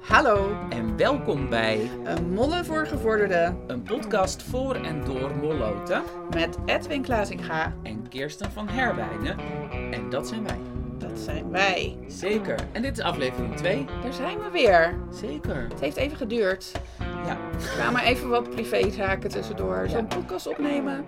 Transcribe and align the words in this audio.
Hallo, 0.00 0.56
En 0.68 0.96
welkom 0.96 1.48
bij 1.48 1.90
een 2.04 2.32
Molle 2.32 2.64
voor 2.64 2.86
Gevorderden 2.86 3.58
een 3.66 3.82
podcast 3.82 4.42
voor 4.42 4.74
en 4.74 5.04
door 5.04 5.30
Molloten 5.36 6.02
met 6.34 6.56
Edwin 6.66 7.02
Klaasinga. 7.02 7.74
en 7.82 8.08
Kirsten 8.08 8.52
van 8.52 8.68
Herwijnen. 8.68 9.38
En 9.90 10.10
dat 10.10 10.28
zijn 10.28 10.44
wij. 10.44 10.58
Dat 10.98 11.18
zijn 11.18 11.50
wij. 11.50 11.98
Zeker. 12.06 12.58
En 12.72 12.82
dit 12.82 12.98
is 12.98 13.04
aflevering 13.04 13.56
2. 13.56 13.86
Daar 14.02 14.12
zijn 14.12 14.38
we 14.38 14.50
weer. 14.52 14.98
Zeker. 15.10 15.66
Het 15.68 15.80
heeft 15.80 15.96
even 15.96 16.16
geduurd. 16.16 16.72
Ja. 16.98 17.36
Er 17.52 17.68
kwamen 17.76 18.02
even 18.02 18.28
wat 18.28 18.50
privézaken 18.50 19.30
tussendoor. 19.30 19.86
Zo'n 19.88 20.06
podcast 20.06 20.46
opnemen, 20.46 21.04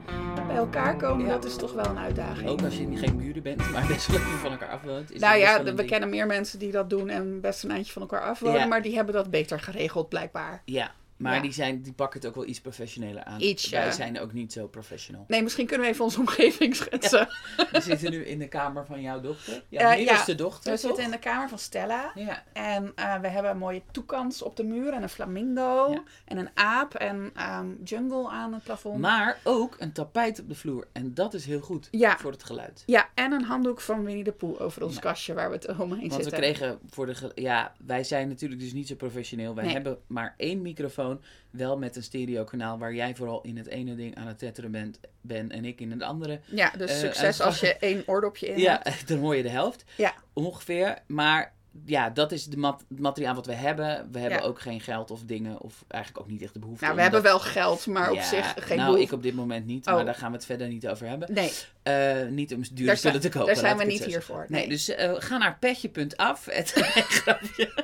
bij 0.52 0.60
elkaar 0.60 0.96
komen, 0.96 1.26
Ja. 1.26 1.32
dat 1.32 1.44
is 1.44 1.56
toch 1.56 1.72
wel 1.72 1.84
een 1.84 1.98
uitdaging. 1.98 2.48
Ook 2.48 2.62
als 2.62 2.76
je 2.76 2.96
geen 2.96 3.16
buren 3.16 3.42
bent, 3.42 3.70
maar 3.70 3.86
best 3.86 4.06
wel 4.06 4.16
even 4.16 4.30
van 4.38 4.50
elkaar 4.50 4.68
afwoont. 4.68 5.12
is 5.12 5.20
nou 5.20 5.38
ja, 5.38 5.62
we 5.62 5.74
ding. 5.74 5.88
kennen 5.88 6.08
meer 6.08 6.26
mensen 6.26 6.58
die 6.58 6.70
dat 6.72 6.90
doen 6.90 7.08
en 7.08 7.40
best 7.40 7.64
een 7.64 7.70
eindje 7.70 7.92
van 7.92 8.02
elkaar 8.02 8.20
afwonen, 8.22 8.60
Ja. 8.60 8.66
maar 8.66 8.82
die 8.82 8.94
hebben 8.94 9.14
dat 9.14 9.30
beter 9.30 9.60
geregeld 9.60 10.08
blijkbaar. 10.08 10.62
Ja, 10.64 10.90
maar 11.22 11.34
Ja. 11.34 11.40
die, 11.40 11.52
zijn, 11.52 11.82
die 11.82 11.92
pakken 11.92 12.20
het 12.20 12.28
ook 12.28 12.34
wel 12.34 12.46
iets 12.46 12.60
professioneler 12.60 13.24
aan. 13.24 13.40
Ietsje. 13.40 13.70
Wij 13.70 13.92
zijn 13.92 14.20
ook 14.20 14.32
niet 14.32 14.52
zo 14.52 14.66
professional. 14.66 15.24
Nee, 15.28 15.42
misschien 15.42 15.66
kunnen 15.66 15.86
we 15.86 15.92
even 15.92 16.04
onze 16.04 16.18
omgeving 16.20 16.76
schetsen. 16.76 17.28
We 17.72 17.80
zitten 17.80 18.10
nu 18.10 18.24
in 18.24 18.38
de 18.38 18.48
kamer 18.48 18.86
van 18.86 19.00
jouw 19.00 19.20
dochter. 19.20 19.62
Jouw 19.68 19.90
Eh, 19.90 19.96
middelste 19.96 20.30
ja. 20.30 20.36
dochter, 20.36 20.72
We 20.72 20.78
zitten 20.78 21.04
in 21.04 21.10
de 21.10 21.18
kamer 21.18 21.48
van 21.48 21.58
Stella. 21.58 22.12
Ja. 22.14 22.42
En 22.52 22.92
eh, 22.94 23.20
we 23.20 23.28
hebben 23.28 23.50
een 23.50 23.58
mooie 23.58 23.82
toekans 23.90 24.42
op 24.42 24.56
de 24.56 24.64
muur 24.64 24.92
en 24.92 25.02
een 25.02 25.08
flamingo 25.08 26.02
en 26.24 26.36
een 26.38 26.50
aap 26.54 26.94
en 26.94 27.30
ehm, 27.34 27.66
jungle 27.84 28.28
aan 28.28 28.52
het 28.52 28.62
plafond. 28.62 28.98
Maar 29.00 29.38
ook 29.44 29.76
een 29.78 29.92
tapijt 29.92 30.40
op 30.40 30.48
de 30.48 30.54
vloer. 30.54 30.86
En 30.92 31.14
dat 31.14 31.34
is 31.34 31.46
heel 31.46 31.60
goed 31.60 31.88
voor 32.18 32.30
het 32.32 32.44
geluid. 32.44 32.82
Ja, 32.86 33.08
en 33.14 33.32
een 33.32 33.44
handdoek 33.44 33.80
van 33.80 34.04
Winnie 34.04 34.24
de 34.24 34.32
Pooh 34.32 34.60
over 34.60 34.84
ons 34.84 34.98
kastje 34.98 35.34
waar 35.34 35.48
we 35.50 35.54
het 35.56 35.68
omheen 35.78 35.88
Want 36.08 36.12
zitten. 36.12 36.30
we 36.30 36.36
kregen 36.38 36.78
voor 36.90 37.06
de. 37.06 37.32
Ja, 37.34 37.72
wij 37.86 38.04
zijn 38.04 38.28
natuurlijk 38.28 38.60
dus 38.60 38.72
niet 38.72 38.88
zo 38.88 38.94
professioneel. 38.94 39.54
Wij 39.54 39.64
Nee. 39.64 39.72
hebben 39.72 39.98
maar 40.06 40.34
één 40.36 40.62
microfoon. 40.62 41.11
Wel 41.50 41.78
met 41.78 41.96
een 41.96 42.02
stereokanaal 42.02 42.78
waar 42.78 42.94
jij 42.94 43.14
vooral 43.14 43.40
in 43.42 43.56
het 43.56 43.66
ene 43.66 43.94
ding 43.94 44.16
aan 44.16 44.26
het 44.26 44.38
tetteren 44.38 44.70
bent. 44.70 45.00
Ben 45.20 45.50
en 45.50 45.64
ik 45.64 45.80
in 45.80 45.90
het 45.90 46.02
andere. 46.02 46.40
Ja, 46.44 46.70
dus 46.78 46.90
Eh, 46.90 46.96
succes 46.96 47.40
als 47.40 47.60
je 47.60 47.76
één 47.76 48.02
oordopje 48.06 48.46
in 48.48 48.58
Ja, 48.68 48.80
hebt. 48.82 49.08
dan 49.08 49.18
hoor 49.18 49.36
je 49.36 49.42
de 49.42 49.48
helft. 49.48 49.84
Ja. 49.96 50.14
Ongeveer. 50.32 50.98
Maar 51.06 51.52
ja, 51.84 52.10
dat 52.10 52.32
is 52.32 52.44
de 52.46 52.56
mat- 52.56 52.84
het 52.88 52.98
materiaal 53.00 53.34
wat 53.34 53.46
we 53.46 53.52
hebben. 53.54 54.08
We 54.12 54.18
hebben 54.18 54.38
Ja. 54.38 54.44
ook 54.44 54.60
geen 54.60 54.80
geld 54.80 55.10
of 55.10 55.20
dingen. 55.24 55.60
Of 55.60 55.84
eigenlijk 55.88 56.24
ook 56.24 56.30
niet 56.30 56.42
echt 56.42 56.52
de 56.52 56.58
behoefte. 56.58 56.84
Nou, 56.84 56.96
we 56.96 57.02
hebben 57.02 57.22
dat- 57.22 57.30
wel 57.30 57.40
geld, 57.40 57.86
maar 57.86 58.10
op 58.10 58.20
zich 58.20 58.54
geen 58.58 58.76
Nou, 58.76 58.88
behoefte. 58.90 59.02
ik 59.02 59.12
op 59.12 59.22
dit 59.22 59.34
moment 59.34 59.66
niet. 59.66 59.86
Oh. 59.86 59.94
Maar 59.94 60.04
daar 60.04 60.14
gaan 60.14 60.30
we 60.30 60.36
het 60.36 60.46
verder 60.46 60.68
niet 60.68 60.88
over 60.88 61.08
hebben. 61.08 61.32
Nee, 61.34 61.52
Eh, 61.82 62.26
niet 62.28 62.54
om 62.54 62.62
dure 62.72 62.96
spullen 62.96 63.20
te 63.20 63.28
kopen. 63.28 63.46
daar 63.46 63.56
zijn 63.56 63.76
we 63.76 63.84
niet 63.84 63.92
het 63.92 63.98
zo 64.02 64.04
hier 64.08 64.12
zeggen. 64.14 64.34
voor. 64.34 64.46
Nee, 64.48 64.68
dus 64.68 64.88
eh, 64.88 65.12
ga 65.18 65.38
naar 65.38 65.56
petje.af. 65.58 66.44
Het 66.50 66.70
grapje. 67.08 67.82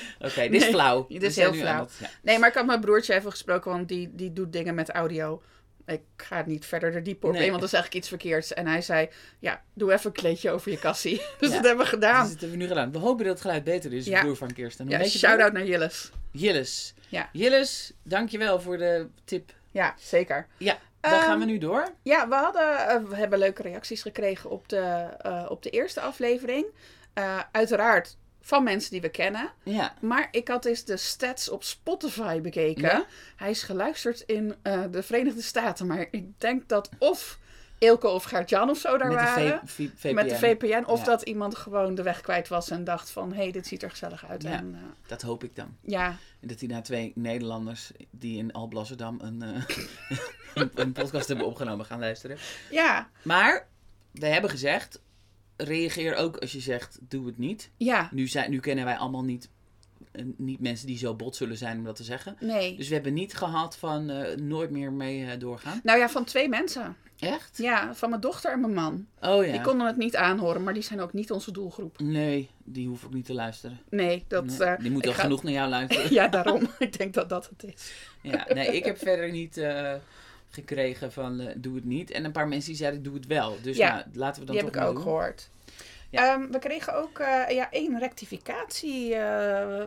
Oké, 0.26 0.40
dit 0.40 0.52
is 0.54 0.60
Nee, 0.62 0.70
flauw. 0.70 1.06
dit 1.08 1.22
is 1.22 1.36
heel 1.36 1.52
flauw. 1.54 1.86
ja. 2.00 2.08
Nee, 2.22 2.38
maar 2.38 2.48
ik 2.48 2.54
had 2.54 2.66
mijn 2.66 2.80
broertje 2.80 3.14
even 3.14 3.30
gesproken, 3.30 3.70
want 3.70 3.88
die, 3.88 4.10
die 4.14 4.32
doet 4.32 4.52
dingen 4.52 4.74
met 4.74 4.90
audio. 4.90 5.42
Ik 5.86 6.00
ga 6.16 6.36
het 6.36 6.46
niet 6.46 6.66
verder 6.66 6.94
er 6.94 7.02
diep 7.02 7.24
op 7.24 7.32
Nee. 7.32 7.42
in, 7.42 7.48
want 7.48 7.60
dan 7.60 7.68
zeg 7.68 7.86
ik 7.86 7.94
iets 7.94 8.08
verkeerds. 8.08 8.54
En 8.54 8.66
hij 8.66 8.82
zei, 8.82 9.08
ja, 9.38 9.62
doe 9.74 9.92
even 9.92 10.06
een 10.06 10.12
kleedje 10.12 10.50
over 10.50 10.70
je 10.70 10.78
kassie. 10.78 11.16
Dus 11.40 11.48
Ja. 11.48 11.54
dat 11.54 11.64
hebben 11.64 11.76
we 11.76 11.78
Dus 11.82 11.88
gedaan. 11.88 12.22
dat 12.22 12.30
hebben 12.30 12.50
we 12.50 12.56
nu 12.56 12.66
gedaan. 12.66 12.92
We 12.92 12.98
hopen 12.98 13.24
dat 13.24 13.32
het 13.32 13.42
geluid 13.42 13.64
beter 13.64 13.92
is. 13.92 14.06
Ja. 14.06 14.20
Broer 14.20 14.36
van 14.36 14.52
Kirsten. 14.52 14.86
Hoe 14.86 14.98
Ja, 14.98 15.04
shout-out 15.04 15.52
naar 15.52 15.64
Jilles. 15.66 16.08
broer? 16.10 16.42
Jilles. 16.42 16.94
Ja. 17.08 17.28
Jilles, 17.32 17.92
dankjewel 18.02 18.60
voor 18.60 18.78
de 18.78 19.06
tip. 19.24 19.52
Ja, 19.70 19.94
zeker. 19.98 20.46
Ja, 20.58 20.78
Ehm, 21.00 21.14
gaan 21.14 21.38
we 21.38 21.44
nu 21.44 21.58
door. 21.58 21.88
Ja, 22.02 22.28
we, 22.28 22.34
hadden, 22.34 22.88
eh, 22.88 22.96
we 23.08 23.16
hebben 23.16 23.38
leuke 23.38 23.62
reacties 23.62 24.02
gekregen 24.02 24.50
op 24.50 24.68
de, 24.68 25.06
eh, 25.18 25.46
op 25.48 25.62
de 25.62 25.70
eerste 25.70 26.00
aflevering. 26.00 26.66
Eh, 27.14 27.38
uiteraard 27.52 28.16
van 28.42 28.62
mensen 28.64 28.90
die 28.90 29.00
we 29.00 29.08
kennen. 29.08 29.50
Ja. 29.62 29.94
Maar 30.00 30.28
ik 30.30 30.48
had 30.48 30.64
eens 30.64 30.84
de 30.84 30.96
stats 30.96 31.48
op 31.48 31.64
Spotify 31.64 32.40
bekeken. 32.40 32.82
Ja? 32.82 33.04
Hij 33.36 33.50
is 33.50 33.62
geluisterd 33.62 34.20
in 34.20 34.54
eh, 34.62 34.82
de 34.90 35.02
Verenigde 35.02 35.42
Staten. 35.42 35.86
Maar 35.86 36.06
ik 36.10 36.40
denk 36.40 36.68
dat 36.68 36.88
of 36.98 37.38
Ilke 37.78 38.08
of 38.08 38.24
Gert-Jan 38.24 38.70
of 38.70 38.78
zo 38.78 38.98
daar 38.98 39.08
Met 39.08 39.16
waren. 39.16 39.60
de 39.64 39.68
VPN. 39.68 40.14
met 40.14 40.28
de 40.28 40.36
VPN. 40.36 40.84
Of 40.86 40.98
Ja. 40.98 41.04
dat 41.04 41.22
iemand 41.22 41.56
gewoon 41.56 41.94
de 41.94 42.02
weg 42.02 42.20
kwijt 42.20 42.48
was 42.48 42.70
en 42.70 42.84
dacht 42.84 43.10
van... 43.10 43.32
Hé, 43.32 43.42
hey, 43.42 43.52
dit 43.52 43.66
ziet 43.66 43.82
er 43.82 43.90
gezellig 43.90 44.26
uit. 44.26 44.42
Ja. 44.42 44.50
En, 44.50 44.74
eh, 44.74 44.80
Dat 45.08 45.22
hoop 45.22 45.44
ik 45.44 45.56
dan. 45.56 45.76
ja, 45.80 46.16
En 46.40 46.48
dat 46.48 46.58
die 46.58 46.68
na 46.68 46.80
twee 46.80 47.12
Nederlanders 47.14 47.90
die 48.10 48.38
in 48.38 48.52
Alblasserdam 48.52 49.18
een, 49.22 49.42
eh, 49.42 49.76
een, 50.54 50.70
een 50.74 50.92
podcast 50.92 51.28
hebben 51.28 51.46
opgenomen 51.46 51.86
gaan 51.86 52.00
luisteren. 52.00 52.36
ja, 52.70 53.10
Maar 53.22 53.66
we 54.12 54.26
hebben 54.26 54.50
gezegd, 54.50 55.00
reageer 55.64 56.14
ook 56.14 56.36
als 56.36 56.52
je 56.52 56.60
zegt, 56.60 56.98
doe 57.08 57.26
het 57.26 57.38
niet. 57.38 57.70
ja, 57.76 58.08
Nu, 58.12 58.26
zijn, 58.26 58.50
nu 58.50 58.60
kennen 58.60 58.84
wij 58.84 58.96
allemaal 58.96 59.24
niet, 59.24 59.48
eh, 60.12 60.24
niet 60.36 60.60
mensen 60.60 60.86
die 60.86 60.98
zo 60.98 61.14
bot 61.14 61.36
zullen 61.36 61.56
zijn 61.56 61.78
om 61.78 61.84
dat 61.84 61.96
te 61.96 62.04
zeggen. 62.04 62.36
nee. 62.40 62.76
Dus 62.76 62.88
we 62.88 62.94
hebben 62.94 63.14
niet 63.14 63.34
gehad 63.34 63.76
van 63.76 64.10
eh, 64.10 64.36
nooit 64.36 64.70
meer 64.70 64.92
mee 64.92 65.24
eh, 65.24 65.38
doorgaan. 65.38 65.80
Nou 65.82 65.98
ja, 65.98 66.08
van 66.08 66.24
twee 66.24 66.48
mensen. 66.48 66.96
Echt? 67.18 67.58
Ja, 67.58 67.94
van 67.94 68.08
mijn 68.08 68.20
dochter 68.20 68.52
en 68.52 68.60
mijn 68.60 68.72
man. 68.74 69.06
Oh 69.20 69.44
ja. 69.46 69.52
Die 69.52 69.60
konden 69.60 69.86
het 69.86 69.96
niet 69.96 70.16
aanhoren, 70.16 70.62
maar 70.62 70.74
die 70.74 70.82
zijn 70.82 71.00
ook 71.00 71.12
niet 71.12 71.30
onze 71.30 71.52
doelgroep. 71.52 72.00
Nee, 72.00 72.50
die 72.64 72.88
hoef 72.88 73.02
ik 73.04 73.12
niet 73.12 73.24
te 73.24 73.34
luisteren. 73.34 73.80
Nee, 73.90 74.24
dat... 74.28 74.44
Nee, 74.44 74.76
die 74.78 74.90
moet 74.90 75.06
ga- 75.06 75.22
genoeg 75.22 75.42
naar 75.42 75.52
jou 75.52 75.68
luisteren. 75.68 76.12
Ja, 76.18 76.28
daarom. 76.28 76.68
ik 76.78 76.98
denk 76.98 77.14
dat 77.14 77.28
dat 77.28 77.48
het 77.48 77.64
is. 77.74 77.92
ja, 78.22 78.46
nee, 78.54 78.66
ik 78.76 78.84
heb 78.84 78.98
verder 78.98 79.30
niet 79.30 79.56
gekregen 80.54 81.12
van 81.12 81.40
eh, 81.40 81.54
doe 81.56 81.74
het 81.74 81.84
niet. 81.84 82.10
En 82.10 82.24
een 82.24 82.32
paar 82.32 82.48
mensen 82.48 82.68
die 82.68 82.78
zeiden 82.78 83.02
doe 83.02 83.14
het 83.14 83.26
wel. 83.26 83.56
Dus 83.62 83.76
Ja, 83.76 83.94
nou, 83.94 84.04
laten 84.12 84.40
we 84.40 84.46
dan 84.46 84.54
Die 84.56 84.64
heb 84.64 84.72
toch 84.72 84.74
ik 84.74 84.80
maar 84.80 84.88
ook 84.88 84.94
doen. 84.94 85.02
gehoord. 85.02 85.50
Ja. 86.10 86.32
Ehm, 86.34 86.50
we 86.50 86.58
kregen 86.58 86.94
ook 86.94 87.18
eh, 87.18 87.42
ja, 87.54 87.70
één 87.70 87.98
rectificatie 87.98 89.14
eh, 89.14 89.20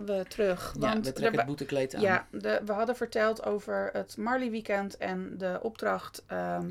we 0.05 0.25
terug. 0.27 0.71
Ja, 0.73 0.79
Want 0.79 1.01
we 1.03 1.07
er 1.09 1.13
trekken 1.15 1.37
het 1.39 1.47
boetekleed 1.47 1.95
aan. 1.95 2.01
ja, 2.01 2.27
de, 2.31 2.61
we 2.65 2.71
hadden 2.71 2.95
verteld 2.95 3.43
over 3.45 3.89
het 3.93 4.17
Marley 4.17 4.51
Weekend 4.51 4.97
en 4.97 5.37
de 5.37 5.59
opdracht 5.61 6.23
ehm, 6.27 6.69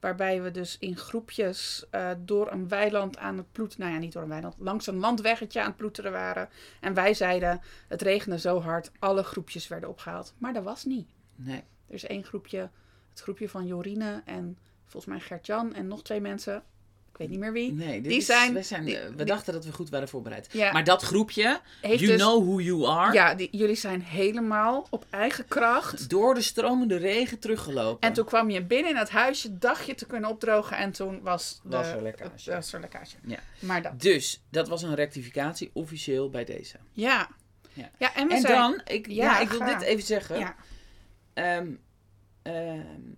waarbij 0.00 0.42
we 0.42 0.50
dus 0.50 0.76
in 0.78 0.96
groepjes 0.96 1.86
door 2.24 2.50
een 2.52 2.68
weiland 2.68 3.18
aan 3.18 3.36
het 3.36 3.52
ploeteren, 3.52 3.82
nou 3.84 3.94
ja, 3.96 4.00
niet 4.04 4.12
door 4.12 4.22
een 4.22 4.28
weiland, 4.28 4.54
langs 4.58 4.86
een 4.86 4.98
landweggetje 4.98 5.60
aan 5.60 5.66
het 5.66 5.76
ploeteren 5.76 6.12
waren. 6.12 6.48
En 6.80 6.94
wij 6.94 7.14
zeiden, 7.14 7.60
het 7.88 8.02
regende 8.02 8.38
zo 8.38 8.60
hard, 8.60 8.90
alle 8.98 9.22
groepjes 9.22 9.68
werden 9.68 9.88
opgehaald. 9.88 10.34
Maar 10.38 10.52
dat 10.52 10.62
was 10.64 10.84
niet. 10.84 11.08
Nee. 11.36 11.62
Er 11.88 11.94
is 11.94 12.06
één 12.06 12.24
groepje, 12.24 12.70
het 13.16 13.24
groepje 13.24 13.48
van 13.48 13.66
Jorine 13.66 14.22
en 14.24 14.58
volgens 14.86 15.12
mij 15.12 15.20
Gert-Jan 15.20 15.74
en 15.74 15.86
nog 15.86 16.02
twee 16.02 16.20
mensen. 16.20 16.62
Ik 17.12 17.22
weet 17.22 17.30
niet 17.30 17.38
meer 17.40 17.52
wie. 17.52 17.72
Nee, 17.72 18.00
Die 18.00 18.16
is- 18.16 18.26
zijn- 18.26 18.64
zijn 18.64 18.84
die- 18.84 18.98
eh, 18.98 19.08
we 19.08 19.14
die- 19.14 19.24
dachten 19.26 19.52
dat 19.52 19.64
we 19.64 19.72
goed 19.72 19.88
waren 19.90 20.08
voorbereid. 20.08 20.48
Ja. 20.52 20.72
Maar 20.72 20.84
dat 20.84 21.02
groepje, 21.02 21.60
Heeft 21.80 22.00
you 22.00 22.12
dus- 22.12 22.20
know 22.20 22.44
who 22.48 22.60
you 22.60 22.86
are, 22.86 23.12
Ja, 23.12 23.34
die, 23.34 23.48
jullie 23.50 23.74
zijn 23.74 24.02
helemaal 24.02 24.86
op 24.90 25.06
eigen 25.10 25.48
kracht. 25.48 26.08
door 26.10 26.34
de 26.34 26.42
stromende 26.42 26.96
regen 26.96 27.38
teruggelopen. 27.38 28.08
En 28.08 28.14
toen 28.14 28.24
kwam 28.24 28.50
je 28.50 28.62
binnen 28.64 28.90
in 28.90 28.96
het 28.96 29.10
huisje, 29.10 29.58
dacht 29.58 29.86
je 29.86 29.94
te 29.94 30.06
kunnen 30.06 30.30
opdrogen 30.30 30.76
en 30.76 30.92
toen 30.92 31.20
was, 31.22 31.60
de, 31.62 31.68
Was 31.76 31.86
er 31.86 32.02
lekkage. 32.02 32.50
was 32.50 32.72
er 32.72 32.80
lekkage. 32.80 33.16
Ja. 33.22 33.38
Maar 33.58 33.82
dat. 33.82 34.00
Dus, 34.00 34.42
dat 34.50 34.68
was 34.68 34.82
een 34.82 34.94
rectificatie 34.94 35.70
officieel 35.72 36.30
bij 36.30 36.44
deze. 36.44 36.76
Ja. 36.92 37.28
Ja. 37.72 37.90
Ja, 37.98 38.14
en 38.14 38.28
we 38.28 38.34
En 38.34 38.40
zijn... 38.40 38.54
dan, 38.54 38.80
ik, 38.84 39.06
ja, 39.06 39.14
Ja, 39.24 39.40
ik 39.40 39.48
wil 39.48 39.64
dit 39.64 39.80
even 39.80 40.04
zeggen. 40.06 40.38
Ja. 40.38 40.54
Ehm, 41.34 41.66
ehm, 42.46 43.12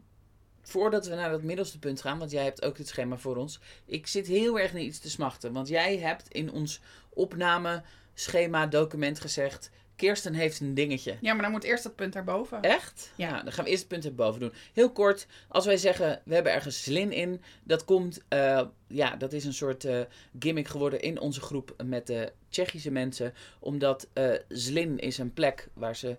voordat 0.63 1.07
we 1.07 1.15
naar 1.15 1.31
dat 1.31 1.43
middelste 1.43 1.79
punt 1.79 2.01
gaan, 2.01 2.19
want 2.19 2.31
jij 2.31 2.45
hebt 2.45 2.63
ook 2.63 2.77
dit 2.77 2.89
schema 2.89 3.17
voor 3.17 3.37
ons. 3.37 3.61
Ik 3.85 4.07
zit 4.07 4.27
heel 4.27 4.59
erg 4.59 4.73
naar 4.73 4.83
iets 4.83 4.99
te 4.99 5.11
smachten. 5.11 5.53
Want 5.53 5.69
jij 5.69 5.99
hebt 5.99 6.29
in 6.29 6.53
ons 6.53 6.81
opnameschema 7.09 8.67
document 8.67 9.21
gezegd... 9.21 9.71
Kirsten 9.99 10.35
heeft 10.35 10.61
een 10.61 10.75
dingetje. 10.75 11.17
ja, 11.21 11.33
maar 11.33 11.43
dan 11.43 11.51
moet 11.51 11.65
eerst 11.65 11.83
dat 11.83 11.95
punt 11.97 12.13
daarboven. 12.13 12.63
Echt? 12.63 13.13
Ja. 13.15 13.31
Nou, 13.31 13.45
dan 13.45 13.53
gaan 13.53 13.65
we 13.65 13.71
eerst 13.71 13.83
het 13.83 13.93
punt 13.93 14.05
erboven 14.05 14.41
doen. 14.41 14.53
Heel 14.73 14.91
kort, 14.91 15.27
als 15.49 15.65
wij 15.67 15.77
zeggen 15.77 16.21
we 16.25 16.35
hebben 16.35 16.53
ergens 16.53 16.83
zlin 16.83 17.13
in, 17.13 17.41
dat 17.63 17.85
komt, 17.85 18.21
eh, 18.29 18.63
ja, 18.87 19.17
dat 19.17 19.33
is 19.33 19.45
een 19.45 19.55
soort 19.55 19.85
eh, 19.85 20.01
gimmick 20.39 20.69
geworden 20.69 21.01
in 21.01 21.21
onze 21.21 21.41
groep 21.41 21.75
met 21.85 22.07
de 22.07 22.33
Tsjechische 22.49 22.91
mensen. 22.91 23.35
Omdat 23.59 24.09
eh 24.13 24.31
Zlin 24.49 24.99
is 24.99 25.19
een 25.19 25.33
plek 25.33 25.69
waar 25.73 25.97
ze 25.97 26.17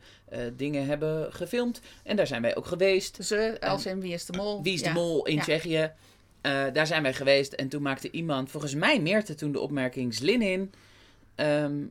dingen 0.53 0.85
hebben 0.85 1.33
gefilmd. 1.33 1.81
En 2.03 2.15
daar 2.15 2.27
zijn 2.27 2.41
wij 2.41 2.55
ook 2.55 2.65
geweest. 2.65 3.17
Ze, 3.25 3.57
als 3.59 3.85
in 3.85 4.01
Wie 4.01 4.13
is 4.13 4.25
de 4.25 4.37
Mol. 4.37 4.63
Wie 4.63 4.73
is 4.73 4.83
de 4.83 4.89
mol 4.91 5.25
in 5.25 5.35
Ja. 5.35 5.41
Tsjechië? 5.41 5.91
Daar 6.73 6.87
zijn 6.87 7.03
wij 7.03 7.13
geweest. 7.13 7.53
En 7.53 7.69
toen 7.69 7.81
maakte 7.81 8.11
iemand, 8.11 8.51
volgens 8.51 8.75
mij 8.75 8.99
Meerte, 8.99 9.35
toen 9.35 9.51
de 9.51 9.59
opmerking 9.59 10.13
Zlin 10.13 10.41
in. 10.41 10.73
Ehm, 11.35 11.85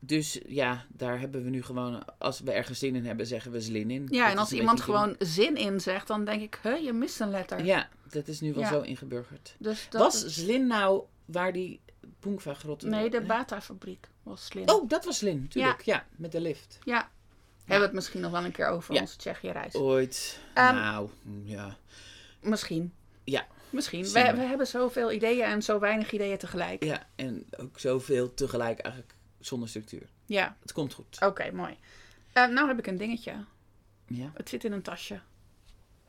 dus 0.00 0.40
ja, 0.46 0.84
daar 0.88 1.20
hebben 1.20 1.44
we 1.44 1.50
nu 1.50 1.62
gewoon, 1.62 2.04
als 2.18 2.40
we 2.40 2.52
ergens 2.52 2.78
zin 2.78 2.94
in 2.94 3.06
hebben, 3.06 3.26
zeggen 3.26 3.52
we 3.52 3.60
Zlin 3.60 3.90
in. 3.90 4.06
Ja, 4.10 4.22
Dat 4.22 4.32
en 4.32 4.38
als 4.38 4.52
iemand 4.52 4.80
gewoon 4.80 5.14
zin 5.18 5.56
in 5.56 5.80
zegt, 5.80 6.06
dan 6.06 6.24
denk 6.24 6.42
ik, 6.42 6.58
huh, 6.62 6.84
je 6.84 6.92
mist 6.92 7.20
een 7.20 7.30
letter. 7.30 7.64
Ja, 7.64 7.88
dat 8.10 8.28
is 8.28 8.40
nu 8.40 8.52
wel 8.52 8.62
Ja. 8.62 8.68
zo 8.68 8.80
ingeburgerd. 8.80 9.54
Dus 9.58 9.86
dat 9.90 10.00
Was 10.00 10.24
is- 10.24 10.34
Zlin 10.34 10.66
nou 10.66 11.02
waar 11.24 11.52
die 11.52 11.80
Poengva-grot... 12.20 12.82
Nee, 12.82 13.10
de 13.10 13.16
Hè? 13.18 13.24
Bata-fabriek 13.24 14.08
was 14.22 14.44
slim. 14.44 14.68
Oh, 14.68 14.88
dat 14.88 15.04
was 15.04 15.18
Zlin, 15.18 15.40
natuurlijk. 15.40 15.82
Ja. 15.82 16.06
met 16.16 16.32
de 16.32 16.40
lift. 16.40 16.78
Ja. 16.84 17.10
Hebben 17.58 17.78
we 17.78 17.84
het 17.84 17.92
misschien 17.92 18.20
nog 18.20 18.30
wel 18.30 18.44
een 18.44 18.52
keer 18.52 18.66
over 18.68 19.00
onze 19.00 19.16
Tsjechië-reis. 19.16 19.74
Ooit. 19.74 20.40
Ehm, 20.54 20.74
nou, 20.74 21.08
ja. 21.44 21.76
Misschien. 22.40 22.92
Ja. 23.24 23.46
Misschien. 23.70 24.02
We, 24.04 24.10
we 24.12 24.40
hebben 24.40 24.66
zoveel 24.66 25.12
ideeën 25.12 25.44
en 25.44 25.62
zo 25.62 25.78
weinig 25.78 26.12
ideeën 26.12 26.38
tegelijk. 26.38 26.84
Ja, 26.84 27.06
en 27.16 27.46
ook 27.56 27.78
zoveel 27.78 28.34
tegelijk 28.34 28.78
eigenlijk 28.78 29.14
zonder 29.40 29.68
structuur. 29.68 30.08
Ja, 30.26 30.56
Het 30.60 30.72
komt 30.72 30.92
goed. 30.94 31.18
oké, 31.20 31.50
mooi. 31.52 31.76
Eh, 32.32 32.46
nou 32.46 32.68
heb 32.68 32.78
ik 32.78 32.86
een 32.86 32.96
dingetje. 32.96 33.44
Ja. 34.06 34.30
Het 34.34 34.48
zit 34.48 34.64
in 34.64 34.72
een 34.72 34.82
tasje. 34.82 35.20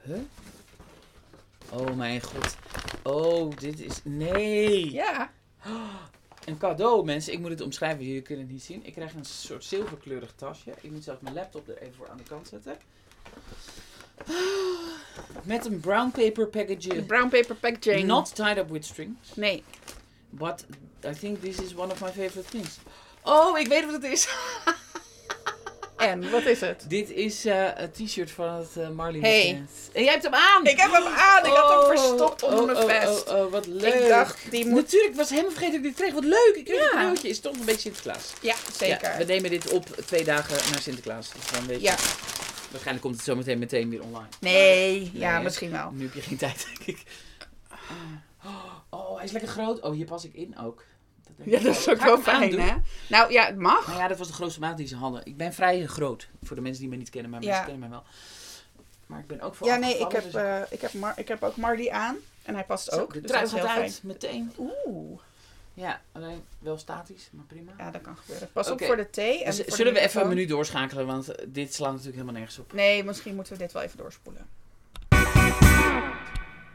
Huh? 0.01 0.17
Oh 1.69 1.95
mijn 1.95 2.21
god. 2.21 2.57
Oh, 3.03 3.55
dit 3.57 3.79
is... 3.79 3.99
Nee! 4.03 4.91
Ja. 4.91 5.31
Een 6.45 6.57
cadeau, 6.57 7.05
mensen. 7.05 7.33
Ik 7.33 7.39
moet 7.39 7.49
het 7.49 7.61
omschrijven. 7.61 8.05
Jullie 8.05 8.21
kunnen 8.21 8.43
het 8.45 8.53
niet 8.53 8.63
zien. 8.63 8.85
Ik 8.85 8.93
krijg 8.93 9.13
een 9.13 9.25
soort 9.25 9.63
zilverkleurig 9.63 10.33
tasje. 10.35 10.73
Ik 10.81 10.91
moet 10.91 11.03
zelf 11.03 11.21
mijn 11.21 11.35
laptop 11.35 11.67
er 11.67 11.77
even 11.77 11.93
voor 11.95 12.09
aan 12.09 12.17
de 12.17 12.23
kant 12.23 12.47
zetten. 12.47 12.77
Met 15.43 15.65
een 15.65 15.79
brown 15.79 16.09
paper 16.11 16.47
package. 16.47 17.01
Brown 17.03 17.29
paper 17.29 17.55
packaging. 17.55 18.07
Not 18.07 18.35
tied 18.35 18.57
up 18.57 18.69
with 18.69 18.85
strings. 18.85 19.35
Nee. 19.35 19.63
But 20.29 20.65
I 21.05 21.13
think 21.13 21.41
this 21.41 21.59
is 21.59 21.73
one 21.75 21.91
of 21.91 22.01
my 22.01 22.09
favorite 22.09 22.49
things. 22.49 22.77
Oh, 23.23 23.59
ik 23.59 23.68
weet 23.68 23.85
wat 23.85 23.94
het 23.94 24.03
is. 24.03 24.27
En, 25.97 26.31
wat 26.31 26.45
is 26.45 26.62
het? 26.62 26.85
Dit 26.88 27.09
is 27.09 27.45
eh, 27.45 27.68
een 27.75 27.91
t-shirt 27.91 28.31
van 28.31 28.53
het 28.53 28.77
eh, 28.77 28.89
Marley 28.89 29.19
Hey. 29.19 29.41
Weekend. 29.44 29.69
En 29.94 30.03
jij 30.03 30.12
hebt 30.12 30.23
hem 30.23 30.33
aan! 30.33 30.65
Ik 30.65 30.79
heb 30.79 30.91
hem 30.91 31.06
aan. 31.06 31.45
Ik 31.45 31.51
had 31.51 31.69
hem 31.69 31.77
Oh, 31.79 31.88
verstopt 31.88 32.44
onder 32.44 32.59
oh, 32.59 32.65
mijn 32.65 32.77
oh, 32.77 32.85
vest. 32.85 33.29
Oh, 33.29 33.45
oh, 33.45 33.51
wat 33.51 33.65
leuk. 33.65 33.94
Ik 33.94 34.07
dacht, 34.07 34.51
die 34.51 34.65
moet... 34.65 34.75
Natuurlijk, 34.81 35.12
ik 35.12 35.18
was 35.18 35.29
helemaal 35.29 35.51
vergeten 35.51 35.73
dat 35.81 35.85
ik 35.91 35.97
dit 35.97 36.06
kreeg. 36.06 36.13
Wat 36.13 36.23
leuk. 36.23 36.53
Ik 36.56 36.65
kreeg 36.65 36.77
Ja. 36.79 36.85
een 36.85 36.91
cadeautje. 36.91 37.27
Is 37.29 37.39
toch 37.39 37.53
een 37.53 37.65
beetje 37.65 37.79
Sinterklaas. 37.81 38.33
Ja, 38.41 38.56
zeker. 38.73 39.12
Ja, 39.12 39.18
we 39.18 39.24
nemen 39.24 39.50
dit 39.50 39.69
op 39.69 39.85
twee 40.06 40.24
dagen 40.24 40.71
na 40.71 40.79
Sinterklaas. 40.79 41.31
Dus 41.33 41.51
dan 41.51 41.65
weet 41.67 41.77
je. 41.79 41.83
Ja. 41.83 41.95
Waarschijnlijk 42.69 43.01
komt 43.01 43.15
het 43.15 43.24
zo 43.25 43.35
meteen, 43.35 43.59
meteen 43.59 43.89
weer 43.89 44.03
online. 44.03 44.27
Nee, 44.39 45.12
ja, 45.13 45.33
Nee. 45.35 45.44
misschien 45.44 45.71
wel. 45.71 45.91
Nu 45.91 46.03
heb 46.03 46.13
je 46.13 46.21
geen 46.21 46.38
tijd, 46.47 46.65
denk 46.67 46.97
ik. 46.97 47.03
Oh, 48.89 49.15
hij 49.15 49.25
is 49.25 49.31
lekker 49.31 49.50
groot. 49.51 49.79
Oh, 49.81 49.91
hier 49.94 50.06
pas 50.06 50.25
ik 50.25 50.33
in 50.33 50.57
ook. 50.57 50.83
Ja, 51.51 51.59
dat 51.59 51.75
is 51.75 51.89
ook 51.89 51.99
Ga 51.99 52.05
wel 52.05 52.17
fijn, 52.21 52.59
hè? 52.59 52.75
Nou 53.09 53.31
ja, 53.31 53.45
het 53.45 53.57
mag. 53.57 53.88
Nou 53.88 53.99
ja, 53.99 54.07
dat 54.07 54.17
was 54.17 54.27
de 54.27 54.33
grootste 54.33 54.59
maat 54.59 54.77
die 54.77 54.88
ze 54.88 54.95
hadden. 54.95 55.21
Ik 55.25 55.38
ben 55.38 55.53
vrij 55.53 55.85
groot. 55.85 56.27
Voor 56.43 56.55
de 56.55 56.61
mensen 56.61 56.81
die 56.81 56.89
me 56.91 56.95
niet 56.97 57.09
kennen, 57.09 57.31
maar 57.31 57.41
Ja. 57.41 57.47
mensen 57.47 57.65
kennen 57.65 57.89
mij 57.89 57.97
wel. 57.99 58.03
Maar 59.05 59.19
ik 59.19 59.27
ben 59.27 59.41
ook 59.41 59.55
voor 59.55 59.67
Ja, 59.67 59.75
nee, 59.75 59.97
ik 59.99 60.11
heb, 60.11 60.23
dus- 60.23 60.33
eh, 60.33 60.61
ik, 60.69 60.81
heb 60.81 60.93
Mar 60.93 61.13
ik 61.15 61.27
heb 61.27 61.43
ook 61.43 61.55
Marty 61.55 61.89
aan. 61.89 62.15
En 62.43 62.53
hij 62.53 62.63
past 62.63 62.91
Zo, 62.91 62.99
ook. 62.99 63.13
de 63.13 63.21
dus 63.21 63.29
trui 63.31 63.43
dat 63.45 63.53
is 63.53 63.59
gaat 63.59 63.69
heel 63.71 63.81
uit, 63.83 63.93
fijn. 63.93 64.07
meteen. 64.07 64.51
Oeh. 64.57 65.19
Ja, 65.73 66.01
alleen 66.11 66.43
wel 66.59 66.77
statisch, 66.77 67.29
maar 67.31 67.45
prima. 67.45 67.71
Ja, 67.77 67.91
dat 67.91 68.01
kan 68.01 68.17
gebeuren. 68.17 68.49
Pas 68.51 68.69
op 68.69 68.83
voor 68.83 68.95
de 68.95 69.09
thee. 69.09 69.39
En 69.39 69.45
Dus 69.45 69.55
voor 69.57 69.65
de 69.65 69.71
zullen 69.75 69.93
we 69.93 69.99
even 69.99 70.21
een 70.21 70.27
menu 70.27 70.45
doorschakelen, 70.45 71.05
want 71.05 71.27
eh, 71.35 71.45
dit 71.47 71.73
slaat 71.73 71.89
natuurlijk 71.91 72.15
helemaal 72.17 72.35
nergens 72.39 72.59
op. 72.59 72.73
Nee, 72.73 73.03
misschien 73.03 73.35
moeten 73.35 73.53
we 73.53 73.59
dit 73.59 73.71
wel 73.71 73.81
even 73.81 73.97
doorspoelen. 73.97 74.47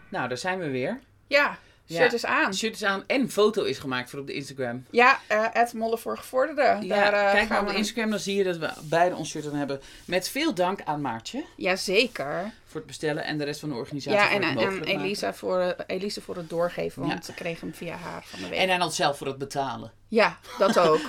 Nou, 0.09 0.29
daar 0.29 0.39
zijn 0.39 0.59
we 0.59 0.71
weer. 0.71 1.01
Ja, 1.27 1.59
Ja. 1.89 1.97
shirt 2.01 2.13
is 2.13 2.25
aan. 2.25 2.55
Shirt 2.55 2.75
is 2.75 2.85
aan 2.85 3.05
en 3.07 3.31
foto 3.31 3.63
is 3.63 3.79
gemaakt 3.79 4.11
voor 4.11 4.19
op 4.21 4.27
de 4.27 4.33
Instagram. 4.33 4.85
Ja, 4.91 5.21
eh 5.27 5.73
Molle 5.73 5.99
voor 5.99 6.19
Gevorderden. 6.19 6.83
Ja, 6.87 7.11
Daar, 7.11 7.27
eh, 7.27 7.33
kijk 7.33 7.49
maar 7.49 7.61
op 7.61 7.69
de 7.69 7.75
Instagram, 7.75 8.11
dan 8.11 8.19
zie 8.19 8.37
je 8.37 8.45
dat 8.45 8.57
we 8.57 8.71
beide 8.83 9.15
ons 9.17 9.31
shirt 9.31 9.47
aan 9.47 9.55
hebben. 9.55 9.81
Met 10.05 10.29
veel 10.29 10.55
dank 10.55 10.81
aan 10.85 11.01
Maartje 11.01 11.45
Jazeker. 11.57 12.53
voor 12.67 12.77
het 12.81 12.87
bestellen 12.87 13.25
en 13.25 13.39
de 13.39 13.45
rest 13.45 13.61
van 13.61 13.69
de 13.69 13.75
organisatie 13.75 14.21
Ja, 14.21 14.27
voor 14.31 14.41
en, 14.41 14.49
het 14.49 14.55
maken. 14.71 14.87
Elisa, 14.87 15.35
voor, 15.35 15.59
eh, 15.61 15.97
Elise 15.97 16.21
voor 16.21 16.37
het 16.37 16.49
doorgeven, 16.49 17.01
want 17.03 17.13
Ja. 17.15 17.23
ze 17.23 17.35
kreeg 17.35 17.61
hem 17.61 17.75
via 17.75 17.97
haar 17.97 18.23
van 18.27 18.41
de 18.41 18.49
week. 18.49 18.59
En 18.59 18.71
aan 18.71 18.83
onszelf 18.83 19.17
voor 19.19 19.27
het 19.27 19.39
betalen. 19.39 19.93
Ja, 20.09 20.39
dat 20.59 20.79
ook. 20.89 21.01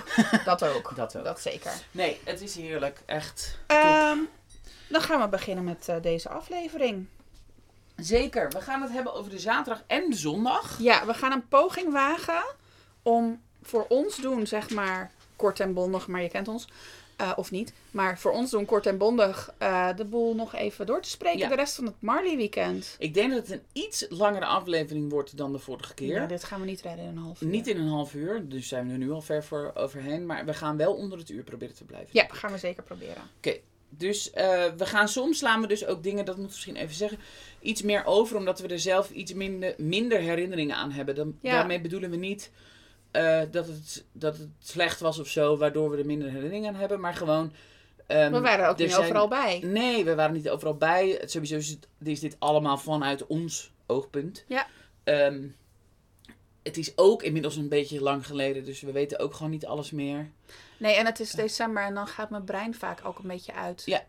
dat 0.45 0.63
ook. 0.63 0.95
Dat 0.95 1.17
ook. 1.17 1.23
Dat 1.25 1.41
zeker. 1.41 1.71
Nee, 1.91 2.19
het 2.23 2.41
is 2.41 2.55
heerlijk. 2.55 2.99
Echt. 3.05 3.57
Ehm, 3.67 4.17
dan 4.89 5.01
gaan 5.01 5.21
we 5.21 5.27
beginnen 5.27 5.63
met 5.63 5.87
eh, 5.89 5.95
deze 6.01 6.29
aflevering. 6.29 7.05
Zeker. 7.97 8.49
We 8.49 8.61
gaan 8.61 8.81
het 8.81 8.91
hebben 8.91 9.13
over 9.13 9.31
de 9.31 9.39
zaterdag 9.39 9.83
en 9.87 10.09
de 10.09 10.15
zondag. 10.15 10.79
Ja, 10.79 11.05
we 11.05 11.13
gaan 11.13 11.31
een 11.31 11.47
poging 11.47 11.91
wagen 11.91 12.43
om 13.01 13.41
voor 13.61 13.85
ons 13.89 14.15
doen, 14.17 14.47
zeg 14.47 14.69
maar, 14.69 15.11
kort 15.35 15.59
en 15.59 15.73
bondig, 15.73 16.07
maar 16.07 16.21
je 16.21 16.29
kent 16.29 16.47
ons. 16.47 16.67
eh, 17.17 17.31
of 17.35 17.51
niet. 17.51 17.73
Maar 17.91 18.19
voor 18.19 18.31
ons 18.31 18.51
doen 18.51 18.65
kort 18.65 18.85
en 18.85 18.97
bondig 18.97 19.53
eh, 19.57 19.89
de 19.95 20.05
boel 20.05 20.35
nog 20.35 20.55
even 20.55 20.85
door 20.85 21.01
te 21.01 21.09
spreken. 21.09 21.39
Ja. 21.39 21.47
De 21.47 21.55
rest 21.55 21.75
van 21.75 21.85
het 21.85 21.95
Marley 21.99 22.35
weekend. 22.37 22.95
Ik 22.99 23.13
denk 23.13 23.31
dat 23.31 23.39
het 23.47 23.51
een 23.51 23.65
iets 23.73 24.05
langere 24.09 24.45
aflevering 24.45 25.11
wordt 25.11 25.37
dan 25.37 25.51
de 25.51 25.59
vorige 25.59 25.93
keer. 25.93 26.07
Ja, 26.21 26.25
dit 26.25 26.43
gaan 26.43 26.59
we 26.59 26.65
niet 26.65 26.81
redden 26.81 27.05
in 27.05 27.11
een 27.11 27.17
half 27.23 27.41
uur. 27.41 27.47
Niet 27.49 27.67
in 27.67 27.77
een 27.77 27.87
half 27.87 28.13
uur, 28.13 28.49
dus 28.49 28.67
zijn 28.67 28.85
we 28.87 28.91
er 28.91 28.97
nu 28.97 29.11
al 29.11 29.21
ver 29.21 29.43
voor 29.43 29.71
overheen. 29.75 30.25
Maar 30.25 30.45
we 30.45 30.53
gaan 30.53 30.77
wel 30.77 30.93
onder 30.93 31.17
het 31.17 31.29
uur 31.29 31.43
proberen 31.43 31.75
te 31.75 31.83
blijven. 31.83 32.09
Ja, 32.11 32.25
gaan 32.29 32.51
we 32.51 32.57
zeker 32.57 32.83
proberen. 32.83 33.23
Dus 33.89 34.31
eh, 34.31 34.63
we 34.77 34.85
gaan 34.85 35.07
soms 35.07 35.37
slaan 35.37 35.61
we 35.61 35.67
dus 35.67 35.85
ook 35.85 36.03
dingen, 36.03 36.25
dat 36.25 36.35
moet 36.35 36.45
ik 36.45 36.51
misschien 36.51 36.75
even 36.75 36.95
zeggen, 36.95 37.17
iets 37.59 37.81
meer 37.81 38.05
over, 38.05 38.37
omdat 38.37 38.59
we 38.59 38.67
er 38.67 38.79
zelf 38.79 39.09
iets 39.11 39.33
minder, 39.33 39.73
minder 39.77 40.19
herinneringen 40.19 40.75
aan 40.75 40.91
hebben. 40.91 41.15
Dan, 41.15 41.37
Ja. 41.41 41.51
Daarmee 41.51 41.81
bedoelen 41.81 42.09
we 42.09 42.15
niet 42.15 42.51
eh, 43.11 43.41
dat, 43.51 43.67
het, 43.67 44.05
dat 44.11 44.37
het 44.37 44.49
slecht 44.59 44.99
was 44.99 45.19
of 45.19 45.27
zo, 45.27 45.57
waardoor 45.57 45.89
we 45.89 45.97
er 45.97 46.05
minder 46.05 46.27
herinneringen 46.29 46.69
aan 46.73 46.79
hebben, 46.79 46.99
maar 46.99 47.13
gewoon. 47.13 47.51
ehm, 48.07 48.31
we 48.31 48.39
waren 48.39 48.63
er 48.65 48.69
ook 48.69 48.77
er 48.77 48.83
niet 48.83 48.91
zijn- 48.93 49.03
overal 49.05 49.27
bij. 49.27 49.59
Nee, 49.63 50.03
we 50.05 50.15
waren 50.15 50.33
niet 50.33 50.49
overal 50.49 50.75
bij. 50.77 51.21
Sowieso 51.25 51.55
is, 51.55 51.69
het, 51.69 51.87
is 52.03 52.19
dit 52.19 52.35
allemaal 52.39 52.77
vanuit 52.77 53.27
ons 53.27 53.71
oogpunt. 53.85 54.43
Ja. 54.47 54.67
Ehm, 55.03 55.43
het 56.63 56.77
is 56.77 56.97
ook 56.97 57.23
inmiddels 57.23 57.55
een 57.55 57.69
beetje 57.69 58.01
lang 58.01 58.25
geleden, 58.25 58.65
dus 58.65 58.81
we 58.81 58.91
weten 58.91 59.19
ook 59.19 59.33
gewoon 59.33 59.51
niet 59.51 59.65
alles 59.65 59.91
meer. 59.91 60.31
Nee, 60.77 60.95
en 60.95 61.05
het 61.05 61.19
is 61.19 61.31
december 61.31 61.83
en 61.83 61.93
dan 61.93 62.07
gaat 62.07 62.29
mijn 62.29 62.43
brein 62.43 62.75
vaak 62.75 62.99
ook 63.03 63.19
een 63.19 63.27
beetje 63.27 63.53
uit. 63.53 63.81
Ja. 63.85 64.03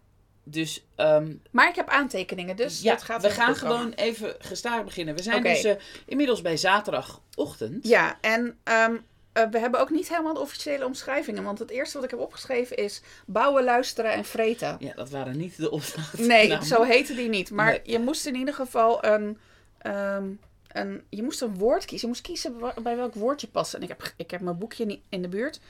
Dus 0.44 0.85
ehm, 0.94 1.35
Maar 1.50 1.69
ik 1.69 1.75
heb 1.75 1.88
aantekeningen, 1.88 2.56
dus 2.56 2.81
ja, 2.81 2.93
dat 2.94 3.03
gaat 3.03 3.23
we 3.23 3.31
gaan 3.31 3.55
komen. 3.55 3.59
gewoon 3.76 3.93
even 3.93 4.35
gestaag 4.38 4.85
beginnen. 4.85 5.15
We 5.15 5.23
zijn 5.23 5.43
dus 5.43 5.65
eh, 5.65 5.75
inmiddels 6.06 6.43
bij 6.43 6.56
zaterdagochtend. 6.56 7.87
Ja, 7.88 8.19
en 8.20 8.59
ehm, 8.65 8.97
eh, 9.32 9.44
we 9.50 9.59
hebben 9.59 9.81
ook 9.81 9.91
niet 9.91 10.09
helemaal 10.09 10.35
de 10.35 10.41
officiële 10.41 10.85
omschrijvingen. 10.85 11.43
Want 11.43 11.59
het 11.59 11.70
eerste 11.70 11.94
wat 11.94 12.05
ik 12.05 12.11
heb 12.11 12.20
opgeschreven 12.20 12.76
is 12.76 13.03
bouwen, 13.26 13.64
luisteren 13.64 14.12
en 14.12 14.25
vreten. 14.25 14.76
Ja, 14.79 14.93
dat 14.94 15.11
waren 15.11 15.37
niet 15.37 15.56
de 15.56 15.71
opdrachten. 15.71 16.26
Nee, 16.26 16.49
Nou, 16.49 16.64
zo 16.64 16.82
heette 16.82 17.14
die 17.14 17.29
niet. 17.29 17.50
Maar 17.50 17.71
Nee. 17.71 17.81
je 17.85 17.99
moest 17.99 18.26
in 18.26 18.35
ieder 18.35 18.55
geval 18.55 19.05
een, 19.05 19.38
ehm, 19.79 20.29
een... 20.69 21.03
Je 21.09 21.23
moest 21.23 21.41
een 21.41 21.55
woord 21.59 21.85
kiezen. 21.85 22.09
Je 22.09 22.14
moest 22.14 22.26
kiezen 22.26 22.56
bij 22.82 22.97
welk 22.97 23.14
woord 23.14 23.41
je 23.41 23.47
past. 23.49 23.75
En 23.75 23.82
ik 23.82 23.88
heb, 23.88 24.12
ik 24.17 24.31
heb 24.31 24.41
mijn 24.41 24.59
boekje 24.59 24.85
niet 24.87 25.00
in 25.09 25.23
de 25.23 25.29
buurt. 25.29 25.61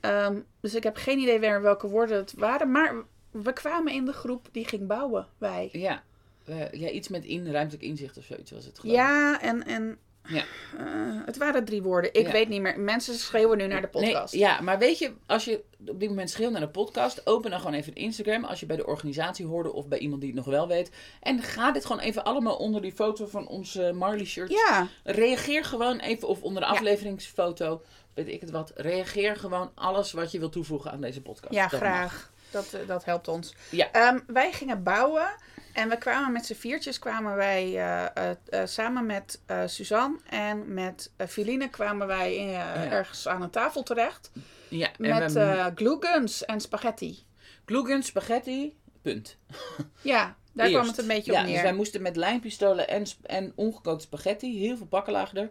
Ehm, 0.00 0.36
dus 0.60 0.74
ik 0.74 0.82
heb 0.82 0.96
geen 0.96 1.18
idee 1.18 1.38
meer 1.38 1.62
welke 1.62 1.88
woorden 1.88 2.16
het 2.16 2.32
waren. 2.36 2.70
Maar 2.70 2.94
we 3.30 3.52
kwamen 3.52 3.92
in 3.92 4.04
de 4.04 4.12
groep 4.12 4.48
die 4.52 4.64
ging 4.64 4.86
bouwen, 4.86 5.26
wij. 5.38 5.68
Ja. 5.72 6.02
Ja, 6.72 6.88
iets 6.88 7.08
met 7.08 7.24
in, 7.24 7.50
ruimtelijk 7.52 7.84
inzicht 7.84 8.16
of 8.18 8.24
zoiets 8.24 8.50
was 8.50 8.64
het 8.64 8.78
geloof. 8.78 8.96
Ja, 8.96 9.40
en... 9.40 9.66
en 9.66 9.98
Ja. 10.24 10.44
eh, 10.78 10.84
het 11.24 11.36
waren 11.36 11.64
drie 11.64 11.82
woorden. 11.82 12.14
Ik 12.14 12.26
Ja. 12.26 12.32
weet 12.32 12.48
niet 12.48 12.60
meer. 12.60 12.80
Mensen 12.80 13.14
schreeuwen 13.14 13.58
nu 13.58 13.66
naar 13.66 13.80
de 13.80 13.88
podcast. 13.88 14.32
Nee, 14.34 14.42
ja, 14.42 14.60
maar 14.60 14.78
weet 14.78 14.98
je, 14.98 15.12
als 15.26 15.44
je 15.44 15.62
op 15.86 16.00
dit 16.00 16.08
moment 16.08 16.30
schreeuwt 16.30 16.52
naar 16.52 16.60
de 16.60 16.68
podcast, 16.68 17.26
open 17.26 17.50
dan 17.50 17.60
gewoon 17.60 17.74
even 17.74 17.94
Instagram 17.94 18.44
als 18.44 18.60
je 18.60 18.66
bij 18.66 18.76
de 18.76 18.86
organisatie 18.86 19.46
hoorde 19.46 19.72
of 19.72 19.88
bij 19.88 19.98
iemand 19.98 20.20
die 20.20 20.30
het 20.30 20.38
nog 20.44 20.54
wel 20.54 20.68
weet. 20.68 20.90
En 21.20 21.42
ga 21.42 21.72
dit 21.72 21.84
gewoon 21.84 22.02
even 22.02 22.24
allemaal 22.24 22.56
onder 22.56 22.82
die 22.82 22.92
foto 22.92 23.26
van 23.26 23.46
onze 23.48 23.92
Marley 23.94 24.24
shirt. 24.24 24.50
Ja, 24.50 24.88
Reageer 25.04 25.64
gewoon 25.64 25.98
even, 25.98 26.28
of 26.28 26.42
onder 26.42 26.62
de 26.62 26.68
afleveringsfoto, 26.68 27.82
weet 28.24 28.34
ik 28.34 28.40
het 28.40 28.50
wat. 28.50 28.72
Reageer 28.74 29.36
gewoon 29.36 29.72
alles 29.74 30.12
wat 30.12 30.32
je 30.32 30.38
wil 30.38 30.48
toevoegen 30.48 30.90
aan 30.90 31.00
deze 31.00 31.22
podcast. 31.22 31.54
ja 31.54 31.66
Dat 31.68 31.80
mag. 31.80 31.80
graag. 31.80 32.30
Dat, 32.50 32.72
eh, 32.72 32.86
dat 32.86 33.04
helpt 33.04 33.28
ons. 33.28 33.54
Ja. 33.70 33.92
Ehm, 33.92 34.18
wij 34.26 34.52
gingen 34.52 34.82
bouwen. 34.82 35.34
En 35.72 35.88
we 35.88 35.98
kwamen 35.98 36.32
met 36.32 36.46
z'n 36.46 36.54
viertjes 36.54 36.98
kwamen 36.98 37.36
wij 37.36 37.64
eh, 37.64 38.30
eh, 38.30 38.66
samen 38.66 39.06
met 39.06 39.40
Suzanne 39.66 40.18
en 40.28 40.74
met 40.74 41.10
Filine 41.28 41.68
kwamen 41.68 42.06
wij 42.06 42.54
ergens 42.90 43.28
aan 43.28 43.42
een 43.42 43.50
tafel 43.50 43.82
terecht. 43.82 44.30
Ja, 44.68 44.90
Met 44.98 45.32
we 45.32 46.44
en 46.46 46.60
spaghetti. 46.60 47.24
Glugen, 47.64 48.02
spaghetti, 48.02 48.78
punt. 49.02 49.36
Ja, 50.02 50.36
daar 50.52 50.68
kwam 50.68 50.86
het 50.86 50.98
een 50.98 51.06
beetje 51.06 51.32
ja, 51.32 51.40
op 51.40 51.44
neer. 51.44 51.54
Dus 51.54 51.62
wij 51.62 51.74
moesten 51.74 52.02
met 52.02 52.16
lijnpistolen 52.16 52.88
en, 52.88 53.06
en 53.22 53.52
ongekookte 53.54 54.04
spaghetti, 54.04 54.58
heel 54.58 54.76
veel 54.76 54.86
bakken 54.86 55.12
lagen 55.12 55.38
er, 55.38 55.50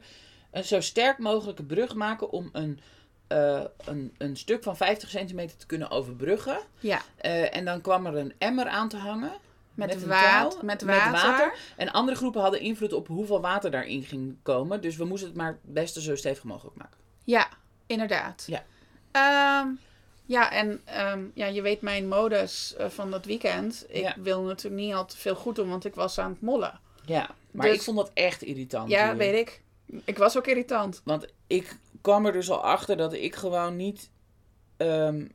een 0.51 0.63
zo 0.63 0.81
sterk 0.81 1.17
mogelijke 1.17 1.63
brug 1.63 1.95
maken 1.95 2.29
om 2.31 2.49
een, 2.53 2.79
eh, 3.27 3.61
een, 3.85 4.15
een 4.17 4.37
stuk 4.37 4.63
van 4.63 4.77
50 4.77 5.09
centimeter 5.09 5.57
te 5.57 5.65
kunnen 5.65 5.89
overbruggen. 5.89 6.59
Ja, 6.79 7.01
Eh, 7.17 7.55
en 7.55 7.65
dan 7.65 7.81
kwam 7.81 8.05
er 8.05 8.15
een 8.17 8.33
emmer 8.37 8.67
aan 8.67 8.89
te 8.89 8.97
hangen. 8.97 9.31
met, 9.73 10.05
water, 10.05 10.65
met 10.65 10.81
water. 10.81 11.11
water. 11.11 11.53
En 11.77 11.91
andere 11.91 12.17
groepen 12.17 12.41
hadden 12.41 12.59
invloed 12.59 12.93
op 12.93 13.07
hoeveel 13.07 13.41
water 13.41 13.71
daarin 13.71 14.03
ging 14.03 14.37
komen. 14.43 14.81
Dus 14.81 14.95
we 14.95 15.05
moesten 15.05 15.27
het 15.29 15.37
maar 15.37 15.47
het 15.51 15.73
beste 15.73 16.01
zo 16.01 16.15
stevig 16.15 16.43
mogelijk 16.43 16.75
maken. 16.77 16.97
Ja, 17.23 17.47
inderdaad. 17.85 18.43
Ja. 18.47 18.63
Ehm, 19.11 19.67
ja, 20.25 20.51
en 20.51 20.81
ehm, 20.85 21.23
ja, 21.33 21.45
je 21.45 21.61
weet 21.61 21.81
mijn 21.81 22.07
modus 22.07 22.75
eh, 22.75 22.87
van 22.89 23.11
dat 23.11 23.25
weekend. 23.25 23.85
Ik 23.87 24.01
Ja. 24.01 24.15
wil 24.17 24.41
natuurlijk 24.41 24.81
niet 24.81 24.93
al 24.93 25.05
te 25.05 25.17
veel 25.17 25.35
goed 25.35 25.55
doen, 25.55 25.69
want 25.69 25.85
ik 25.85 25.95
was 25.95 26.17
aan 26.19 26.31
het 26.31 26.41
mollen. 26.41 26.79
Ja, 27.05 27.29
maar 27.51 27.65
Dus- 27.67 27.75
ik 27.75 27.81
vond 27.81 27.97
dat 27.97 28.11
echt 28.13 28.41
irritant. 28.41 28.89
Ja, 28.89 29.05
hier. 29.07 29.17
weet 29.17 29.35
ik. 29.47 29.61
Ik 30.03 30.17
was 30.17 30.37
ook 30.37 30.47
irritant. 30.47 31.01
Want 31.03 31.25
ik 31.47 31.77
kwam 32.01 32.25
er 32.25 32.31
dus 32.31 32.49
al 32.49 32.63
achter 32.63 32.97
dat 32.97 33.13
ik 33.13 33.35
gewoon 33.35 33.75
niet. 33.75 34.11
ehm, 34.77 35.27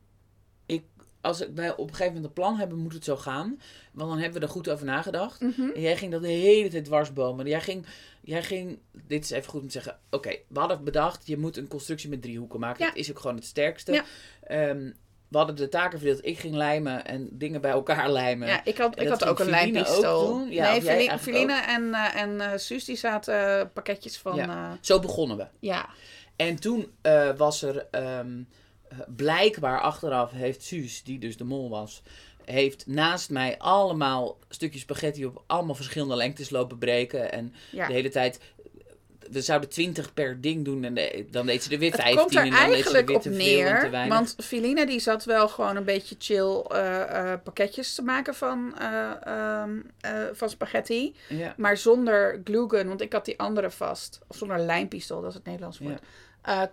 ik 0.65 0.83
als 1.21 1.45
wij 1.55 1.71
op 1.71 1.79
een 1.79 1.95
gegeven 1.95 2.05
moment 2.05 2.25
een 2.25 2.33
plan 2.33 2.57
hebben, 2.57 2.77
moet 2.77 2.93
het 2.93 3.03
zo 3.03 3.17
gaan. 3.17 3.59
Want 3.91 4.09
dan 4.09 4.19
hebben 4.19 4.39
we 4.39 4.45
er 4.45 4.51
goed 4.51 4.69
over 4.69 4.85
nagedacht. 4.85 5.41
Mhm. 5.41 5.69
En 5.73 5.81
jij 5.81 5.97
ging 5.97 6.11
dat 6.11 6.21
de 6.21 6.27
hele 6.27 6.69
tijd 6.69 6.85
dwarsbomen. 6.85 7.47
Jij 7.47 7.61
ging, 7.61 7.85
jij 8.21 8.43
ging, 8.43 8.79
dit 8.91 9.23
is 9.23 9.29
even 9.29 9.49
goed 9.49 9.61
om 9.61 9.67
te 9.67 9.73
zeggen. 9.73 9.99
Oké, 10.09 10.37
we 10.47 10.59
hadden 10.59 10.83
bedacht, 10.83 11.27
je 11.27 11.37
moet 11.37 11.57
een 11.57 11.67
constructie 11.67 12.09
met 12.09 12.21
driehoeken 12.21 12.59
maken. 12.59 12.83
Ja. 12.83 12.89
Dat 12.89 12.99
is 12.99 13.09
ook 13.09 13.19
gewoon 13.19 13.35
het 13.35 13.45
sterkste. 13.45 13.91
Ja. 13.91 14.05
Ehm, 14.43 14.91
we 15.27 15.37
hadden 15.37 15.55
de 15.55 15.69
taken 15.69 15.99
verdeeld. 15.99 16.25
Ik 16.25 16.39
ging 16.39 16.55
lijmen 16.55 17.05
en 17.05 17.29
dingen 17.31 17.61
bij 17.61 17.71
elkaar 17.71 18.11
lijmen. 18.11 18.47
Ja, 18.47 18.61
ik 18.63 18.77
had, 18.77 19.01
ik 19.01 19.07
had 19.07 19.25
ook 19.25 19.39
een 19.39 19.49
lijmpistool. 19.49 20.45
Ja, 20.45 20.71
nee, 20.71 21.19
Feline, 21.19 21.61
en, 21.61 21.93
eh, 21.93 22.21
en 22.21 22.41
eh, 22.41 22.57
Suus 22.57 22.85
die 22.85 22.95
zaten 22.95 23.59
eh, 23.59 23.65
pakketjes 23.73 24.17
van... 24.17 24.35
Ja. 24.35 24.77
Zo 24.81 24.99
begonnen 24.99 25.37
we. 25.37 25.47
ja. 25.59 25.89
En 26.35 26.59
toen 26.59 26.91
was 27.35 27.61
er 27.61 27.87
ehm, 27.91 28.41
eh, 28.89 28.97
blijkbaar 29.15 29.81
achteraf 29.81 30.31
heeft 30.31 30.63
Suus, 30.63 31.03
die 31.03 31.19
dus 31.19 31.37
de 31.37 31.43
mol 31.43 31.69
was, 31.69 32.01
heeft 32.45 32.87
naast 32.87 33.29
mij 33.29 33.57
allemaal 33.57 34.37
stukjes 34.49 34.81
spaghetti 34.81 35.25
op 35.25 35.43
allemaal 35.47 35.75
verschillende 35.75 36.15
lengtes 36.15 36.49
lopen 36.49 36.77
breken. 36.77 37.31
En 37.31 37.53
ja. 37.71 37.87
de 37.87 37.93
hele 37.93 38.09
tijd, 38.09 38.39
we 39.31 39.41
zouden 39.41 39.69
20 39.69 40.13
per 40.13 40.41
ding 40.41 40.65
doen 40.65 40.83
en 40.83 40.93
de- 40.93 41.25
dan 41.31 41.45
deed 41.45 41.63
ze 41.63 41.71
er 41.71 41.79
weer 41.79 41.91
Het 41.91 42.01
15 42.01 42.19
komt 42.21 42.35
er 42.35 42.41
en 42.43 42.49
dan 42.49 42.51
deed 42.51 42.61
ze 42.61 42.67
er 42.67 42.73
eigenlijk 42.73 43.07
weer 43.07 43.17
op 43.17 43.25
neer. 43.37 44.07
Want 44.07 44.35
Feline 44.43 44.85
die 44.85 44.99
zat 44.99 45.23
wel 45.23 45.47
gewoon 45.47 45.75
een 45.75 45.83
beetje 45.83 46.15
chill 46.19 46.61
eh, 46.69 47.31
eh, 47.31 47.39
pakketjes 47.43 47.95
te 47.95 48.01
maken 48.01 48.35
van, 48.35 48.75
eh, 48.79 49.11
ehm, 49.23 49.71
eh, 50.01 50.11
van 50.33 50.49
spaghetti. 50.49 51.15
ja. 51.29 51.53
Maar 51.57 51.77
zonder 51.77 52.41
gluegun, 52.43 52.87
want 52.87 53.01
ik 53.01 53.13
had 53.13 53.25
die 53.25 53.39
andere 53.39 53.71
vast. 53.71 54.19
Of 54.27 54.35
zonder 54.37 54.59
lijmpistool, 54.59 55.21
dat 55.21 55.29
is 55.29 55.35
het 55.35 55.45
Nederlands 55.45 55.79
woord. 55.79 56.01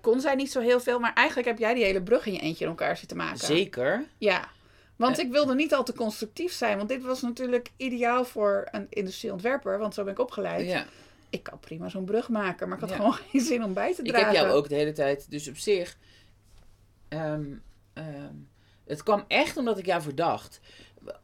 Kon 0.01 0.21
zij 0.21 0.35
niet 0.35 0.53
zo 0.53 0.61
heel 0.61 0.81
veel. 0.81 0.99
Maar 0.99 1.13
eigenlijk 1.15 1.49
heb 1.49 1.59
jij 1.59 1.75
die 1.75 1.85
hele 1.85 2.03
brug 2.03 2.27
in 2.27 2.33
je 2.33 2.39
eentje 2.41 2.65
in 2.65 2.71
elkaar 2.71 2.97
zitten 2.97 3.17
maken. 3.17 3.39
Zeker. 3.47 4.05
Ja. 4.19 4.49
Want 4.97 5.19
ik 5.19 5.31
wilde 5.31 5.55
niet 5.55 5.75
al 5.75 5.85
te 5.85 5.95
constructief 5.95 6.53
zijn. 6.53 6.77
Want 6.77 6.89
dit 6.89 7.03
was 7.03 7.23
natuurlijk 7.23 7.69
ideaal 7.77 8.25
voor 8.25 8.69
een 8.71 8.87
industrieontwerper. 8.91 9.79
Want 9.79 9.95
zo 9.95 10.05
ben 10.05 10.13
ik 10.13 10.19
opgeleid. 10.19 10.67
Ja. 10.67 10.85
Ik 11.33 11.43
kan 11.43 11.59
prima 11.59 11.89
zo'n 11.89 12.05
brug 12.05 12.29
maken. 12.29 12.67
Maar 12.69 12.77
ik 12.77 12.83
had 12.83 12.91
Ja. 12.93 12.97
gewoon 12.97 13.13
geen 13.31 13.41
zin 13.41 13.65
om 13.65 13.73
bij 13.75 13.95
te 13.95 14.03
Ik 14.03 14.09
dragen. 14.09 14.27
heb 14.27 14.37
jou 14.37 14.51
ook 14.51 14.69
de 14.69 14.75
hele 14.75 14.93
tijd, 14.93 15.31
dus 15.31 15.49
op 15.49 15.57
zich. 15.57 15.97
ehm, 17.09 17.45
ehm, 17.93 18.35
het 18.87 19.03
kwam 19.03 19.25
echt 19.29 19.57
omdat 19.57 19.79
ik 19.79 19.87
jou 19.87 20.03
verdacht. 20.03 20.61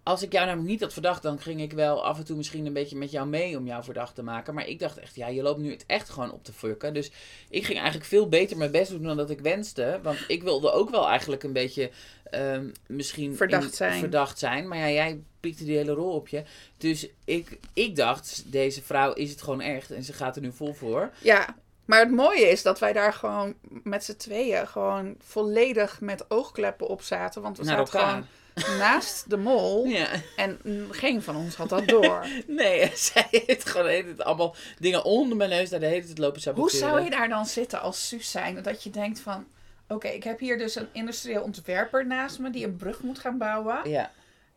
Als 0.03 0.23
ik 0.23 0.33
jou 0.33 0.47
namelijk 0.47 0.71
niet 0.71 0.81
had 0.81 0.93
verdacht, 0.93 1.23
dan 1.23 1.41
ging 1.41 1.61
ik 1.61 1.73
wel 1.73 2.05
af 2.05 2.19
en 2.19 2.25
toe 2.25 2.37
misschien 2.37 2.67
een 2.67 2.73
beetje 2.73 2.97
met 2.97 3.11
jou 3.11 3.29
mee 3.29 3.59
om 3.59 3.67
jou 3.67 3.85
verdacht 3.85 4.15
te 4.15 4.23
maken. 4.23 4.55
Maar 4.55 4.67
ik 4.67 4.79
dacht 4.79 4.99
echt, 4.99 5.15
ja, 5.15 5.27
je 5.29 5.43
loopt 5.43 5.61
nu 5.61 5.71
het 5.71 5.85
echt 5.87 6.09
gewoon 6.09 6.33
op 6.33 6.45
te 6.45 6.53
fucken. 6.53 6.95
Dus 6.95 7.11
ik 7.49 7.65
ging 7.65 7.79
eigenlijk 7.79 8.09
veel 8.09 8.29
beter 8.29 8.57
mijn 8.57 8.71
best 8.71 8.91
doen 8.91 9.03
dan 9.03 9.17
dat 9.17 9.31
ik 9.31 9.41
wenste. 9.41 10.01
Want 10.03 10.25
ik 10.29 10.43
wilde 10.43 10.71
ook 10.73 10.91
wel 10.91 11.09
eigenlijk 11.09 11.43
een 11.43 11.53
beetje 11.53 11.91
ehm, 12.31 12.71
misschien 12.87 13.37
Verdacht 13.37 13.65
in- 13.71 13.73
zijn. 13.77 13.99
verdacht 13.99 14.39
zijn. 14.39 14.69
Maar 14.69 14.79
ja, 14.79 14.91
jij 14.91 15.23
pikte 15.49 15.65
die 15.65 15.77
hele 15.77 15.93
rol 15.93 16.13
op 16.13 16.29
je. 16.29 16.43
Dus 16.77 17.07
ik, 17.25 17.59
ik 17.73 17.97
dacht, 17.97 18.43
deze 18.47 18.83
vrouw 18.83 19.13
is 19.13 19.31
het 19.31 19.43
gewoon 19.43 19.61
echt 19.61 19.91
en 19.91 20.03
ze 20.05 20.13
gaat 20.13 20.37
er 20.37 20.43
nu 20.43 20.53
vol 20.53 20.73
voor. 20.75 21.11
Ja, 21.23 21.57
maar 21.85 21.99
het 22.01 22.11
mooie 22.11 22.49
is 22.49 22.63
dat 22.63 22.79
wij 22.79 22.93
daar 22.93 23.13
gewoon 23.13 23.55
met 23.69 24.05
z'n 24.05 24.17
tweeën 24.17 24.67
gewoon 24.69 25.15
volledig 25.19 26.01
met 26.01 26.31
oogkleppen 26.31 26.87
op 26.89 27.03
zaten. 27.03 27.43
Want 27.43 27.59
we 27.59 27.65
Naar 27.65 27.77
zaten 27.77 27.99
elkaar. 28.01 28.11
gewoon 28.55 28.79
naast 28.79 29.31
de 29.31 29.37
mol. 29.37 29.85
Ja. 29.99 30.09
En 30.37 30.59
geen 30.91 31.23
van 31.23 31.37
ons 31.37 31.55
had 31.55 31.69
dat 31.69 31.89
door. 31.89 32.27
Nee, 32.47 32.91
zij 33.13 33.27
heeft 33.31 33.69
gewoon 33.69 33.87
tijd 33.87 34.23
allemaal 34.23 34.55
dingen 34.79 35.05
onder 35.05 35.37
mijn 35.37 35.51
neus 35.51 35.69
daar 35.71 35.81
de 35.81 35.87
hele 35.87 36.05
tijd 36.05 36.19
lopen 36.19 36.35
Hoe 36.35 36.43
saboteren. 36.43 36.79
zou 36.89 37.05
je 37.05 37.11
daar 37.11 37.29
dan 37.29 37.47
zitten 37.47 37.81
als 37.81 38.09
Suus 38.09 38.31
zijn? 38.31 38.63
Dat 38.63 38.83
je 38.83 38.91
denkt 38.91 39.21
van, 39.21 39.47
oké, 39.89 40.09
ik 40.09 40.25
heb 40.25 40.39
hier 40.39 40.59
dus 40.59 40.75
een 40.75 40.89
industrieel 40.93 41.43
ontwerper 41.43 42.07
naast 42.07 42.39
me 42.39 42.51
die 42.51 42.65
een 42.65 42.77
brug 42.77 43.03
moet 43.03 43.19
gaan 43.19 43.39
bouwen. 43.39 43.91
Ja, 43.91 44.11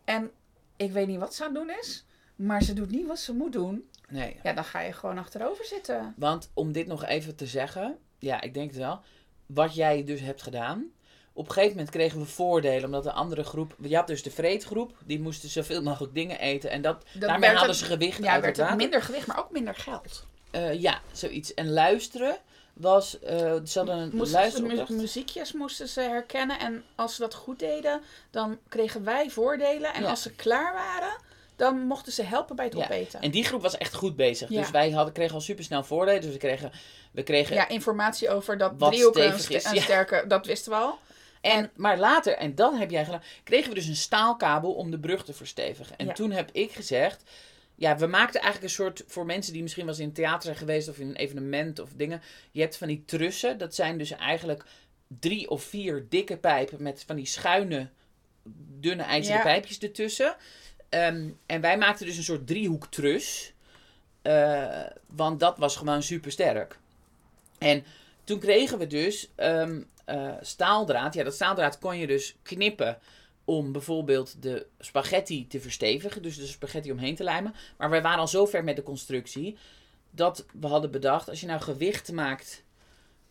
En 0.05 0.31
ik 0.83 0.91
weet 0.91 1.07
niet 1.07 1.19
wat 1.19 1.35
ze 1.35 1.43
aan 1.45 1.55
het 1.55 1.67
doen 1.67 1.75
is, 1.81 2.05
maar 2.35 2.61
ze 2.63 2.73
doet 2.73 2.89
niet 2.91 3.07
wat 3.07 3.19
ze 3.19 3.33
moet 3.33 3.51
doen. 3.51 3.89
nee. 4.09 4.39
Ja, 4.43 4.53
dan 4.53 4.63
ga 4.65 4.79
je 4.81 4.93
gewoon 4.93 5.17
achterover 5.17 5.65
zitten. 5.65 6.13
Want 6.17 6.51
om 6.53 6.71
dit 6.71 6.87
nog 6.87 7.05
even 7.05 7.35
te 7.35 7.45
zeggen, 7.45 7.97
ja, 8.19 8.41
ik 8.41 8.53
denk 8.53 8.69
het 8.69 8.79
wel. 8.79 8.99
Wat 9.45 9.75
jij 9.75 10.03
dus 10.03 10.19
hebt 10.21 10.41
gedaan. 10.41 10.85
Op 11.33 11.45
een 11.47 11.51
gegeven 11.53 11.75
moment 11.75 11.89
kregen 11.95 12.19
we 12.19 12.25
voordelen, 12.25 12.85
omdat 12.85 13.03
de 13.03 13.11
andere 13.11 13.43
groep. 13.43 13.75
Je 13.81 13.95
had 13.95 14.07
dus 14.07 14.23
de 14.23 14.31
vreedgroep, 14.31 14.97
die 15.05 15.19
moesten 15.21 15.49
zoveel 15.49 15.81
mogelijk 15.81 16.13
dingen 16.13 16.39
eten. 16.39 16.69
En 16.69 16.81
dat, 16.81 17.05
daarmee 17.13 17.49
hadden 17.49 17.67
het- 17.69 17.77
ze 17.77 17.85
gewicht 17.85 18.23
Ja, 18.23 18.31
uit 18.31 18.41
werd 18.43 18.57
het 18.57 18.75
minder 18.75 19.01
gewicht, 19.01 19.27
maar 19.27 19.39
ook 19.39 19.51
minder 19.51 19.75
geld. 19.75 20.25
Eh, 20.51 20.81
ja, 20.81 21.01
zoiets. 21.11 21.53
En 21.53 21.69
luisteren 21.69 22.37
was. 22.81 23.19
eh 23.19 23.53
ze 23.65 23.77
hadden 23.77 23.97
een 23.97 24.11
Moesten 24.13 24.63
mu- 24.67 24.85
muziekjes 24.89 25.53
moesten 25.53 25.87
ze 25.87 26.01
herkennen. 26.01 26.59
En 26.59 26.83
als 26.95 27.15
ze 27.15 27.21
dat 27.21 27.33
goed 27.33 27.59
deden, 27.59 28.01
dan 28.31 28.57
kregen 28.69 29.03
wij 29.03 29.29
voordelen. 29.29 29.93
En 29.93 30.01
Ja. 30.01 30.09
als 30.09 30.21
ze 30.21 30.31
klaar 30.35 30.73
waren, 30.73 31.15
dan 31.55 31.79
mochten 31.79 32.11
ze 32.11 32.23
helpen 32.23 32.55
bij 32.55 32.65
het 32.65 32.73
Ja, 32.77 32.83
opeten. 32.83 33.21
En 33.21 33.31
die 33.31 33.43
groep 33.43 33.61
was 33.61 33.77
echt 33.77 33.93
goed 33.93 34.15
bezig. 34.15 34.49
Ja. 34.49 34.61
Dus 34.61 34.71
wij 34.71 34.91
hadden, 34.91 35.13
kregen 35.13 35.35
al 35.35 35.41
supersnel 35.41 35.83
voordelen. 35.83 36.21
Dus 36.21 36.31
we 36.31 36.37
kregen, 36.37 36.71
we 37.11 37.23
kregen 37.23 37.55
Ja, 37.55 37.67
informatie 37.67 38.29
over 38.29 38.57
dat 38.57 38.79
driehoeken 38.79 39.33
is, 39.33 39.43
st- 39.43 39.67
sterke, 39.81 40.23
dat 40.27 40.45
wisten 40.45 40.71
we 40.71 40.77
al. 40.77 40.99
En, 41.41 41.71
maar 41.75 41.97
later, 41.97 42.33
en 42.37 42.55
dat 42.55 42.77
heb 42.77 42.91
jij 42.91 43.05
gedaan, 43.05 43.23
kregen 43.43 43.69
we 43.69 43.75
dus 43.75 43.87
een 43.87 43.95
staalkabel 43.95 44.73
om 44.73 44.91
de 44.91 44.99
brug 44.99 45.23
te 45.25 45.33
verstevigen. 45.33 45.97
En 45.97 46.13
toen 46.13 46.31
heb 46.31 46.49
ik 46.51 46.71
gezegd, 46.71 47.23
ja, 47.81 47.97
we 47.97 48.07
maakten 48.07 48.41
eigenlijk 48.41 48.71
een 48.71 48.83
soort, 48.83 49.03
voor 49.07 49.25
mensen 49.25 49.53
die 49.53 49.61
misschien 49.61 49.83
wel 49.85 49.93
eens 49.93 50.01
in 50.01 50.07
het 50.09 50.17
theater 50.17 50.43
zijn 50.43 50.55
geweest 50.55 50.89
of 50.89 50.99
in 50.99 51.07
een 51.09 51.15
evenement 51.15 51.79
of 51.79 51.89
dingen. 51.95 52.21
Je 52.51 52.61
hebt 52.61 52.77
van 52.77 52.87
die 52.87 53.03
trussen, 53.05 53.57
dat 53.57 53.75
zijn 53.75 53.97
dus 53.97 54.11
eigenlijk 54.11 54.63
drie 55.07 55.49
of 55.49 55.63
vier 55.63 56.05
dikke 56.09 56.37
pijpen 56.37 56.83
met 56.83 57.03
van 57.07 57.15
die 57.15 57.25
schuine, 57.25 57.89
dunne 58.79 59.03
ijzeren 59.03 59.37
Ja. 59.37 59.43
pijpjes 59.43 59.79
ertussen. 59.79 60.35
Ehm, 60.89 61.29
en 61.45 61.61
wij 61.61 61.77
maakten 61.77 62.05
dus 62.05 62.17
een 62.17 62.23
soort 62.23 62.47
driehoektrus. 62.47 63.53
Eh, 64.21 64.85
want 65.07 65.39
dat 65.39 65.57
was 65.57 65.75
gewoon 65.75 66.03
super 66.03 66.31
sterk. 66.31 66.79
En 67.57 67.83
toen 68.23 68.39
kregen 68.39 68.77
we 68.77 68.87
dus 68.87 69.29
eh, 69.35 69.69
staaldraad. 70.41 71.13
Ja, 71.13 71.23
dat 71.23 71.33
staaldraad 71.33 71.79
kon 71.79 71.97
je 71.97 72.07
dus 72.07 72.35
knippen 72.43 72.97
om 73.45 73.71
bijvoorbeeld 73.71 74.41
de 74.41 74.67
spaghetti 74.79 75.47
te 75.47 75.59
verstevigen. 75.59 76.21
Dus 76.21 76.37
de 76.37 76.45
spaghetti 76.45 76.91
omheen 76.91 77.15
te 77.15 77.23
lijmen. 77.23 77.55
Maar 77.77 77.89
wij 77.89 78.01
waren 78.01 78.19
al 78.19 78.27
zo 78.27 78.45
ver 78.45 78.63
met 78.63 78.75
de 78.75 78.83
constructie 78.83 79.57
dat 80.11 80.45
we 80.59 80.67
hadden 80.67 80.91
bedacht: 80.91 81.29
als 81.29 81.39
je 81.39 81.47
nou 81.47 81.61
gewicht 81.61 82.11
maakt 82.11 82.63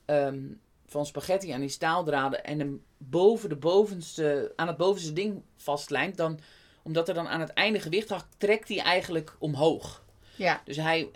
ehm, 0.05 0.43
van 0.87 1.07
spaghetti 1.07 1.51
aan 1.51 1.61
die 1.61 1.69
staaldraden 1.69 2.45
en 2.45 2.59
hem 2.59 2.83
boven 2.97 3.49
de 3.49 3.57
bovenste, 3.57 4.53
aan 4.57 4.67
het 4.67 4.77
bovenste 4.77 5.13
ding 5.13 5.43
vastlijmt, 5.57 6.17
dan 6.17 6.41
omdat 6.83 7.09
er 7.09 7.15
dan 7.15 7.29
aan 7.29 7.41
het 7.41 7.53
einde 7.53 7.81
gewicht 7.81 8.09
had, 8.09 8.27
trekt 8.37 8.69
hij 8.69 8.79
eigenlijk 8.79 9.37
omhoog. 9.39 10.05
Ja. 10.37 10.63
Dus 10.65 10.77
hij. 10.77 11.11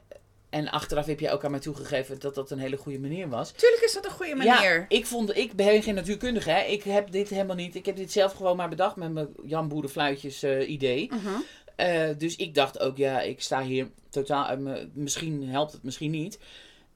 En 0.55 0.71
achteraf 0.71 1.07
heb 1.07 1.21
je 1.21 1.31
ook 1.31 1.45
aan 1.45 1.51
mij 1.51 1.61
toegegeven 1.61 2.19
dat 2.19 2.35
dat 2.35 2.51
een 2.51 2.59
hele 2.59 2.77
goede 2.77 2.99
manier 2.99 3.29
was. 3.29 3.53
Tuurlijk 3.53 3.83
is 3.83 3.93
dat 3.93 4.05
een 4.05 4.11
goede 4.11 4.35
manier. 4.35 4.75
Ja, 4.75 4.85
ik 4.89 5.07
vond, 5.07 5.37
ik 5.37 5.53
ben 5.53 5.83
geen 5.83 5.95
natuurkundige, 5.95 6.51
hè. 6.51 6.63
Ik 6.63 6.83
heb 6.83 7.11
dit 7.11 7.29
helemaal 7.29 7.57
niet. 7.57 7.75
Ik 7.75 7.87
heb 7.87 7.97
dit 7.97 8.13
zelf 8.13 8.33
gewoon 8.33 8.57
maar 8.57 8.69
bedacht 8.69 8.97
met 8.97 9.13
mijn 9.13 9.29
Jan 9.43 9.69
Boerenfluitjes 9.69 10.43
eh 10.43 10.69
idee. 10.69 11.11
Mhm. 11.13 11.29
Eh, 11.77 12.09
dus 12.19 12.37
ik 12.37 12.55
dacht 12.55 12.79
ook, 12.81 12.97
ja, 12.97 13.21
ik 13.21 13.43
sta 13.43 13.63
hier 13.63 13.91
totaal 14.11 14.45
uit 14.45 14.59
me. 14.59 14.89
Misschien 14.93 15.49
helpt 15.49 15.73
het, 15.73 15.83
misschien 15.83 16.11
niet. 16.11 16.39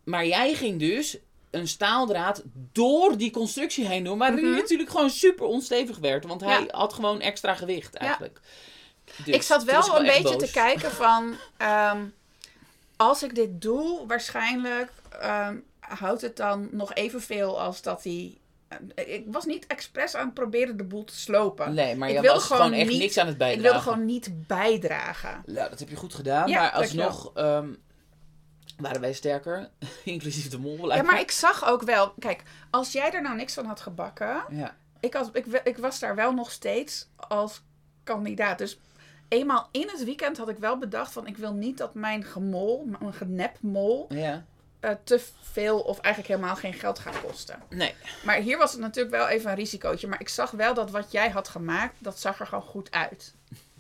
Maar 0.04 0.26
jij 0.26 0.54
ging 0.54 0.78
dus 0.78 1.18
een 1.50 1.68
staaldraad 1.68 2.42
door 2.72 3.16
die 3.16 3.30
constructie 3.30 3.86
heen 3.86 4.04
doen. 4.04 4.18
Mhm. 4.18 4.34
die 4.34 4.44
natuurlijk 4.44 4.90
gewoon 4.90 5.10
super 5.10 5.46
onstevig 5.46 5.98
werd. 5.98 6.26
Want 6.26 6.40
hij 6.40 6.60
Ja. 6.60 6.66
had 6.78 6.92
gewoon 6.92 7.20
extra 7.20 7.54
gewicht 7.54 7.94
eigenlijk. 7.94 8.40
Dus 9.24 9.34
ik 9.34 9.42
zat 9.42 9.64
wel 9.64 9.96
een 9.98 10.06
beetje 10.06 10.22
boos. 10.22 10.44
te 10.44 10.50
kijken 10.50 10.90
van... 10.90 11.34
ehm, 11.56 11.98
als 12.98 13.22
ik 13.22 13.34
dit 13.34 13.62
doe, 13.62 14.06
waarschijnlijk 14.06 14.90
ehm, 15.20 15.56
houdt 15.80 16.22
het 16.22 16.36
dan 16.36 16.68
nog 16.70 16.94
evenveel 16.94 17.60
als 17.60 17.82
dat 17.82 18.04
hij... 18.04 18.38
eh, 18.68 19.14
ik 19.14 19.24
was 19.26 19.44
niet 19.44 19.66
expres 19.66 20.14
aan 20.14 20.24
het 20.24 20.34
proberen 20.34 20.76
de 20.76 20.84
boel 20.84 21.04
te 21.04 21.16
slopen. 21.16 21.74
Nee, 21.74 21.96
maar 21.96 22.08
Ik 22.08 22.14
je 22.14 22.20
wilde 22.20 22.38
was 22.38 22.46
gewoon 22.46 22.72
echt 22.72 22.88
niet- 22.88 22.98
niks 22.98 23.18
aan 23.18 23.24
het 23.24 23.32
ik 23.32 23.38
bijdragen. 23.38 23.62
wilde 23.72 23.80
gewoon 23.80 24.04
niet 24.04 24.46
bijdragen. 24.46 25.42
Ja, 25.46 25.68
dat 25.68 25.78
heb 25.78 25.88
je 25.88 25.96
goed 25.96 26.14
gedaan. 26.14 26.48
Ja, 26.48 26.60
maar 26.60 26.70
alsnog 26.72 27.30
ehm, 27.34 27.68
waren 28.76 29.00
wij 29.00 29.12
sterker. 29.12 29.68
Inclusief 30.04 30.48
de 30.48 30.58
mol. 30.58 30.94
Ja, 30.94 31.02
maar 31.02 31.20
ik 31.20 31.30
zag 31.30 31.64
ook 31.68 31.82
wel... 31.82 32.12
Kijk, 32.18 32.42
als 32.70 32.92
jij 32.92 33.12
er 33.12 33.22
nou 33.22 33.36
niks 33.36 33.54
van 33.54 33.64
had 33.66 33.80
gebakken... 33.80 34.42
Ja. 34.50 34.76
Ik, 35.00 35.14
had, 35.14 35.30
ik, 35.32 35.46
ik 35.64 35.76
was 35.78 35.98
daar 35.98 36.14
wel 36.14 36.32
nog 36.32 36.50
steeds 36.50 37.08
als 37.16 37.62
kandidaat. 38.04 38.58
Dus 38.58 38.78
eenmaal 39.28 39.68
in 39.70 39.88
het 39.92 40.04
weekend 40.04 40.36
had 40.38 40.48
ik 40.48 40.58
wel 40.58 40.78
bedacht 40.78 41.12
van... 41.12 41.26
Ik 41.26 41.36
wil 41.36 41.52
niet 41.52 41.78
dat 41.78 41.94
mijn 41.94 42.24
gemol, 42.24 42.84
mijn 43.00 43.12
genepmol... 43.14 44.06
ja. 44.08 44.44
eh, 44.80 44.90
te 45.04 45.20
veel 45.42 45.80
of 45.80 45.98
eigenlijk 46.00 46.34
helemaal 46.34 46.56
geen 46.56 46.72
geld 46.74 46.98
gaat 46.98 47.20
kosten. 47.20 47.62
Nee. 47.68 47.94
Maar 48.24 48.36
hier 48.36 48.58
was 48.58 48.72
het 48.72 48.80
natuurlijk 48.80 49.14
wel 49.16 49.28
even 49.28 49.50
een 49.50 49.56
risicootje. 49.56 50.06
Maar 50.06 50.20
ik 50.20 50.28
zag 50.28 50.50
wel 50.50 50.74
dat 50.74 50.90
wat 50.90 51.12
jij 51.12 51.28
had 51.30 51.48
gemaakt, 51.48 51.94
dat 51.98 52.18
zag 52.20 52.40
er 52.40 52.46
gewoon 52.46 52.64
goed 52.64 52.90
uit. 52.90 53.34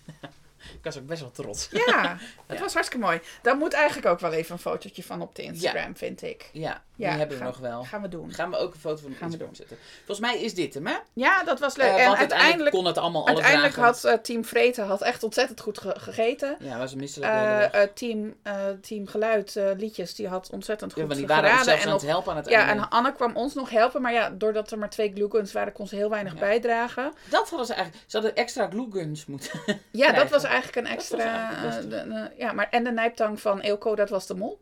Ik 0.58 0.84
was 0.84 0.98
ook 0.98 1.06
best 1.06 1.20
wel 1.20 1.30
trots. 1.30 1.68
Ja, 1.70 2.16
het 2.46 2.56
Ja. 2.56 2.62
was 2.62 2.72
hartstikke 2.74 3.04
mooi. 3.04 3.20
Daar 3.42 3.56
moet 3.56 3.72
eigenlijk 3.72 4.06
ook 4.06 4.20
wel 4.20 4.32
even 4.32 4.52
een 4.52 4.58
fotootje 4.60 5.02
van 5.02 5.20
op 5.20 5.34
de 5.34 5.42
Instagram, 5.42 5.96
vind 5.96 6.22
ik. 6.22 6.50
Ja, 6.52 6.82
Ja, 6.98 7.08
Die 7.10 7.18
hebben 7.18 7.36
we 7.38 7.42
gaan- 7.42 7.52
nog 7.52 7.60
wel. 7.70 7.84
Gaan 7.84 8.02
we 8.02 8.08
doen. 8.08 8.32
Gaan 8.32 8.50
we 8.50 8.56
ook 8.56 8.74
een 8.74 8.80
foto 8.80 8.96
van 9.02 9.10
op 9.10 9.16
Gaan 9.16 9.26
we 9.28 9.32
Instagram 9.34 9.54
zetten. 9.54 9.76
Volgens 10.06 10.20
mij 10.30 10.40
is 10.42 10.54
dit 10.54 10.74
hem, 10.74 10.86
hè? 10.86 10.96
Ja, 11.12 11.44
dat 11.44 11.58
was 11.60 11.76
leuk. 11.76 11.86
Eh, 11.86 12.00
en 12.00 12.06
want 12.06 12.18
uiteindelijk, 12.18 12.70
kon 12.74 12.84
het 12.84 12.98
allemaal 12.98 13.20
alle 13.26 13.34
uiteindelijk 13.34 13.74
had 13.74 14.04
eh, 14.04 14.12
Team 14.14 14.44
Vreten 14.44 14.86
had 14.86 15.02
echt 15.02 15.22
ontzettend 15.22 15.60
goed 15.60 15.78
ge- 15.78 15.94
gegeten. 15.98 16.56
Ja, 16.60 16.78
was 16.78 16.92
een 16.92 16.98
misselijk. 16.98 17.32
hele 17.32 17.46
Eh, 17.64 17.82
team, 17.94 18.34
team 18.80 19.06
Geluid, 19.06 19.60
liedjes, 19.76 20.14
die 20.14 20.28
had 20.28 20.50
ontzettend 20.50 20.90
ja, 20.94 20.96
goed 20.96 21.06
want 21.06 21.18
die 21.18 21.28
waren 21.28 21.44
geraden. 21.44 21.64
zelfs 21.64 21.82
En 21.82 21.88
aan 21.88 21.94
het 21.96 22.06
helpen 22.06 22.30
aan 22.32 22.36
het 22.38 22.48
Ja, 22.48 22.66
einde. 22.66 22.82
en 22.82 22.88
Anne 22.88 23.12
kwam 23.12 23.36
ons 23.36 23.54
nog 23.54 23.70
helpen, 23.70 24.02
maar 24.02 24.12
ja, 24.12 24.30
doordat 24.30 24.70
er 24.70 24.78
maar 24.78 24.90
twee 24.90 25.12
gluguns 25.14 25.52
waren, 25.52 25.72
kon 25.72 25.86
ze 25.86 25.94
heel 25.96 26.10
weinig 26.10 26.32
Ja. 26.32 26.38
bijdragen. 26.38 27.12
Dat 27.30 27.48
hadden 27.48 27.66
ze 27.66 27.72
eigenlijk. 27.74 28.04
Ze 28.10 28.16
hadden 28.16 28.36
extra 28.36 28.68
glue 28.68 28.88
guns 28.90 29.26
moeten. 29.26 29.60
Ja, 29.90 30.12
dat 30.12 30.30
was 30.30 30.44
eigenlijk 30.44 30.76
een 30.76 30.86
extra. 30.96 31.18
eigenlijk 31.18 31.74
het 31.74 31.88
beste. 31.90 32.08
de- 32.08 32.12
de- 32.14 32.30
ja, 32.36 32.52
maar 32.52 32.68
en 32.70 32.84
de 32.84 32.92
nijptang 32.92 33.40
van 33.40 33.60
Eelco, 33.60 33.94
dat 33.94 34.08
was 34.08 34.26
de 34.26 34.34
mol. 34.34 34.60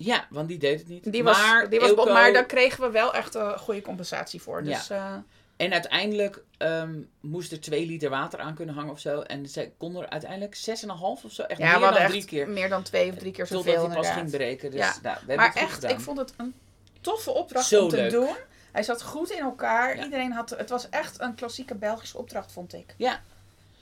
Ja, 0.00 0.26
want 0.30 0.48
die 0.48 0.58
deed 0.58 0.78
het 0.78 0.88
niet. 0.88 1.12
Die 1.12 1.22
was, 1.24 1.38
maar, 1.38 1.68
die 1.70 1.80
was 1.80 1.88
Eelco- 1.88 2.12
maar 2.12 2.32
daar 2.32 2.46
kregen 2.46 2.80
we 2.82 2.90
wel 2.90 3.14
echt 3.14 3.34
een 3.34 3.58
goede 3.58 3.82
compensatie 3.82 4.42
voor. 4.42 4.62
Dus 4.64 4.90
eh, 4.90 5.14
En 5.56 5.72
uiteindelijk 5.72 6.42
ehm, 6.58 6.94
moest 7.20 7.52
er 7.52 7.60
twee 7.60 7.86
liter 7.86 8.10
water 8.10 8.38
aan 8.38 8.54
kunnen 8.54 8.74
hangen 8.74 8.92
of 8.92 9.00
zo. 9.00 9.20
En 9.20 9.48
ze 9.48 9.70
konden 9.78 10.02
er 10.02 10.08
uiteindelijk 10.08 10.54
6,5 10.54 11.24
of 11.24 11.32
zo. 11.32 11.42
Echt 11.42 11.60
ja, 11.60 11.78
meer 11.78 11.90
dan 11.90 12.06
drie 12.08 12.24
keer. 12.24 12.48
meer 12.48 12.68
dan 12.68 12.82
twee 12.82 13.10
of 13.12 13.16
drie 13.18 13.32
keer 13.32 13.46
Totdat 13.46 13.64
zoveel 13.64 13.86
hij 13.86 13.96
pas 13.96 14.06
inderdaad. 14.08 14.20
ging 14.30 14.30
breken. 14.42 14.70
Dus 14.70 14.80
Ja. 14.80 14.86
nou, 15.02 15.14
we 15.14 15.26
hebben 15.32 15.36
Maar 15.36 15.54
echt, 15.54 15.72
gedaan. 15.74 15.90
ik 15.90 16.00
vond 16.00 16.18
het 16.18 16.32
een 16.36 16.54
toffe 17.00 17.30
opdracht 17.30 17.66
Zo 17.68 17.82
om 17.82 17.88
te 17.88 17.96
leuk. 17.96 18.10
doen. 18.10 18.36
Hij 18.72 18.82
zat 18.82 19.02
goed 19.02 19.30
in 19.30 19.38
elkaar. 19.38 19.96
Ja. 19.96 20.04
Iedereen 20.04 20.32
had, 20.32 20.50
het 20.50 20.70
was 20.70 20.88
echt 20.88 21.20
een 21.20 21.34
klassieke 21.34 21.74
Belgische 21.74 22.18
opdracht, 22.18 22.52
vond 22.52 22.72
ik. 22.74 22.94
Ja. 22.96 23.20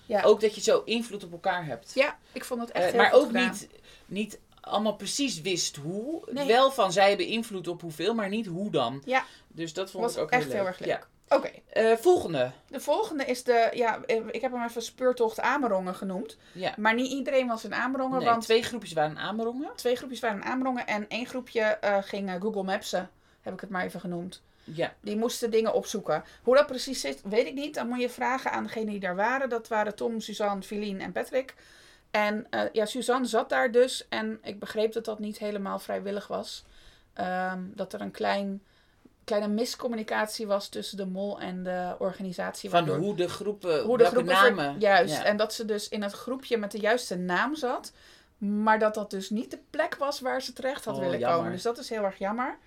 Ja. 0.07 0.23
Ook 0.23 0.41
dat 0.41 0.55
je 0.55 0.61
zo 0.61 0.83
invloed 0.85 1.25
op 1.25 1.33
elkaar 1.33 1.67
hebt. 1.67 1.93
Ja, 1.95 2.19
ik 2.33 2.45
vond 2.45 2.61
het 2.61 2.71
echt 2.71 2.85
Eh, 2.85 2.91
heel 2.93 3.01
maar 3.01 3.13
ook 3.13 3.27
gedaan. 3.27 3.43
niet, 3.51 3.69
niet 4.07 4.39
allemaal 4.67 4.97
precies 4.97 5.41
wist 5.41 5.77
hoe. 5.77 6.23
Nee. 6.31 6.47
Wel 6.47 6.71
van 6.71 6.93
zij 6.93 7.09
hebben 7.09 7.27
invloed 7.27 7.69
op 7.69 7.81
hoeveel, 7.81 8.15
maar 8.15 8.29
niet 8.29 8.47
hoe 8.47 8.71
dan. 8.71 9.03
Ja. 9.05 9.25
Dus 9.49 9.73
dat 9.73 9.91
vond 9.91 10.05
was 10.05 10.15
ik 10.17 10.21
ook 10.23 10.31
echt 10.31 10.43
heel 10.45 10.53
heel 10.53 10.63
leuk. 10.63 10.69
erg 10.73 10.79
leuk. 10.79 10.89
Ja. 10.89 11.37
Oké, 11.37 11.51
Eh, 11.71 11.93
volgende. 11.97 12.51
de 12.69 12.81
volgende 12.81 13.25
is 13.25 13.43
de, 13.45 13.71
ja, 13.75 14.03
eh, 14.05 14.21
ik 14.31 14.41
heb 14.41 14.53
hem 14.53 14.63
even 14.65 14.83
speurtocht 14.83 15.41
Amerongen 15.41 15.95
genoemd. 15.95 16.37
Ja. 16.53 16.75
Maar 16.77 16.95
niet 16.95 17.11
iedereen 17.13 17.47
was 17.47 17.65
in 17.65 17.75
Amerongen, 17.75 18.19
Nee, 18.19 18.29
want 18.29 18.43
twee 18.43 18.63
groepjes 18.63 18.93
waren 18.93 19.19
aanmerongen. 19.19 19.71
twee 19.77 19.97
groepjes 19.97 20.21
waren 20.21 20.37
in 20.41 20.45
Amerongen 20.45 20.87
en 20.87 21.09
één 21.09 21.27
groepje 21.27 21.61
eh, 21.61 21.99
ging 22.03 22.37
Google 22.41 22.63
Mapsen, 22.63 23.11
heb 23.41 23.53
ik 23.53 23.61
het 23.61 23.71
maar 23.71 23.85
even 23.85 24.01
genoemd. 24.01 24.43
Ja. 24.65 24.95
Die 25.01 25.17
moesten 25.17 25.51
dingen 25.51 25.73
opzoeken. 25.75 26.25
Hoe 26.43 26.57
dat 26.57 26.67
precies 26.67 27.01
zit, 27.01 27.21
weet 27.25 27.47
ik 27.47 27.55
niet. 27.55 27.75
Dan 27.75 27.89
moet 27.89 28.01
je 28.01 28.11
vragen 28.11 28.51
aan 28.53 28.63
degenen 28.63 28.89
die 28.91 29.01
daar 29.01 29.17
waren. 29.17 29.49
Dat 29.49 29.69
waren 29.69 29.95
Tom, 29.95 30.21
Suzanne, 30.21 30.63
Filien 30.63 31.01
en 31.01 31.13
Patrick. 31.13 31.55
En 32.11 32.47
eh, 32.51 32.61
ja, 32.73 32.87
Suzanne 32.87 33.27
zat 33.27 33.49
daar 33.49 33.71
dus. 33.71 34.07
En 34.09 34.39
ik 34.43 34.59
begreep 34.59 34.93
dat 34.93 35.05
dat 35.05 35.19
niet 35.19 35.39
helemaal 35.39 35.79
vrijwillig 35.79 36.27
was. 36.27 36.65
Ehm, 37.13 37.61
dat 37.75 37.93
er 37.93 38.01
een 38.01 38.11
klein, 38.11 38.63
kleine 39.25 39.49
miscommunicatie 39.49 40.47
was 40.47 40.69
tussen 40.69 40.97
de 40.97 41.07
mol 41.07 41.41
en 41.41 41.63
de 41.63 41.95
organisatie. 41.99 42.71
Van 42.71 42.87
waardoor- 42.87 43.05
hoe 43.05 43.17
de 43.17 43.29
groepen, 43.29 43.83
hoe 43.83 43.99
de 43.99 44.05
groepen 44.05 44.37
ver- 44.37 44.55
namen. 44.55 44.81
juist. 44.81 45.17
Ja. 45.17 45.25
En 45.25 45.37
dat 45.37 45.53
ze 45.53 45.65
dus 45.65 45.89
in 45.89 46.03
het 46.03 46.13
groepje 46.13 46.57
met 46.57 46.71
de 46.71 46.79
juiste 46.81 47.17
naam 47.17 47.55
zat. 47.55 47.93
Maar 48.39 48.79
dat 48.79 48.95
dat 48.95 49.11
dus 49.11 49.31
niet 49.31 49.51
de 49.51 49.59
plek 49.71 49.95
was 49.97 50.21
waar 50.21 50.43
ze 50.43 50.53
terecht 50.53 50.85
had 50.85 50.95
Oh, 50.95 51.01
willen 51.01 51.19
jammer. 51.19 51.37
komen. 51.39 51.53
Dus 51.53 51.63
dat 51.63 51.79
is 51.79 51.89
heel 51.91 52.05
erg 52.05 52.19
jammer. 52.19 52.59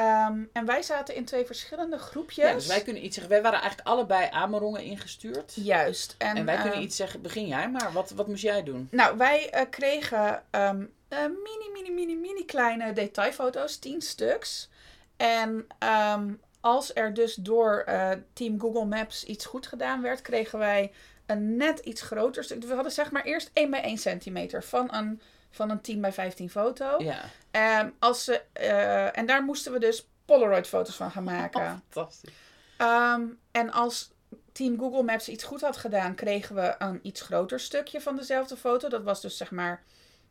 Ehm, 0.00 0.42
en 0.52 0.66
wij 0.66 0.82
zaten 0.82 1.14
in 1.14 1.24
twee 1.24 1.46
verschillende 1.46 1.98
groepjes. 1.98 2.44
Ja, 2.48 2.54
dus 2.54 2.66
wij 2.66 2.82
kunnen 2.82 3.04
iets 3.04 3.14
zeggen. 3.14 3.32
Wij 3.32 3.42
waren 3.42 3.60
eigenlijk 3.60 3.88
allebei 3.88 4.28
Amerongen 4.30 4.82
ingestuurd. 4.82 5.52
Juist. 5.54 6.14
En, 6.18 6.36
En, 6.36 6.44
wij 6.44 6.54
eh, 6.54 6.62
kunnen 6.62 6.82
iets 6.82 6.96
zeggen. 6.96 7.22
Begin 7.22 7.46
jij 7.46 7.70
maar. 7.70 7.92
Wat, 7.92 8.10
wat 8.10 8.28
moest 8.28 8.42
jij 8.42 8.62
doen? 8.62 8.88
Nou, 8.90 9.16
wij 9.16 9.50
eh, 9.50 9.62
kregen 9.70 10.42
eh, 10.50 10.70
mini, 11.18 11.70
mini, 11.72 11.90
mini, 11.90 12.16
mini 12.16 12.44
kleine 12.44 12.92
detailfoto's, 12.92 13.76
tien 13.76 14.02
stuks. 14.02 14.68
En 15.16 15.66
ehm, 15.78 16.32
als 16.60 16.94
er 16.94 17.14
dus 17.14 17.34
door 17.34 17.84
Team 18.32 18.60
Google 18.60 18.84
Maps 18.84 19.24
iets 19.24 19.46
goed 19.46 19.66
gedaan 19.66 20.02
werd, 20.02 20.22
kregen 20.22 20.58
wij 20.58 20.92
een 21.26 21.56
net 21.56 21.78
iets 21.78 22.02
groter 22.02 22.44
stuk. 22.44 22.64
We 22.64 22.74
hadden 22.74 22.92
zeg 22.92 23.10
maar 23.10 23.24
eerst 23.24 23.50
1 23.52 23.70
bij 23.70 23.82
1 23.82 23.98
centimeter 23.98 24.64
van 24.64 24.94
een, 24.94 25.20
van 25.50 25.70
een 25.70 25.80
10 25.80 26.00
bij 26.00 26.12
15 26.12 26.50
foto. 26.50 26.94
Ja. 26.98 27.20
Ehm, 27.50 27.90
als 27.98 28.24
ze, 28.24 28.42
eh, 28.52 29.18
en 29.18 29.26
daar 29.26 29.42
moesten 29.42 29.72
we 29.72 29.78
dus 29.78 30.08
Polaroid 30.24 30.66
foto's 30.66 30.96
van 30.96 31.10
gaan 31.10 31.24
maken. 31.24 31.60
Fantastisch. 31.88 32.32
Ehm, 32.76 33.22
en 33.50 33.72
als 33.72 34.10
Team 34.52 34.78
Google 34.78 35.02
Maps 35.02 35.28
iets 35.28 35.44
goed 35.44 35.60
had 35.60 35.76
gedaan, 35.76 36.14
kregen 36.14 36.54
we 36.54 36.74
een 36.78 37.00
iets 37.02 37.20
groter 37.20 37.60
stukje 37.60 38.00
van 38.00 38.16
dezelfde 38.16 38.56
foto. 38.56 38.88
Dat 38.88 39.02
was 39.02 39.20
dus 39.20 39.36
zeg 39.36 39.50
maar 39.50 39.82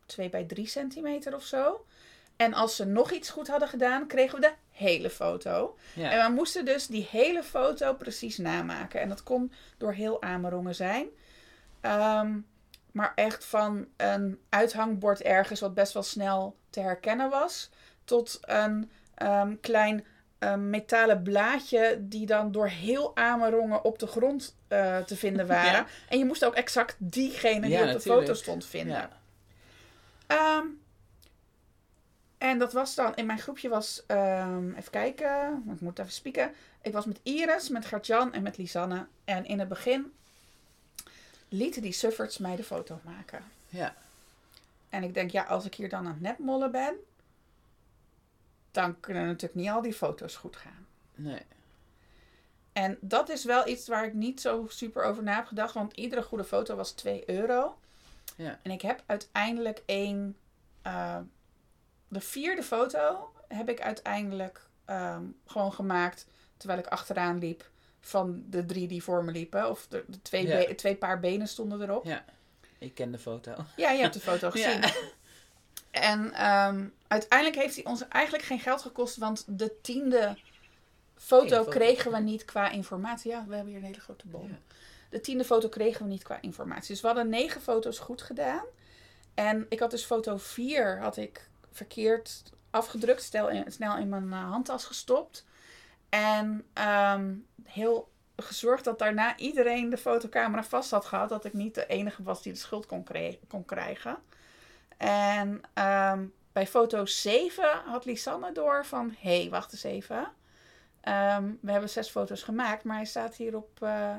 2 0.05 0.29
bij 0.29 0.43
3 0.43 0.67
centimeter 0.67 1.35
of 1.35 1.43
zo. 1.43 1.85
En 2.35 2.53
als 2.53 2.75
ze 2.75 2.85
nog 2.85 3.11
iets 3.11 3.29
goed 3.29 3.47
hadden 3.47 3.67
gedaan, 3.67 4.07
kregen 4.07 4.39
we 4.39 4.41
de 4.41 4.53
hele 4.71 5.09
foto. 5.09 5.77
Ja. 5.93 6.11
En 6.11 6.27
we 6.27 6.33
moesten 6.33 6.65
dus 6.65 6.87
die 6.87 7.07
hele 7.11 7.43
foto 7.43 7.93
precies 7.93 8.37
namaken. 8.37 9.01
En 9.01 9.09
dat 9.09 9.23
kon 9.23 9.51
door 9.77 9.93
heel 9.93 10.21
Amerongen 10.21 10.75
zijn. 10.75 11.07
Ehm, 11.81 12.37
maar 12.99 13.11
echt 13.15 13.45
van 13.45 13.87
een 13.97 14.39
uithangbord 14.49 15.21
ergens 15.21 15.59
wat 15.59 15.73
best 15.73 15.93
wel 15.93 16.03
snel 16.03 16.55
te 16.69 16.79
herkennen 16.79 17.29
was. 17.29 17.69
Tot 18.03 18.39
een 18.41 18.91
ehm, 19.15 19.55
klein 19.61 20.05
ehm, 20.39 20.69
metalen 20.69 21.23
blaadje 21.23 21.97
die 21.99 22.25
dan 22.25 22.51
door 22.51 22.67
heel 22.67 23.15
Amerongen 23.15 23.83
op 23.83 23.99
de 23.99 24.07
grond 24.07 24.55
eh, 24.67 24.97
te 24.97 25.15
vinden 25.15 25.47
waren. 25.57 25.71
Ja. 25.71 25.85
En 26.09 26.17
je 26.17 26.25
moest 26.25 26.45
ook 26.45 26.53
exact 26.55 26.95
diegene 26.97 27.61
die 27.61 27.69
Ja, 27.69 27.87
op 27.87 27.91
de 27.91 27.99
foto 27.99 28.33
stond 28.33 28.65
vinden. 28.65 28.95
Ja. 28.95 29.09
Ehm, 30.27 30.65
en 32.37 32.59
dat 32.59 32.73
was 32.73 32.95
dan, 32.95 33.15
in 33.15 33.25
mijn 33.25 33.39
groepje 33.39 33.69
was, 33.69 34.03
even 34.07 34.91
kijken, 34.91 35.63
ik 35.73 35.81
moet 35.81 35.99
even 35.99 36.11
spieken. 36.11 36.51
Ik 36.81 36.93
was 36.93 37.05
met 37.05 37.19
Iris, 37.23 37.69
met 37.69 37.85
Gertjan 37.85 38.33
en 38.33 38.43
met 38.43 38.57
Lisanne. 38.57 39.07
En 39.25 39.45
in 39.45 39.59
het 39.59 39.67
begin 39.67 40.13
lieten 41.49 41.81
die 41.81 41.91
sufferts 41.91 42.37
mij 42.37 42.55
de 42.55 42.63
foto 42.63 42.99
maken. 43.03 43.43
Ja. 43.67 43.95
En 44.89 45.03
ik 45.03 45.13
denk, 45.13 45.31
ja, 45.31 45.43
als 45.43 45.65
ik 45.65 45.75
hier 45.75 45.89
dan 45.89 46.05
aan 46.05 46.11
het 46.11 46.21
netmollen 46.21 46.71
ben, 46.71 46.95
dan 48.71 48.99
kunnen 48.99 49.25
natuurlijk 49.25 49.55
niet 49.55 49.69
al 49.69 49.81
die 49.81 49.93
foto's 49.93 50.35
goed 50.35 50.55
gaan. 50.55 50.87
Nee. 51.15 51.41
En 52.73 52.97
dat 53.01 53.29
is 53.29 53.43
wel 53.43 53.67
iets 53.67 53.87
waar 53.87 54.05
ik 54.05 54.13
niet 54.13 54.41
zo 54.41 54.65
super 54.69 55.03
over 55.03 55.23
na 55.23 55.35
heb 55.35 55.45
gedacht, 55.45 55.73
want 55.73 55.93
iedere 55.93 56.21
goede 56.23 56.43
foto 56.43 56.75
was 56.75 56.91
2 56.91 57.29
euro. 57.29 57.77
Ja. 58.35 58.59
En 58.61 58.71
ik 58.71 58.81
heb 58.81 59.03
uiteindelijk 59.05 59.81
één, 59.85 60.37
eh, 60.81 61.19
de 62.07 62.21
vierde 62.21 62.63
foto 62.63 63.33
heb 63.47 63.69
ik 63.69 63.81
uiteindelijk 63.81 64.67
ehm, 64.85 65.23
gewoon 65.45 65.73
gemaakt 65.73 66.27
terwijl 66.57 66.79
ik 66.79 66.87
achteraan 66.87 67.37
liep 67.37 67.69
van 67.99 68.43
de 68.49 68.65
drie 68.65 68.87
die 68.87 69.03
voor 69.03 69.23
me 69.23 69.31
liepen. 69.31 69.69
Of 69.69 69.87
de, 69.89 70.03
de 70.07 70.21
twee, 70.21 70.47
Ja. 70.47 70.75
twee 70.75 70.95
paar 70.95 71.19
benen 71.19 71.47
stonden 71.47 71.81
erop. 71.81 72.05
Ja. 72.05 72.25
Ik 72.77 72.93
ken 72.95 73.11
de 73.11 73.19
foto. 73.19 73.55
Ja, 73.75 73.91
je 73.91 74.01
hebt 74.01 74.13
de 74.13 74.19
foto 74.19 74.49
gezien. 74.55 74.81
Ja. 74.81 74.93
En 75.91 76.33
ehm, 76.33 76.87
uiteindelijk 77.07 77.61
heeft 77.61 77.75
hij 77.75 77.85
ons 77.85 78.07
eigenlijk 78.07 78.43
geen 78.43 78.59
geld 78.59 78.81
gekost, 78.81 79.17
want 79.17 79.45
de 79.47 79.75
tiende 79.81 80.37
foto 81.15 81.63
kregen 81.63 82.11
we 82.11 82.19
niet 82.19 82.45
qua 82.45 82.69
informatie. 82.69 83.31
Ja, 83.31 83.45
we 83.47 83.55
hebben 83.55 83.73
hier 83.73 83.81
een 83.81 83.87
hele 83.87 84.01
grote 84.01 84.27
boom. 84.27 84.47
Ja. 84.49 84.57
De 85.09 85.21
tiende 85.21 85.43
foto 85.45 85.69
kregen 85.69 86.03
we 86.05 86.11
niet 86.11 86.23
qua 86.23 86.41
informatie. 86.41 86.87
Dus 86.87 87.01
we 87.01 87.07
hadden 87.07 87.29
negen 87.29 87.61
foto's 87.61 87.99
goed 87.99 88.21
gedaan. 88.21 88.63
En 89.33 89.65
ik 89.69 89.79
had 89.79 89.91
dus 89.91 90.03
foto 90.05 90.37
vier 90.37 90.99
had 90.99 91.17
ik 91.17 91.49
verkeerd 91.71 92.43
afgedrukt, 92.69 93.23
stel 93.23 93.49
in, 93.49 93.71
snel 93.71 93.97
in 93.97 94.09
mijn 94.09 94.31
eh, 94.33 94.49
handtas 94.49 94.85
gestopt. 94.85 95.45
En 96.09 96.65
ehm, 96.73 97.33
heel 97.63 98.09
gezorgd 98.35 98.83
dat 98.83 98.99
daarna 98.99 99.37
iedereen 99.37 99.89
de 99.89 99.97
fotocamera 99.97 100.63
vast 100.63 100.91
had 100.91 101.05
gehad. 101.05 101.29
Dat 101.29 101.45
ik 101.45 101.53
niet 101.53 101.75
de 101.75 101.87
enige 101.87 102.23
was 102.23 102.41
die 102.41 102.53
de 102.53 102.59
schuld 102.59 102.85
kon, 102.85 103.05
kon 103.47 103.65
krijgen. 103.65 104.17
En 104.97 105.61
ehm, 105.73 106.25
bij 106.51 106.67
foto 106.67 107.05
7 107.05 107.81
had 107.85 108.05
Lisanne 108.05 108.51
door 108.51 108.85
van... 108.85 109.15
Hé, 109.19 109.39
hey, 109.39 109.49
wacht 109.49 109.71
eens 109.71 109.83
even. 109.83 110.27
Ehm, 111.01 111.51
we 111.61 111.71
hebben 111.71 111.89
zes 111.89 112.09
foto's 112.09 112.43
gemaakt, 112.43 112.83
maar 112.83 112.95
hij 112.95 113.05
staat 113.05 113.35
hier 113.35 113.55
op, 113.55 113.81
eh, 113.81 114.15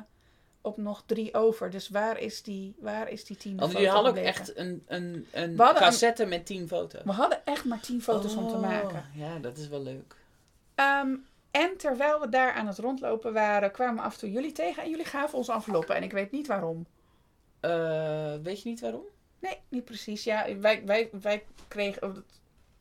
op 0.60 0.76
nog 0.76 1.02
drie 1.06 1.34
over. 1.34 1.70
Dus 1.70 1.88
waar 1.88 2.18
is 2.18 2.42
die, 2.42 2.74
waar 2.78 3.08
is 3.08 3.24
die 3.24 3.36
tiende 3.36 3.60
Want 3.60 3.72
foto 3.72 3.84
jullie 3.84 4.02
hadden 4.02 4.22
ook 4.22 4.28
echt 4.28 4.56
een, 4.56 4.84
een, 4.86 5.28
een 5.32 5.56
cassette 5.56 6.26
met 6.26 6.46
tien 6.46 6.68
foto's. 6.68 7.02
We 7.04 7.12
hadden 7.12 7.46
echt 7.46 7.64
maar 7.64 7.80
tien 7.80 8.02
foto's 8.02 8.34
om 8.34 8.48
te 8.48 8.54
Oh, 8.54 8.60
maken. 8.60 9.04
Ja, 9.14 9.38
dat 9.38 9.56
is 9.56 9.68
wel 9.68 9.82
leuk. 9.82 10.16
Ehm, 10.74 11.14
en 11.50 11.76
terwijl 11.76 12.20
we 12.20 12.28
daar 12.28 12.52
aan 12.52 12.66
het 12.66 12.78
rondlopen 12.78 13.32
waren, 13.32 13.70
kwamen 13.70 14.04
af 14.04 14.12
en 14.12 14.18
toe 14.18 14.30
jullie 14.30 14.52
tegen. 14.52 14.82
En 14.82 14.90
jullie 14.90 15.04
gaven 15.04 15.38
ons 15.38 15.48
enveloppen. 15.48 15.96
En 15.96 16.02
ik 16.02 16.12
weet 16.12 16.30
niet 16.30 16.46
waarom. 16.46 16.86
Eh, 17.60 18.34
weet 18.42 18.62
je 18.62 18.68
niet 18.68 18.80
waarom? 18.80 19.04
Nee, 19.38 19.58
niet 19.68 19.84
precies. 19.84 20.24
Ja, 20.24 20.58
wij, 20.58 20.84
wij, 20.84 21.10
wij, 21.20 21.44
kregen, 21.68 22.24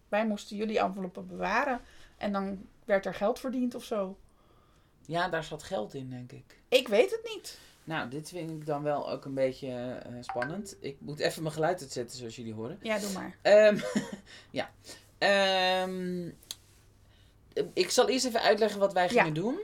wij 0.10 0.27
moesten 0.27 0.58
jullie 0.58 0.79
enveloppen 0.79 1.27
bewaren. 1.27 1.82
En 2.17 2.32
dan 2.32 2.65
werd 2.86 3.05
er 3.05 3.13
geld 3.13 3.39
verdiend 3.39 3.75
of 3.75 3.84
zo. 3.84 4.17
Ja, 5.05 5.29
daar 5.29 5.43
zat 5.43 5.63
geld 5.63 5.93
in, 5.93 6.10
denk 6.10 6.32
ik. 6.32 6.62
Ik 6.67 6.88
weet 6.88 7.12
het 7.12 7.32
niet. 7.36 7.60
Nou, 7.84 8.10
dit 8.10 8.29
vind 8.29 8.49
ik 8.49 8.65
dan 8.65 8.84
wel 8.84 9.10
ook 9.12 9.25
een 9.25 9.34
beetje 9.34 9.71
eh, 9.71 10.13
spannend. 10.21 10.77
Ik 10.79 10.97
moet 10.99 11.19
even 11.19 11.41
mijn 11.41 11.53
geluid 11.53 11.82
uitzetten, 11.82 12.17
zoals 12.17 12.36
jullie 12.36 12.53
horen. 12.53 12.79
Ja, 12.82 12.99
doe 12.99 13.12
maar. 13.12 13.38
Ehm, 13.41 13.79
ja. 14.60 14.69
Ehm, 15.17 16.29
ik 17.73 17.89
zal 17.89 18.09
eerst 18.09 18.25
even 18.25 18.41
uitleggen 18.41 18.79
wat 18.79 18.93
wij 18.93 19.03
Ja. 19.03 19.09
gingen 19.09 19.33
doen. 19.33 19.59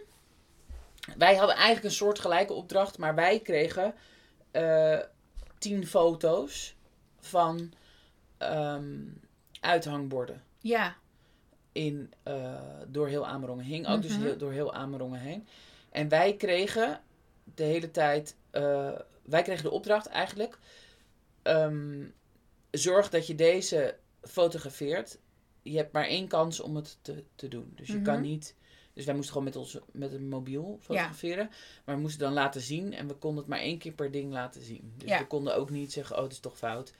Wij 1.17 1.36
hadden 1.36 1.56
eigenlijk 1.56 1.86
een 1.86 1.91
soort 1.91 2.19
gelijke 2.19 2.54
opdracht, 2.54 2.98
maar 2.98 3.15
wij 3.15 3.39
kregen 3.39 3.93
eh, 4.52 5.00
tien 5.58 5.88
foto's 5.88 6.76
van 7.19 7.74
ehm, 8.38 9.04
uithangborden 9.60 10.43
Ja. 10.60 10.95
in, 11.71 12.13
eh, 12.24 12.54
door 12.88 13.08
heel 13.08 13.28
Amerongen. 13.28 13.65
Hing 13.65 13.88
ook 13.88 14.02
dus 14.02 14.12
Mhm. 14.12 14.21
heel, 14.21 14.38
door 14.38 14.52
heel 14.52 14.74
Amerongen 14.74 15.19
heen. 15.19 15.48
En 15.91 16.10
wij 16.10 16.36
kregen 16.36 17.02
de 17.43 17.63
hele 17.63 17.91
tijd, 17.91 18.36
eh, 18.52 18.91
wij 19.24 19.41
kregen 19.41 19.63
de 19.63 19.71
opdracht 19.71 20.06
eigenlijk, 20.08 20.58
ehm, 21.41 22.04
zorg 22.71 23.10
dat 23.10 23.28
je 23.28 23.36
deze 23.36 23.95
fotografeert. 24.21 25.17
Je 25.71 25.78
hebt 25.78 25.91
maar 25.91 26.06
één 26.08 26.28
kans 26.28 26.60
om 26.60 26.75
het 26.75 26.97
te, 27.01 27.23
te 27.36 27.47
doen. 27.47 27.71
Dus 27.75 27.88
je 27.88 27.93
Mhm. 27.93 28.04
kan 28.04 28.21
niet, 28.21 28.56
dus 28.93 29.06
wij 29.06 29.13
moesten 29.15 29.34
gewoon 29.34 29.47
met, 29.47 29.56
ons, 29.58 29.78
met 29.91 30.13
een 30.13 30.28
mobiel 30.30 30.78
fotograferen. 30.82 31.49
Maar 31.86 31.95
we 31.95 32.01
moesten 32.01 32.19
dan 32.21 32.34
laten 32.34 32.62
zien 32.62 32.93
en 32.93 33.08
we 33.08 33.13
konden 33.13 33.39
het 33.39 33.47
maar 33.49 33.60
één 33.60 33.78
keer 33.78 33.91
per 33.91 34.12
ding 34.12 34.32
laten 34.34 34.62
zien. 34.63 34.93
Dus 34.97 35.10
Ja. 35.10 35.19
we 35.19 35.28
konden 35.28 35.56
ook 35.56 35.69
niet 35.69 35.91
zeggen, 35.93 36.15
oh 36.17 36.23
het 36.23 36.32
is 36.32 36.39
toch 36.39 36.58
fout. 36.58 36.93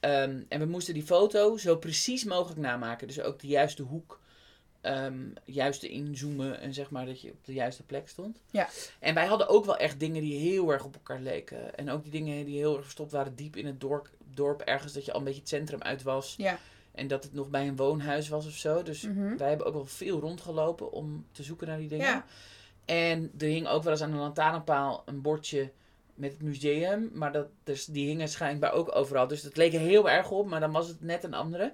Ehm, 0.00 0.42
en 0.48 0.58
we 0.60 0.66
moesten 0.66 0.94
die 0.94 1.02
foto 1.02 1.56
zo 1.56 1.76
precies 1.76 2.24
mogelijk 2.24 2.60
namaken. 2.60 3.06
Dus 3.06 3.20
ook 3.20 3.38
de 3.40 3.46
juiste 3.46 3.82
hoek, 3.82 4.20
ehm 4.80 5.18
juiste 5.44 5.88
inzoomen 5.88 6.60
en 6.60 6.74
zeg 6.74 6.90
maar 6.90 7.06
dat 7.06 7.20
je 7.20 7.30
op 7.30 7.44
de 7.44 7.52
juiste 7.52 7.82
plek 7.82 8.08
stond. 8.08 8.42
Ja. 8.50 8.68
En 8.98 9.14
wij 9.14 9.26
hadden 9.26 9.48
ook 9.48 9.64
wel 9.64 9.76
echt 9.76 10.00
dingen 10.00 10.22
die 10.22 10.38
heel 10.38 10.70
erg 10.72 10.84
op 10.84 10.94
elkaar 10.94 11.20
leken. 11.20 11.76
En 11.76 11.90
ook 11.90 12.02
die 12.02 12.12
dingen 12.12 12.44
die 12.44 12.56
heel 12.58 12.74
erg 12.74 12.82
verstopt 12.84 13.12
waren 13.12 13.34
diep 13.36 13.56
in 13.56 13.66
het 13.66 13.80
dorp, 13.80 14.10
dorp 14.34 14.60
ergens 14.60 14.92
dat 14.92 15.04
je 15.04 15.12
al 15.12 15.18
een 15.18 15.24
beetje 15.24 15.40
het 15.40 15.48
centrum 15.48 15.82
uit 15.82 16.02
was. 16.02 16.34
Ja. 16.36 16.58
En 16.96 17.06
dat 17.08 17.24
het 17.24 17.32
nog 17.32 17.48
bij 17.50 17.66
een 17.68 17.76
woonhuis 17.76 18.28
was 18.28 18.46
of 18.46 18.52
zo. 18.52 18.82
Dus 18.82 19.02
Mhm. 19.02 19.36
wij 19.36 19.48
hebben 19.48 19.66
ook 19.66 19.74
wel 19.74 19.84
veel 19.84 20.20
rondgelopen 20.20 20.92
om 20.92 21.26
te 21.32 21.42
zoeken 21.42 21.66
naar 21.66 21.78
die 21.78 21.88
dingen. 21.88 22.06
Ja. 22.06 22.24
En 22.84 23.32
er 23.38 23.46
hing 23.46 23.66
ook 23.68 23.82
wel 23.82 23.92
eens 23.92 24.02
aan 24.02 24.12
een 24.12 24.18
lantaarnpaal 24.18 25.02
een 25.06 25.22
bordje 25.22 25.70
met 26.14 26.32
het 26.32 26.42
museum. 26.42 27.10
Maar 27.12 27.32
dat, 27.32 27.46
dus 27.64 27.84
die 27.84 28.06
hingen 28.06 28.28
schijnbaar 28.28 28.72
ook 28.72 28.94
overal. 28.96 29.26
Dus 29.26 29.42
dat 29.42 29.56
leek 29.56 29.72
er 29.74 29.80
heel 29.80 30.10
erg 30.10 30.30
op, 30.30 30.46
maar 30.46 30.60
dan 30.60 30.72
was 30.72 30.88
het 30.88 31.00
net 31.00 31.24
een 31.24 31.34
andere. 31.34 31.72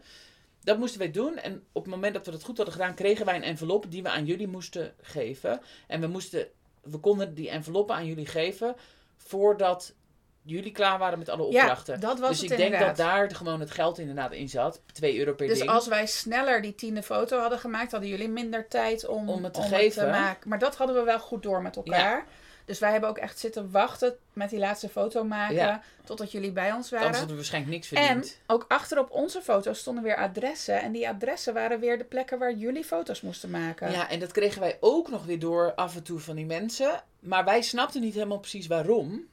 Dat 0.60 0.78
moesten 0.78 0.98
wij 0.98 1.10
doen. 1.10 1.36
En 1.38 1.62
op 1.72 1.82
het 1.82 1.92
moment 1.94 2.14
dat 2.14 2.26
we 2.26 2.32
dat 2.32 2.42
goed 2.42 2.56
hadden 2.56 2.74
gedaan, 2.74 2.94
kregen 2.94 3.26
wij 3.26 3.36
een 3.36 3.42
envelop 3.42 3.90
die 3.90 4.02
we 4.02 4.08
aan 4.08 4.24
jullie 4.26 4.48
moesten 4.48 4.94
geven. 5.00 5.60
En 5.86 6.00
we, 6.00 6.06
moesten, 6.06 6.46
we 6.82 6.98
konden 6.98 7.34
die 7.34 7.50
enveloppen 7.50 7.94
aan 7.94 8.06
jullie 8.06 8.26
geven 8.26 8.74
voordat 9.16 9.94
jullie 10.42 10.72
klaar 10.72 10.98
waren 10.98 11.18
met 11.18 11.28
alle 11.28 11.42
opdrachten. 11.42 11.94
Ja, 11.94 12.00
dat 12.00 12.18
was 12.18 12.28
dus 12.28 12.40
het 12.40 12.50
ik 12.50 12.56
denk 12.56 12.72
inderdaad. 12.72 12.96
dat 12.96 13.06
daar 13.06 13.30
gewoon 13.34 13.60
het 13.60 13.70
geld 13.70 13.98
inderdaad 13.98 14.32
in 14.32 14.48
zat. 14.48 14.80
2 14.92 15.18
euro 15.18 15.34
per 15.34 15.46
Dus 15.46 15.58
ding. 15.58 15.70
als 15.70 15.86
wij 15.86 16.06
sneller 16.06 16.62
die 16.62 16.74
tiende 16.74 17.02
foto 17.02 17.38
hadden 17.40 17.58
gemaakt, 17.58 17.90
hadden 17.90 18.10
jullie 18.10 18.28
minder 18.28 18.68
tijd 18.68 19.06
om, 19.06 19.28
Om 19.28 19.44
het 19.44 19.54
te 19.54 19.62
geven. 19.62 20.10
maken. 20.10 20.48
Maar 20.48 20.58
dat 20.58 20.76
hadden 20.76 20.96
we 20.96 21.02
wel 21.02 21.20
goed 21.20 21.42
door 21.42 21.62
met 21.62 21.76
elkaar. 21.76 22.26
Dus 22.64 22.78
wij 22.78 22.90
hebben 22.90 23.08
ook 23.08 23.18
echt 23.18 23.38
zitten 23.38 23.70
wachten 23.70 24.16
met 24.32 24.50
die 24.50 24.58
laatste 24.58 24.88
foto 24.88 25.24
maken. 25.24 25.54
Ja. 25.54 25.82
Totdat 26.04 26.32
jullie 26.32 26.52
bij 26.52 26.64
ons 26.64 26.72
Anders 26.74 26.90
waren. 26.90 27.08
hadden 27.10 27.28
we 27.28 27.34
waarschijnlijk 27.34 27.72
niks 27.74 27.92
En 27.92 28.04
verdiend. 28.04 28.38
ook 28.46 28.64
achter 28.68 28.98
op 28.98 29.10
onze 29.10 29.42
foto's 29.42 29.78
stonden 29.78 30.02
weer 30.04 30.16
adressen. 30.16 30.80
En 30.80 30.92
die 30.92 31.08
adressen 31.08 31.54
waren 31.54 31.80
weer 31.80 31.98
de 31.98 32.04
plekken 32.04 32.38
waar 32.38 32.52
jullie 32.54 32.84
foto's 32.84 33.20
moesten 33.20 33.50
maken. 33.50 33.90
Ja, 33.92 34.10
en 34.10 34.20
dat 34.20 34.32
kregen 34.32 34.60
wij 34.60 34.76
ook 34.80 35.10
nog 35.10 35.24
weer 35.24 35.38
door 35.38 35.74
af 35.74 35.96
en 35.96 36.02
toe 36.02 36.18
van 36.18 36.36
die 36.36 36.46
mensen. 36.46 37.02
Maar 37.18 37.44
wij 37.44 37.62
snapten 37.62 38.00
niet 38.00 38.14
helemaal 38.14 38.38
precies 38.40 38.66
waarom. 38.66 39.26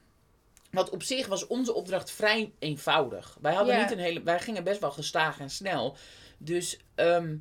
Want 0.70 0.90
op 0.90 1.02
zich 1.02 1.26
was 1.26 1.46
onze 1.46 1.74
opdracht 1.74 2.10
vrij 2.10 2.52
eenvoudig. 2.58 3.36
Wij, 3.40 3.54
hadden 3.54 3.74
Ja. 3.74 3.82
niet 3.82 3.90
een 3.90 3.98
hele, 3.98 4.22
wij 4.22 4.40
gingen 4.40 4.64
best 4.64 4.80
wel 4.80 4.90
gestaag 4.90 5.40
en 5.40 5.50
snel. 5.50 5.96
Dus 6.38 6.78
ehm, 6.94 7.36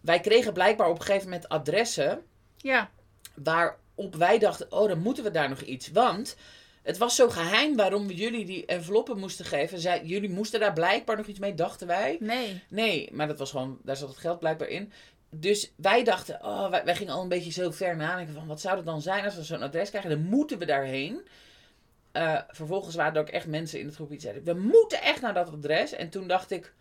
wij 0.00 0.20
kregen 0.20 0.52
blijkbaar 0.52 0.88
op 0.88 0.98
een 0.98 1.04
gegeven 1.04 1.28
moment 1.28 1.48
adressen 1.48 2.22
ja. 2.56 2.90
waarop 3.34 4.14
wij 4.14 4.38
dachten, 4.38 4.72
oh, 4.72 4.88
dan 4.88 4.98
moeten 4.98 5.24
we 5.24 5.30
daar 5.30 5.48
nog 5.48 5.60
iets. 5.60 5.90
Want 5.90 6.36
het 6.82 6.98
was 6.98 7.14
zo 7.14 7.28
geheim 7.28 7.76
waarom 7.76 8.06
we 8.06 8.14
jullie 8.14 8.44
die 8.44 8.66
enveloppen 8.66 9.18
moesten 9.18 9.44
geven. 9.44 9.78
Zij, 9.78 10.04
jullie 10.04 10.30
moesten 10.30 10.60
daar 10.60 10.72
blijkbaar 10.72 11.16
nog 11.16 11.26
iets 11.26 11.38
mee, 11.38 11.54
dachten 11.54 11.86
wij. 11.86 12.16
Nee. 12.20 12.62
Nee, 12.68 13.08
maar 13.12 13.26
dat 13.26 13.38
was 13.38 13.50
gewoon, 13.50 13.78
daar 13.82 13.96
zat 13.96 14.08
het 14.08 14.18
geld 14.18 14.38
blijkbaar 14.38 14.68
in. 14.68 14.92
Dus 15.30 15.72
wij 15.76 16.04
dachten, 16.04 16.38
oh, 16.42 16.70
wij, 16.70 16.84
wij 16.84 16.96
gingen 16.96 17.12
al 17.14 17.22
een 17.22 17.28
beetje 17.28 17.52
zo 17.52 17.70
ver 17.70 17.96
nadenken 17.96 18.34
van 18.34 18.46
wat 18.46 18.60
zou 18.60 18.76
het 18.76 18.86
dan 18.86 19.02
zijn 19.02 19.24
als 19.24 19.34
we 19.34 19.42
zo'n 19.42 19.62
adres 19.62 19.88
krijgen, 19.88 20.10
dan 20.10 20.22
moeten 20.22 20.58
we 20.58 20.64
daarheen. 20.64 21.26
Eh, 22.12 22.40
vervolgens 22.48 22.94
waren 22.94 23.14
er 23.14 23.20
ook 23.20 23.28
echt 23.28 23.46
mensen 23.46 23.80
in 23.80 23.86
het 23.86 23.94
groep 23.94 24.08
die 24.08 24.20
zeiden, 24.20 24.44
we 24.44 24.54
moeten 24.54 25.02
echt 25.02 25.20
naar 25.20 25.34
dat 25.34 25.52
adres. 25.52 25.92
En 25.92 26.10
toen 26.10 26.28
dacht 26.28 26.50
ik 26.50 26.74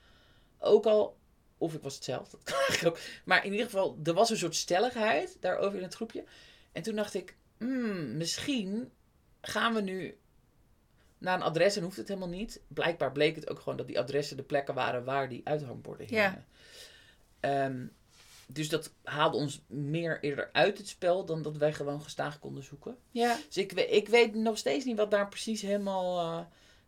ook 0.59 0.85
al, 0.85 1.17
of 1.57 1.73
ik 1.73 1.81
was 1.81 1.95
het 1.95 2.03
zelf, 2.03 2.29
dat 2.29 2.43
kan 2.43 2.89
ook. 2.89 2.99
Maar 3.25 3.45
in 3.45 3.51
ieder 3.51 3.65
geval, 3.65 3.99
er 4.03 4.13
was 4.13 4.29
een 4.29 4.37
soort 4.37 4.55
stelligheid 4.55 5.37
daarover 5.39 5.77
in 5.77 5.83
het 5.83 5.95
groepje. 5.95 6.23
En 6.71 6.81
toen 6.81 6.95
dacht 6.95 7.13
ik, 7.13 7.35
hmm, 7.57 8.17
misschien 8.17 8.91
gaan 9.41 9.73
we 9.73 9.81
nu 9.81 10.17
naar 11.17 11.35
een 11.35 11.41
adres 11.41 11.75
en 11.75 11.83
hoeft 11.83 11.97
het 11.97 12.07
helemaal 12.07 12.29
niet. 12.29 12.61
Blijkbaar 12.67 13.11
bleek 13.11 13.35
het 13.35 13.49
ook 13.49 13.59
gewoon 13.59 13.77
dat 13.77 13.87
die 13.87 13.99
adressen 13.99 14.37
de 14.37 14.43
plekken 14.43 14.73
waren 14.73 15.03
waar 15.03 15.29
die 15.29 15.41
uithangborden 15.43 16.07
hingen. 16.07 16.23
Ja. 16.23 16.45
Ehm, 17.39 17.85
dus 18.53 18.69
dat 18.69 18.91
haalde 19.03 19.37
ons 19.37 19.61
meer 19.67 20.17
eerder 20.21 20.49
uit 20.51 20.77
het 20.77 20.87
spel 20.87 21.25
dan 21.25 21.41
dat 21.41 21.57
wij 21.57 21.73
gewoon 21.73 22.01
gestaag 22.01 22.39
konden 22.39 22.63
zoeken. 22.63 22.97
Ja. 23.11 23.37
Dus 23.47 23.57
ik, 23.57 23.71
ik 23.71 24.07
weet 24.07 24.35
nog 24.35 24.57
steeds 24.57 24.85
niet 24.85 24.97
wat 24.97 25.11
daar 25.11 25.27
precies 25.27 25.61
helemaal 25.61 26.19
eh, 26.19 26.39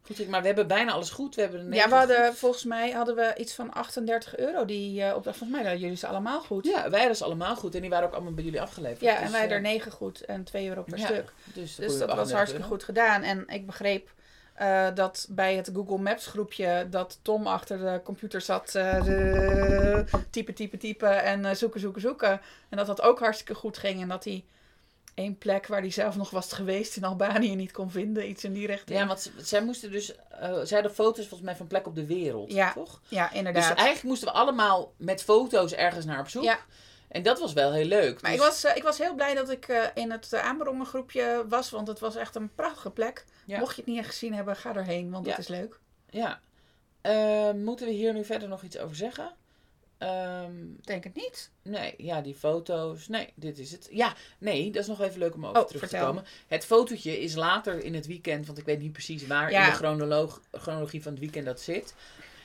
goed 0.01 0.15
ging. 0.15 0.29
Maar 0.29 0.41
we 0.41 0.47
hebben 0.47 0.67
bijna 0.67 0.91
alles 0.91 1.09
goed. 1.09 1.35
We 1.35 1.41
hebben 1.41 1.73
Ja, 1.73 1.89
we 1.89 1.95
hadden, 1.95 2.27
goed. 2.27 2.37
volgens 2.37 2.63
mij 2.63 2.91
hadden 2.91 3.15
we 3.15 3.33
iets 3.37 3.53
van 3.53 3.73
38 3.73 4.37
euro 4.37 4.65
die 4.65 5.03
eh, 5.03 5.15
op 5.15 5.23
Volgens 5.23 5.49
mij 5.49 5.61
hadden 5.61 5.79
jullie 5.79 5.97
ze 5.97 6.07
allemaal 6.07 6.41
goed. 6.41 6.65
Ja, 6.65 6.89
wij 6.89 6.99
hadden 6.99 7.17
ze 7.17 7.23
allemaal 7.23 7.55
goed. 7.55 7.75
En 7.75 7.81
die 7.81 7.89
waren 7.89 8.07
ook 8.07 8.13
allemaal 8.13 8.33
bij 8.33 8.43
jullie 8.43 8.61
afgeleverd. 8.61 9.01
Ja, 9.01 9.15
Dus, 9.15 9.25
en 9.25 9.31
wij 9.31 9.45
eh, 9.47 9.51
er 9.51 9.61
9 9.61 9.91
goed 9.91 10.21
en 10.21 10.43
2 10.43 10.67
euro 10.67 10.83
per 10.83 10.97
ja, 10.97 11.05
stuk. 11.05 11.33
Dus, 11.53 11.75
Dus 11.75 11.97
dat 11.97 12.13
was 12.13 12.31
hartstikke 12.31 12.67
goed 12.67 12.83
gedaan. 12.83 13.21
En 13.23 13.47
ik 13.47 13.65
begreep 13.65 14.13
eh, 14.53 14.87
dat 14.93 15.25
bij 15.29 15.55
het 15.55 15.69
Google 15.73 15.97
Maps 15.97 16.25
groepje 16.27 16.87
dat 16.89 17.19
Tom 17.21 17.47
achter 17.47 17.77
de 17.77 18.01
computer 18.03 18.41
zat 18.41 18.71
de- 18.71 20.05
typen, 20.29 20.53
typen, 20.53 20.79
typen 20.79 21.23
en 21.23 21.45
eh, 21.45 21.55
zoeken, 21.55 21.79
zoeken, 21.79 22.01
zoeken. 22.01 22.41
En 22.69 22.77
dat 22.77 22.87
dat 22.87 23.01
ook 23.01 23.19
hartstikke 23.19 23.55
goed 23.55 23.77
ging. 23.77 24.01
En 24.01 24.07
dat 24.07 24.23
hij 24.23 24.43
één 25.13 25.37
plek 25.37 25.67
waar 25.67 25.79
hij 25.81 25.91
zelf 25.91 26.15
nog 26.15 26.29
was 26.29 26.53
geweest 26.53 26.95
in 26.95 27.03
Albanië 27.03 27.55
niet 27.55 27.71
kon 27.71 27.91
vinden. 27.91 28.29
Iets 28.29 28.43
in 28.43 28.53
die 28.53 28.67
richting. 28.67 28.99
Ja, 28.99 29.07
want 29.07 29.31
zij 29.37 29.63
moesten 29.63 29.91
dus... 29.91 30.05
zij 30.39 30.67
hadden 30.69 30.93
foto's 30.93 31.27
volgens 31.27 31.41
mij 31.41 31.55
van 31.55 31.67
plekken 31.67 31.89
op 31.91 31.97
de 31.97 32.05
wereld, 32.05 32.51
Ja, 32.53 32.73
toch? 32.73 33.01
Ja, 33.07 33.27
Dus 33.27 33.37
inderdaad. 33.37 33.63
eigenlijk 33.65 34.03
moesten 34.03 34.27
we 34.27 34.33
allemaal 34.33 34.93
met 34.97 35.23
foto's 35.23 35.71
ergens 35.73 36.05
naar 36.05 36.19
op 36.19 36.27
zoek. 36.29 36.43
Ja. 36.43 36.59
En 37.13 37.23
dat 37.23 37.39
was 37.39 37.53
wel 37.53 37.73
heel 37.73 37.85
leuk. 37.85 38.21
Maar 38.21 38.31
Dus- 38.31 38.39
ik 38.39 38.45
was, 38.45 38.63
eh, 38.63 38.75
ik 38.75 38.83
was 38.83 38.97
heel 38.97 39.15
blij 39.15 39.33
dat 39.33 39.49
ik 39.49 39.67
eh, 39.67 39.83
in 39.93 40.11
het 40.11 40.29
uh, 40.33 40.39
Amerongen 40.45 40.85
groepje 40.85 41.45
was. 41.49 41.69
Want 41.69 41.87
het 41.87 41.99
was 41.99 42.15
echt 42.15 42.35
een 42.35 42.53
prachtige 42.55 42.91
plek. 42.91 43.25
Ja. 43.45 43.59
Mocht 43.59 43.75
je 43.75 43.81
het 43.81 43.89
niet 43.89 43.99
echt 43.99 44.09
gezien 44.09 44.33
hebben, 44.33 44.55
ga 44.55 44.75
erheen. 44.75 45.11
Want 45.11 45.25
Ja. 45.25 45.31
het 45.31 45.39
is 45.39 45.47
leuk. 45.47 45.79
Ja. 46.09 46.39
Eh, 47.01 47.51
moeten 47.51 47.85
we 47.85 47.91
hier 47.91 48.13
nu 48.13 48.25
verder 48.25 48.47
nog 48.47 48.63
iets 48.63 48.77
over 48.77 48.95
zeggen? 48.95 49.31
Ehm, 49.97 50.51
Denk 50.81 51.03
het 51.03 51.15
niet. 51.15 51.51
nee, 51.61 51.93
ja, 51.97 52.21
die 52.21 52.35
foto's. 52.35 53.07
Nee, 53.07 53.29
dit 53.35 53.57
is 53.59 53.71
het. 53.71 53.87
Ja, 53.91 54.13
nee, 54.37 54.71
dat 54.71 54.81
is 54.81 54.87
nog 54.87 55.01
even 55.01 55.19
leuk 55.19 55.33
om 55.35 55.45
over 55.45 55.61
Oh, 55.61 55.67
terug 55.67 55.89
te 55.89 55.97
komen. 55.97 56.25
Het 56.47 56.65
fotootje 56.65 57.19
is 57.19 57.35
later 57.35 57.83
in 57.83 57.93
het 57.93 58.07
weekend, 58.07 58.45
want 58.45 58.57
ik 58.57 58.65
weet 58.65 58.79
niet 58.79 58.91
precies 58.91 59.27
waar 59.27 59.51
Ja. 59.51 59.63
in 59.65 59.69
de 59.69 59.75
chronoloog, 59.75 60.41
chronologie 60.51 61.01
van 61.03 61.11
het 61.11 61.21
weekend 61.21 61.45
dat 61.45 61.61
zit. 61.61 61.93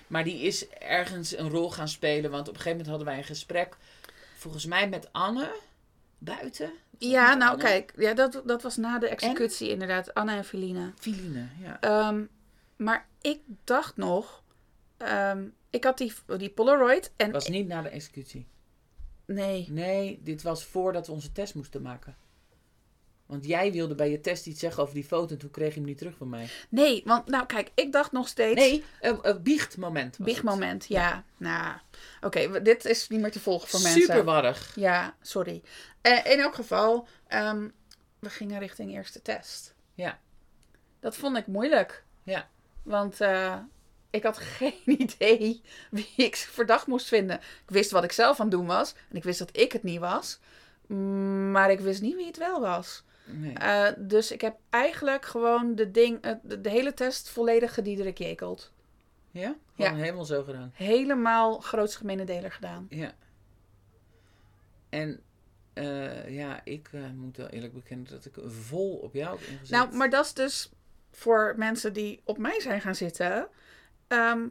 Maar 0.06 0.24
die 0.24 0.40
is 0.40 0.68
ergens 0.68 1.36
een 1.36 1.48
rol 1.48 1.70
gaan 1.70 1.88
spelen, 1.88 2.30
want 2.30 2.48
op 2.48 2.54
een 2.54 2.60
gegeven 2.60 2.70
moment 2.70 2.88
hadden 2.88 3.06
wij 3.06 3.16
een 3.16 3.24
gesprek, 3.24 3.76
volgens 4.38 4.66
mij 4.66 4.88
met 4.88 5.12
Anne, 5.12 5.54
buiten. 6.18 6.72
Ja, 6.98 7.34
nou 7.34 7.50
Anne? 7.50 7.62
kijk. 7.62 7.92
Ja, 7.96 8.14
dat, 8.14 8.42
dat 8.44 8.62
was 8.62 8.76
na 8.76 8.98
de 8.98 9.08
executie 9.08 9.68
inderdaad. 9.68 10.14
Anna 10.14 10.36
en 10.36 10.44
Feline. 10.44 10.92
Filine, 10.98 11.48
ja. 11.60 11.80
Ehm, 11.80 12.24
maar 12.76 13.08
ik 13.20 13.40
dacht 13.64 13.96
nog... 13.96 14.42
ehm, 14.96 15.48
ik 15.70 15.84
had 15.84 15.98
die, 15.98 16.12
die 16.36 16.50
Polaroid 16.50 17.12
en... 17.16 17.32
was 17.32 17.48
niet 17.48 17.66
na 17.66 17.82
de 17.82 17.88
executie. 17.88 18.46
Nee. 19.24 19.66
Nee, 19.70 20.20
dit 20.22 20.42
was 20.42 20.64
voordat 20.64 21.06
we 21.06 21.12
onze 21.12 21.32
test 21.32 21.54
moesten 21.54 21.82
maken. 21.82 22.16
Want 23.28 23.46
jij 23.46 23.72
wilde 23.72 23.94
bij 23.94 24.10
je 24.10 24.20
test 24.20 24.46
iets 24.46 24.60
zeggen 24.60 24.82
over 24.82 24.94
die 24.94 25.04
foto 25.04 25.32
en 25.32 25.38
toen 25.38 25.50
kreeg 25.50 25.68
je 25.68 25.78
hem 25.80 25.88
niet 25.88 25.98
terug 25.98 26.16
van 26.16 26.28
mij. 26.28 26.48
Nee, 26.68 27.02
want 27.04 27.26
nou 27.26 27.46
kijk, 27.46 27.70
ik 27.74 27.92
dacht 27.92 28.12
nog 28.12 28.28
steeds... 28.28 28.60
Nee, 28.60 28.84
een 29.00 29.18
uh, 29.24 29.36
biechtmoment. 29.42 30.16
was 30.16 30.26
Big 30.26 30.36
het. 30.36 30.44
moment, 30.44 30.86
ja. 30.86 31.24
Nou, 31.36 31.76
oké, 32.20 32.62
dit 32.62 32.84
is 32.84 33.08
niet 33.08 33.20
meer 33.20 33.30
te 33.30 33.40
volgen 33.40 33.68
voor 33.68 33.80
mensen. 33.80 34.00
Super 34.00 34.24
warrig. 34.24 34.72
Ja, 34.74 35.14
sorry. 35.22 35.62
Eh, 36.00 36.24
in 36.32 36.38
elk 36.38 36.54
geval, 36.54 37.08
ehm, 37.26 37.68
we 38.18 38.30
gingen 38.30 38.58
richting 38.58 38.92
eerste 38.92 39.22
test. 39.22 39.74
Ja. 39.94 40.18
Dat 41.00 41.16
vond 41.16 41.36
ik 41.36 41.46
moeilijk. 41.46 42.04
Ja. 42.22 42.48
Want 42.82 43.20
eh, 43.20 43.56
ik 44.10 44.22
had 44.22 44.38
geen 44.58 44.82
idee 44.84 45.62
wie 45.90 46.12
ik 46.16 46.36
verdacht 46.36 46.86
moest 46.86 47.08
vinden. 47.08 47.36
Ik 47.36 47.70
wist 47.70 47.90
wat 47.90 48.04
ik 48.04 48.12
zelf 48.12 48.40
aan 48.40 48.46
het 48.46 48.54
doen 48.54 48.66
was. 48.66 48.94
En 49.10 49.16
ik 49.16 49.24
wist 49.24 49.38
dat 49.38 49.56
ik 49.56 49.72
het 49.72 49.82
niet 49.82 50.00
was. 50.00 50.38
Maar 51.50 51.70
ik 51.70 51.80
wist 51.80 52.00
niet 52.00 52.16
wie 52.16 52.26
het 52.26 52.38
wel 52.38 52.60
was. 52.60 53.06
Nee. 53.30 53.52
Eh, 53.52 53.88
dus 53.98 54.32
ik 54.32 54.40
heb 54.40 54.56
eigenlijk 54.70 55.24
gewoon 55.24 55.74
de, 55.74 55.90
ding, 55.90 56.20
eh, 56.20 56.32
de, 56.42 56.60
de 56.60 56.70
hele 56.70 56.94
test 56.94 57.28
volledig 57.28 57.74
gediederik 57.74 58.18
jekeld. 58.18 58.72
ja? 59.30 59.56
ja. 59.74 59.86
Gewoon 59.86 60.02
helemaal 60.02 60.24
zo 60.24 60.42
gedaan. 60.42 60.70
Helemaal 60.74 61.60
grootste 61.60 61.98
gemene 61.98 62.24
deler 62.24 62.52
gedaan. 62.52 62.86
Ja. 62.90 63.12
En 64.88 65.20
eh, 65.72 66.34
ja, 66.34 66.60
ik 66.64 66.90
moet 67.14 67.36
wel 67.36 67.48
eerlijk 67.48 67.74
bekennen 67.74 68.06
dat 68.10 68.24
ik 68.24 68.34
vol 68.46 68.96
op 68.96 69.14
jou 69.14 69.38
heb 69.38 69.48
ingezet. 69.48 69.70
Nou, 69.70 69.94
maar 69.94 70.10
dat 70.10 70.24
is 70.24 70.34
dus 70.34 70.70
voor 71.10 71.54
mensen 71.56 71.92
die 71.92 72.20
op 72.24 72.38
mij 72.38 72.60
zijn 72.60 72.80
gaan 72.80 72.94
zitten. 72.94 73.48
Ehm, 74.06 74.46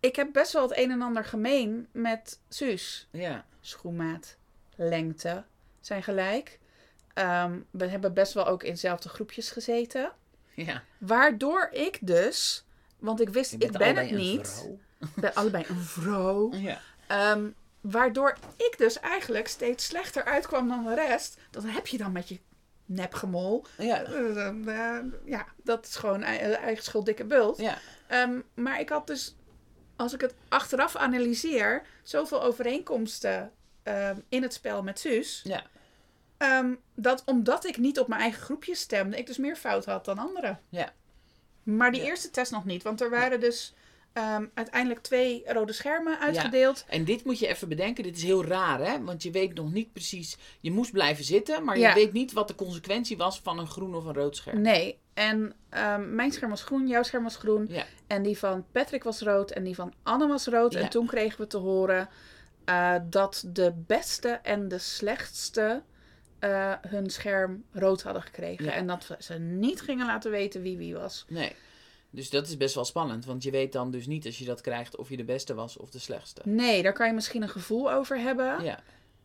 ik 0.00 0.16
heb 0.16 0.32
best 0.32 0.52
wel 0.52 0.62
het 0.62 0.78
een 0.78 0.90
en 0.90 1.02
ander 1.02 1.24
gemeen 1.24 1.88
met 1.92 2.40
Suus. 2.48 3.08
Ja, 3.10 3.46
Schoenmaat, 3.60 4.36
lengte 4.76 5.44
zijn 5.80 6.02
gelijk. 6.02 6.58
Ehm, 7.18 7.58
we 7.70 7.86
hebben 7.86 8.14
best 8.14 8.32
wel 8.32 8.46
ook 8.46 8.62
in 8.62 8.70
dezelfde 8.72 9.08
groepjes 9.08 9.50
gezeten. 9.50 10.12
ja. 10.54 10.82
Waardoor 10.98 11.68
ik 11.72 11.98
dus, 12.00 12.64
want 12.98 13.20
ik 13.20 13.28
wist, 13.28 13.52
ik 13.52 13.72
ben 13.72 13.96
het 13.96 14.10
niet. 14.10 14.68
Ik 15.00 15.14
ben 15.14 15.34
allebei 15.34 15.64
een 15.68 15.80
vrouw. 15.80 16.52
Ja. 16.68 16.80
Ehm, 17.06 17.48
waardoor 17.80 18.36
ik 18.56 18.74
dus 18.78 19.00
eigenlijk 19.00 19.48
steeds 19.48 19.84
slechter 19.84 20.24
uitkwam 20.24 20.68
dan 20.68 20.84
de 20.84 20.94
rest. 20.94 21.38
Dat 21.50 21.62
heb 21.66 21.86
je 21.86 21.98
dan 21.98 22.12
met 22.12 22.28
je 22.28 22.38
nepgemol. 22.84 23.64
Ja. 23.78 24.02
Ja, 25.24 25.46
dat 25.64 25.86
is 25.86 25.96
gewoon 25.96 26.22
eh, 26.22 26.62
eigen 26.62 26.84
schuld, 26.84 27.06
dikke 27.06 27.24
bult. 27.24 27.58
Ja. 27.58 27.78
Ehm, 28.06 28.40
maar 28.54 28.80
ik 28.80 28.88
had 28.88 29.06
dus, 29.06 29.36
als 29.96 30.12
ik 30.14 30.20
het 30.20 30.34
achteraf 30.48 30.96
analyseer, 30.96 31.82
zoveel 32.02 32.42
overeenkomsten 32.42 33.52
in 34.28 34.42
het 34.42 34.52
spel 34.54 34.82
met 34.82 34.98
Suus. 34.98 35.40
Ja. 35.44 35.64
Ehm, 36.38 36.74
dat 36.94 37.22
omdat 37.26 37.64
ik 37.66 37.76
niet 37.78 37.98
op 37.98 38.08
mijn 38.08 38.20
eigen 38.20 38.42
groepje 38.42 38.74
stemde, 38.74 39.16
ik 39.18 39.26
dus 39.26 39.38
meer 39.38 39.56
fout 39.56 39.84
had 39.84 40.04
dan 40.04 40.18
anderen. 40.18 40.60
Ja. 40.68 40.92
Maar 41.62 41.92
die 41.92 42.00
Ja. 42.00 42.06
eerste 42.06 42.30
test 42.30 42.52
nog 42.52 42.64
niet, 42.64 42.82
want 42.82 43.00
er 43.00 43.10
waren 43.10 43.40
dus 43.40 43.74
ehm, 44.12 44.46
uiteindelijk 44.54 45.00
twee 45.02 45.42
rode 45.46 45.72
schermen 45.72 46.18
uitgedeeld. 46.18 46.84
En 46.88 47.04
dit 47.04 47.24
moet 47.24 47.38
je 47.38 47.46
even 47.46 47.68
bedenken. 47.68 48.02
Dit 48.04 48.16
is 48.16 48.22
heel 48.22 48.44
raar, 48.44 48.78
hè? 48.80 49.02
Want 49.04 49.22
je 49.22 49.30
weet 49.30 49.54
nog 49.54 49.72
niet 49.72 49.92
precies... 49.92 50.36
Je 50.60 50.70
moest 50.70 50.92
blijven 50.92 51.24
zitten, 51.24 51.64
maar 51.64 51.78
Ja. 51.78 51.88
je 51.88 51.94
weet 51.94 52.12
niet 52.12 52.32
wat 52.32 52.48
de 52.48 52.54
consequentie 52.54 53.16
was 53.16 53.40
van 53.40 53.58
een 53.58 53.66
groen 53.66 53.94
of 53.94 54.04
een 54.04 54.14
rood 54.14 54.36
scherm. 54.36 54.60
Nee, 54.60 54.98
en 55.14 55.54
ehm, 55.68 56.14
mijn 56.14 56.32
scherm 56.32 56.50
was 56.50 56.62
groen, 56.62 56.86
jouw 56.88 57.02
scherm 57.02 57.22
was 57.22 57.36
groen. 57.36 57.66
Ja. 57.68 57.84
En 58.06 58.22
die 58.22 58.38
van 58.38 58.64
Patrick 58.72 59.02
was 59.04 59.20
rood 59.20 59.50
en 59.50 59.64
die 59.64 59.74
van 59.74 59.92
Anne 60.02 60.26
was 60.26 60.46
rood. 60.46 60.72
Ja. 60.72 60.80
En 60.80 60.88
toen 60.90 61.06
kregen 61.06 61.40
we 61.40 61.46
te 61.46 61.56
horen 61.58 62.08
eh, 62.64 62.94
dat 63.04 63.44
de 63.46 63.72
beste 63.86 64.28
en 64.28 64.68
de 64.68 64.78
slechtste 64.78 65.82
eh, 66.38 66.72
hun 66.88 67.10
scherm 67.10 67.64
rood 67.72 68.02
hadden 68.02 68.22
gekregen. 68.22 68.64
Ja. 68.64 68.72
En 68.72 68.86
dat 68.86 69.16
ze 69.18 69.34
niet 69.34 69.80
gingen 69.80 70.06
laten 70.06 70.30
weten 70.30 70.62
wie 70.62 70.76
wie 70.76 70.94
was. 70.94 71.24
Nee. 71.28 71.52
Dus 72.10 72.30
dat 72.30 72.46
is 72.46 72.56
best 72.56 72.74
wel 72.74 72.84
spannend. 72.84 73.24
Want 73.24 73.42
je 73.42 73.50
weet 73.50 73.72
dan 73.72 73.90
dus 73.90 74.06
niet 74.06 74.26
als 74.26 74.38
je 74.38 74.44
dat 74.44 74.60
krijgt 74.60 74.96
of 74.96 75.08
je 75.08 75.16
de 75.16 75.24
beste 75.24 75.54
was 75.54 75.76
of 75.76 75.90
de 75.90 75.98
slechtste. 75.98 76.40
Nee, 76.44 76.82
daar 76.82 76.92
kan 76.92 77.06
je 77.06 77.12
misschien 77.12 77.42
een 77.42 77.48
gevoel 77.48 77.92
over 77.92 78.18
hebben. 78.18 78.64
Ja. 78.64 78.80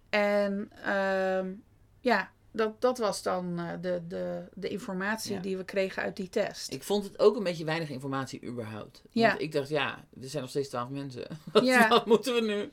En 0.10 0.72
ehm, 0.84 1.52
ja, 2.00 2.32
dat, 2.52 2.82
dat 2.82 2.98
was 2.98 3.24
dan 3.24 3.60
eh, 3.60 3.70
de, 3.82 4.02
de, 4.08 4.44
de 4.54 4.68
informatie 4.68 5.34
Ja. 5.36 5.42
die 5.42 5.58
we 5.58 5.64
kregen 5.64 6.04
uit 6.04 6.16
die 6.16 6.30
test. 6.30 6.74
Ik 6.74 6.84
vond 6.84 7.04
het 7.04 7.20
ook 7.20 7.36
een 7.36 7.44
beetje 7.44 7.66
weinig 7.66 7.90
informatie 7.90 8.44
überhaupt. 8.44 9.02
Ja. 9.10 9.28
Want 9.30 9.42
ik 9.42 9.52
dacht, 9.52 9.70
ja, 9.70 10.06
er 10.22 10.28
zijn 10.30 10.42
nog 10.42 10.52
steeds 10.52 10.70
twaalf 10.70 10.90
mensen. 10.90 11.28
Wat, 11.52 11.66
Ja. 11.74 11.88
wat 11.88 12.06
moeten 12.06 12.34
we 12.34 12.42
nu? 12.42 12.72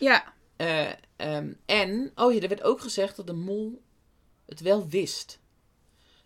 Ja, 0.00 0.31
Eh, 0.66 0.88
ehm, 1.16 1.52
en, 1.66 2.12
oh 2.14 2.32
ja, 2.34 2.40
er 2.40 2.48
werd 2.48 2.62
ook 2.62 2.80
gezegd 2.80 3.16
dat 3.16 3.26
de 3.26 3.32
mol 3.32 3.82
het 4.46 4.60
wel 4.60 4.88
wist. 4.88 5.38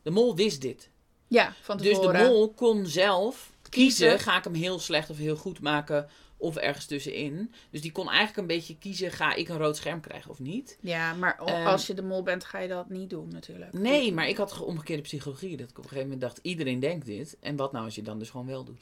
De 0.02 0.10
mol 0.10 0.34
wist 0.36 0.60
dit. 0.60 0.90
ja, 1.28 1.52
van 1.62 1.76
Dus 1.76 1.86
tevoren. 1.88 2.22
de 2.22 2.28
mol 2.28 2.52
kon 2.52 2.86
zelf 2.86 3.52
kiezen, 3.70 4.08
Kiezen. 4.08 4.18
ga 4.20 4.38
ik 4.38 4.44
hem 4.44 4.54
heel 4.54 4.78
slecht 4.78 5.10
of 5.10 5.16
heel 5.16 5.36
goed 5.36 5.60
maken 5.60 6.08
of 6.36 6.56
ergens 6.56 6.86
tussenin. 6.86 7.52
Dus 7.70 7.80
die 7.80 7.92
kon 7.92 8.08
eigenlijk 8.08 8.36
een 8.36 8.46
beetje 8.56 8.78
kiezen, 8.78 9.10
ga 9.10 9.34
ik 9.34 9.48
een 9.48 9.56
rood 9.58 9.76
scherm 9.76 10.00
krijgen 10.00 10.30
of 10.30 10.38
niet. 10.38 10.78
Ja, 10.80 11.14
maar 11.14 11.38
Ehm, 11.38 11.66
als 11.66 11.86
je 11.86 11.94
de 11.94 12.02
mol 12.02 12.22
bent, 12.22 12.44
ga 12.44 12.58
je 12.58 12.68
dat 12.68 12.88
niet 12.88 13.10
doen 13.10 13.28
natuurlijk. 13.28 13.72
Nee, 13.72 14.12
maar 14.12 14.28
ik 14.28 14.36
had 14.36 14.52
ge- 14.52 14.64
omgekeerde 14.64 15.02
psychologie. 15.02 15.56
Dat 15.56 15.70
ik 15.70 15.78
op 15.78 15.82
een 15.84 15.88
gegeven 15.90 16.10
moment 16.10 16.20
dacht, 16.20 16.38
iedereen 16.42 16.80
denkt 16.80 17.06
dit. 17.06 17.36
En 17.40 17.56
wat 17.56 17.72
nou 17.72 17.84
als 17.84 17.94
je 17.94 18.02
dan 18.02 18.18
dus 18.18 18.30
gewoon 18.30 18.46
wel 18.46 18.64
doet? 18.64 18.80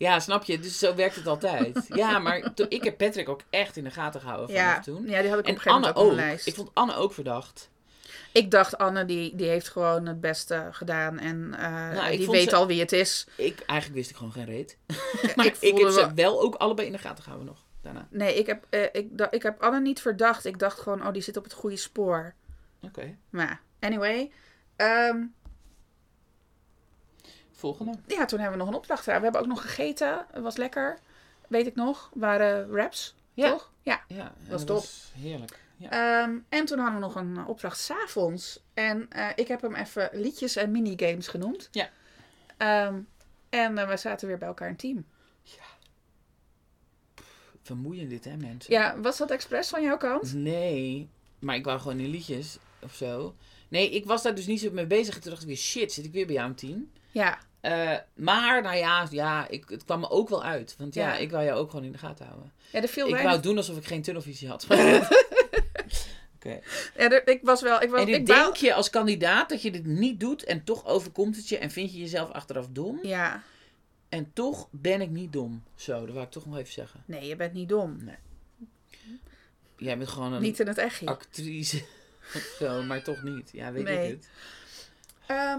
Ja, 0.00 0.20
snap 0.20 0.44
je? 0.44 0.58
Dus 0.58 0.78
zo 0.78 0.94
werkt 0.94 1.14
het 1.14 1.26
altijd. 1.26 1.84
Ja, 1.88 2.18
maar 2.18 2.54
to- 2.54 2.66
ik 2.68 2.84
heb 2.84 2.96
Patrick 2.96 3.28
ook 3.28 3.40
echt 3.50 3.76
in 3.76 3.84
de 3.84 3.90
gaten 3.90 4.20
gehouden 4.20 4.48
vanaf 4.48 4.62
Ja, 4.62 4.80
toen. 4.80 5.06
ja, 5.08 5.20
die 5.20 5.30
had 5.30 5.38
ik 5.38 5.44
op 5.44 5.46
En 5.48 5.54
een 5.54 5.60
gegeven 5.60 5.80
moment 5.80 5.96
ook 5.96 6.10
op 6.10 6.12
lijst. 6.16 6.46
Ik 6.46 6.54
vond 6.54 6.70
Anne 6.74 6.94
ook 6.94 7.12
verdacht. 7.12 7.70
Ik 8.32 8.50
dacht, 8.50 8.78
Anne, 8.78 9.04
die, 9.04 9.36
die 9.36 9.48
heeft 9.48 9.68
gewoon 9.68 10.06
het 10.06 10.20
beste 10.20 10.68
gedaan. 10.70 11.18
En 11.18 11.54
eh, 11.54 11.70
Nou, 11.70 12.10
ik 12.12 12.18
die 12.18 12.30
weet 12.30 12.48
ze- 12.50 12.56
al 12.56 12.66
wie 12.66 12.80
het 12.80 12.92
is. 12.92 13.26
Ik, 13.36 13.60
eigenlijk 13.60 13.98
wist 13.98 14.10
ik 14.10 14.16
gewoon 14.16 14.32
geen 14.32 14.44
reet. 14.44 14.78
maar 15.36 15.46
ik, 15.46 15.56
voelde 15.56 15.80
heb 15.84 15.90
ze 15.92 16.00
wel- 16.00 16.14
wel 16.14 16.40
ook 16.42 16.54
allebei 16.54 16.86
in 16.86 16.92
de 16.92 16.98
gaten 16.98 17.22
gehouden 17.22 17.48
nog. 17.52 17.64
Daarna. 17.82 18.06
Nee, 18.10 18.34
ik 18.34 18.46
heb, 18.46 18.66
eh, 18.70 18.82
ik, 18.92 19.06
da- 19.18 19.30
ik 19.30 19.42
heb 19.42 19.62
Anne 19.62 19.80
niet 19.80 20.00
verdacht. 20.00 20.44
Ik 20.44 20.58
dacht 20.58 20.78
gewoon, 20.80 21.06
oh, 21.06 21.12
die 21.12 21.22
zit 21.22 21.36
op 21.36 21.44
het 21.44 21.52
goede 21.52 21.76
spoor. 21.76 22.34
Oké. 22.82 23.16
Maar 23.30 23.60
anyway. 23.80 24.30
Ehm, 24.76 25.16
Volgende. 27.60 27.92
ja, 28.06 28.24
toen 28.24 28.38
hebben 28.38 28.58
we 28.58 28.64
nog 28.64 28.72
een 28.72 28.78
opdracht 28.80 29.02
gedaan. 29.02 29.18
We 29.18 29.22
hebben 29.24 29.40
ook 29.40 29.46
nog 29.46 29.60
gegeten. 29.62 30.26
Het 30.32 30.42
was 30.42 30.56
lekker. 30.56 30.98
Weet 31.48 31.66
ik 31.66 31.74
nog. 31.74 32.10
Waren 32.14 32.70
wraps, 32.72 33.14
Ja. 33.34 33.50
toch? 33.50 33.72
Ja. 33.82 34.02
Ja, 34.08 34.32
Was 34.48 34.60
en 34.60 34.66
top. 34.66 34.76
was 34.76 35.12
heerlijk. 35.14 35.60
Ja. 35.76 35.90
Ehm, 36.22 36.38
en 36.48 36.64
toen 36.64 36.78
hadden 36.78 36.94
we 36.94 37.00
nog 37.06 37.14
een 37.14 37.46
opdracht 37.46 37.78
s'avonds. 37.80 38.60
En 38.74 39.06
eh, 39.10 39.28
ik 39.34 39.48
heb 39.48 39.60
hem 39.62 39.74
even 39.74 40.08
liedjes 40.12 40.56
en 40.56 40.70
minigames 40.70 41.28
genoemd. 41.28 41.68
Ja. 41.72 41.88
Ehm, 42.56 43.00
en 43.48 43.78
eh, 43.78 43.88
we 43.88 43.96
zaten 43.96 44.28
weer 44.28 44.38
bij 44.38 44.48
elkaar 44.48 44.68
in 44.68 44.76
team. 44.76 45.04
Vermoeiend 47.62 48.10
dit, 48.10 48.24
hè, 48.24 48.36
mensen? 48.36 48.72
Ja, 48.72 49.00
was 49.00 49.16
dat 49.18 49.30
expres 49.30 49.68
van 49.68 49.82
jouw 49.82 49.96
kant? 49.96 50.34
Nee, 50.34 51.08
maar 51.38 51.56
ik 51.56 51.64
wou 51.64 51.80
gewoon 51.80 51.98
in 51.98 52.08
liedjes 52.10 52.58
of 52.82 52.94
zo. 52.94 53.34
Nee, 53.68 53.90
ik 53.90 54.04
was 54.04 54.22
daar 54.22 54.34
dus 54.34 54.46
niet 54.46 54.60
zo 54.60 54.70
mee 54.70 54.86
bezig. 54.86 55.14
En 55.14 55.20
toen 55.20 55.30
dacht 55.30 55.42
ik 55.42 55.48
weer, 55.48 55.56
shit, 55.56 55.92
zit 55.92 56.04
ik 56.04 56.12
weer 56.12 56.26
bij 56.26 56.34
jou 56.34 56.48
in 56.48 56.54
team? 56.54 56.90
Ja. 57.10 57.38
Eh, 57.60 57.96
maar, 58.14 58.62
nou 58.62 58.76
ja, 58.76 59.06
ja 59.10 59.48
ik, 59.48 59.64
het 59.68 59.84
kwam 59.84 60.00
me 60.00 60.10
ook 60.10 60.28
wel 60.28 60.44
uit. 60.44 60.74
Want 60.78 60.94
ja, 60.94 61.08
Ja. 61.12 61.16
ik 61.18 61.30
wou 61.30 61.44
jou 61.44 61.58
ook 61.58 61.70
gewoon 61.70 61.84
in 61.84 61.92
de 61.92 61.98
gaten 61.98 62.26
houden. 62.26 62.52
Ja, 62.72 62.82
er 62.82 62.88
viel 62.88 63.04
ik 63.06 63.12
weinig... 63.12 63.30
wou 63.32 63.42
doen 63.44 63.56
alsof 63.56 63.76
ik 63.76 63.84
geen 63.86 64.02
tunnelvisie 64.02 64.48
had. 64.48 64.66
Oké. 66.36 66.60
Ja, 66.96 67.10
er- 67.10 67.28
ik 67.28 67.40
was 67.42 67.62
wel... 67.62 67.82
Ik 67.82 67.90
was, 67.90 68.00
En 68.00 68.08
ik 68.08 68.14
dit 68.14 68.26
denk 68.26 68.56
je 68.56 68.74
als 68.74 68.90
kandidaat 68.90 69.48
dat 69.48 69.62
je 69.62 69.70
dit 69.70 69.86
niet 69.86 70.20
doet 70.20 70.44
en 70.44 70.64
toch 70.64 70.86
overkomt 70.86 71.36
het 71.36 71.48
je 71.48 71.58
en 71.58 71.70
vind 71.70 71.92
je 71.92 71.98
jezelf 71.98 72.30
achteraf 72.30 72.66
dom. 72.70 72.98
Ja. 73.02 73.42
En 74.08 74.30
toch 74.32 74.68
ben 74.70 75.00
ik 75.00 75.10
niet 75.10 75.32
dom. 75.32 75.62
Zo, 75.74 76.00
dat 76.00 76.14
wou 76.14 76.24
ik 76.26 76.30
toch 76.30 76.46
nog 76.46 76.56
even 76.58 76.72
zeggen. 76.72 77.02
Nee, 77.06 77.26
je 77.26 77.36
bent 77.36 77.52
niet 77.52 77.68
dom. 77.68 78.10
Jij 79.76 79.98
bent 79.98 80.08
gewoon 80.10 80.32
een 80.32 80.42
Niet 80.42 80.60
in 80.60 80.66
het 80.66 80.78
echt. 80.78 81.06
actrice 81.06 81.82
zo, 82.58 82.82
maar 82.82 83.02
toch 83.02 83.22
niet. 83.22 83.50
Ja, 83.52 83.72
weet 83.72 83.84
Nee. 83.84 84.06
ik 84.08 84.10
het. 84.16 84.28
Ehm, 85.26 85.58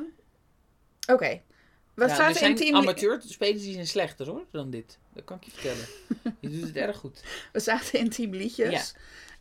Oké. 1.07 1.41
Ja, 1.95 2.03
er 2.03 2.09
zaten 2.09 2.27
in 2.27 2.35
zijn 2.35 2.55
team... 2.55 2.75
amateurspelers 2.75 3.61
die 3.61 3.73
zijn 3.73 3.87
slechter 3.87 4.27
hoor, 4.27 4.45
dan 4.51 4.69
dit. 4.69 4.97
Dat 5.13 5.23
kan 5.23 5.37
ik 5.37 5.43
je 5.43 5.51
vertellen. 5.51 5.85
Je 6.39 6.49
doet 6.49 6.61
het 6.61 6.75
erg 6.75 6.97
goed. 6.97 7.23
We 7.53 7.59
zaten 7.59 7.99
in 7.99 8.09
team 8.09 8.31
liedjes. 8.33 8.93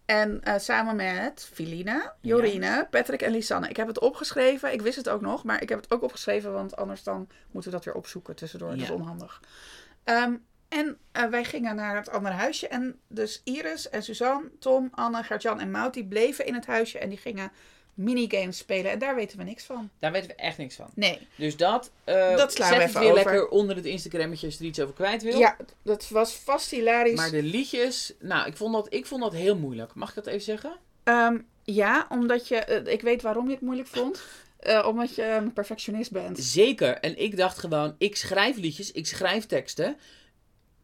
En 0.05 0.43
eh, 0.43 0.59
samen 0.59 0.97
met 0.97 1.49
Filina, 1.53 2.15
Jorine, 2.21 2.87
Patrick 2.91 3.23
en 3.23 3.31
Lisanne. 3.33 3.69
Ik 3.69 3.77
heb 3.77 3.87
het 3.87 3.99
opgeschreven. 4.01 4.73
Ik 4.73 4.83
wist 4.83 4.97
het 4.97 5.09
ook 5.09 5.21
nog. 5.21 5.45
Maar 5.45 5.63
ik 5.63 5.69
heb 5.69 5.81
het 5.81 5.91
ook 5.93 6.03
opgeschreven. 6.03 6.53
Want 6.53 6.77
anders 6.77 7.03
dan 7.03 7.29
moeten 7.51 7.71
we 7.71 7.77
dat 7.77 7.87
weer 7.87 7.95
opzoeken 7.95 8.37
tussendoor. 8.37 8.71
Dat 8.71 8.79
is 8.79 8.89
Ja. 8.89 8.95
onhandig. 8.95 9.41
Ehm, 10.05 10.35
en 10.69 10.99
eh, 11.13 11.25
wij 11.25 11.45
gingen 11.45 11.77
naar 11.77 11.97
het 11.97 12.11
andere 12.11 12.35
huisje. 12.35 12.69
En 12.69 12.99
dus 13.09 13.41
Iris 13.45 13.89
en 13.89 14.03
Suzanne, 14.03 14.51
Tom, 14.59 14.89
Anne, 14.91 15.23
Gertjan 15.23 15.61
en 15.61 15.71
Mout... 15.71 15.95
die 15.95 16.07
bleven 16.07 16.47
in 16.47 16.55
het 16.55 16.67
huisje. 16.67 16.99
En 16.99 17.09
die 17.09 17.19
gingen 17.19 17.53
minigames 18.01 18.57
spelen. 18.59 18.91
En 18.91 18.99
daar 18.99 19.15
weten 19.15 19.39
we 19.39 19.45
niks 19.45 19.65
van. 19.65 19.91
Daar 19.99 20.13
weten 20.13 20.29
we 20.29 20.35
echt 20.35 20.59
niks 20.59 20.75
van. 20.75 20.87
Nee. 20.95 21.19
Dus 21.37 21.57
dat, 21.57 21.91
eh 22.05 22.37
Dat 22.37 22.53
slaan 22.53 22.69
zet 22.69 22.77
we 22.77 22.83
het 22.83 22.93
weer 22.93 23.03
over. 23.03 23.15
lekker 23.15 23.49
onder 23.49 23.77
het 23.77 23.85
Instagrammetje 23.85 24.47
als 24.47 24.55
je 24.57 24.61
er 24.63 24.69
iets 24.69 24.81
over 24.81 24.95
kwijt 24.95 25.23
wil. 25.23 25.39
Ja, 25.39 25.57
dat 25.83 26.09
was 26.09 26.35
vast 26.37 26.71
hilarisch. 26.71 27.17
Maar 27.17 27.31
de 27.31 27.43
liedjes, 27.43 28.13
nou, 28.21 28.47
ik 28.47 28.57
vond, 28.57 28.73
dat, 28.75 28.87
ik 28.95 29.07
vond 29.07 29.23
dat 29.23 29.33
heel 29.33 29.57
moeilijk. 29.57 29.95
Mag 29.95 30.09
ik 30.09 30.15
dat 30.15 30.27
even 30.27 30.41
zeggen? 30.41 30.73
Ehm, 31.05 31.39
ja, 31.65 32.07
omdat 32.09 32.49
je... 32.49 32.57
eh, 32.57 32.93
ik 32.93 33.01
weet 33.03 33.23
waarom 33.23 33.47
je 33.47 33.53
het 33.53 33.61
moeilijk 33.63 33.89
vond. 33.89 34.23
Eh, 34.61 34.87
omdat 34.89 35.15
je 35.15 35.25
een 35.25 35.53
perfectionist 35.53 36.11
bent. 36.11 36.39
Zeker. 36.39 36.99
En 36.99 37.19
ik 37.19 37.37
dacht 37.37 37.59
gewoon, 37.59 37.95
ik 37.99 38.17
schrijf 38.17 38.57
liedjes, 38.57 38.93
ik 38.93 39.07
schrijf 39.07 39.47
teksten. 39.47 39.97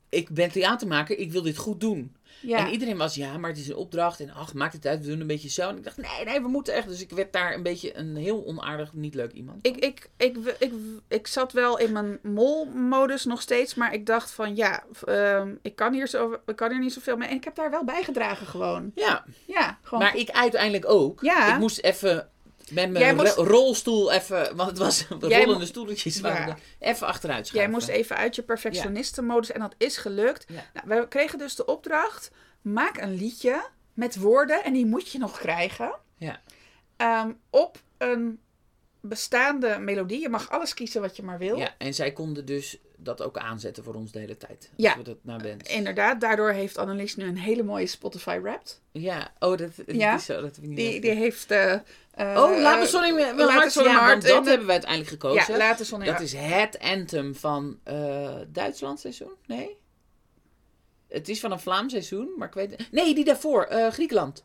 Ik 0.09 0.29
ben 0.31 0.51
theatermaker, 0.51 1.19
ik 1.19 1.33
wil 1.33 1.43
dit 1.43 1.57
goed 1.57 1.81
doen. 1.81 2.17
Ja. 2.41 2.59
En 2.59 2.73
iedereen 2.73 2.97
was, 2.97 3.15
ja, 3.15 3.39
maar 3.39 3.51
het 3.51 3.59
is 3.59 3.69
een 3.69 3.77
opdracht. 3.77 4.21
En 4.21 4.31
ach, 4.31 4.55
maakt 4.55 4.73
het 4.73 4.87
uit, 4.87 5.01
we 5.01 5.11
doen 5.11 5.21
een 5.21 5.27
beetje 5.27 5.49
zo. 5.49 5.69
En 5.69 5.77
ik 5.77 5.85
dacht, 5.85 5.97
nee, 5.97 6.25
nee, 6.25 6.41
we 6.41 6.49
moeten 6.49 6.75
echt. 6.75 6.89
Dus 6.89 7.01
ik 7.01 7.11
werd 7.11 7.33
daar 7.33 7.55
een 7.55 7.63
beetje 7.63 7.97
een 7.97 8.17
heel 8.17 8.47
onaardig, 8.47 8.93
niet 8.93 9.15
leuk 9.15 9.33
iemand. 9.33 9.67
Ik, 9.67 9.77
ik, 9.77 10.09
ik, 10.17 10.37
ik, 10.59 10.73
ik, 11.09 11.27
zat 11.27 11.53
wel 11.53 11.79
in 11.79 11.93
mijn 11.93 12.19
mol-modus 12.23 13.25
nog 13.25 13.41
steeds, 13.41 13.75
maar 13.75 13.95
ik 13.95 14.07
dacht 14.07 14.31
van 14.31 14.57
ja, 14.57 14.85
ehm, 15.05 15.55
ik, 15.63 15.77
kan 15.77 15.93
hier 15.93 16.09
zo, 16.09 16.37
ik 16.47 16.57
kan 16.57 16.71
hier 16.71 16.81
niet 16.81 16.93
zoveel 16.93 17.17
mee. 17.17 17.29
En 17.29 17.37
ik 17.37 17.45
heb 17.45 17.55
daar 17.55 17.71
wel 17.71 17.85
bijgedragen 17.85 18.47
gewoon. 18.47 18.91
Ja, 18.95 19.25
Ja, 19.47 19.79
gewoon. 19.83 20.05
maar 20.05 20.17
ik 20.17 20.31
uiteindelijk 20.31 20.89
ook. 20.89 21.21
Ja. 21.23 21.55
Ik 21.55 21.59
moest 21.59 21.79
even 21.79 22.29
met 22.71 22.85
Jij 22.85 23.15
mijn 23.15 23.17
moest- 23.17 23.37
rolstoel 23.37 24.13
even, 24.13 24.57
want 24.57 24.69
het 24.69 24.79
was 24.79 24.99
Jij 25.09 25.19
rollende 25.19 25.59
mo- 25.59 25.65
stoeltjes, 25.65 26.17
Ja. 26.17 26.23
waren 26.23 26.59
even 26.79 27.07
achteruit 27.07 27.39
Jij 27.39 27.47
schuiven. 27.47 27.73
moest 27.75 27.89
even 27.89 28.17
uit 28.17 28.35
je 28.35 28.43
perfectionistenmodus 28.43 29.53
en 29.53 29.61
dat 29.61 29.75
is 29.79 29.97
gelukt. 29.97 30.47
Nou, 30.49 31.01
we 31.01 31.09
kregen 31.09 31.39
dus 31.39 31.55
de 31.55 31.65
opdracht, 31.65 32.31
maak 32.63 32.97
een 33.01 33.15
liedje 33.15 33.67
met 33.95 34.17
woorden, 34.17 34.65
en 34.65 34.73
die 34.73 34.87
moet 34.87 35.11
je 35.13 35.19
nog 35.19 35.39
krijgen. 35.39 35.95
Ja. 36.17 36.41
Ehm, 36.97 37.33
op 37.51 37.79
een 37.99 38.41
bestaande 39.09 39.79
melodie. 39.79 40.21
Je 40.21 40.29
mag 40.29 40.51
alles 40.51 40.75
kiezen 40.75 41.01
wat 41.01 41.17
je 41.17 41.23
maar 41.23 41.39
wil. 41.39 41.57
Ja, 41.57 41.75
en 41.79 41.95
zij 41.95 42.13
konden 42.13 42.47
dus 42.47 42.79
dat 42.97 43.23
ook 43.23 43.39
aanzetten 43.39 43.85
voor 43.85 43.95
ons 43.95 44.13
de 44.13 44.19
hele 44.19 44.37
tijd. 44.37 44.71
Ja. 44.77 44.97
We 44.97 45.03
dat 45.03 45.17
naar 45.23 45.41
wens. 45.41 45.71
Inderdaad, 45.71 46.21
daardoor 46.21 46.51
heeft 46.51 46.79
Annelies 46.79 47.17
nu 47.17 47.25
een 47.25 47.39
hele 47.39 47.63
mooie 47.63 47.87
Spotify 47.87 48.39
Wrapped. 48.43 48.81
Ja, 48.93 49.33
oh, 49.39 49.57
dat, 49.59 49.71
Ja. 49.87 50.15
is 50.15 50.25
zo. 50.25 50.41
Dat 50.41 50.59
niet 50.61 50.77
Die, 50.77 51.01
die 51.01 51.11
heeft... 51.11 51.51
eh, 51.51 51.75
Oh, 52.19 52.61
laat 52.61 52.79
me 52.79 52.83
eh, 52.85 52.89
sorry, 52.89 53.15
mijn 53.15 53.49
hart. 53.49 53.75
Ja, 53.75 54.15
dat 54.15 54.25
En- 54.25 54.45
hebben 54.47 54.67
wij 54.67 54.71
uiteindelijk 54.75 55.11
gekozen. 55.11 55.53
Ja, 55.53 55.59
laat 55.59 55.79
de 55.79 55.85
zon 55.85 56.03
in 56.03 56.13
dat 56.13 56.21
is 56.21 56.33
het 56.37 56.79
anthem 56.79 57.35
van 57.35 57.79
eh 57.85 58.35
Duitsland 58.49 59.01
seizoen? 59.01 59.33
Nee? 59.47 59.77
Het 61.09 61.29
is 61.29 61.41
van 61.41 61.53
een 61.53 61.61
Vlaams 61.61 61.93
seizoen, 61.93 62.29
maar 62.37 62.49
ik 62.49 62.55
weet... 62.55 62.91
Nee, 62.93 63.15
die 63.15 63.25
daarvoor. 63.25 63.69
Griekenland. 63.91 64.45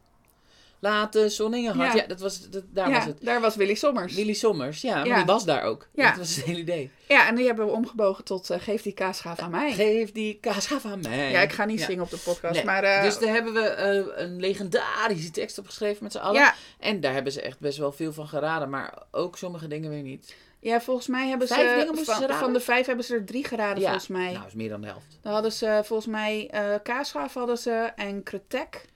Laat 0.83 1.13
de 1.13 1.29
zon 1.29 1.53
in 1.53 1.61
je 1.61 1.71
hart. 1.71 1.93
Ja, 1.93 2.01
Ja. 2.01 2.07
dat 2.07 2.19
was, 2.19 2.49
dat, 2.49 2.63
daar 2.69 2.89
ja, 2.89 2.95
was 2.95 3.05
het. 3.05 3.17
daar 3.21 3.41
was 3.41 3.55
Willy 3.55 3.75
Sommers. 3.75 4.15
Willy 4.15 4.33
Sommers, 4.33 4.81
ja, 4.81 4.95
maar 4.95 5.05
Ja. 5.07 5.15
die 5.15 5.25
was 5.25 5.45
daar 5.45 5.63
ook. 5.63 5.87
Ja. 5.93 6.09
Dat 6.09 6.17
was 6.17 6.35
het 6.35 6.45
hele 6.45 6.59
idee. 6.59 6.91
Ja, 7.07 7.27
en 7.27 7.35
die 7.35 7.45
hebben 7.45 7.65
we 7.65 7.71
omgebogen 7.71 8.23
tot 8.23 8.49
eh, 8.49 8.59
Geef 8.59 8.81
die 8.81 8.93
kaasgaaf 8.93 9.39
aan 9.39 9.51
mij. 9.51 9.71
Geef 9.71 10.11
die 10.11 10.37
kaasgaaf 10.41 10.85
aan 10.85 11.01
mij. 11.01 11.31
Ja, 11.31 11.39
ik 11.41 11.51
ga 11.51 11.65
niet 11.65 11.81
zingen 11.81 12.03
op 12.03 12.09
de 12.09 12.17
podcast, 12.17 12.53
Nee, 12.53 12.63
maar... 12.65 12.83
eh, 12.83 13.03
dus 13.03 13.19
daar 13.19 13.33
hebben 13.33 13.53
we 13.53 13.59
eh, 13.61 14.23
een 14.25 14.39
legendarische 14.39 15.31
tekst 15.31 15.57
op 15.57 15.65
geschreven 15.65 16.03
met 16.03 16.11
z'n 16.11 16.17
allen. 16.17 16.41
ja, 16.41 16.53
En 16.79 16.99
daar 16.99 17.13
hebben 17.13 17.31
ze 17.31 17.41
echt 17.41 17.59
best 17.59 17.77
wel 17.77 17.91
veel 17.91 18.13
van 18.13 18.27
geraden, 18.27 18.69
maar 18.69 18.93
ook 19.11 19.37
sommige 19.37 19.67
dingen 19.67 19.89
weer 19.89 20.01
niet. 20.01 20.35
ja, 20.59 20.81
volgens 20.81 21.07
mij 21.07 21.27
hebben 21.29 21.47
Vijf 21.47 21.69
ze... 21.79 21.85
dingen 21.85 22.05
van, 22.05 22.15
ze 22.21 22.33
van 22.33 22.53
de 22.53 22.59
vijf 22.59 22.85
hebben 22.85 23.05
ze 23.05 23.13
er 23.15 23.25
drie 23.25 23.43
geraden, 23.47 23.81
volgens 23.83 24.07
mij. 24.07 24.31
Nou, 24.31 24.45
is 24.47 24.53
meer 24.53 24.69
dan 24.69 24.81
de 24.81 24.87
helft. 24.87 25.19
Dan 25.21 25.33
hadden 25.33 25.51
ze 25.51 25.81
volgens 25.83 26.07
mij 26.09 26.49
kaasgaaf 26.83 27.33
hadden 27.33 27.57
ze 27.57 27.91
en 27.95 28.23
kretek. 28.23 28.89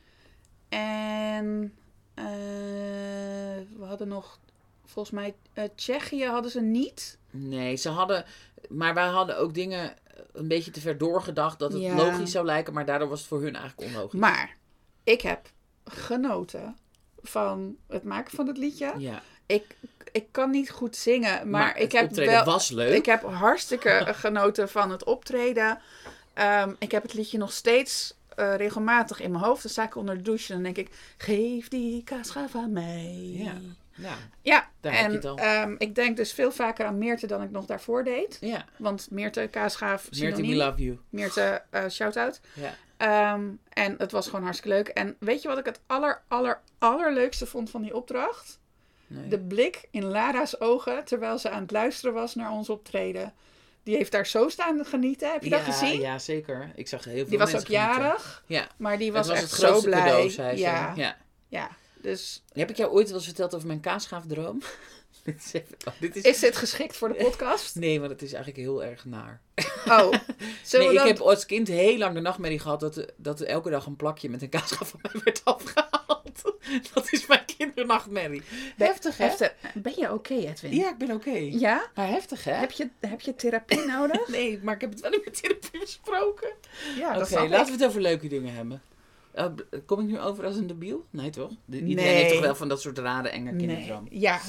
En 0.70 1.74
eh, 2.14 2.26
we 3.78 3.86
hadden 3.86 4.08
nog, 4.08 4.40
volgens 4.86 5.16
mij 5.16 5.36
eh, 5.54 5.64
Tsjechië 5.76 6.26
hadden 6.26 6.52
ze 6.52 6.62
niet. 6.62 7.18
Nee, 7.30 7.76
ze 7.76 7.90
hadden. 7.90 8.26
Maar 8.70 8.94
wij 8.94 9.08
hadden 9.08 9.38
ook 9.38 9.54
dingen 9.54 9.94
een 10.34 10.48
beetje 10.48 10.72
te 10.72 10.80
ver 10.82 10.98
doorgedacht 10.98 11.60
dat 11.60 11.74
het 11.74 11.82
Ja. 11.82 11.96
logisch 11.96 12.32
zou 12.32 12.46
lijken, 12.46 12.74
maar 12.74 12.86
daardoor 12.86 13.10
was 13.10 13.20
het 13.20 13.28
voor 13.28 13.42
hun 13.42 13.56
eigenlijk 13.56 13.90
onlogisch. 13.90 14.20
Maar 14.20 14.56
ik 15.04 15.22
heb 15.22 15.50
genoten 15.86 16.78
van 17.22 17.76
het 17.88 18.04
maken 18.04 18.36
van 18.36 18.48
het 18.48 18.58
liedje. 18.58 18.94
ja, 18.98 19.22
Ik, 19.46 19.78
ik 20.12 20.26
kan 20.32 20.50
niet 20.50 20.70
goed 20.70 20.96
zingen, 20.96 21.50
maar, 21.50 21.62
maar, 21.62 21.76
ik 21.78 21.82
het 21.82 21.92
heb 21.92 22.10
optreden 22.10 22.34
wel... 22.34 22.44
was 22.46 22.70
leuk. 22.70 22.94
Ik 22.98 23.06
heb 23.06 23.24
hartstikke 23.24 24.06
genoten 24.26 24.70
van 24.70 24.92
het 24.92 25.04
optreden. 25.04 25.80
Ehm, 26.34 26.74
ik 26.80 26.92
heb 26.92 27.04
het 27.04 27.14
liedje 27.14 27.38
nog 27.38 27.52
steeds 27.54 28.14
eh, 28.36 28.56
regelmatig 28.56 29.20
in 29.22 29.32
mijn 29.32 29.44
hoofd. 29.44 29.62
Dan 29.62 29.72
sta 29.72 29.84
ik 29.84 29.96
onder 29.96 30.16
de 30.18 30.22
douche 30.22 30.54
en 30.54 30.64
dan 30.64 30.74
denk 30.74 30.88
ik... 30.88 30.96
Geef 31.18 31.68
die 31.68 32.04
kaasgaaf 32.04 32.56
aan 32.56 32.72
mij. 32.72 33.30
Ja. 33.34 33.54
Ja, 34.42 34.70
Daar 34.82 34.94
heb 34.94 35.04
en 35.06 35.10
je 35.12 35.16
het 35.18 35.26
al. 35.26 35.38
ehm, 35.38 35.76
ik 35.78 35.96
denk 35.96 36.18
dus 36.18 36.34
veel 36.34 36.52
vaker 36.52 36.86
aan 36.86 36.98
Meerte 36.98 37.28
dan 37.28 37.42
ik 37.42 37.52
nog 37.52 37.66
daarvoor 37.66 38.04
deed. 38.04 38.38
ja. 38.42 38.66
Want 38.78 39.08
Meerte, 39.12 39.48
kaasgaaf, 39.52 40.08
Meerte, 40.20 40.42
we 40.42 40.56
love 40.56 40.84
you. 40.84 41.00
Meerte, 41.10 41.62
eh 41.70 41.88
shout-out. 41.90 42.42
Ja. 42.54 42.74
Ehm, 42.98 43.44
en 43.70 43.96
het 43.98 44.12
was 44.12 44.26
gewoon 44.26 44.44
hartstikke 44.44 44.76
leuk. 44.76 44.88
En 44.88 45.16
weet 45.20 45.42
je 45.42 45.48
wat 45.48 45.58
ik 45.58 45.66
het 45.66 45.80
aller, 45.88 46.22
aller, 46.28 46.62
allerleukste 46.78 47.46
vond 47.46 47.70
van 47.70 47.82
die 47.82 47.96
opdracht? 47.96 48.60
Nee. 49.08 49.28
De 49.28 49.40
blik 49.40 49.88
in 49.92 50.04
Lara's 50.06 50.60
ogen 50.60 51.06
terwijl 51.06 51.38
ze 51.38 51.50
aan 51.50 51.62
het 51.62 51.72
luisteren 51.72 52.14
was 52.14 52.36
naar 52.36 52.52
ons 52.52 52.70
optreden. 52.70 53.34
Die 53.86 53.96
heeft 53.96 54.12
daar 54.12 54.26
zo 54.28 54.50
staan 54.50 54.86
genieten. 54.86 55.32
Heb 55.32 55.44
je 55.44 55.50
ja, 55.50 55.58
dat 55.58 55.76
gezien? 55.76 56.00
Ja, 56.00 56.20
zeker. 56.20 56.72
Ik 56.76 56.88
zag 56.88 57.04
heel 57.04 57.14
veel 57.14 57.26
die 57.26 57.38
was 57.38 57.56
ook 57.56 57.68
jarig, 57.68 58.44
Ja, 58.48 58.68
maar 58.78 58.98
die 58.98 59.12
was, 59.12 59.28
het 59.28 59.36
was 59.36 59.44
echt 59.44 59.52
het 59.52 59.60
zo 59.60 59.68
grootste 59.68 59.90
blij. 59.90 60.00
cadeau, 60.02 60.30
zei 60.30 60.56
ze. 60.56 60.62
ja, 60.62 60.94
ja. 60.96 61.18
ja, 61.48 61.70
dus 62.02 62.44
Heb 62.54 62.70
ik 62.70 62.78
jou 62.78 62.92
ooit 62.92 63.08
wel 63.08 63.16
eens 63.16 63.26
verteld 63.26 63.56
over 63.56 63.68
mijn 63.68 63.80
kaasgaafdroom? 63.80 64.62
dit, 65.24 65.36
is 65.46 65.54
even- 65.54 65.78
oh, 65.88 65.94
dit 66.00 66.16
is... 66.16 66.24
is 66.24 66.40
dit 66.40 66.56
geschikt 66.58 66.98
voor 66.98 67.08
de 67.08 67.14
podcast? 67.14 67.76
Nee, 67.86 68.00
want 68.00 68.12
het 68.12 68.22
is 68.22 68.34
eigenlijk 68.34 68.64
heel 68.64 68.84
erg 68.84 69.06
naar. 69.06 69.42
Oh, 69.88 70.10
Nee, 70.72 70.90
ik 70.90 70.96
dan... 70.96 71.08
heb 71.08 71.20
als 71.20 71.46
kind 71.46 71.68
heel 71.68 71.98
lang 71.98 72.14
de 72.14 72.22
nachtmerrie 72.22 72.60
gehad 72.60 72.80
dat, 72.80 73.06
dat 73.18 73.42
elke 73.42 73.70
dag 73.70 73.86
een 73.86 73.96
plakje 73.96 74.30
met 74.30 74.42
een 74.42 74.50
kaasgaaf 74.50 74.90
van 74.90 75.00
mij 75.02 75.22
werd 75.24 75.42
afgehaald. 75.44 75.85
Dat 76.94 77.08
is 77.12 77.26
mijn 77.28 77.46
kindernachtmerrie. 77.58 78.42
Heftig, 78.78 79.18
hè? 79.18 79.26
Heftig. 79.26 79.54
Ben 79.74 79.94
je 79.96 80.14
oké, 80.14 80.34
Edwin? 80.34 80.76
Ja, 80.76 80.90
ik 80.90 80.98
ben 80.98 81.12
oké. 81.12 81.32
Ja? 81.52 81.86
Maar 81.96 82.08
heftig, 82.08 82.44
hè? 82.44 82.52
Heb 82.52 82.72
je, 82.72 82.90
heb 83.00 83.22
je 83.22 83.36
therapie 83.36 83.86
nodig? 83.96 84.28
Nee, 84.28 84.60
maar 84.64 84.76
ik 84.76 84.82
heb 84.82 84.90
het 84.90 85.00
wel 85.02 85.12
in 85.12 85.22
mijn 85.24 85.36
therapie 85.36 85.80
besproken. 85.80 86.50
Ja, 86.98 87.20
Oké, 87.20 87.48
laten 87.48 87.66
we 87.66 87.72
het 87.72 87.86
over 87.86 88.02
leuke 88.02 88.28
dingen 88.28 88.54
hebben. 88.54 88.82
Eh, 89.32 89.46
kom 89.86 90.00
ik 90.00 90.06
nu 90.06 90.20
over 90.20 90.46
als 90.46 90.56
een 90.56 90.68
debiel? 90.68 91.06
Nee, 91.10 91.30
toch? 91.30 91.52
De- 91.66 91.78
iedereen 91.82 91.96
Nee. 92.12 92.22
heeft 92.22 92.34
toch 92.34 92.42
wel 92.44 92.56
van 92.56 92.68
dat 92.68 92.82
soort 92.82 92.98
rare, 92.98 93.30
enge 93.30 93.52
Nee. 93.52 93.68
kinderdroom. 93.68 94.08
Ja. 94.10 94.40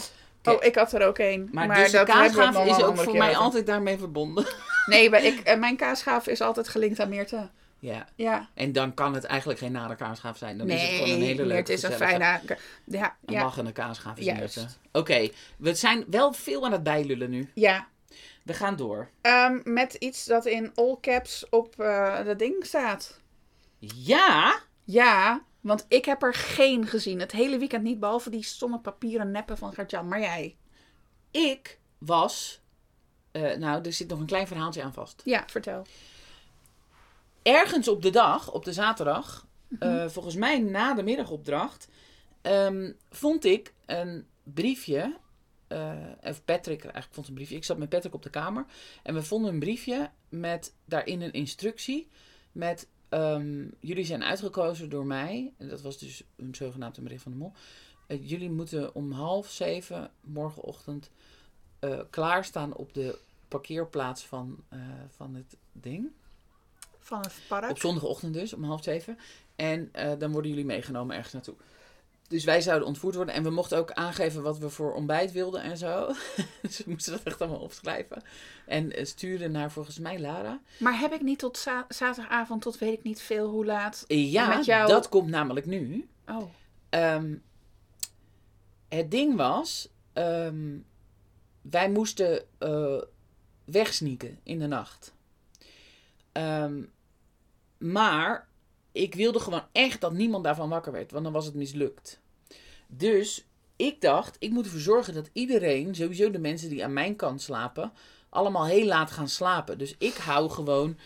Oké. 0.45 0.57
Oh, 0.57 0.65
ik 0.65 0.75
had 0.75 0.93
er 0.93 1.07
ook 1.07 1.19
één. 1.19 1.49
Maar, 1.53 1.67
Maar, 1.67 1.77
dus 1.77 1.93
dat 1.93 2.07
kaasgaaf 2.07 2.67
is 2.67 2.83
ook 2.83 2.97
voor 2.99 3.17
mij 3.17 3.29
over. 3.29 3.41
altijd 3.41 3.67
daarmee 3.67 3.99
verbonden. 3.99 4.47
Nee, 4.87 5.11
maar 5.11 5.25
ik, 5.25 5.41
eh, 5.45 5.59
mijn 5.59 5.77
kaasgaaf 5.77 6.27
is 6.27 6.41
altijd 6.41 6.69
gelinkt 6.69 7.01
aan 7.01 7.09
Meerte. 7.09 7.49
Ja. 7.79 8.09
Ja. 8.15 8.49
En 8.55 8.73
dan 8.73 8.95
kan 8.95 9.15
het 9.15 9.25
eigenlijk 9.25 9.59
geen 9.59 9.73
nare 9.73 9.97
zijn. 10.35 10.59
Dan 10.59 10.67
nee, 10.67 10.77
is 10.77 10.83
het 10.83 10.91
gewoon 10.93 11.09
een 11.09 11.21
hele 11.21 11.37
leuke, 11.37 11.53
Meerte 11.53 11.73
is 11.73 11.83
een 11.83 11.93
fijne... 11.93 12.41
Ja, 12.85 13.17
Een 13.25 13.35
ja, 13.35 13.43
lachende 13.43 13.73
kaasgaaf 13.73 14.19
is 14.19 14.25
Juist. 14.25 14.57
Meerte. 14.57 14.73
Oké, 14.93 15.29
we 15.59 15.75
zijn 15.75 16.05
wel 16.11 16.33
veel 16.33 16.65
aan 16.65 16.73
het 16.73 16.83
bijlullen 16.83 17.31
nu. 17.31 17.51
ja. 17.55 17.89
We 18.43 18.55
gaan 18.55 18.77
door. 18.77 19.09
Ehm, 19.21 19.61
met 19.65 19.95
iets 19.95 20.25
dat 20.25 20.47
in 20.47 20.73
all 20.75 20.97
caps 21.01 21.49
op 21.49 21.81
eh 21.81 22.25
dat 22.25 22.39
ding 22.39 22.65
staat. 22.67 23.21
Ja? 23.79 24.61
Ja, 24.85 25.43
want 25.61 25.85
ik 25.89 26.05
heb 26.05 26.23
er 26.23 26.35
geen 26.35 26.87
gezien. 26.87 27.21
Het 27.21 27.33
hele 27.33 27.59
weekend 27.59 27.83
niet, 27.83 28.01
behalve 28.01 28.31
die 28.31 28.43
stomme 28.45 28.79
papieren 28.79 29.31
neppen 29.31 29.59
van 29.59 29.73
Gertjan. 29.75 30.09
Maar 30.09 30.21
jij? 30.21 30.57
Ik 31.31 31.79
was... 31.99 32.61
eh, 33.33 33.57
nou, 33.57 33.83
er 33.85 33.93
zit 33.93 34.09
nog 34.09 34.19
een 34.21 34.27
klein 34.27 34.47
verhaaltje 34.47 34.83
aan 34.83 34.93
vast. 34.93 35.23
Ja, 35.25 35.45
vertel. 35.47 35.87
Ergens 37.47 37.89
op 37.89 38.03
de 38.03 38.11
dag, 38.11 38.53
op 38.53 38.65
de 38.65 38.73
zaterdag, 38.73 39.47
Mhm. 39.69 39.83
eh, 39.83 40.09
volgens 40.09 40.35
mij 40.35 40.59
na 40.59 40.95
de 40.95 41.03
middagopdracht, 41.03 41.89
ehm, 42.43 42.93
vond 43.11 43.45
ik 43.45 43.73
een 43.87 44.27
briefje. 44.43 45.17
eh, 45.69 45.93
of 46.23 46.45
Patrick, 46.45 46.83
eigenlijk 46.83 47.15
vond 47.15 47.29
een 47.29 47.35
briefje. 47.35 47.57
Ik 47.57 47.65
zat 47.65 47.79
met 47.79 47.89
Patrick 47.89 48.15
op 48.15 48.23
de 48.23 48.31
kamer. 48.31 48.65
En 49.03 49.15
we 49.15 49.23
vonden 49.23 49.53
een 49.53 49.59
briefje 49.59 50.11
met 50.29 50.75
daarin 50.85 51.21
een 51.23 51.33
instructie. 51.33 52.09
Met 52.53 52.89
ehm, 53.09 53.65
jullie 53.81 54.05
zijn 54.05 54.25
uitgekozen 54.25 54.89
door 54.91 55.07
mij. 55.07 55.53
En 55.59 55.69
dat 55.69 55.81
was 55.81 55.99
dus 55.99 56.23
een 56.37 56.55
zogenaamde 56.55 57.03
Marie 57.03 57.21
van 57.21 57.33
de 57.33 57.39
Mol. 57.39 57.53
Eh, 58.07 58.29
jullie 58.29 58.51
moeten 58.51 58.95
om 58.95 59.13
half 59.13 59.51
zeven 59.51 60.11
morgenochtend 60.21 61.11
eh, 61.79 62.01
klaarstaan 62.11 62.75
op 62.75 62.95
de 62.95 63.19
parkeerplaats 63.49 64.27
van, 64.27 64.65
van 65.17 65.35
het 65.35 65.57
ding. 65.73 66.11
Van 67.07 67.21
het 67.21 67.33
park. 67.49 67.71
Op 67.71 67.79
zondagochtend 67.79 68.35
dus, 68.35 68.53
om 68.53 68.65
half 68.65 68.83
zeven. 68.83 69.19
En 69.57 69.89
eh, 69.93 70.13
dan 70.19 70.33
worden 70.33 70.51
jullie 70.51 70.67
meegenomen 70.67 71.15
ergens 71.17 71.33
naartoe. 71.33 71.55
Dus 72.29 72.45
wij 72.45 72.61
zouden 72.61 72.89
ontvoerd 72.89 73.15
worden. 73.15 73.35
En 73.35 73.43
we 73.43 73.51
mochten 73.51 73.79
ook 73.79 73.93
aangeven 73.93 74.43
wat 74.43 74.59
we 74.59 74.71
voor 74.71 74.95
ontbijt 74.95 75.33
wilden 75.33 75.63
en 75.63 75.77
zo. 75.77 76.07
dus 76.63 76.79
we 76.79 76.91
moesten 76.91 77.13
dat 77.13 77.23
echt 77.23 77.41
allemaal 77.41 77.61
opschrijven. 77.61 78.23
En 78.67 78.93
eh, 78.93 79.05
sturen 79.05 79.51
naar 79.51 79.71
volgens 79.71 79.99
mij 79.99 80.21
Lara. 80.21 80.61
Maar 80.79 80.99
heb 80.99 81.13
ik 81.13 81.21
niet 81.23 81.39
tot 81.39 81.59
za- 81.59 81.87
zaterdagavond, 81.89 82.63
tot 82.63 82.79
weet 82.79 82.93
ik 82.99 83.03
niet 83.03 83.21
veel 83.21 83.49
hoe 83.49 83.65
laat. 83.65 84.05
Ja, 84.07 84.57
Met 84.57 84.65
jou- 84.65 84.89
dat 84.89 85.09
komt 85.09 85.29
namelijk 85.29 85.67
nu. 85.67 86.09
Oh. 86.29 86.43
Ehm, 86.89 87.35
het 88.89 89.11
ding 89.11 89.37
was, 89.37 89.89
ehm, 90.13 90.77
wij 91.63 91.91
moesten 91.91 92.45
eh, 92.59 93.03
wegsneaken 93.65 94.39
in 94.43 94.59
de 94.59 94.67
nacht. 94.67 95.15
Ehm, 96.33 96.83
maar 97.79 98.49
ik 98.93 99.15
wilde 99.15 99.41
gewoon 99.41 99.65
echt 99.73 100.01
dat 100.01 100.13
niemand 100.13 100.45
daarvan 100.45 100.69
wakker 100.69 100.93
werd, 100.93 101.11
want 101.11 101.25
dan 101.25 101.33
was 101.33 101.47
het 101.47 101.55
mislukt. 101.55 102.21
Dus 102.87 103.47
ik 103.77 104.01
dacht, 104.01 104.37
ik 104.39 104.51
moet 104.51 104.65
ervoor 104.65 104.81
zorgen 104.81 105.15
dat 105.15 105.31
iedereen, 105.33 105.95
sowieso 105.95 106.31
de 106.31 106.39
mensen 106.39 106.69
die 106.69 106.85
aan 106.85 106.93
mijn 106.93 107.17
kant 107.17 107.43
slapen, 107.43 107.93
allemaal 108.29 108.67
heel 108.67 108.87
laat 108.87 109.11
gaan 109.11 109.29
slapen. 109.29 109.79
Dus 109.79 109.95
ik 109.99 110.15
hou 110.15 110.51
gewoon 110.51 110.97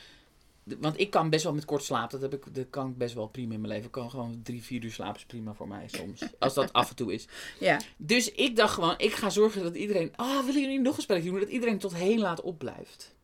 want 0.78 1.00
ik 1.00 1.10
kan 1.10 1.30
best 1.30 1.44
wel 1.44 1.54
met 1.54 1.64
kort 1.64 1.82
slapen. 1.82 2.20
Dat, 2.20 2.30
heb 2.32 2.46
ik, 2.46 2.54
dat 2.54 2.66
kan 2.70 2.88
ik 2.88 2.98
best 2.98 3.14
wel 3.14 3.26
prima 3.26 3.54
in 3.54 3.60
mijn 3.60 3.72
leven. 3.72 3.86
Ik 3.86 3.92
kan 3.92 4.10
gewoon 4.10 4.40
drie, 4.42 4.62
vier 4.62 4.84
uur 4.84 4.92
slapen 4.92 5.16
is 5.16 5.24
prima 5.24 5.54
voor 5.54 5.68
mij 5.68 5.88
soms. 5.88 6.22
Als 6.38 6.54
dat 6.54 6.72
af 6.72 6.90
en 6.90 6.96
toe 6.96 7.12
is. 7.12 7.26
Ja. 7.60 7.80
Dus 7.96 8.32
ik 8.32 8.56
dacht 8.56 8.74
gewoon, 8.74 8.94
ik 8.96 9.12
ga 9.12 9.30
zorgen 9.30 9.62
dat 9.62 9.74
iedereen... 9.74 10.12
Ah, 10.16 10.44
willen 10.44 10.60
jullie 10.60 10.80
nog 10.80 10.96
een 10.96 11.02
spelletje 11.02 11.30
doen? 11.30 11.40
Dat 11.40 11.48
iedereen 11.48 11.78
tot 11.78 11.94
heel 11.94 12.18
laat 12.18 12.40
opblijft. 12.40 13.14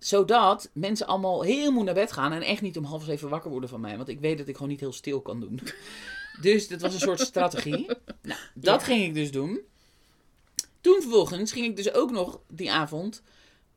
Zodat 0.00 0.70
mensen 0.72 1.06
allemaal 1.06 1.42
heel 1.42 1.72
moe 1.72 1.84
naar 1.84 1.94
bed 1.94 2.12
gaan. 2.12 2.32
En 2.32 2.42
echt 2.42 2.62
niet 2.62 2.76
om 2.78 2.84
half 2.84 3.04
zeven 3.04 3.28
wakker 3.28 3.50
worden 3.50 3.68
van 3.68 3.80
mij. 3.80 3.96
Want 3.96 4.08
ik 4.08 4.20
weet 4.20 4.38
dat 4.38 4.48
ik 4.48 4.54
gewoon 4.54 4.70
niet 4.70 4.80
heel 4.80 4.92
stil 4.92 5.20
kan 5.20 5.40
doen. 5.40 5.60
Dus 6.40 6.68
dat 6.68 6.80
was 6.80 6.94
een 6.94 7.00
soort 7.00 7.20
strategie. 7.20 7.86
Nou, 8.22 8.40
dat 8.54 8.80
Ja. 8.80 8.86
ging 8.86 9.04
ik 9.04 9.14
dus 9.14 9.30
doen. 9.32 9.60
Toen 10.80 11.00
vervolgens 11.00 11.52
ging 11.52 11.66
ik 11.66 11.76
dus 11.76 11.92
ook 11.92 12.10
nog 12.10 12.40
die 12.48 12.72
avond 12.72 13.22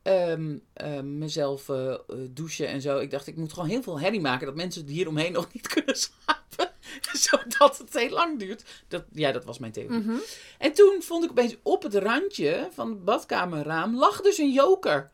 ehm, 0.01 0.57
ehm, 0.73 1.17
mezelf 1.17 1.69
eh, 1.69 1.91
eh, 1.93 1.97
douchen 2.29 2.67
en 2.67 2.81
zo. 2.81 2.97
Ik 2.99 3.11
dacht, 3.11 3.27
ik 3.27 3.35
moet 3.35 3.53
gewoon 3.53 3.69
heel 3.69 3.83
veel 3.83 3.99
herrie 3.99 4.21
maken 4.21 4.45
dat 4.45 4.55
mensen 4.55 4.87
hieromheen 4.87 5.31
nog 5.31 5.47
niet 5.53 5.67
kunnen 5.73 5.95
slapen. 5.97 6.71
zodat 7.13 7.77
het 7.77 7.93
heel 7.97 8.09
lang 8.09 8.39
duurt. 8.39 8.63
Dat, 8.87 9.03
ja, 9.11 9.31
dat 9.31 9.45
was 9.45 9.59
mijn 9.59 9.71
theorie. 9.71 9.99
Mhm. 9.99 10.15
En 10.57 10.73
toen 10.73 11.01
vond 11.01 11.23
ik 11.23 11.29
opeens 11.29 11.55
op 11.63 11.83
het 11.83 11.95
randje 11.95 12.69
van 12.73 12.89
het 12.89 13.03
badkamerraam 13.05 13.97
lag 13.97 14.21
dus 14.21 14.37
een 14.37 14.51
joker. 14.51 15.11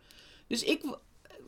Dus 0.49 0.63
ik, 0.63 0.97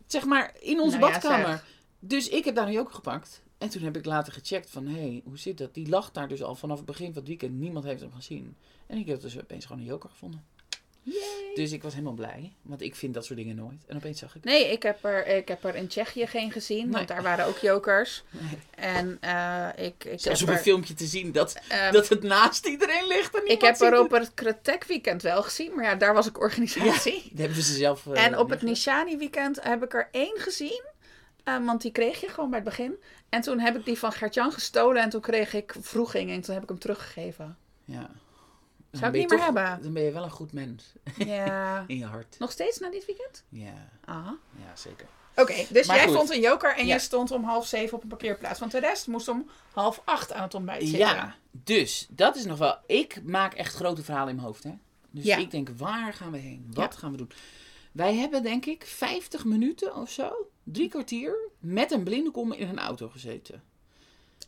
zeg 0.08 0.26
maar, 0.26 0.56
in 0.60 0.80
onze 0.80 0.98
Nou 0.98 1.12
ja, 1.12 1.20
badkamer. 1.20 1.48
zeg. 1.48 1.66
dus 2.00 2.30
ik 2.30 2.46
heb 2.46 2.56
daar 2.56 2.68
een 2.68 2.74
joker 2.74 2.94
gepakt. 2.94 3.42
En 3.58 3.70
toen 3.70 3.82
heb 3.82 3.98
ik 3.98 4.06
later 4.06 4.34
gecheckt 4.34 4.70
van, 4.70 4.88
hé, 4.88 5.00
hey, 5.02 5.22
hoe 5.26 5.38
zit 5.38 5.58
dat? 5.58 5.74
Die 5.74 5.90
lag 5.90 6.12
daar 6.12 6.28
dus 6.28 6.44
al 6.44 6.56
vanaf 6.56 6.78
het 6.78 6.86
begin 6.86 7.06
van 7.06 7.16
het 7.16 7.28
weekend. 7.28 7.60
Niemand 7.60 7.86
heeft 7.86 8.02
hem 8.02 8.12
gezien. 8.12 8.56
En 8.88 8.98
ik 8.98 9.08
heb 9.08 9.22
dus 9.22 9.40
opeens 9.40 9.66
gewoon 9.66 9.82
een 9.82 9.88
joker 9.88 10.10
gevonden. 10.10 10.46
Dus 11.56 11.72
ik 11.72 11.84
was 11.84 11.94
helemaal 11.94 12.14
blij. 12.14 12.54
Want 12.62 12.82
ik 12.82 12.96
vind 12.96 13.14
dat 13.14 13.26
soort 13.26 13.40
dingen 13.40 13.56
nooit. 13.56 13.84
En 13.88 13.96
opeens 13.96 14.20
zag 14.20 14.36
ik 14.36 14.44
Nee, 14.44 14.72
ik 14.72 14.84
heb, 14.84 15.04
er, 15.04 15.28
ik 15.28 15.48
heb 15.48 15.64
er 15.64 15.76
in 15.76 15.88
Tsjechië 15.88 16.28
geen 16.28 16.52
gezien, 16.52 16.84
Nee. 16.84 16.92
want 16.92 17.08
daar 17.08 17.22
waren 17.24 17.46
ook 17.46 17.58
jokers. 17.58 18.24
Nee. 18.30 18.58
En 18.76 19.18
eh, 19.22 19.86
ik, 19.86 20.04
ik 20.04 20.20
zelfs 20.20 20.42
op 20.42 20.48
een 20.50 20.58
filmpje 20.58 20.94
te 20.94 21.06
zien 21.06 21.32
dat, 21.32 21.60
ehm, 21.68 21.92
dat 21.92 22.10
het 22.10 22.24
naast 22.24 22.66
iedereen 22.66 23.08
ligt. 23.08 23.36
En 23.36 23.48
ik 23.50 23.62
heb 23.62 23.82
er 23.82 24.00
op 24.00 24.12
het 24.12 24.34
Kretek 24.34 24.84
weekend 24.84 25.22
wel 25.22 25.44
gezien, 25.44 25.76
maar 25.76 25.84
ja, 25.84 25.96
daar 25.96 26.14
was 26.14 26.28
ik 26.28 26.40
organisatie. 26.40 27.22
Die 27.32 27.46
hebben 27.46 27.64
ze 27.64 27.74
zelf 27.74 28.08
eh, 28.08 28.26
en 28.26 28.38
op 28.38 28.50
het. 28.50 28.62
Nishani 28.62 29.18
weekend 29.18 29.64
heb 29.64 29.84
ik 29.84 29.94
er 29.94 30.08
één 30.12 30.40
gezien, 30.40 30.84
eh, 31.44 31.66
want 31.66 31.82
die 31.82 31.92
kreeg 31.92 32.22
je 32.22 32.28
gewoon 32.28 32.50
bij 32.50 32.60
het 32.60 32.68
begin. 32.68 32.96
En 33.30 33.42
toen 33.42 33.60
heb 33.60 33.76
ik 33.76 33.86
die 33.86 33.98
van 33.98 34.12
Gertjan 34.12 34.52
gestolen 34.52 35.02
en 35.02 35.10
toen 35.10 35.22
kreeg 35.22 35.54
ik 35.54 35.76
vroeging 35.80 36.32
en 36.32 36.42
toen 36.42 36.54
heb 36.54 36.64
ik 36.64 36.70
hem 36.70 36.80
teruggegeven. 36.80 37.58
Ja. 37.86 38.10
Zou 38.92 39.04
Dan 39.04 39.04
ik 39.04 39.12
ben 39.12 39.12
niet 39.22 39.30
je 39.30 39.36
meer 39.38 39.46
toch- 39.46 39.64
hebben. 39.66 39.84
Dan 39.84 39.94
ben 39.94 40.04
je 40.04 40.12
wel 40.12 40.24
een 40.24 40.30
goed 40.30 40.54
mens. 40.54 40.94
Ja. 41.18 41.84
In 41.88 41.98
je 41.98 42.06
hart. 42.06 42.36
Nog 42.40 42.52
steeds 42.52 42.80
na 42.80 42.90
dit 42.90 43.06
weekend? 43.06 43.44
Ja, 43.50 43.90
Ah. 44.06 44.28
ja 44.66 44.76
zeker. 44.76 45.08
Oké, 45.36 45.54
dus 45.70 45.88
Maar 45.88 45.96
jij 45.96 46.06
goed. 46.08 46.16
vond 46.16 46.30
een 46.32 46.40
joker 46.42 46.72
en 46.76 46.82
Ja. 46.82 46.88
jij 46.88 47.00
stond 47.00 47.32
om 47.32 47.44
half 47.44 47.68
zeven 47.68 47.98
op 47.98 48.04
een 48.04 48.10
parkeerplaats. 48.10 48.60
Want 48.60 48.72
de 48.72 48.80
rest 48.80 49.08
moest 49.08 49.28
om 49.28 49.50
half 49.74 50.02
acht 50.06 50.34
aan 50.34 50.42
het 50.44 50.54
ontbijt 50.54 50.82
zitten. 50.82 51.00
Ja, 51.00 51.36
dus 51.52 52.08
dat 52.10 52.36
is 52.36 52.46
nog 52.46 52.58
wel. 52.58 52.78
Ik 52.86 53.22
maak 53.24 53.54
echt 53.54 53.76
grote 53.76 54.04
verhalen 54.04 54.30
in 54.30 54.36
mijn 54.36 54.48
hoofd. 54.48 54.64
Hè? 54.64 54.74
Dus 55.12 55.24
Ja. 55.24 55.38
ik 55.38 55.52
denk, 55.52 55.70
waar 55.78 56.14
gaan 56.14 56.32
we 56.32 56.38
heen? 56.38 56.66
Wat 56.74 56.94
Ja. 56.94 57.00
gaan 57.00 57.12
we 57.12 57.18
doen? 57.18 57.32
Wij 57.92 58.16
hebben 58.16 58.44
denk 58.44 58.66
ik 58.66 58.86
50 58.86 59.46
minuten 59.46 59.96
of 59.96 60.10
zo, 60.12 60.34
drie 60.64 60.90
kwartier, 60.90 61.36
met 61.60 61.92
een 61.92 62.04
blinde 62.04 62.32
kom 62.32 62.52
in 62.54 62.70
een 62.70 62.80
auto 62.80 63.10
gezeten. 63.10 63.64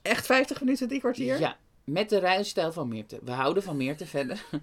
Echt 0.01 0.25
50 0.25 0.59
minuten, 0.59 0.87
drie 0.87 0.99
kwartier? 0.99 1.39
Ja, 1.39 1.57
met 1.83 2.09
de 2.09 2.19
rijstijl 2.19 2.71
van 2.71 2.87
Meerte. 2.87 3.19
We 3.23 3.31
houden 3.31 3.63
van 3.63 3.77
Meerte 3.77 4.05
verder. 4.05 4.45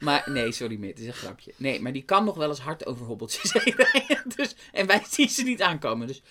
Maar 0.00 0.22
nee, 0.30 0.52
sorry 0.52 0.76
Meerte, 0.76 1.00
is 1.00 1.06
een 1.06 1.12
grapje. 1.12 1.52
Nee, 1.56 1.80
maar 1.80 1.92
die 1.92 2.02
kan 2.02 2.24
nog 2.24 2.36
wel 2.36 2.48
eens 2.48 2.60
hard 2.60 2.86
over 2.86 3.06
hobbeltjes 3.06 3.52
heen 3.62 3.74
rijden. 3.76 4.22
Dus, 4.36 4.54
en 4.72 4.86
wij 4.86 5.02
zien 5.08 5.28
ze 5.28 5.42
niet 5.42 5.62
aankomen. 5.62 6.06
Dus, 6.06 6.22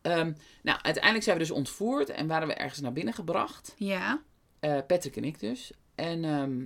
ehm, 0.00 0.32
nou, 0.62 0.78
uiteindelijk 0.82 1.24
zijn 1.24 1.36
we 1.36 1.42
dus 1.42 1.52
ontvoerd 1.52 2.10
en 2.10 2.26
waren 2.26 2.48
we 2.48 2.54
ergens 2.54 2.80
naar 2.80 2.92
binnen 2.92 3.14
gebracht. 3.14 3.74
Ja. 3.76 4.22
Eh, 4.60 4.78
Patrick 4.86 5.16
en 5.16 5.24
ik 5.24 5.40
dus. 5.40 5.72
En 5.94 6.24
ehm, 6.24 6.56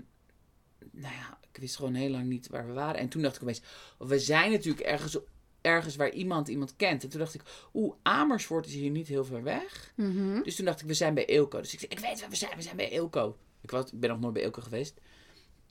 nou 0.90 1.14
ja, 1.14 1.38
ik 1.52 1.60
wist 1.60 1.76
gewoon 1.76 1.94
heel 1.94 2.10
lang 2.10 2.24
niet 2.24 2.48
waar 2.48 2.66
we 2.66 2.72
waren. 2.72 3.00
En 3.00 3.08
toen 3.08 3.22
dacht 3.22 3.36
ik 3.36 3.42
opeens, 3.42 3.62
we 3.98 4.18
zijn 4.18 4.50
natuurlijk 4.50 4.86
ergens, 4.86 5.18
ergens 5.66 5.96
waar 5.96 6.10
iemand 6.10 6.48
iemand 6.48 6.76
kent. 6.76 7.02
En 7.02 7.08
toen 7.08 7.20
dacht 7.20 7.34
ik, 7.34 7.42
oeh, 7.74 7.94
Amersfoort 8.02 8.66
is 8.66 8.74
hier 8.74 8.90
niet 8.90 9.08
heel 9.08 9.24
ver 9.24 9.42
weg. 9.42 9.92
Mhm. 9.94 10.42
Dus 10.42 10.56
toen 10.56 10.64
dacht 10.64 10.80
ik, 10.80 10.86
we 10.86 10.94
zijn 10.94 11.14
bij 11.14 11.26
Eelco. 11.26 11.60
Dus 11.60 11.72
ik 11.72 11.78
zei, 11.78 11.92
ik 11.92 11.98
weet 11.98 12.20
waar 12.20 12.30
we 12.30 12.36
zijn, 12.36 12.56
we 12.56 12.62
zijn 12.62 12.76
bij 12.76 12.90
Eelco. 12.90 13.36
Ik, 13.60 13.70
was, 13.70 13.92
ik 13.92 14.00
ben 14.00 14.10
nog 14.10 14.20
nooit 14.20 14.32
bij 14.32 14.42
Eelco 14.42 14.62
geweest. 14.62 15.00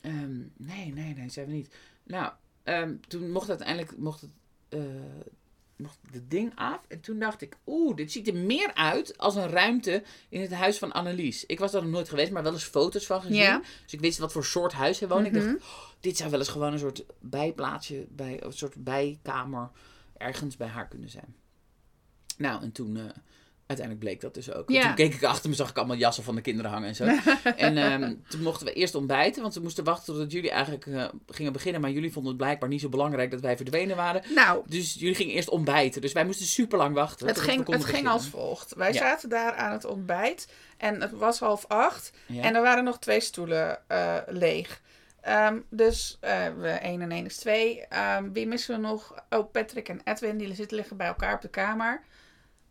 Ehm, 0.02 0.38
nee, 0.58 0.94
nee, 0.94 1.14
nee, 1.14 1.30
zijn 1.30 1.46
we 1.48 1.54
niet. 1.54 1.76
Nou, 2.04 2.32
ehm, 2.64 2.96
toen 3.08 3.32
mocht 3.32 3.50
uiteindelijk 3.50 3.98
mocht 3.98 4.22
het, 4.22 4.32
eh, 4.70 4.80
mocht 5.78 5.98
het 6.12 6.30
ding 6.32 6.52
af. 6.56 6.80
En 6.88 7.00
toen 7.02 7.20
dacht 7.20 7.42
ik, 7.42 7.58
oeh, 7.66 7.96
dit 7.96 8.12
ziet 8.12 8.28
er 8.28 8.36
meer 8.36 8.74
uit 8.74 9.18
als 9.18 9.36
een 9.36 9.50
ruimte 9.50 10.04
in 10.30 10.42
het 10.42 10.52
huis 10.54 10.78
van 10.78 10.92
Annelies. 10.92 11.46
Ik 11.46 11.60
was 11.60 11.72
daar 11.72 11.82
nog 11.82 11.92
nooit 11.92 12.10
geweest, 12.10 12.32
maar 12.32 12.44
wel 12.44 12.54
eens 12.54 12.64
foto's 12.64 13.06
van 13.06 13.22
gezien. 13.22 13.36
Ja. 13.36 13.62
Dus 13.84 13.94
ik 13.94 14.00
wist 14.00 14.18
wat 14.18 14.32
voor 14.32 14.46
soort 14.46 14.74
huis 14.74 15.00
hij 15.00 15.08
woonde. 15.10 15.30
Ik 15.30 15.36
Mhm. 15.36 15.46
dacht, 15.46 15.56
oh, 15.64 15.84
dit 16.00 16.18
zou 16.18 16.30
wel 16.30 16.40
eens 16.40 16.50
gewoon 16.50 16.74
een 16.74 16.80
soort 16.80 17.06
bijplaatsje, 17.20 18.06
bij, 18.10 18.44
een 18.44 18.54
soort 18.54 18.84
bijkamer 18.84 19.70
ergens 20.18 20.58
bij 20.58 20.68
haar 20.68 20.88
kunnen 20.88 21.10
zijn. 21.10 21.36
Nou, 22.38 22.62
en 22.64 22.72
toen... 22.72 22.98
eh, 22.98 23.04
Uiteindelijk 23.68 24.06
bleek 24.06 24.22
dat 24.22 24.34
dus 24.34 24.52
ook. 24.54 24.70
Ja. 24.70 24.82
Toen 24.86 24.96
keek 24.96 25.14
ik 25.14 25.24
achter 25.24 25.50
me, 25.50 25.56
zag 25.56 25.70
ik 25.70 25.78
allemaal 25.78 25.96
jassen 25.96 26.24
van 26.24 26.36
de 26.36 26.42
kinderen 26.42 26.72
hangen 26.72 26.88
en 26.88 26.96
zo. 26.96 27.04
en 27.56 27.78
ehm, 27.78 28.14
toen 28.28 28.42
mochten 28.42 28.66
we 28.66 28.74
eerst 28.74 28.96
ontbijten, 28.96 29.42
want 29.42 29.54
we 29.54 29.60
moesten 29.62 29.84
wachten 29.84 30.06
totdat 30.14 30.32
jullie 30.32 30.50
eigenlijk 30.52 30.86
eh, 30.86 31.06
gingen 31.28 31.54
beginnen. 31.54 31.82
Maar 31.82 31.92
jullie 31.92 32.12
vonden 32.12 32.32
het 32.32 32.42
blijkbaar 32.42 32.70
niet 32.70 32.82
zo 32.82 32.90
belangrijk 32.90 33.32
dat 33.32 33.42
wij 33.42 33.56
verdwenen 33.58 33.96
waren. 33.96 34.22
Nou, 34.36 34.64
Dus 34.68 34.94
jullie 34.94 35.16
gingen 35.16 35.34
eerst 35.36 35.50
ontbijten. 35.50 36.02
Dus 36.02 36.14
wij 36.14 36.26
moesten 36.26 36.46
super 36.46 36.78
lang 36.78 36.96
wachten. 36.96 37.28
het 37.28 37.40
ging, 37.40 37.68
het 37.72 37.86
ging 37.86 38.08
als 38.08 38.28
volgt. 38.28 38.74
Wij 38.76 38.94
Ja. 38.94 39.00
zaten 39.00 39.30
daar 39.30 39.54
aan 39.54 39.72
het 39.72 39.86
ontbijt 39.86 40.48
en 40.78 41.02
het 41.02 41.12
was 41.12 41.40
half 41.40 41.66
acht. 41.68 42.12
Ja. 42.26 42.42
En 42.44 42.56
er 42.56 42.62
waren 42.62 42.84
nog 42.84 43.00
twee 43.00 43.20
stoelen 43.20 43.80
eh, 43.88 44.16
leeg. 44.28 44.82
Ehm, 45.22 45.60
dus 45.70 46.18
eh 46.22 46.48
we 46.60 46.70
1 46.70 47.02
en 47.02 47.12
1 47.12 47.26
is 47.26 47.38
2. 47.38 47.82
Ehm, 47.88 48.32
wie 48.32 48.48
missen 48.48 48.76
we 48.76 48.82
nog? 48.88 49.14
Oh, 49.30 49.52
Patrick 49.52 49.90
en 49.90 50.02
Edwin, 50.04 50.38
die 50.38 50.56
zitten 50.56 50.78
liggen 50.78 50.98
bij 50.98 51.08
elkaar 51.08 51.34
op 51.36 51.42
de 51.42 51.48
kamer. 51.50 52.02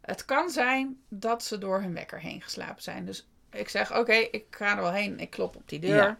Het 0.04 0.24
kan 0.24 0.50
zijn 0.50 1.00
dat 1.08 1.44
ze 1.44 1.58
door 1.58 1.80
hun 1.80 1.94
wekker 1.94 2.20
heen 2.20 2.42
geslapen 2.42 2.82
zijn. 2.82 3.04
Dus 3.04 3.26
ik 3.50 3.68
zeg, 3.68 3.96
oké, 3.98 4.12
ik 4.12 4.44
ga 4.50 4.76
er 4.76 4.82
wel 4.82 4.92
heen. 4.92 5.20
Ik 5.20 5.30
klop 5.30 5.56
op 5.56 5.68
die 5.68 5.80
deur. 5.80 5.94
Ja. 5.94 6.18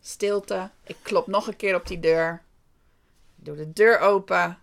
Stilte. 0.00 0.70
Ik 0.82 0.96
klop 1.02 1.26
nog 1.26 1.46
een 1.46 1.56
keer 1.56 1.74
op 1.74 1.86
die 1.86 2.00
deur. 2.00 2.42
Ik 3.36 3.44
doe 3.44 3.56
de 3.56 3.72
deur 3.72 3.98
open. 3.98 4.58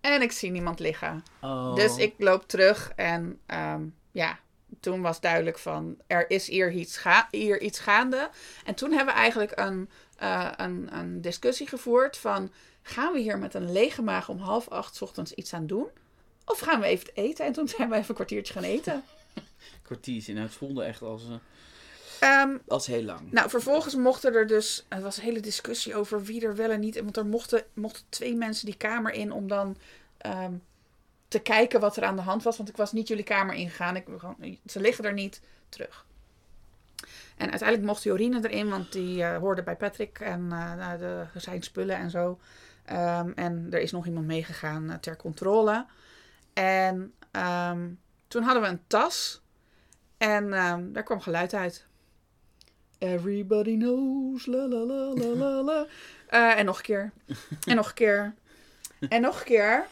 En 0.00 0.22
ik 0.22 0.32
zie 0.32 0.50
niemand 0.50 0.78
liggen. 0.78 1.24
Oh. 1.40 1.74
Dus 1.74 1.96
ik 1.96 2.14
loop 2.18 2.48
terug 2.48 2.92
en 2.96 3.40
ehm, 3.46 3.82
ja, 4.10 4.38
toen 4.80 5.02
was 5.02 5.20
duidelijk 5.20 5.58
van 5.58 5.96
er 6.06 6.30
is 6.30 6.46
hier 6.46 6.72
iets, 6.72 6.96
ga 6.96 7.28
hier 7.30 7.60
iets 7.60 7.78
gaande. 7.78 8.30
En 8.64 8.74
toen 8.74 8.92
hebben 8.92 9.14
we 9.14 9.20
eigenlijk 9.20 9.52
een, 9.54 9.90
eh, 10.16 10.50
een, 10.56 10.88
een 10.98 11.20
discussie 11.20 11.66
gevoerd 11.66 12.16
van 12.16 12.52
gaan 12.82 13.12
we 13.12 13.18
hier 13.18 13.38
met 13.38 13.54
een 13.54 13.72
lege 13.72 14.02
maag 14.02 14.28
om 14.28 14.38
half 14.38 14.68
acht 14.68 14.94
's 14.94 15.02
ochtends 15.02 15.32
iets 15.32 15.54
aan 15.54 15.66
doen? 15.66 15.88
Of 16.48 16.58
gaan 16.58 16.80
we 16.80 16.86
even 16.86 17.10
eten? 17.14 17.44
En 17.44 17.52
toen 17.52 17.68
zijn 17.68 17.88
we 17.88 17.94
even 17.94 18.08
een 18.08 18.14
kwartiertje 18.14 18.52
gaan 18.52 18.62
eten. 18.62 19.02
Kwartiertje. 19.82 20.32
Nou, 20.32 20.46
het 20.46 20.54
voelde 20.54 20.82
echt 20.82 21.02
als, 21.02 21.22
eh, 21.28 21.34
Ehm, 22.20 22.56
als 22.66 22.86
heel 22.86 23.02
lang. 23.02 23.32
nou, 23.32 23.50
vervolgens 23.50 23.94
mochten 23.94 24.34
er 24.34 24.46
dus. 24.46 24.86
Het 24.88 25.02
was 25.02 25.16
een 25.16 25.22
hele 25.22 25.40
discussie 25.40 25.94
over 25.94 26.22
wie 26.24 26.46
er 26.46 26.56
wel 26.56 26.70
en 26.70 26.80
niet. 26.80 27.00
Want 27.00 27.16
er 27.16 27.26
mochten, 27.26 27.64
mochten 27.72 28.04
twee 28.08 28.34
mensen 28.34 28.66
die 28.66 28.76
kamer 28.76 29.12
in 29.12 29.32
om 29.32 29.48
dan 29.48 29.76
ehm, 30.18 30.52
te 31.28 31.38
kijken 31.38 31.80
wat 31.80 31.96
er 31.96 32.04
aan 32.04 32.16
de 32.16 32.22
hand 32.22 32.42
was. 32.42 32.56
Want 32.56 32.68
ik 32.68 32.76
was 32.76 32.92
niet 32.92 33.08
jullie 33.08 33.24
kamer 33.24 33.54
ingegaan. 33.54 33.96
Ik, 33.96 34.06
ze 34.66 34.80
liggen 34.80 35.04
er 35.04 35.12
niet 35.12 35.40
terug. 35.68 36.06
En 37.36 37.50
uiteindelijk 37.50 37.88
mocht 37.88 38.02
Jorine 38.02 38.48
erin, 38.48 38.68
want 38.68 38.92
die 38.92 39.22
eh, 39.22 39.38
hoorde 39.38 39.62
bij 39.62 39.76
Patrick 39.76 40.18
en 40.18 40.48
nou, 40.48 40.98
de, 40.98 41.24
zijn 41.36 41.62
spullen 41.62 41.96
en 41.96 42.10
zo. 42.10 42.38
Ehm, 42.84 43.30
en 43.34 43.66
er 43.70 43.80
is 43.80 43.92
nog 43.92 44.06
iemand 44.06 44.26
meegegaan 44.26 44.98
ter 45.00 45.16
controle. 45.16 45.86
En 46.58 47.14
ehm, 47.30 47.88
toen 48.28 48.42
hadden 48.42 48.62
we 48.62 48.68
een 48.68 48.82
tas. 48.86 49.40
En 50.16 50.52
ehm, 50.52 50.92
daar 50.92 51.02
kwam 51.02 51.20
geluid 51.20 51.54
uit. 51.54 51.86
Everybody 52.98 53.76
knows, 53.76 54.46
la 54.46 54.66
la 54.66 54.84
la 54.84 55.12
la 55.14 55.62
la. 55.62 55.86
Eh, 56.28 56.58
en 56.58 56.64
nog 56.64 56.76
een 56.76 56.82
keer. 56.82 57.12
En 57.66 57.76
nog 57.76 57.88
een 57.88 57.94
keer. 57.94 58.34
En 59.08 59.20
nog 59.20 59.38
een 59.38 59.44
keer. 59.44 59.86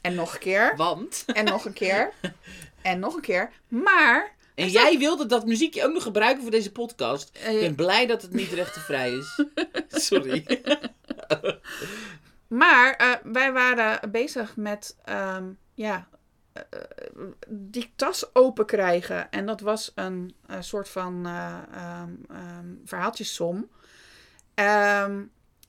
En 0.00 0.14
nog 0.14 0.32
een 0.34 0.38
keer. 0.40 0.76
Want... 0.76 1.24
En 1.26 1.44
nog 1.44 1.64
een 1.64 1.72
keer. 1.72 2.12
En 2.82 2.98
nog 2.98 3.14
een 3.14 3.20
keer. 3.20 3.50
Maar. 3.68 4.34
En 4.54 4.68
jij 4.68 4.98
wilde 4.98 5.26
dat 5.26 5.46
muziekje 5.46 5.84
ook 5.84 5.92
nog 5.92 6.02
gebruiken 6.02 6.42
voor 6.42 6.50
deze 6.50 6.72
podcast. 6.72 7.30
eh, 7.36 7.54
Ik 7.54 7.60
ben 7.60 7.74
blij 7.74 8.06
dat 8.06 8.22
het 8.22 8.32
niet 8.32 8.52
rechtenvrij 8.52 9.10
is. 9.12 9.44
Sorry. 10.06 10.60
Maar 12.48 12.94
eh, 12.96 13.10
wij 13.32 13.52
waren 13.52 14.10
bezig 14.10 14.56
met 14.56 14.96
ehm, 15.04 15.44
ja, 15.74 16.08
eh, 16.52 16.62
eh, 16.70 17.26
die 17.48 17.92
tas 17.96 18.34
open 18.34 18.66
krijgen. 18.66 19.30
En 19.30 19.46
dat 19.46 19.60
was 19.60 19.92
een, 19.94 20.34
soort 20.60 20.88
van 20.88 21.26
ehm, 21.26 22.64
verhaaltjesom. 22.84 23.68
Ehm, 24.54 25.22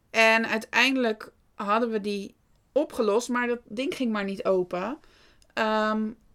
en 0.09 0.47
uiteindelijk 0.47 1.31
hadden 1.53 1.89
we 1.89 2.01
die 2.01 2.35
opgelost, 2.71 3.29
maar 3.29 3.47
dat 3.47 3.59
ding 3.63 3.95
ging 3.95 4.11
maar 4.11 4.23
niet 4.23 4.45
open. 4.45 4.99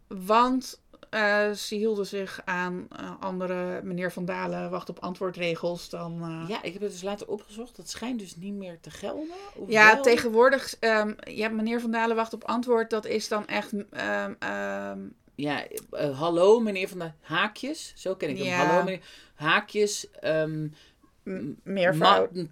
Want 0.07 0.81
eh, 1.11 1.50
ze 1.50 1.74
hielden 1.74 2.06
zich 2.06 2.40
aan 2.44 2.86
eh, 2.96 3.11
andere 3.20 3.80
meneer 3.82 4.12
Van 4.12 4.24
Dalen 4.24 4.70
wacht 4.70 4.88
op 4.88 4.98
antwoordregels 4.98 5.88
dan... 5.88 6.22
eh, 6.22 6.48
Ja, 6.48 6.62
ik 6.62 6.72
heb 6.72 6.82
het 6.82 6.90
dus 6.90 7.02
later 7.02 7.28
opgezocht. 7.28 7.76
Dat 7.76 7.88
schijnt 7.90 8.18
dus 8.18 8.36
niet 8.36 8.54
meer 8.54 8.78
te 8.80 8.90
gelden. 8.90 9.26
Ja, 9.66 9.92
wel? 9.94 10.02
tegenwoordig, 10.02 10.74
ehm 10.80 11.12
ja, 11.20 11.48
meneer 11.48 11.80
Van 11.80 11.90
Dalen 11.90 12.16
wacht 12.16 12.32
op 12.32 12.44
antwoord. 12.44 12.90
Dat 12.90 13.06
is 13.06 13.28
dan 13.28 13.46
echt. 13.46 13.72
ehm, 13.90 14.34
ehm, 14.38 14.98
Ja, 15.34 15.62
hallo 16.12 16.61
meneer 16.61 16.88
van 16.88 16.98
de 16.98 17.11
Haakjes. 17.20 17.92
Zo 17.96 18.14
ken 18.14 18.28
ik 18.28 18.36
hem. 18.36 18.46
Ja. 18.46 18.64
Hallo 18.66 18.84
meneer 18.84 19.00
Haakjes. 19.34 20.06
meer 21.62 21.96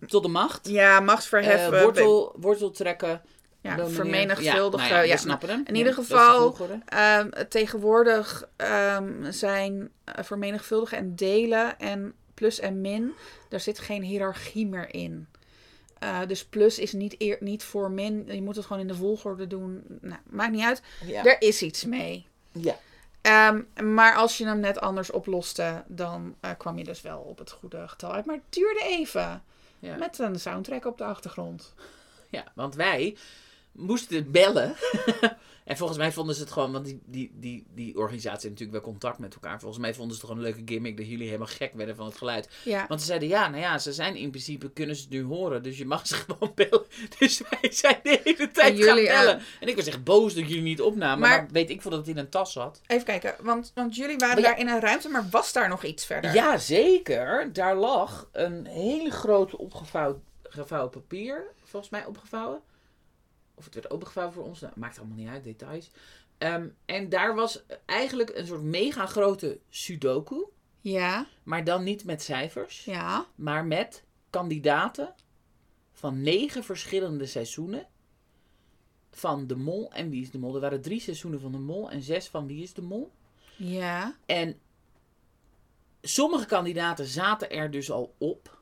tot 0.06 0.22
de 0.22 0.28
macht. 0.28 0.68
Ja, 0.68 1.00
machtsverheffen. 1.00 1.82
Wortel, 1.82 2.34
wortel 2.40 2.70
trekken. 2.70 3.22
Ja, 3.66 3.88
vermenigvuldigen. 3.88 4.88
Ja, 4.88 4.94
nou 4.94 5.06
ja, 5.06 5.16
snappen 5.16 5.48
hem. 5.48 5.62
in 5.66 5.74
ieder 5.74 5.94
geval. 5.94 6.56
Ehm, 6.86 7.30
tegenwoordig 7.48 8.48
ehm, 8.56 9.30
zijn 9.30 9.90
eh, 10.04 10.24
vermenigvuldigen 10.24 10.98
en 10.98 11.14
delen 11.14 11.78
en 11.78 12.14
plus 12.34 12.60
en 12.60 12.80
min, 12.80 13.12
daar 13.48 13.60
zit 13.60 13.78
geen 13.78 14.02
hiërarchie 14.02 14.66
meer 14.66 14.94
in. 14.94 15.28
Eh, 15.98 16.20
dus 16.26 16.44
plus 16.44 16.78
is 16.78 16.92
niet, 16.92 17.14
eer, 17.18 17.36
niet 17.40 17.64
voor 17.64 17.90
min. 17.90 18.24
Je 18.26 18.42
moet 18.42 18.56
het 18.56 18.64
gewoon 18.64 18.82
in 18.82 18.88
de 18.88 18.94
volgorde 18.94 19.46
doen. 19.46 19.84
Nou, 20.00 20.20
maakt 20.26 20.52
niet 20.52 20.64
uit. 20.64 20.82
Ja. 21.06 21.24
Er 21.24 21.42
is 21.42 21.62
iets 21.62 21.84
mee. 21.84 22.26
ja. 22.52 22.78
Ehm, 23.20 23.62
maar 23.94 24.14
als 24.14 24.38
je 24.38 24.46
hem 24.46 24.60
net 24.60 24.80
anders 24.80 25.10
oploste, 25.10 25.84
dan 25.86 26.34
eh, 26.40 26.50
kwam 26.58 26.78
je 26.78 26.84
dus 26.84 27.00
wel 27.00 27.18
op 27.18 27.38
het 27.38 27.50
goede 27.50 27.88
getal 27.88 28.12
uit. 28.12 28.24
Maar 28.24 28.34
het 28.34 28.44
duurde 28.54 28.80
even. 28.84 29.42
Ja. 29.78 29.96
Met 29.96 30.18
een 30.18 30.40
soundtrack 30.40 30.84
op 30.84 30.98
de 30.98 31.04
achtergrond. 31.04 31.74
Ja, 32.30 32.44
want 32.54 32.74
wij 32.74 33.16
moesten 33.76 34.30
bellen. 34.30 34.74
en 35.64 35.76
volgens 35.76 35.98
mij 35.98 36.12
vonden 36.12 36.34
ze 36.34 36.40
het 36.40 36.50
gewoon, 36.50 36.72
want 36.72 36.84
die, 36.84 37.00
die, 37.04 37.32
die, 37.34 37.66
die 37.74 37.96
organisatie 37.96 38.48
heeft 38.48 38.60
natuurlijk 38.60 38.84
wel 38.84 38.92
contact 38.92 39.18
met 39.18 39.34
elkaar. 39.34 39.60
Volgens 39.60 39.80
mij 39.80 39.94
vonden 39.94 40.16
ze 40.16 40.20
het 40.20 40.30
gewoon 40.30 40.44
een 40.46 40.50
leuke 40.52 40.72
gimmick 40.72 40.96
dat 40.96 41.06
jullie 41.08 41.26
helemaal 41.26 41.46
gek 41.46 41.72
werden 41.74 41.96
van 41.96 42.06
het 42.06 42.16
geluid. 42.16 42.48
Ja. 42.64 42.84
Want 42.88 43.00
ze 43.00 43.06
zeiden, 43.06 43.28
ja, 43.28 43.48
nou 43.48 43.60
ja, 43.62 43.78
ze 43.78 43.92
zijn 43.92 44.16
in 44.16 44.30
principe, 44.30 44.70
kunnen 44.70 44.96
ze 44.96 45.02
het 45.02 45.10
nu 45.10 45.22
horen. 45.24 45.62
Dus 45.62 45.78
je 45.78 45.86
mag 45.86 46.06
ze 46.06 46.14
gewoon 46.26 46.52
bellen. 46.54 46.84
Dus 47.18 47.42
wij 47.50 47.72
zijn 47.72 47.98
de 48.02 48.20
hele 48.24 48.50
tijd 48.50 48.84
gaan 48.84 48.94
bellen. 48.96 49.36
eh, 49.38 49.44
En 49.60 49.68
ik 49.68 49.76
was 49.76 49.86
echt 49.86 50.04
boos 50.04 50.34
dat 50.34 50.48
jullie 50.48 50.62
niet 50.62 50.80
opnamen. 50.80 51.18
Maar, 51.28 51.42
Maar- 51.42 51.48
weet 51.52 51.70
ik 51.70 51.82
veel 51.82 51.90
dat 51.90 52.00
het 52.00 52.08
in 52.08 52.18
een 52.18 52.28
tas 52.28 52.52
zat. 52.52 52.80
Even 52.86 53.04
kijken, 53.04 53.34
want, 53.40 53.72
want 53.74 53.96
jullie 53.96 54.16
waren 54.16 54.36
ja- 54.42 54.48
daar 54.48 54.58
in 54.58 54.68
een 54.68 54.80
ruimte, 54.80 55.08
maar 55.08 55.26
was 55.30 55.52
daar 55.52 55.68
nog 55.68 55.84
iets 55.84 56.06
verder? 56.06 56.34
Ja, 56.34 56.58
zeker. 56.58 57.50
Daar 57.52 57.76
lag 57.76 58.28
een 58.32 58.66
hele 58.66 59.10
grote 59.10 59.58
opgevouwen 59.58 60.22
gevouwen 60.42 60.90
papier, 60.90 61.44
volgens 61.64 61.90
mij 61.92 62.04
opgevouwen. 62.04 62.60
Of 63.56 63.64
het 63.64 63.74
werd 63.74 63.90
opengevouwen 63.90 64.34
voor 64.34 64.44
ons, 64.44 64.60
nou, 64.60 64.72
maakt 64.76 64.98
allemaal 64.98 65.16
niet 65.16 65.28
uit, 65.28 65.44
details. 65.44 65.90
Ehm, 66.38 66.68
en 66.84 67.08
daar 67.08 67.34
was 67.34 67.62
eigenlijk 67.84 68.30
een 68.34 68.46
soort 68.46 68.62
mega 68.62 69.06
grote 69.06 69.60
sudoku, 69.68 70.44
Ja, 70.80 71.26
maar 71.42 71.64
dan 71.64 71.84
niet 71.84 72.04
met 72.04 72.22
cijfers, 72.22 72.84
ja. 72.84 73.26
maar 73.34 73.64
met 73.64 74.04
kandidaten 74.30 75.14
van 75.92 76.22
negen 76.22 76.64
verschillende 76.64 77.26
seizoenen 77.26 77.86
van 79.10 79.46
De 79.46 79.56
Mol 79.56 79.92
en 79.92 80.10
Wie 80.10 80.22
is 80.22 80.30
de 80.30 80.38
Mol. 80.38 80.54
Er 80.54 80.60
waren 80.60 80.82
drie 80.82 81.00
seizoenen 81.00 81.40
van 81.40 81.52
De 81.52 81.58
Mol 81.58 81.90
en 81.90 82.02
zes 82.02 82.28
van 82.28 82.46
Wie 82.46 82.62
is 82.62 82.72
de 82.74 82.82
Mol. 82.82 83.12
Ja. 83.56 84.16
En 84.26 84.60
sommige 86.02 86.46
kandidaten 86.46 87.06
zaten 87.06 87.50
er 87.50 87.70
dus 87.70 87.90
al 87.90 88.14
op. 88.18 88.55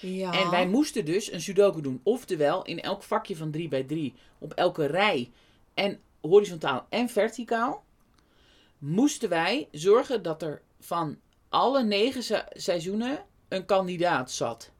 Ja. 0.00 0.32
En 0.32 0.50
wij 0.50 0.66
moesten 0.68 1.04
dus 1.04 1.32
een 1.32 1.40
sudoku 1.40 1.80
doen. 1.80 2.00
Oftewel, 2.02 2.64
in 2.64 2.80
elk 2.80 3.02
vakje 3.02 3.36
van 3.36 3.50
3 3.50 3.68
bij 3.68 3.82
3 3.84 4.14
op 4.38 4.52
elke 4.52 4.86
rij 4.86 5.30
en 5.74 6.00
horizontaal 6.20 6.86
en 6.88 7.08
verticaal, 7.08 7.84
moesten 8.78 9.28
wij 9.28 9.68
zorgen 9.72 10.22
dat 10.22 10.42
er 10.42 10.62
van 10.80 11.18
alle 11.48 11.84
negen 11.84 12.22
se- 12.22 12.46
seizoenen 12.50 13.24
een 13.48 13.64
kandidaat 13.64 14.30
zat. 14.30 14.70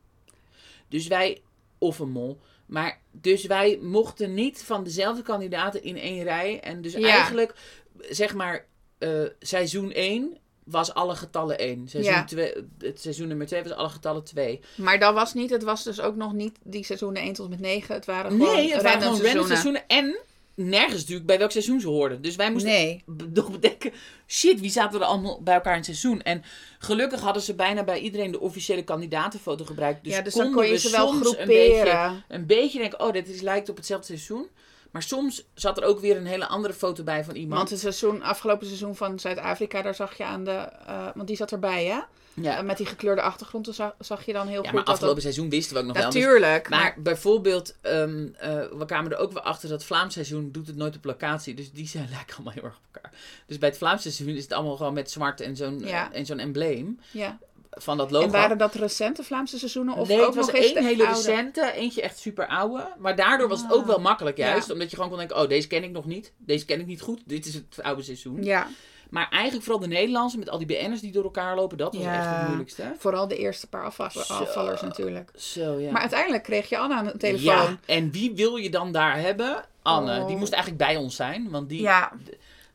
Dus 0.88 1.06
wij, 1.06 1.42
of 1.78 1.98
een 1.98 2.10
mol, 2.10 2.38
maar 2.66 3.00
dus 3.10 3.46
wij 3.46 3.78
mochten 3.82 4.34
niet 4.34 4.62
van 4.62 4.84
dezelfde 4.84 5.22
kandidaten 5.22 5.82
in 5.82 5.96
één 5.96 6.22
rij. 6.22 6.60
En 6.60 6.80
dus 6.82 6.92
Ja. 6.92 7.08
eigenlijk, 7.08 7.54
zeg 8.00 8.34
maar, 8.34 8.66
eh, 8.98 9.22
seizoen 9.40 9.90
1 9.94 10.36
was 10.70 10.94
alle 10.94 11.16
getallen 11.16 11.58
1. 11.58 11.88
Seizoen 11.88 12.12
Ja. 12.12 12.24
2, 12.24 12.52
het 12.78 13.00
seizoen 13.00 13.28
nummer 13.28 13.46
2 13.46 13.62
was 13.62 13.72
alle 13.72 13.88
getallen 13.88 14.24
2. 14.24 14.60
Maar 14.74 14.98
dat 14.98 15.14
was 15.14 15.34
niet, 15.34 15.50
het 15.50 15.62
was 15.62 15.84
dus 15.84 16.00
ook 16.00 16.16
nog 16.16 16.32
niet 16.32 16.58
die 16.64 16.84
seizoenen 16.84 17.22
1 17.22 17.32
tot 17.32 17.48
met 17.48 17.60
9. 17.60 17.94
Het 17.94 18.04
waren 18.06 18.30
gewoon 18.30 18.54
Nee, 18.54 18.72
het 18.72 18.82
waren 18.82 19.00
random 19.00 19.14
gewoon 19.16 19.30
random 19.30 19.46
seizoenen. 19.46 19.82
En 19.86 20.18
nergens 20.54 21.00
natuurlijk 21.00 21.26
bij 21.26 21.38
welk 21.38 21.50
seizoen 21.50 21.80
ze 21.80 21.88
hoorden. 21.88 22.22
Dus 22.22 22.36
wij 22.36 22.50
moesten 22.52 22.70
Nee. 22.70 23.02
nog 23.34 23.50
bedenken... 23.50 23.92
Shit, 24.26 24.60
wie 24.60 24.70
zaten 24.70 25.00
er 25.00 25.06
allemaal 25.06 25.42
bij 25.42 25.54
elkaar 25.54 25.72
in 25.72 25.78
het 25.78 25.86
seizoen? 25.86 26.22
En 26.22 26.42
gelukkig 26.78 27.20
hadden 27.20 27.42
ze 27.42 27.54
bijna 27.54 27.84
bij 27.84 27.98
iedereen 27.98 28.30
de 28.30 28.40
officiële 28.40 28.82
kandidatenfoto 28.84 29.64
gebruikt. 29.64 30.04
Dus, 30.04 30.14
ja, 30.14 30.22
dus 30.22 30.34
dan 30.34 30.52
kon 30.52 30.64
je 30.64 30.70
we 30.70 30.78
ze 30.78 30.90
wel 30.90 31.08
soms 31.08 31.36
een 31.36 31.46
beetje, 31.46 31.72
groeperen. 31.74 32.24
een 32.28 32.46
beetje 32.46 32.78
denken... 32.78 33.00
Oh, 33.00 33.12
dit 33.12 33.28
is, 33.28 33.40
lijkt 33.40 33.68
op 33.68 33.76
hetzelfde 33.76 34.06
seizoen. 34.06 34.48
Maar 34.90 35.02
soms 35.02 35.44
zat 35.54 35.76
er 35.78 35.84
ook 35.84 36.00
weer 36.00 36.16
een 36.16 36.26
hele 36.26 36.46
andere 36.46 36.74
foto 36.74 37.02
bij 37.02 37.24
van 37.24 37.34
iemand. 37.34 37.56
Want 37.58 37.70
het 37.70 37.80
seizoen, 37.80 38.22
afgelopen 38.22 38.66
seizoen 38.66 38.96
van 38.96 39.18
Zuid-Afrika, 39.18 39.82
daar 39.82 39.94
zag 39.94 40.16
je 40.16 40.24
aan 40.24 40.44
de... 40.44 40.50
eh, 40.86 41.06
want 41.14 41.26
die 41.28 41.36
zat 41.36 41.52
erbij, 41.52 41.84
hè? 41.84 41.98
ja, 42.42 42.56
Eh, 42.58 42.64
met 42.64 42.76
die 42.76 42.86
gekleurde 42.86 43.22
achtergrond 43.22 43.68
zag, 43.70 43.94
zag 43.98 44.24
je 44.26 44.32
dan 44.32 44.46
heel 44.46 44.62
ja, 44.62 44.62
goed 44.62 44.72
maar 44.72 44.84
dat 44.84 44.94
afgelopen 44.94 45.22
dat... 45.22 45.32
seizoen 45.32 45.50
wisten 45.50 45.74
we 45.74 45.80
ook 45.80 45.86
nog 45.86 45.96
wel. 45.96 46.04
Natuurlijk, 46.04 46.68
Maar 46.68 46.80
maar... 46.80 46.94
bijvoorbeeld, 46.98 47.76
ehm, 47.80 48.26
eh, 48.38 48.50
we 48.78 48.84
kwamen 48.86 49.12
er 49.12 49.18
ook 49.18 49.32
wel 49.32 49.42
achter 49.42 49.68
dat 49.68 49.84
Vlaams 49.84 50.12
seizoen 50.14 50.52
doet 50.52 50.66
het 50.66 50.76
nooit 50.76 50.96
op 50.96 51.04
locatie. 51.04 51.54
Dus 51.54 51.72
die 51.72 51.86
zijn 51.88 52.08
lijken 52.16 52.34
allemaal 52.34 52.52
heel 52.52 52.62
erg 52.64 52.76
op 52.76 52.94
elkaar. 52.94 53.12
Dus 53.46 53.58
bij 53.58 53.68
het 53.68 53.78
Vlaams 53.78 54.02
seizoen 54.02 54.28
is 54.28 54.42
het 54.42 54.52
allemaal 54.52 54.76
gewoon 54.76 54.94
met 54.94 55.10
zwart 55.10 55.40
en 55.40 55.56
zo'n 55.56 55.78
Ja. 55.78 56.12
en 56.12 56.26
zo'n 56.26 56.38
embleem 56.38 57.00
Ja. 57.10 57.38
Van 57.78 57.96
dat 57.96 58.10
logo. 58.10 58.24
En 58.26 58.30
waren 58.32 58.58
dat 58.58 58.74
recente 58.74 59.22
Vlaamse 59.22 59.58
seizoenen? 59.58 59.94
Of 59.94 60.08
nee, 60.08 60.20
ook 60.20 60.26
het 60.26 60.34
was 60.34 60.46
nog 60.46 60.54
één 60.56 60.74
de 60.74 60.82
hele 60.82 61.06
oude? 61.06 61.16
recente, 61.18 61.72
eentje 61.72 62.02
echt 62.02 62.18
super 62.18 62.46
oude. 62.46 62.88
Maar 62.98 63.16
daardoor 63.16 63.48
was 63.48 63.62
het 63.62 63.72
ook 63.72 63.80
Ah. 63.80 63.86
wel 63.86 63.98
makkelijk 64.00 64.36
juist. 64.36 64.66
Ja. 64.66 64.72
Omdat 64.72 64.90
je 64.90 64.94
gewoon 64.96 65.10
kon 65.10 65.18
denken, 65.18 65.36
oh 65.36 65.48
deze 65.48 65.66
ken 65.66 65.82
ik 65.84 65.90
nog 65.90 66.04
niet. 66.06 66.32
Deze 66.36 66.64
ken 66.64 66.80
ik 66.80 66.86
niet 66.86 67.00
goed. 67.00 67.20
Dit 67.24 67.46
is 67.46 67.54
het 67.54 67.82
oude 67.82 68.02
seizoen. 68.02 68.42
Ja, 68.44 68.66
Maar 69.10 69.28
eigenlijk 69.30 69.64
vooral 69.64 69.82
de 69.82 69.88
Nederlandse 69.88 70.38
met 70.38 70.48
al 70.50 70.58
die 70.58 70.66
BN'ers 70.66 71.00
die 71.00 71.12
door 71.12 71.24
elkaar 71.24 71.54
lopen. 71.56 71.76
Dat 71.78 71.94
was 71.94 72.04
Ja. 72.04 72.18
echt 72.18 72.36
het 72.36 72.46
moeilijkste. 72.46 72.82
hè? 72.82 72.88
vooral 72.98 73.28
de 73.28 73.36
eerste 73.36 73.66
paar 73.68 73.84
afva- 73.84 74.08
Zo. 74.08 74.20
afvallers 74.32 74.80
natuurlijk. 74.82 75.30
Zo 75.36 75.78
ja. 75.78 75.90
Maar 75.90 76.00
uiteindelijk 76.00 76.42
kreeg 76.42 76.68
je 76.68 76.78
Anne 76.78 76.94
aan 76.94 77.04
de 77.04 77.16
telefoon. 77.16 77.44
Ja, 77.54 77.78
en 77.86 78.10
wie 78.10 78.32
wil 78.34 78.56
je 78.56 78.70
dan 78.70 78.92
daar 78.92 79.20
hebben? 79.20 79.64
Anne. 79.82 80.20
Oh. 80.20 80.26
Die 80.26 80.36
moest 80.36 80.52
eigenlijk 80.52 80.82
bij 80.82 80.96
ons 80.96 81.16
zijn. 81.16 81.50
Want 81.50 81.68
die, 81.68 81.80
Ja, 81.80 82.12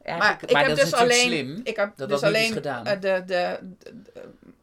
maar 0.06 0.40
ik 0.42 0.50
heb 0.56 0.68
dat 0.68 0.76
dus 0.78 0.94
alleen, 0.94 1.28
slim. 1.28 1.62
ik 1.64 1.76
heb 1.76 1.92
dat 1.98 2.10
dus 2.10 2.20
dat 2.20 2.30
alleen 2.30 2.52
gedaan. 2.52 2.86
eh, 2.86 3.02
de- 3.02 3.24
de- 3.26 3.60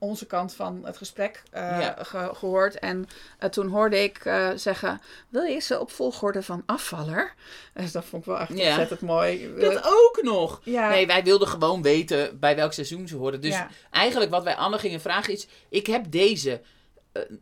onze 0.01 0.27
kant 0.27 0.55
van 0.55 0.81
het 0.85 0.97
gesprek 0.97 1.43
eh, 1.51 1.61
Ja. 1.63 1.97
ge- 2.05 2.31
gehoord. 2.35 2.79
En 2.79 3.07
eh, 3.39 3.49
toen 3.49 3.69
hoorde 3.69 4.03
ik 4.03 4.25
eh, 4.25 4.49
zeggen, 4.55 5.01
wil 5.29 5.43
je 5.43 5.61
ze 5.61 5.81
op 5.81 5.91
volgorde 5.91 6.43
van 6.43 6.63
afvaller? 6.67 7.35
Dus 7.75 7.93
dat 7.93 8.05
vond 8.05 8.23
ik 8.23 8.29
wel 8.29 8.39
echt 8.41 8.57
Ja. 8.59 8.67
ontzettend 8.67 9.01
mooi. 9.01 9.55
Dat 9.59 9.85
ook 9.85 10.19
nog. 10.23 10.61
ja, 10.65 10.89
Nee, 10.89 11.07
wij 11.07 11.25
wilden 11.25 11.49
gewoon 11.49 11.83
weten 11.83 12.39
bij 12.39 12.57
welk 12.57 12.73
seizoen 12.73 13.09
ze 13.09 13.17
hoorden. 13.17 13.41
Dus 13.41 13.63
eigenlijk 13.91 14.31
wat 14.31 14.43
wij 14.45 14.55
Anne 14.57 14.79
gingen 14.79 15.01
vragen 15.01 15.33
is... 15.33 15.47
Ik 15.69 15.87
heb 15.87 16.05
deze. 16.11 16.61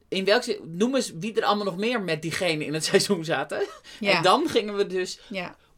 In 0.09 0.25
welk 0.25 0.45
Noem 0.65 0.95
eens 0.95 1.13
wie 1.15 1.35
er 1.35 1.45
allemaal 1.45 1.65
nog 1.65 1.77
meer 1.77 2.01
met 2.03 2.23
diegene 2.23 2.65
in 2.65 2.75
het 2.75 2.85
seizoen 2.91 3.25
zaten. 3.25 3.63
En 4.01 4.23
dan 4.23 4.49
gingen 4.49 4.77
we 4.77 4.87
dus... 4.87 5.21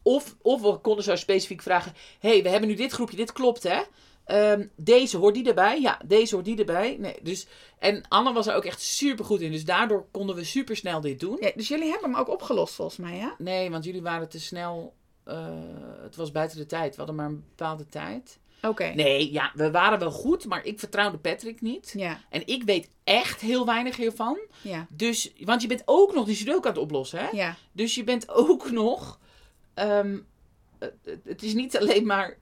Of, 0.03 0.35
of 0.41 0.61
we 0.61 0.77
konden 0.77 1.03
zo 1.03 1.15
specifiek 1.15 1.61
vragen... 1.61 1.93
hey, 2.19 2.43
we 2.43 2.49
hebben 2.49 2.69
nu 2.69 2.75
dit 2.75 2.91
groepje. 2.91 3.17
Dit 3.17 3.31
klopt, 3.31 3.63
hè? 3.63 3.81
Ehm, 4.25 4.67
deze 4.75 5.17
hoort 5.17 5.33
die 5.33 5.47
erbij. 5.47 5.81
Ja, 5.81 5.99
deze 6.05 6.33
hoort 6.35 6.45
die 6.45 6.57
erbij. 6.57 6.95
Nee, 6.99 7.15
dus, 7.21 7.47
en 7.79 8.03
Anne 8.07 8.33
was 8.33 8.47
er 8.47 8.55
ook 8.55 8.65
echt 8.65 8.81
super 8.81 9.25
goed 9.25 9.41
in. 9.41 9.51
Dus 9.51 9.65
daardoor 9.65 10.05
konden 10.11 10.35
we 10.35 10.43
super 10.43 10.75
snel 10.75 11.01
dit 11.01 11.19
doen. 11.19 11.37
Ja, 11.39 11.51
dus 11.55 11.67
jullie 11.67 11.89
hebben 11.91 12.09
hem 12.11 12.19
ook 12.19 12.29
opgelost 12.29 12.73
volgens 12.73 12.97
mij, 12.97 13.17
hè? 13.17 13.27
Nee, 13.37 13.69
want 13.71 13.83
jullie 13.83 14.01
waren 14.01 14.29
te 14.29 14.39
snel. 14.39 14.93
eh, 15.23 15.47
het 16.01 16.15
was 16.15 16.31
buiten 16.31 16.57
de 16.57 16.65
tijd. 16.65 16.89
We 16.91 16.97
hadden 16.97 17.15
maar 17.15 17.25
een 17.25 17.43
bepaalde 17.55 17.85
tijd. 17.89 18.39
Oké. 18.61 18.83
Nee, 18.95 19.31
ja, 19.31 19.51
we 19.55 19.71
waren 19.71 19.99
wel 19.99 20.11
goed, 20.11 20.45
maar 20.45 20.65
ik 20.65 20.79
vertrouwde 20.79 21.17
Patrick 21.17 21.61
niet. 21.61 21.93
Ja, 21.97 22.19
En 22.29 22.47
ik 22.47 22.63
weet 22.63 22.89
echt 23.03 23.41
heel 23.41 23.65
weinig 23.65 23.95
hiervan. 23.95 24.39
ja, 24.61 24.87
Dus, 24.89 25.33
want 25.39 25.61
je 25.61 25.67
bent 25.67 25.81
ook 25.85 26.13
nog 26.13 26.25
die 26.25 26.35
sudoku 26.35 26.67
aan 26.67 26.73
het 26.73 26.81
oplossen, 26.83 27.19
hè? 27.19 27.27
ja. 27.31 27.55
Dus 27.71 27.95
je 27.95 28.03
bent 28.03 28.29
ook 28.29 28.71
nog... 28.71 29.19
ehm, 29.73 30.17
het 31.23 31.43
is 31.43 31.53
niet 31.53 31.77
alleen 31.77 32.05
maar 32.05 32.37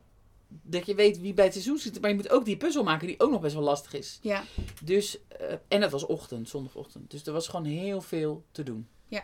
dat 0.50 0.86
je 0.86 0.95
weet 0.95 1.20
wie 1.20 1.34
bij 1.34 1.43
het 1.43 1.54
seizoen 1.54 1.78
zit, 1.78 2.02
maar 2.02 2.10
je 2.10 2.16
moet 2.16 2.30
ook 2.30 2.45
die 2.45 2.58
puzzel 2.58 2.84
maken 2.84 3.08
die 3.08 3.20
ook 3.20 3.32
nog 3.32 3.41
best 3.41 3.54
wel 3.54 3.64
lastig 3.64 3.93
is. 3.93 4.20
ja. 4.22 4.43
Dus, 4.84 5.28
eh, 5.28 5.54
en 5.68 5.82
het 5.82 5.91
was 5.91 6.06
ochtend, 6.06 6.50
zondagochtend. 6.50 7.12
Dus 7.12 7.26
er 7.26 7.34
was 7.34 7.47
gewoon 7.47 7.66
heel 7.66 8.02
veel 8.02 8.43
te 8.52 8.64
doen. 8.64 8.88
Ja. 9.08 9.24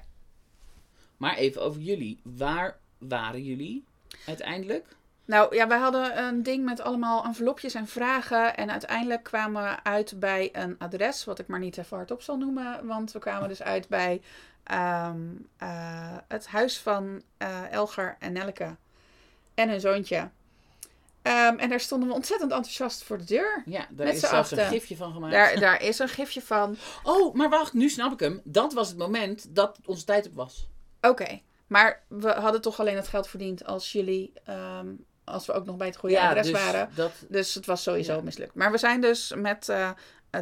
Maar 1.17 1.35
even 1.35 1.61
over 1.61 1.81
jullie. 1.81 2.19
Waar 2.23 2.79
waren 2.97 3.43
jullie 3.43 3.83
uiteindelijk? 4.25 4.95
Nou 5.25 5.55
ja, 5.55 5.67
wij 5.67 5.77
hadden 5.77 6.23
een 6.23 6.43
ding 6.43 6.65
met 6.65 6.81
allemaal 6.81 7.23
envelopjes 7.23 7.73
en 7.73 7.87
vragen. 7.87 8.57
En 8.57 8.71
uiteindelijk 8.71 9.23
kwamen 9.23 9.63
we 9.63 9.83
uit 9.83 10.19
bij 10.19 10.49
een 10.51 10.75
adres, 10.77 11.23
wat 11.23 11.39
ik 11.39 11.47
maar 11.47 11.59
niet 11.59 11.77
even 11.77 11.97
hardop 11.97 12.21
zal 12.21 12.37
noemen. 12.37 12.85
Want 12.85 13.11
we 13.11 13.19
kwamen 13.19 13.49
dus 13.49 13.61
uit 13.61 13.87
bij 13.87 14.21
ehm, 14.63 15.19
eh, 15.57 16.17
het 16.27 16.47
huis 16.47 16.77
van 16.77 17.21
eh, 17.37 17.71
Elger 17.71 18.15
en 18.19 18.33
Nelke 18.33 18.75
en 19.53 19.69
hun 19.69 19.79
zoontje. 19.79 20.29
Ehm, 21.25 21.57
en 21.57 21.69
daar 21.69 21.79
stonden 21.79 22.07
we 22.09 22.13
ontzettend 22.15 22.51
enthousiast 22.51 23.03
voor 23.03 23.17
de 23.17 23.23
deur. 23.23 23.63
Ja, 23.65 23.87
daar 23.89 24.05
Met 24.07 24.15
is 24.15 24.21
een 24.31 24.45
gifje 24.45 24.95
van 24.95 25.13
gemaakt. 25.13 25.33
Daar, 25.33 25.59
daar 25.59 25.81
is 25.81 25.99
een 25.99 26.09
gifje 26.09 26.41
van. 26.41 26.77
Oh, 27.03 27.33
maar 27.33 27.49
wacht, 27.49 27.73
nu 27.73 27.89
snap 27.89 28.13
ik 28.13 28.19
hem. 28.19 28.41
Dat 28.43 28.73
was 28.73 28.87
het 28.87 28.97
moment 28.97 29.55
dat 29.55 29.79
onze 29.85 30.03
tijd 30.05 30.27
op 30.27 30.33
was. 30.35 30.67
Oké, 31.01 31.41
maar 31.67 32.03
we 32.07 32.29
hadden 32.31 32.61
toch 32.61 32.79
alleen 32.79 32.95
het 32.95 33.07
geld 33.07 33.27
verdiend 33.27 33.65
als 33.65 33.91
jullie, 33.91 34.33
ehm, 34.43 34.87
als 35.23 35.45
we 35.45 35.53
ook 35.53 35.65
nog 35.65 35.77
bij 35.77 35.87
het 35.87 35.97
goede 35.97 36.21
adres 36.21 36.43
dus 36.51 36.61
waren. 36.63 36.89
Dat, 36.95 37.11
Dus 37.29 37.53
het 37.53 37.65
was 37.65 37.83
sowieso 37.83 38.13
Ja. 38.13 38.21
mislukt. 38.21 38.55
Maar 38.55 38.71
we 38.71 38.77
zijn 38.77 39.01
dus 39.01 39.33
met 39.35 39.69
eh, 39.69 39.89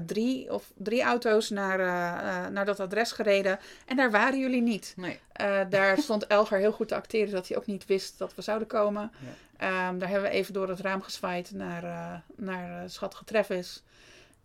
drie 0.06 0.54
of 0.54 0.72
drie 0.78 1.02
auto's 1.02 1.50
naar, 1.50 1.80
eh, 1.80 2.46
eh, 2.46 2.52
naar 2.52 2.66
dat 2.66 2.80
adres 2.80 3.12
gereden. 3.12 3.60
En 3.86 3.96
daar 3.96 4.12
waren 4.12 4.40
jullie 4.40 4.62
niet. 4.62 4.94
Nee. 4.98 5.20
Eh, 5.32 5.62
daar 5.70 5.98
stond 6.08 6.28
Elger 6.28 6.58
heel 6.60 6.72
goed 6.72 6.88
te 6.88 6.96
acteren 6.96 7.34
dat 7.34 7.48
hij 7.48 7.58
ook 7.58 7.66
niet 7.66 7.86
wist 7.86 8.18
dat 8.18 8.36
we 8.36 8.42
zouden 8.42 8.68
komen. 8.68 9.12
Ja. 9.20 9.28
Ehm, 9.58 9.98
daar 9.98 10.10
hebben 10.10 10.30
we 10.30 10.36
even 10.36 10.54
door 10.54 10.70
het 10.70 10.80
raam 10.80 11.02
gezwaaid 11.02 11.52
naar, 11.52 11.84
eh 11.84 12.14
naar 12.36 12.90
schattige 12.90 13.24
Travis. 13.26 13.84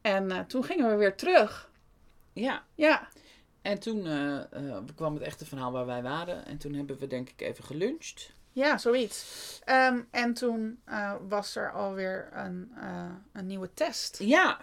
En 0.01 0.31
eh, 0.31 0.41
toen 0.41 0.65
gingen 0.65 0.91
we 0.91 0.97
weer 0.97 1.15
terug. 1.15 1.71
Ja. 2.33 2.63
Ja, 2.75 3.09
En 3.63 3.79
toen 3.79 4.07
eh, 4.07 4.37
eh, 4.53 4.77
kwam 4.95 5.15
het 5.15 5.23
echte 5.23 5.47
verhaal 5.47 5.73
waar 5.73 5.87
wij 5.87 6.03
waren. 6.03 6.47
En 6.47 6.59
toen 6.59 6.73
hebben 6.75 6.99
we 6.99 7.07
denk 7.07 7.29
ik 7.29 7.41
even 7.41 7.65
geluncht. 7.65 8.31
ja 8.53 8.79
zoiets. 8.79 9.25
Ehm, 9.65 10.01
en 10.11 10.35
toen 10.35 10.81
eh, 10.85 11.15
was 11.29 11.57
er 11.57 11.73
alweer 11.73 12.29
een, 12.33 12.73
eh, 12.81 13.05
een 13.33 13.47
nieuwe 13.47 13.71
test. 13.75 14.19
Ja. 14.19 14.59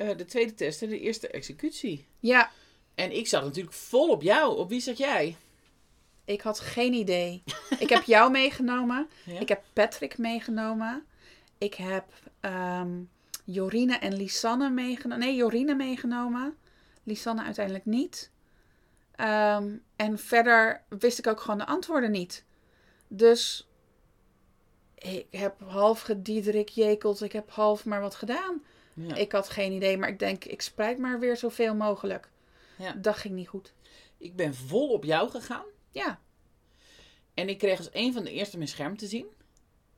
Eh, 0.00 0.16
de 0.16 0.24
tweede 0.24 0.54
test 0.54 0.82
en 0.82 0.88
de 0.88 1.00
eerste 1.00 1.28
executie. 1.28 2.06
Ja, 2.18 2.50
En 2.94 3.16
ik 3.16 3.26
zat 3.26 3.42
natuurlijk 3.42 3.74
vol 3.74 4.08
op 4.08 4.22
jou. 4.22 4.58
Op 4.58 4.68
wie 4.68 4.80
zat 4.80 4.98
jij? 4.98 5.36
ik 6.24 6.40
had 6.40 6.60
geen 6.60 6.92
idee. 6.92 7.42
ik 7.78 7.88
heb 7.88 8.02
jou 8.02 8.30
meegenomen. 8.40 9.08
Ja? 9.24 9.40
Ik 9.40 9.48
heb 9.48 9.64
Patrick 9.72 10.18
meegenomen. 10.18 11.06
Ik 11.58 11.74
heb 11.74 12.04
ehm, 12.40 13.02
Jorine 13.44 13.96
en 13.96 14.16
Lisanne 14.16 14.70
meegenomen. 14.70 15.26
Nee, 15.26 15.34
Jorine 15.34 15.74
meegenomen. 15.74 16.56
Lisanne 17.02 17.42
uiteindelijk 17.42 17.84
niet. 17.84 18.30
Ehm, 19.14 19.76
en 19.96 20.18
verder 20.18 20.82
wist 20.88 21.18
ik 21.18 21.26
ook 21.26 21.40
gewoon 21.40 21.58
de 21.58 21.66
antwoorden 21.66 22.10
niet. 22.10 22.44
Dus 23.08 23.68
ik 24.94 25.26
heb 25.30 25.60
half 25.60 26.00
gediederik 26.00 26.68
jekeld. 26.68 27.22
Ik 27.22 27.32
heb 27.32 27.50
half 27.50 27.84
maar 27.84 28.00
wat 28.00 28.14
gedaan. 28.14 28.62
Ja. 29.08 29.14
Ik 29.14 29.32
had 29.32 29.48
geen 29.48 29.72
idee, 29.72 29.96
maar 29.98 30.08
ik 30.08 30.18
denk, 30.18 30.44
ik 30.44 30.62
spreid 30.62 30.98
maar 30.98 31.18
weer 31.18 31.36
zoveel 31.36 31.74
mogelijk. 31.74 32.28
Ja. 32.76 32.92
Dat 32.92 33.16
ging 33.16 33.34
niet 33.34 33.48
goed. 33.48 33.72
Ik 34.18 34.36
ben 34.36 34.54
vol 34.54 34.88
op 34.88 35.04
jou 35.04 35.30
gegaan. 35.30 35.64
Ja, 35.90 36.20
En 37.34 37.48
ik 37.48 37.58
kreeg 37.58 37.78
als 37.78 37.88
een 37.92 38.12
van 38.12 38.24
de 38.24 38.30
eerste 38.32 38.56
mijn 38.56 38.68
scherm 38.68 38.96
te 38.96 39.06
zien. 39.06 39.26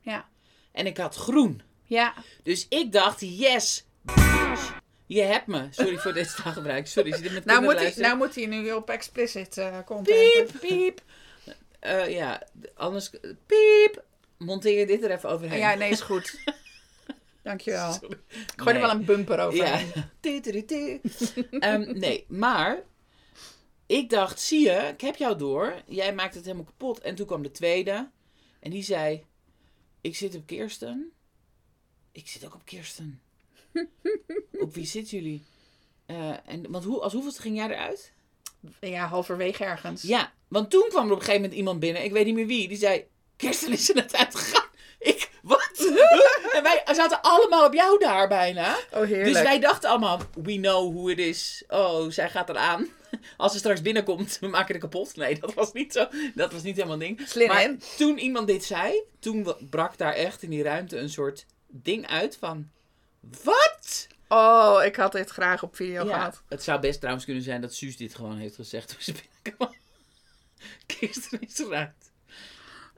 ja, 0.01 0.29
En 0.73 0.87
ik 0.87 0.97
had 0.97 1.15
groen. 1.15 1.63
ja. 1.85 2.15
Dus 2.43 2.67
ik 2.69 2.93
dacht, 2.93 3.21
yes, 3.21 3.85
je 5.07 5.21
hebt 5.23 5.47
me. 5.47 5.67
Sorry 5.71 5.97
voor 5.99 6.13
dit 6.13 6.37
taalgebruik. 6.43 6.87
Sorry, 6.87 7.13
zit 7.15 7.25
er 7.27 7.33
met 7.33 7.45
Nou 7.45 7.63
moet, 7.63 7.75
hij, 7.79 7.93
nou 7.97 8.17
moet 8.17 8.35
hij 8.35 8.47
nu 8.47 8.73
op 8.73 8.91
explicit 8.91 9.59
eh 9.59 9.79
content. 9.87 10.53
Piep, 10.53 10.61
piep. 10.61 11.03
Eh, 11.81 12.09
ja, 12.09 12.43
anders... 12.75 13.11
Piep. 13.47 14.05
Monteer 14.39 14.79
je 14.79 14.87
dit 14.87 15.03
er 15.05 15.11
even 15.11 15.29
overheen. 15.31 15.59
Ja, 15.59 15.75
nee, 15.75 15.91
is 15.91 16.01
goed. 16.01 16.35
Dankjewel. 17.43 17.93
Sorry. 18.01 18.19
Ik 18.29 18.53
gooi 18.57 18.75
er 18.75 18.81
wel 18.81 18.91
een 18.91 19.05
bumper 19.05 19.39
over. 19.39 19.57
Ja. 19.57 19.81
Ehm, 21.59 21.99
nee, 21.99 22.25
maar 22.29 22.83
ik 23.87 24.11
dacht, 24.11 24.41
zie 24.41 24.61
je, 24.61 24.91
ik 24.93 25.01
heb 25.01 25.17
jou 25.17 25.39
door. 25.39 25.83
Jij 25.87 26.15
maakt 26.15 26.35
het 26.35 26.45
helemaal 26.45 26.65
kapot. 26.65 27.01
En 27.01 27.15
toen 27.15 27.27
kwam 27.27 27.43
de 27.43 27.51
tweede. 27.51 28.11
En 28.61 28.71
die 28.71 28.83
zei, 28.83 29.25
ik 30.01 30.17
zit 30.17 30.35
op 30.35 30.47
Kirsten. 30.47 31.13
Ik 32.13 32.29
zit 32.29 32.47
ook 32.47 32.55
op 32.55 32.65
Kirsten. 32.65 33.21
op 34.53 34.75
wie 34.75 34.87
zitten 34.87 35.19
jullie? 35.19 35.43
Eh, 36.07 36.49
en, 36.49 36.71
want 36.71 36.85
hoe, 36.85 37.01
als 37.01 37.13
hoeveelste 37.13 37.41
ging 37.41 37.57
jij 37.57 37.69
eruit? 37.69 38.13
Ja, 38.81 39.07
halverwege 39.07 39.65
ergens. 39.65 40.03
Ja, 40.03 40.33
want 40.49 40.71
toen 40.71 40.89
kwam 40.89 41.07
er 41.07 41.13
op 41.13 41.19
een 41.19 41.25
gegeven 41.25 41.41
moment 41.41 41.59
iemand 41.59 41.81
binnen. 41.81 42.05
Ik 42.05 42.13
weet 42.13 42.25
niet 42.25 42.35
meer 42.35 42.47
wie. 42.47 42.69
Die 42.69 42.77
zei, 42.77 43.07
Kirsten 43.37 43.73
is 43.73 43.89
er 43.89 43.95
net 43.95 44.15
uitgegaan. 44.15 44.69
Ik, 44.99 45.31
wat? 45.43 45.71
en 46.57 46.63
wij 46.63 46.83
zaten 46.95 47.21
allemaal 47.23 47.67
op 47.67 47.75
jou 47.75 47.99
daar 47.99 48.29
bijna. 48.29 48.77
Oh, 48.93 49.03
heerlijk. 49.03 49.25
Dus 49.25 49.43
wij 49.43 49.61
dachten 49.61 49.91
allemaal, 49.91 50.21
we 50.43 50.55
know 50.55 50.95
who 50.95 51.09
it 51.09 51.19
is. 51.19 51.65
Oh, 51.69 52.11
zij 52.11 52.31
gaat 52.31 52.49
eraan. 52.49 52.89
Als 53.37 53.53
ze 53.53 53.59
straks 53.59 53.83
binnenkomt, 53.83 54.39
we 54.41 54.47
maken 54.47 54.73
het 54.75 54.83
kapot. 54.83 55.17
Nee, 55.17 55.39
dat 55.41 55.55
was 55.55 55.73
niet 55.73 55.93
zo. 55.93 56.09
Dat 56.35 56.53
was 56.53 56.63
niet 56.63 56.77
helemaal 56.77 56.99
ding. 56.99 57.21
Slim, 57.27 57.49
maar 57.49 57.61
hè? 57.61 57.77
toen 57.97 58.19
iemand 58.19 58.47
dit 58.47 58.65
zei, 58.65 59.03
toen 59.19 59.55
brak 59.71 59.99
daar 59.99 60.15
echt 60.15 60.43
in 60.43 60.51
die 60.51 60.63
ruimte 60.63 60.99
een 60.99 61.11
soort 61.11 61.47
ding 61.67 62.07
uit 62.07 62.37
van... 62.41 62.71
Wat? 63.45 64.07
Oh, 64.29 64.85
ik 64.85 64.97
had 64.97 65.13
dit 65.13 65.31
graag 65.31 65.63
op 65.63 65.77
video 65.77 66.07
Ja, 66.07 66.15
gehad. 66.15 66.43
het 66.49 66.63
zou 66.63 66.81
best 66.81 66.99
trouwens 66.99 67.25
kunnen 67.25 67.43
zijn 67.43 67.61
dat 67.61 67.75
Suus 67.75 67.97
dit 67.97 68.15
gewoon 68.15 68.39
heeft 68.39 68.55
gezegd 68.55 68.89
toen 68.89 69.01
ze 69.01 69.13
binnenkwam. 69.13 69.75
Kirsten 70.99 71.41
is 71.41 71.59
eruit. 71.59 72.02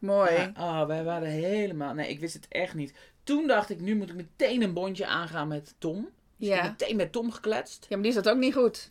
Mooi. 0.04 0.32
Ja, 0.32 0.52
oh, 0.58 0.86
wij 0.86 1.04
waren 1.04 1.28
helemaal... 1.28 1.94
Nee, 1.94 2.08
ik 2.08 2.20
wist 2.20 2.34
het 2.34 2.46
echt 2.48 2.74
niet. 2.74 2.94
Toen 3.22 3.46
dacht 3.46 3.70
ik, 3.70 3.80
nu 3.80 3.96
moet 3.96 4.08
ik 4.08 4.14
meteen 4.14 4.62
een 4.62 4.72
bondje 4.72 5.06
aangaan 5.06 5.48
met 5.48 5.74
Tom. 5.78 6.08
Dus 6.36 6.48
ik 6.48 6.54
heb 6.54 6.64
Ja. 6.64 6.70
meteen 6.70 6.96
met 6.96 7.12
Tom 7.12 7.30
gekletst. 7.32 7.86
Ja, 7.88 7.94
maar 7.96 8.04
die 8.04 8.12
zat 8.12 8.28
ook 8.28 8.36
niet 8.38 8.54
goed. 8.54 8.90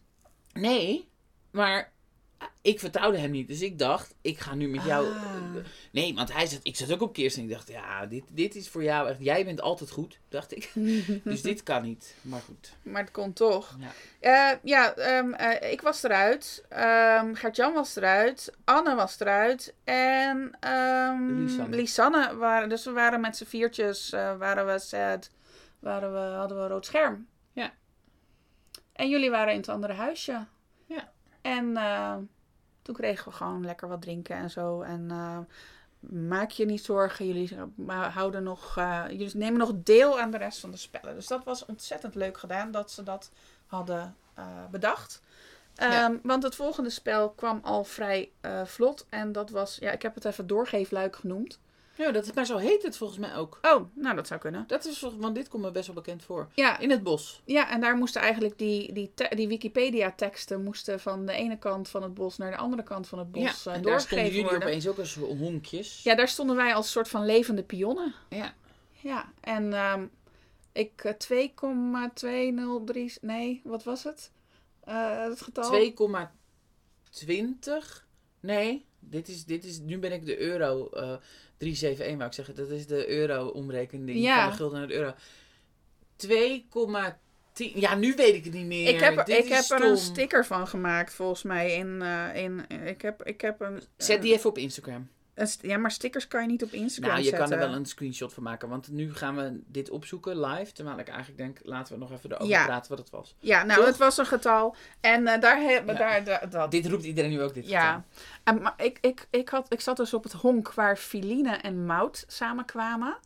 Nee, 0.53 1.07
maar 1.51 1.91
ik 2.61 2.79
vertrouwde 2.79 3.17
hem 3.17 3.31
niet. 3.31 3.47
Dus 3.47 3.61
ik 3.61 3.79
dacht, 3.79 4.15
ik 4.21 4.39
ga 4.39 4.55
nu 4.55 4.67
met 4.67 4.83
jou... 4.83 5.07
Ah. 5.07 5.55
Nee, 5.91 6.13
want 6.13 6.33
hij 6.33 6.45
zat, 6.45 6.59
ik 6.63 6.75
zat 6.75 6.91
ook 6.91 7.01
op 7.01 7.13
Kirsten. 7.13 7.43
Ik 7.43 7.49
dacht, 7.49 7.67
ja, 7.67 8.05
dit, 8.05 8.23
dit 8.27 8.55
is 8.55 8.69
voor 8.69 8.83
jou 8.83 9.09
echt... 9.09 9.19
Jij 9.19 9.45
bent 9.45 9.61
altijd 9.61 9.89
goed, 9.91 10.19
dacht 10.29 10.55
ik. 10.55 10.71
dus 11.23 11.41
dit 11.41 11.63
kan 11.63 11.83
niet. 11.83 12.15
Maar 12.21 12.41
goed. 12.41 12.73
Maar 12.81 13.01
het 13.01 13.11
kon 13.11 13.33
toch. 13.33 13.77
Ja. 13.79 13.91
Eh, 14.19 14.57
ja, 14.63 14.93
ehm, 14.93 15.33
eh, 15.33 15.71
ik 15.71 15.81
was 15.81 16.03
eruit. 16.03 16.65
Ehm 16.69 17.33
Gert-Jan 17.33 17.73
was 17.73 17.95
eruit. 17.95 18.53
Anne 18.63 18.95
was 18.95 19.19
eruit. 19.19 19.73
En 19.83 20.57
ehm 20.59 21.43
Lisanne. 21.43 21.75
Lisanne 21.75 22.35
waren... 22.35 22.69
Dus 22.69 22.85
we 22.85 22.91
waren 22.91 23.21
met 23.21 23.37
z'n 23.37 23.45
viertjes... 23.45 24.11
eh, 24.11 24.37
waren 24.37 24.65
we 24.65 24.79
sad. 24.79 25.29
Waren 25.79 26.13
we, 26.13 26.35
hadden 26.35 26.57
we 26.57 26.63
een 26.63 26.69
rood 26.69 26.85
scherm. 26.85 27.27
Ja. 27.51 27.73
En 28.93 29.09
jullie 29.09 29.29
waren 29.29 29.53
in 29.53 29.59
het 29.59 29.69
andere 29.69 29.93
huisje. 29.93 30.45
Ja. 30.85 31.11
En 31.41 31.77
toen 32.83 32.95
kregen 32.95 33.25
we 33.31 33.37
gewoon 33.37 33.65
lekker 33.65 33.87
wat 33.87 34.01
drinken 34.01 34.35
en 34.35 34.49
zo. 34.49 34.81
En 34.81 35.11
eh, 35.11 35.37
maak 36.09 36.49
je 36.49 36.65
niet 36.65 36.83
zorgen. 36.83 37.27
Jullie 37.27 37.57
eh, 37.87 38.15
houden 38.15 38.43
nog... 38.43 38.77
eh, 38.77 39.03
jullie 39.09 39.37
nemen 39.37 39.59
nog 39.59 39.71
deel 39.75 40.19
aan 40.19 40.31
de 40.31 40.37
rest 40.37 40.59
van 40.59 40.71
de 40.71 40.77
spellen. 40.77 41.15
Dus 41.15 41.27
dat 41.27 41.43
was 41.43 41.65
ontzettend 41.65 42.15
leuk 42.15 42.37
gedaan 42.37 42.71
dat 42.71 42.91
ze 42.91 43.03
dat 43.03 43.31
hadden 43.65 44.15
bedacht. 44.71 45.21
Ja. 45.75 46.03
Ehm, 46.03 46.17
Want 46.23 46.43
het 46.43 46.55
volgende 46.55 46.89
spel 46.89 47.29
kwam 47.29 47.59
al 47.63 47.83
vrij 47.83 48.31
vlot. 48.65 49.05
En 49.09 49.31
dat 49.31 49.49
was... 49.49 49.77
Ja, 49.79 49.91
ik 49.91 50.01
heb 50.01 50.15
het 50.15 50.25
even 50.25 50.47
doorgeefluik 50.47 51.15
genoemd. 51.15 51.59
Ja, 51.95 52.11
dat, 52.11 52.25
is- 52.25 52.33
maar 52.33 52.45
zo 52.45 52.57
heet 52.57 52.83
het 52.83 52.97
volgens 52.97 53.19
mij 53.19 53.35
ook. 53.35 53.59
Oh, 53.61 53.85
nou 53.93 54.15
dat 54.15 54.27
zou 54.27 54.39
kunnen. 54.39 54.63
Dat 54.67 54.85
is, 54.85 54.97
volgens- 54.99 55.21
want 55.21 55.35
dit 55.35 55.47
komt 55.47 55.63
me 55.63 55.71
best 55.71 55.85
wel 55.87 55.95
bekend 55.95 56.23
voor. 56.23 56.47
Ja, 56.53 56.79
In 56.79 56.89
het 56.89 57.03
bos. 57.03 57.41
Ja, 57.45 57.69
en 57.71 57.81
daar 57.81 57.95
moesten 57.97 58.21
eigenlijk 58.21 58.57
die, 58.57 58.93
die, 58.93 59.11
die 59.29 59.47
Wikipedia-teksten 59.47 60.63
moesten 60.63 60.99
van 60.99 61.25
de 61.25 61.33
ene 61.33 61.57
kant 61.57 61.89
van 61.89 62.03
het 62.03 62.13
bos 62.13 62.37
naar 62.37 62.51
de 62.51 62.57
andere 62.57 62.83
kant 62.83 63.07
van 63.07 63.19
het 63.19 63.31
bos 63.31 63.63
ja, 63.63 63.71
eh, 63.71 63.77
en 63.77 63.81
daar 63.83 64.01
stonden 64.01 64.25
jullie 64.27 64.41
worden. 64.41 64.61
opeens 64.61 64.87
ook 64.87 64.97
als 64.99 65.15
honkjes. 65.15 66.03
Ja, 66.03 66.15
daar 66.15 66.27
stonden 66.29 66.55
wij 66.55 66.73
als 66.73 66.91
soort 66.91 67.07
van 67.09 67.25
levende 67.25 67.63
pionnen. 67.63 68.13
Ja. 68.29 68.53
Ja, 69.01 69.31
en 69.41 69.73
ehm, 69.73 70.05
ik 70.71 71.03
eh, 71.03 71.13
2,203, 71.13 73.13
nee, 73.21 73.61
wat 73.63 73.83
was 73.83 74.03
het? 74.03 74.31
Eh, 74.83 75.23
het 75.23 75.41
getal? 75.41 75.71
2,20. 75.71 78.07
Nee, 78.39 78.85
dit 78.99 79.27
is, 79.27 79.45
dit 79.45 79.63
is, 79.65 79.79
nu 79.79 79.99
ben 79.99 80.11
ik 80.11 80.25
de 80.25 80.39
euro 80.39 80.89
eh 80.89 81.15
371 81.63 82.15
wou 82.17 82.27
ik 82.29 82.33
zeggen. 82.33 82.55
Dat 82.55 82.69
is 82.69 82.87
de 82.87 83.09
euro 83.09 83.47
omrekening 83.47 84.19
Ja. 84.19 84.41
van 84.41 84.49
de 84.51 84.55
gulden 84.55 84.79
naar 84.79 84.87
de 84.87 84.93
euro. 84.93 85.13
2,10. 87.53 87.71
Ja, 87.75 87.95
nu 87.95 88.13
weet 88.15 88.35
ik 88.35 88.43
het 88.43 88.53
niet 88.53 88.65
meer. 88.65 88.87
Ik 88.89 88.99
heb, 88.99 89.17
er- 89.17 89.25
Dit 89.25 89.37
ik 89.45 89.51
heb 89.51 89.69
er 89.69 89.83
een 89.83 89.97
sticker 89.97 90.45
van 90.45 90.67
gemaakt, 90.67 91.13
volgens 91.13 91.43
mij. 91.43 91.73
In, 91.75 92.01
eh, 92.01 92.43
in, 92.43 92.65
ik, 92.85 93.01
heb, 93.01 93.23
ik 93.23 93.41
heb 93.41 93.61
een, 93.61 93.81
Zet 93.97 94.15
eh, 94.17 94.21
die 94.23 94.33
even 94.33 94.49
op 94.49 94.57
Instagram. 94.57 95.09
Ja, 95.61 95.77
maar 95.77 95.91
stickers 95.91 96.27
kan 96.27 96.41
je 96.41 96.47
niet 96.47 96.63
op 96.63 96.71
Instagram 96.71 97.11
Nou, 97.13 97.23
je 97.23 97.29
zetten. 97.29 97.49
kan 97.49 97.59
er 97.59 97.67
wel 97.67 97.75
een 97.77 97.85
screenshot 97.85 98.33
van 98.33 98.43
maken. 98.43 98.69
Want 98.69 98.87
nu 98.91 99.13
gaan 99.15 99.35
we 99.35 99.59
dit 99.67 99.89
opzoeken 99.89 100.39
live. 100.39 100.71
Terwijl 100.71 100.99
ik 100.99 101.07
eigenlijk 101.07 101.37
denk, 101.37 101.59
laten 101.63 101.93
we 101.93 101.99
nog 101.99 102.11
even 102.11 102.29
erover 102.29 102.47
Ja. 102.47 102.65
praten 102.65 102.89
wat 102.89 102.99
het 102.99 103.09
was. 103.09 103.35
Ja, 103.39 103.63
nou, 103.63 103.77
Toch? 103.79 103.87
het 103.87 103.97
was 103.97 104.17
een 104.17 104.25
getal. 104.25 104.75
En 105.01 105.27
eh, 105.27 105.41
daar 105.41 105.57
hebben 105.61 105.93
Ja. 105.95 105.99
daar, 105.99 106.23
daar, 106.23 106.49
dat. 106.49 106.71
Dit 106.71 106.85
roept 106.87 107.03
iedereen 107.03 107.29
nu 107.29 107.41
ook 107.41 107.53
dit 107.53 107.67
Ja, 107.69 107.87
getal. 107.87 108.03
en, 108.43 108.61
maar 108.61 108.73
ik, 108.77 108.97
ik, 109.01 109.27
ik, 109.29 109.49
had, 109.49 109.73
ik 109.73 109.81
zat 109.81 109.97
dus 109.97 110.13
op 110.13 110.23
het 110.23 110.33
honk 110.33 110.73
waar 110.73 110.97
Filine 110.97 111.55
en 111.55 111.85
Mout 111.85 112.23
samenkwamen. 112.27 113.17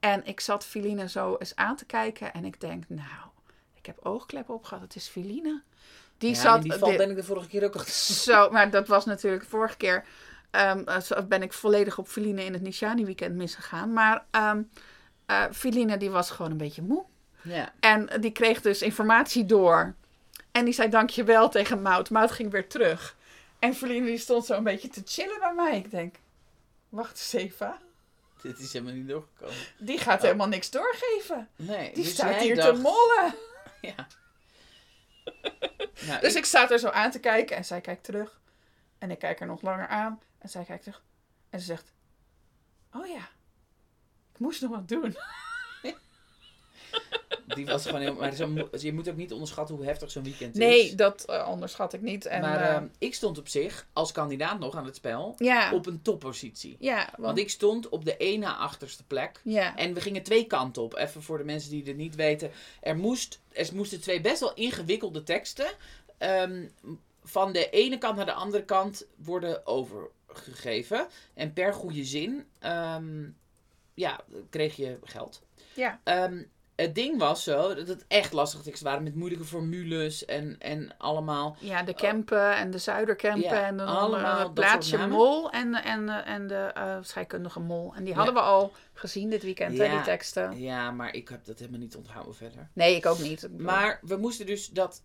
En 0.00 0.26
ik 0.26 0.40
zat 0.40 0.64
Filine 0.66 1.08
zo 1.08 1.36
eens 1.38 1.56
aan 1.56 1.76
te 1.76 1.84
kijken. 1.84 2.32
En 2.32 2.44
ik 2.44 2.60
denk, 2.60 2.84
nou, 2.88 3.06
ik 3.74 3.86
heb 3.86 3.98
oogkleppen 4.02 4.54
opgehad. 4.54 4.82
Het 4.82 4.94
is 4.96 5.08
Filine. 5.08 5.62
Die 6.18 6.34
Ja, 6.34 6.40
zat... 6.40 6.62
die 6.62 6.72
val 6.72 6.90
di- 6.90 6.96
ben 6.96 7.10
ik 7.10 7.16
de 7.16 7.24
vorige 7.24 7.48
keer 7.48 7.64
ook 7.64 7.74
al... 7.74 7.82
Zo, 7.86 8.50
maar 8.50 8.70
dat 8.70 8.88
was 8.88 9.04
natuurlijk 9.04 9.42
de 9.42 9.48
vorige 9.48 9.76
keer. 9.76 10.04
Zo 11.02 11.22
ben 11.22 11.42
ik 11.42 11.52
volledig 11.52 11.98
op 11.98 12.08
Filine 12.08 12.44
in 12.44 12.52
het 12.52 12.62
Nishani 12.62 13.04
weekend 13.04 13.34
misgegaan. 13.34 13.92
Maar 13.92 14.24
eh, 14.30 15.44
Filine 15.52 15.96
die 15.96 16.10
was 16.10 16.30
gewoon 16.30 16.50
een 16.50 16.56
beetje 16.56 16.82
moe. 16.82 17.04
Ja. 17.42 17.72
En 17.80 18.10
die 18.20 18.32
kreeg 18.32 18.60
dus 18.60 18.82
informatie 18.82 19.44
door. 19.46 19.94
En 20.52 20.64
die 20.64 20.74
zei 20.74 20.88
dankjewel 20.88 21.48
tegen 21.48 21.82
Mout. 21.82 22.10
Mout 22.10 22.30
ging 22.30 22.50
weer 22.50 22.68
terug. 22.68 23.16
En 23.58 23.74
Feline 23.74 24.06
die 24.06 24.18
stond 24.18 24.46
zo 24.46 24.54
een 24.56 24.64
beetje 24.64 24.88
te 24.88 25.02
chillen 25.04 25.38
bij 25.40 25.52
mij. 25.54 25.76
Ik 25.76 25.90
denk, 25.90 26.14
wacht 26.88 27.10
eens 27.10 27.32
even. 27.32 27.74
Dit 28.42 28.58
is 28.58 28.72
helemaal 28.72 28.94
niet 28.94 29.08
doorgekomen. 29.08 29.54
Die 29.78 29.98
gaat 29.98 30.22
helemaal 30.22 30.48
niks 30.48 30.70
doorgeven. 30.70 31.48
Nee, 31.56 31.92
Die 31.94 32.04
dus 32.04 32.12
staat 32.12 32.34
hier 32.40 32.56
dacht- 32.56 32.74
te 32.74 32.80
mollen. 32.80 33.34
Ja. 33.80 33.94
Nou, 36.06 36.20
Dus 36.20 36.32
ik- 36.32 36.38
ik 36.38 36.44
sta 36.44 36.70
er 36.70 36.78
zo 36.78 36.88
aan 36.88 37.10
te 37.10 37.18
kijken 37.20 37.56
en 37.56 37.64
zij 37.64 37.80
kijkt 37.80 38.04
terug. 38.04 38.40
En 38.98 39.10
ik 39.10 39.18
kijk 39.18 39.40
er 39.40 39.46
nog 39.46 39.62
langer 39.62 39.86
aan 39.86 40.20
en 40.38 40.48
zij 40.48 40.64
kijkt 40.64 40.82
terug. 40.82 41.02
En 41.50 41.60
ze 41.60 41.66
zegt: 41.66 41.92
Oh 42.94 43.06
ja, 43.06 43.28
ik 44.32 44.38
moest 44.38 44.60
nog 44.60 44.70
wat 44.70 44.88
doen. 44.88 45.16
Die 47.54 47.66
was 47.66 47.86
gewoon 47.86 48.00
heel... 48.00 48.14
Maar 48.14 48.34
zo 48.34 48.68
je 48.78 48.92
moet 48.92 49.08
ook 49.08 49.16
niet 49.16 49.32
onderschatten 49.32 49.74
hoe 49.74 49.84
heftig 49.84 50.10
zo'n 50.10 50.22
weekend 50.22 50.54
is. 50.54 50.58
Nee, 50.58 50.94
dat 50.94 51.24
eh, 51.24 51.48
onderschat 51.50 51.92
ik 51.92 52.00
niet. 52.00 52.26
En, 52.26 52.40
maar 52.40 52.60
eh, 52.60 52.74
ehm, 52.74 52.86
ik 52.98 53.14
stond 53.14 53.38
op 53.38 53.48
zich, 53.48 53.86
als 53.92 54.12
kandidaat 54.12 54.58
nog 54.58 54.76
aan 54.76 54.84
het 54.84 54.96
spel, 54.96 55.34
ja, 55.38 55.72
op 55.74 55.86
een 55.86 56.02
toppositie. 56.02 56.76
ja, 56.78 56.96
want, 56.96 57.16
Want 57.16 57.38
ik 57.38 57.50
stond 57.50 57.88
op 57.88 58.04
de 58.04 58.36
na 58.40 58.56
achterste 58.56 59.04
plek. 59.04 59.40
ja, 59.44 59.76
En 59.76 59.94
we 59.94 60.00
gingen 60.00 60.22
twee 60.22 60.46
kanten 60.46 60.82
op. 60.82 60.96
Even 60.96 61.22
voor 61.22 61.38
de 61.38 61.44
mensen 61.44 61.70
die 61.70 61.84
het 61.86 61.96
niet 61.96 62.14
weten. 62.14 62.50
Er, 62.80 62.96
moest, 62.96 63.40
er 63.52 63.68
moesten 63.74 64.00
twee 64.00 64.20
best 64.20 64.40
wel 64.40 64.54
ingewikkelde 64.54 65.22
teksten. 65.22 65.66
ehm, 66.18 66.66
van 67.24 67.52
de 67.52 67.70
ene 67.70 67.98
kant 67.98 68.16
naar 68.16 68.26
de 68.26 68.32
andere 68.32 68.64
kant 68.64 69.06
worden 69.16 69.66
overgegeven. 70.30 71.06
En 71.34 71.52
per 71.52 71.72
goede 71.74 72.04
zin 72.04 72.46
ehm, 72.58 73.28
ja, 73.94 74.20
kreeg 74.50 74.76
je 74.76 74.98
geld. 75.04 75.42
ja, 75.74 76.00
Ehm, 76.04 76.42
het 76.76 76.94
ding 76.94 77.18
was 77.18 77.42
zo 77.42 77.74
dat 77.74 77.88
het 77.88 78.04
echt 78.08 78.32
lastige 78.32 78.62
teksten 78.62 78.86
waren 78.86 79.02
met 79.02 79.14
moeilijke 79.14 79.44
formules 79.44 80.24
en, 80.24 80.56
en 80.58 80.94
allemaal. 80.98 81.56
ja, 81.60 81.82
de 81.82 81.94
Kempen 81.94 82.56
en 82.56 82.70
de 82.70 82.78
Zuiderkempen 82.78 83.42
Ja, 83.50 83.66
en 83.66 83.76
de 83.76 83.82
allemaal 83.84 84.52
plaatsje. 84.52 85.06
Mol 85.06 85.50
en, 85.50 85.74
en, 85.74 86.08
eh, 86.08 86.32
en 86.34 86.46
de 86.46 86.54
eh, 86.74 86.98
scheikundige 87.02 87.60
Mol. 87.60 87.94
En 87.94 88.04
die 88.04 88.14
hadden 88.14 88.34
we 88.34 88.40
al 88.40 88.72
gezien 88.92 89.30
dit 89.30 89.42
weekend, 89.42 89.78
hè, 89.78 89.84
Ja. 89.84 89.94
die 89.94 90.02
teksten. 90.04 90.60
Ja, 90.60 90.90
maar 90.90 91.14
ik 91.14 91.28
heb 91.28 91.44
dat 91.44 91.58
helemaal 91.58 91.80
niet 91.80 91.96
onthouden 91.96 92.34
verder. 92.34 92.68
Nee, 92.72 92.96
ik 92.96 93.06
ook 93.06 93.18
niet. 93.18 93.48
Maar 93.58 93.98
we 94.02 94.16
moesten 94.16 94.46
dus 94.46 94.68
dat 94.68 95.02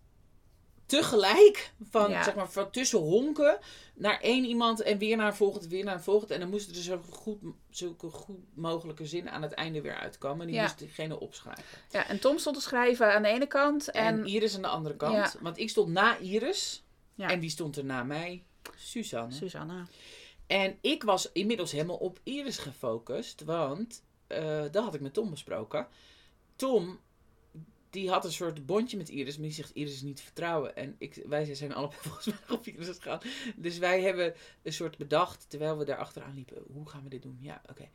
tegelijk, 0.86 1.72
van, 1.90 2.10
Ja. 2.10 2.22
zeg 2.22 2.34
maar, 2.34 2.50
van 2.50 2.70
tussen 2.70 2.98
honken 2.98 3.58
naar 3.94 4.20
één 4.20 4.44
iemand 4.44 4.80
en 4.82 4.98
weer 4.98 5.16
naar 5.16 5.26
een 5.26 5.34
volgende, 5.34 5.68
weer 5.68 5.84
naar 5.84 5.94
een 5.94 6.02
volgende. 6.02 6.34
En 6.34 6.40
dan 6.40 6.48
moesten 6.50 6.74
er 6.74 6.82
zo 6.82 7.00
goed, 7.10 7.38
zulke 7.70 8.10
goed 8.10 8.38
mogelijke 8.54 9.06
zinnen 9.06 9.32
aan 9.32 9.42
het 9.42 9.52
einde 9.52 9.80
weer 9.80 9.96
uitkomen. 9.96 10.40
En 10.40 10.46
die 10.46 10.54
Ja. 10.56 10.62
moest 10.62 10.78
diegene 10.78 11.20
opschrijven. 11.20 11.64
Ja, 11.90 12.06
en 12.08 12.20
Tom 12.20 12.38
stond 12.38 12.56
te 12.56 12.62
schrijven 12.62 13.14
aan 13.14 13.22
de 13.22 13.28
ene 13.28 13.46
kant. 13.46 13.90
En, 13.90 14.04
En, 14.04 14.26
Iris 14.26 14.54
aan 14.54 14.62
de 14.62 14.68
andere 14.68 14.96
kant. 14.96 15.14
Ja. 15.14 15.32
Want 15.40 15.58
ik 15.58 15.70
stond 15.70 15.88
na 15.92 16.16
Iris. 16.18 16.82
Ja. 17.14 17.28
En 17.30 17.40
wie 17.40 17.50
stond 17.50 17.76
er 17.76 17.84
na 17.84 18.02
mij? 18.02 18.42
Suzanne. 18.76 19.32
Susanna. 19.34 19.86
En 20.46 20.78
ik 20.80 21.02
was 21.02 21.32
inmiddels 21.32 21.72
helemaal 21.72 21.96
op 21.96 22.18
Iris 22.22 22.58
gefocust, 22.58 23.44
want 23.44 24.02
eh 24.26 24.62
dat 24.70 24.84
had 24.84 24.94
ik 24.94 25.00
met 25.00 25.14
Tom 25.14 25.30
besproken. 25.30 25.86
Tom, 26.56 27.00
die 27.94 28.10
had 28.10 28.24
een 28.24 28.32
soort 28.32 28.66
bondje 28.66 28.96
met 28.96 29.08
Iris, 29.08 29.36
maar 29.36 29.46
die 29.46 29.54
zegt 29.54 29.70
Iris 29.74 29.92
is 29.92 30.02
niet 30.02 30.20
vertrouwen. 30.20 30.76
En 30.76 30.94
ik, 30.98 31.22
wij 31.26 31.54
zijn 31.54 31.74
allebei 31.74 32.00
volgens 32.08 32.26
mij 32.26 32.56
op 32.56 32.66
Iris 32.66 32.88
gegaan. 32.88 33.20
Dus 33.56 33.78
wij 33.78 34.02
hebben 34.02 34.34
een 34.62 34.72
soort 34.72 34.96
bedacht, 34.96 35.50
terwijl 35.50 35.78
we 35.78 35.84
daar 35.84 35.96
achteraan 35.96 36.34
liepen, 36.34 36.62
hoe 36.72 36.88
gaan 36.88 37.02
we 37.02 37.08
dit 37.08 37.22
doen? 37.22 37.38
Ja, 37.40 37.62
oké. 37.70 37.88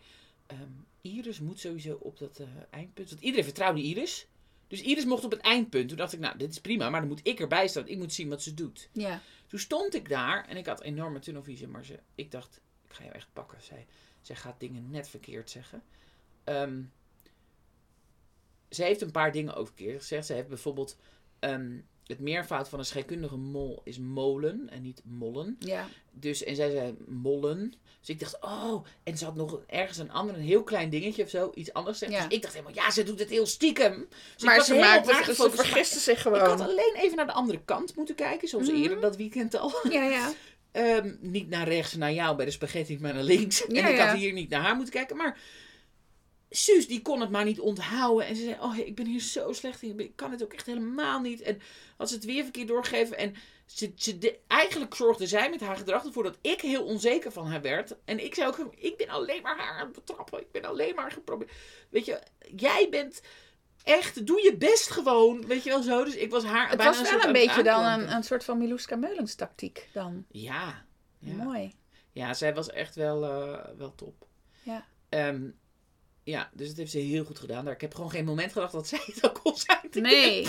Ehm, 0.46 0.72
Iris 1.02 1.40
moet 1.40 1.60
sowieso 1.60 1.98
op 2.02 2.18
dat 2.18 2.40
eh, 2.40 2.48
eindpunt, 2.70 3.10
want 3.10 3.22
iedereen 3.22 3.46
vertrouwde 3.46 3.82
Iris. 3.82 4.28
Dus 4.68 4.82
Iris 4.82 5.06
mocht 5.06 5.24
op 5.24 5.32
het 5.32 5.40
eindpunt. 5.40 5.88
Toen 5.88 5.98
dacht 5.98 6.14
ik, 6.14 6.20
nou, 6.20 6.38
dit 6.38 6.52
is 6.52 6.62
prima, 6.62 6.90
maar 6.90 7.00
dan 7.00 7.10
moet 7.10 7.28
ik 7.28 7.40
erbij 7.40 7.68
staan. 7.68 7.88
Ik 7.88 7.98
moet 7.98 8.14
zien 8.14 8.30
wat 8.30 8.42
ze 8.42 8.54
doet. 8.54 8.90
Ja. 8.92 9.22
Toen 9.48 9.60
stond 9.60 9.96
ik 9.96 10.10
daar 10.10 10.48
en 10.48 10.58
ik 10.58 10.66
had 10.66 10.82
enorme 10.82 11.20
tunnelvisie, 11.20 11.68
maar 11.68 11.86
ze, 11.86 12.00
ik 12.16 12.32
dacht, 12.32 12.62
ik 12.88 12.94
ga 12.94 13.04
jou 13.04 13.16
echt 13.16 13.28
pakken. 13.34 13.62
Zij, 13.62 13.86
zij 14.22 14.36
gaat 14.36 14.60
dingen 14.60 14.90
net 14.90 15.10
verkeerd 15.10 15.50
zeggen. 15.50 15.84
Ehm, 16.44 16.82
ze 18.70 18.84
heeft 18.84 19.02
een 19.02 19.12
paar 19.12 19.32
dingen 19.32 19.56
ook 19.56 19.66
verkeerd 19.66 20.00
gezegd. 20.02 20.26
Ze 20.26 20.34
heeft 20.34 20.48
bijvoorbeeld 20.48 20.98
ehm, 21.40 21.72
het 22.06 22.20
meervoud 22.20 22.70
van 22.70 22.80
een 22.80 22.86
scheikundige 22.86 23.36
mol 23.38 23.82
is 23.84 23.98
molen 24.00 24.68
en 24.70 24.82
niet 24.82 25.02
mollen. 25.06 25.56
Ja. 25.60 25.88
Dus, 26.12 26.44
en 26.44 26.56
zij 26.56 26.72
zei 26.72 26.96
mollen. 27.08 27.74
Dus 28.00 28.10
ik 28.10 28.20
dacht, 28.20 28.38
oh, 28.42 28.86
en 29.04 29.18
ze 29.18 29.26
had 29.26 29.36
nog 29.36 29.60
ergens 29.68 29.98
een 29.98 30.12
ander, 30.12 30.36
een 30.36 30.42
heel 30.42 30.64
klein 30.64 30.90
dingetje 30.90 31.24
of 31.24 31.30
zo, 31.30 31.52
iets 31.54 31.74
anders 31.74 31.98
gezegd. 31.98 32.18
Ja. 32.18 32.28
Dus 32.28 32.36
ik 32.36 32.42
dacht 32.42 32.54
helemaal, 32.54 32.76
ja, 32.76 32.92
ze 32.92 33.04
doet 33.04 33.20
het 33.20 33.30
heel 33.30 33.46
stiekem. 33.46 34.08
Dus 34.10 34.18
ik 34.38 34.44
maar 34.44 34.64
ze, 34.64 34.76
maakte, 34.76 35.14
haar 35.14 35.24
ze 35.24 35.50
vergiste 35.52 36.00
zich 36.00 36.16
Ik 36.16 36.22
gewoon. 36.22 36.40
had 36.48 36.62
alleen 36.62 36.96
even 36.96 37.16
naar 37.18 37.26
de 37.26 37.32
andere 37.34 37.62
kant 37.66 37.96
moeten 37.96 38.16
kijken, 38.16 38.48
zoals 38.48 38.68
Mhm. 38.70 38.82
eerder 38.82 39.02
dat 39.02 39.16
weekend 39.16 39.56
al. 39.56 39.74
Ja, 39.90 40.04
ja. 40.04 40.32
Ehm, 40.72 41.16
niet 41.20 41.50
naar 41.50 41.68
rechts, 41.68 41.96
naar 41.96 42.14
jou 42.14 42.36
bij 42.36 42.46
de 42.46 42.52
spaghetti, 42.52 42.98
maar 43.00 43.14
naar 43.14 43.24
links. 43.24 43.66
Ja, 43.68 43.86
en 43.88 43.94
ik 43.94 44.00
had 44.00 44.18
hier 44.18 44.34
niet 44.34 44.50
naar 44.50 44.62
haar 44.62 44.76
moeten 44.76 44.94
kijken. 44.94 45.18
Maar 45.18 45.40
Suus, 46.50 46.88
die 46.88 47.02
kon 47.02 47.22
het 47.22 47.30
maar 47.30 47.46
niet 47.46 47.60
onthouden. 47.60 48.28
En 48.28 48.36
ze 48.36 48.44
zei, 48.44 48.58
oh, 48.62 48.78
ik 48.78 48.96
ben 48.96 49.06
hier 49.06 49.20
zo 49.22 49.54
slecht 49.54 49.82
in. 49.82 50.00
Ik 50.00 50.16
kan 50.16 50.32
het 50.32 50.44
ook 50.44 50.54
echt 50.54 50.66
helemaal 50.66 51.20
niet. 51.22 51.42
En 51.42 51.62
had 51.98 52.10
ze 52.10 52.16
het 52.16 52.26
weer 52.26 52.44
verkeerd 52.44 52.68
doorgegeven. 52.68 53.18
En 53.18 53.36
ze, 53.66 53.92
ze 53.96 54.18
de- 54.18 54.40
eigenlijk 54.48 54.96
zorgde 54.96 55.28
zij 55.28 55.50
met 55.50 55.62
haar 55.62 55.78
gedrag 55.78 56.06
ervoor 56.06 56.24
dat 56.24 56.38
ik 56.42 56.62
heel 56.62 56.84
onzeker 56.84 57.32
van 57.32 57.48
haar 57.48 57.62
werd. 57.62 57.96
En 58.06 58.24
ik 58.24 58.36
zei 58.36 58.48
ook, 58.48 58.74
ik 58.78 58.98
ben 58.98 59.10
alleen 59.10 59.42
maar 59.42 59.58
haar 59.58 59.80
aan 59.80 59.86
het 59.86 59.96
betrappen. 59.96 60.40
Ik 60.40 60.52
ben 60.52 60.66
alleen 60.66 60.96
maar 60.96 61.12
geprobeerd. 61.12 61.52
Weet 61.90 62.06
je, 62.06 62.20
jij 62.56 62.88
bent 62.90 63.22
echt, 63.84 64.26
doe 64.26 64.44
je 64.44 64.58
best 64.58 64.90
gewoon. 64.92 65.46
Weet 65.46 65.64
je 65.64 65.70
wel 65.70 65.82
zo. 65.82 66.04
Dus 66.04 66.16
ik 66.16 66.32
was 66.32 66.44
haar 66.44 66.68
Het 66.70 66.78
bijna 66.78 66.98
was 66.98 67.10
wel 67.12 67.24
een 67.24 67.32
beetje 67.32 67.64
dan 67.64 67.86
een, 67.86 68.12
een 68.12 68.24
soort 68.24 68.44
van 68.44 68.58
Miluska 68.58 68.96
Meulens 68.96 69.36
tactiek 69.36 69.90
dan. 69.94 70.26
Ja. 70.32 70.86
ja. 71.20 71.34
Mooi. 71.44 71.74
Ja, 72.12 72.34
zij 72.34 72.54
was 72.54 72.70
echt 72.70 72.96
wel, 72.96 73.24
eh, 73.26 73.66
wel 73.78 73.96
top. 73.96 74.28
Ja. 74.64 74.86
Ehm, 75.10 75.50
ja, 76.30 76.50
dus 76.54 76.68
dat 76.68 76.78
heeft 76.78 76.92
ze 76.92 76.98
heel 76.98 77.24
goed 77.24 77.40
gedaan. 77.40 77.66
Daar- 77.66 77.74
Ik 77.74 77.82
heb 77.82 77.94
gewoon 77.96 78.12
geen 78.12 78.26
moment 78.26 78.52
gedacht 78.52 78.72
dat 78.72 78.88
zij 78.88 79.00
het 79.06 79.26
ook 79.26 79.40
kon 79.44 79.56
zijn. 79.56 79.78
Nee. 79.92 80.44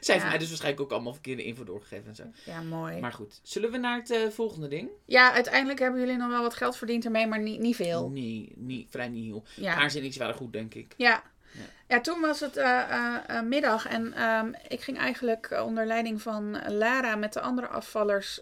Zij 0.00 0.14
heeft 0.14 0.26
mij 0.26 0.38
dus 0.38 0.48
waarschijnlijk 0.48 0.82
ook 0.82 0.92
allemaal 0.92 1.12
verkeerde 1.12 1.44
info 1.44 1.64
doorgegeven 1.64 2.08
en 2.08 2.14
zo. 2.14 2.24
Ja, 2.44 2.60
mooi. 2.62 3.00
Maar 3.00 3.12
goed, 3.12 3.40
zullen 3.42 3.70
we 3.70 3.76
naar 3.76 3.96
het 3.98 4.10
eh, 4.10 4.28
volgende 4.28 4.68
ding? 4.68 4.88
Ja, 5.04 5.32
uiteindelijk 5.32 5.78
hebben 5.78 6.00
jullie 6.00 6.16
nog 6.16 6.28
wel 6.28 6.42
wat 6.42 6.54
geld 6.54 6.76
verdiend 6.76 7.04
ermee, 7.04 7.26
maar 7.26 7.40
niet, 7.40 7.60
niet 7.60 7.76
veel. 7.76 8.08
Nee, 8.10 8.52
niet, 8.56 8.90
vrij 8.90 9.08
nieuw. 9.08 9.42
Ja. 9.56 9.72
Haar 9.74 9.90
zin 9.90 10.02
is 10.02 10.16
wel 10.16 10.32
goed, 10.34 10.52
denk 10.52 10.74
ik. 10.74 10.94
Ja. 10.96 11.22
Ja. 11.52 11.60
Ja, 11.88 12.00
toen 12.00 12.20
was 12.20 12.40
het 12.40 12.56
eh, 12.56 12.80
eh, 13.26 13.42
middag 13.44 13.86
en 13.86 14.12
ehm, 14.12 14.52
ik 14.68 14.80
ging 14.80 14.98
eigenlijk 14.98 15.62
onder 15.64 15.86
leiding 15.86 16.22
van 16.22 16.72
Lara 16.72 17.16
met 17.16 17.32
de 17.32 17.40
andere 17.40 17.66
afvallers 17.66 18.40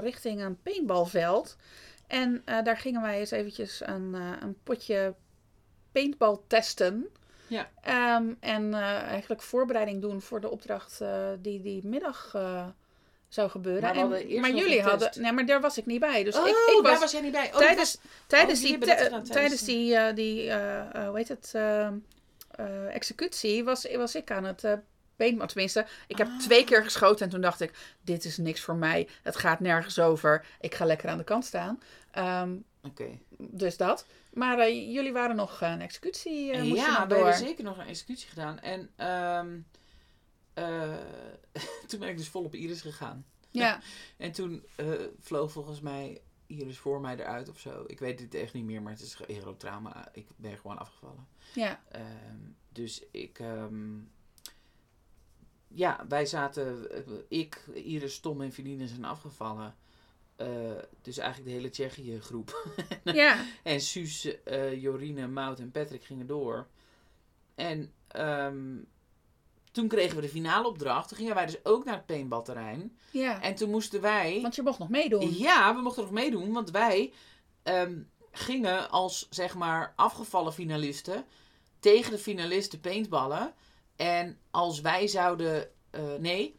richting 0.00 0.42
een 0.42 0.58
paintballveld. 0.62 1.56
En 2.06 2.42
daar 2.44 2.76
gingen 2.78 3.02
wij 3.02 3.18
eens 3.18 3.30
eventjes 3.30 3.80
een, 3.84 4.14
een 4.14 4.56
potje 4.62 5.14
paintball 5.92 6.38
testen. 6.46 7.08
Ja. 7.46 7.68
Ehm, 7.82 8.24
en 8.40 8.74
eh, 8.74 8.80
eigenlijk 9.02 9.42
voorbereiding 9.42 10.00
doen 10.00 10.20
voor 10.22 10.40
de 10.40 10.50
opdracht 10.50 11.00
eh, 11.00 11.28
die 11.40 11.62
die 11.62 11.86
middag 11.86 12.30
eh, 12.34 12.66
zou 13.28 13.50
gebeuren. 13.50 13.82
Maar 13.82 13.94
En- 14.20 14.40
maar 14.40 14.50
jullie 14.54 14.82
hadden... 14.82 15.10
Nee, 15.14 15.32
maar 15.32 15.46
daar 15.46 15.60
was 15.60 15.78
ik 15.78 15.86
niet 15.86 16.00
bij. 16.00 16.24
Dus 16.24 16.36
oh, 16.36 16.48
ik, 16.48 16.54
ik 16.54 16.82
daar 16.82 16.92
was, 16.92 17.00
was 17.00 17.12
jij 17.12 17.20
niet 17.20 17.32
bij. 17.32 17.46
Oh, 17.46 17.52
dat 17.52 17.60
tijdens, 17.60 17.94
was- 18.02 18.12
tijdens, 18.26 18.60
oh, 18.62 18.66
die, 18.66 18.78
te- 18.78 19.20
tijdens 19.30 19.64
die, 19.64 20.12
die 20.12 20.52
hoe 20.52 21.12
heet 21.14 21.28
het, 21.28 21.50
eh, 21.54 21.86
eh, 21.86 22.94
executie 22.94 23.64
was, 23.64 23.86
was 23.96 24.14
ik 24.14 24.30
aan 24.30 24.44
het 24.44 24.64
paintball. 25.16 25.46
Tenminste, 25.46 25.86
ik 26.06 26.18
heb 26.18 26.26
Ah. 26.28 26.38
twee 26.38 26.64
keer 26.64 26.84
geschoten 26.84 27.24
en 27.24 27.30
toen 27.30 27.40
dacht 27.40 27.60
ik, 27.60 27.72
dit 28.02 28.24
is 28.24 28.36
niks 28.36 28.60
voor 28.60 28.76
mij. 28.76 29.08
Het 29.22 29.36
gaat 29.36 29.60
nergens 29.60 29.98
over. 29.98 30.44
Ik 30.60 30.74
ga 30.74 30.84
lekker 30.84 31.08
aan 31.08 31.18
de 31.18 31.24
kant 31.24 31.44
staan. 31.44 31.80
Ehm, 32.10 32.56
Oké. 32.82 33.18
Dus 33.38 33.76
dat. 33.76 34.06
Maar 34.32 34.58
eh, 34.58 34.92
jullie 34.92 35.12
waren 35.12 35.36
nog 35.36 35.60
eh, 35.62 35.70
een 35.70 35.80
executie, 35.80 36.52
eh, 36.52 36.62
moest 36.62 36.80
ja, 36.80 37.02
we 37.02 37.08
door. 37.14 37.24
hebben 37.24 37.46
zeker 37.46 37.64
nog 37.64 37.78
een 37.78 37.86
executie 37.86 38.28
gedaan. 38.28 38.58
En 38.60 38.90
ehm, 38.96 39.58
eh, 40.54 40.96
toen 41.88 42.00
ben 42.00 42.08
ik 42.08 42.16
dus 42.16 42.28
vol 42.28 42.44
op 42.44 42.54
Iris 42.54 42.80
gegaan. 42.80 43.26
Ja, 43.50 43.80
En 44.16 44.32
toen 44.32 44.66
vloog 45.20 45.52
volgens 45.52 45.80
mij 45.80 46.20
Iris 46.46 46.78
voor 46.78 47.00
mij 47.00 47.14
eruit 47.18 47.48
of 47.48 47.58
zo. 47.58 47.84
Ik 47.86 47.98
weet 47.98 48.20
het 48.20 48.34
echt 48.34 48.52
niet 48.54 48.64
meer, 48.64 48.82
maar 48.82 48.92
het 48.92 49.02
is 49.02 49.18
een 49.26 49.56
trauma. 49.56 50.08
Ik 50.12 50.26
ben 50.36 50.56
gewoon 50.58 50.78
afgevallen. 50.78 51.26
ja, 51.54 51.82
Ehm, 51.90 52.36
dus 52.72 53.02
ik... 53.10 53.38
ehm, 53.38 53.96
ja, 55.68 56.04
wij 56.08 56.26
zaten... 56.26 56.88
Ik, 57.28 57.66
Iris, 57.74 58.20
Tom 58.20 58.40
en 58.40 58.52
Feline 58.52 58.88
zijn 58.88 59.04
afgevallen. 59.04 59.76
Eh, 60.38 60.48
dus 61.02 61.18
eigenlijk 61.18 61.50
de 61.50 61.56
hele 61.56 61.70
Tsjechië 61.70 62.20
groep. 62.20 62.66
ja. 63.04 63.44
En 63.62 63.80
Suus, 63.80 64.42
eh, 64.42 64.82
Jorine, 64.82 65.26
Mout 65.26 65.58
en 65.58 65.70
Patrick 65.70 66.04
gingen 66.04 66.26
door. 66.26 66.66
En 67.54 67.92
ehm, 68.08 68.76
toen 69.72 69.88
kregen 69.88 70.16
we 70.16 70.22
de 70.22 70.28
finale 70.28 70.68
opdracht. 70.68 71.08
Toen 71.08 71.16
gingen 71.16 71.34
wij 71.34 71.46
dus 71.46 71.64
ook 71.64 71.84
naar 71.84 71.94
het 71.94 72.06
paintballterrein. 72.06 72.98
ja. 73.10 73.42
En 73.42 73.54
toen 73.54 73.70
moesten 73.70 74.00
wij... 74.00 74.38
Want 74.42 74.54
je 74.54 74.62
mocht 74.62 74.78
nog 74.78 74.88
meedoen. 74.88 75.34
Ja, 75.38 75.74
we 75.74 75.80
mochten 75.80 76.02
nog 76.02 76.12
meedoen, 76.12 76.52
want 76.52 76.70
wij 76.70 77.12
ehm, 77.62 77.98
gingen 78.32 78.90
als 78.90 79.26
zeg 79.30 79.54
maar 79.54 79.92
afgevallen 79.96 80.52
finalisten 80.52 81.24
tegen 81.80 82.10
de 82.12 82.18
finalisten 82.18 82.80
paintballen. 82.80 83.54
En 83.96 84.38
als 84.50 84.80
wij 84.80 85.06
zouden. 85.06 85.68
eh, 85.90 86.14
nee. 86.18 86.56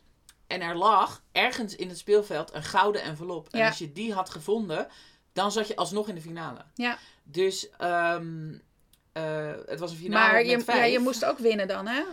En 0.49 0.61
er 0.61 0.75
lag 0.75 1.23
ergens 1.31 1.75
in 1.75 1.89
het 1.89 1.97
speelveld 1.97 2.53
een 2.53 2.63
gouden 2.63 3.01
envelop. 3.01 3.47
En 3.51 3.59
Ja. 3.59 3.67
als 3.67 3.77
je 3.77 3.91
die 3.91 4.13
had 4.13 4.29
gevonden, 4.29 4.87
dan 5.33 5.51
zat 5.51 5.67
je 5.67 5.75
alsnog 5.75 6.07
in 6.07 6.15
de 6.15 6.21
finale. 6.21 6.59
Ja. 6.73 6.97
Dus 7.23 7.69
ehm, 7.77 8.53
eh, 9.11 9.51
het 9.65 9.79
was 9.79 9.91
een 9.91 9.97
finale 9.97 10.25
maar 10.25 10.41
met 10.41 10.49
je, 10.49 10.59
vijf. 10.61 10.77
ja, 10.77 10.83
je 10.83 10.99
moest 10.99 11.25
ook 11.25 11.37
winnen 11.37 11.67
dan, 11.67 11.87
hè? 11.87 12.03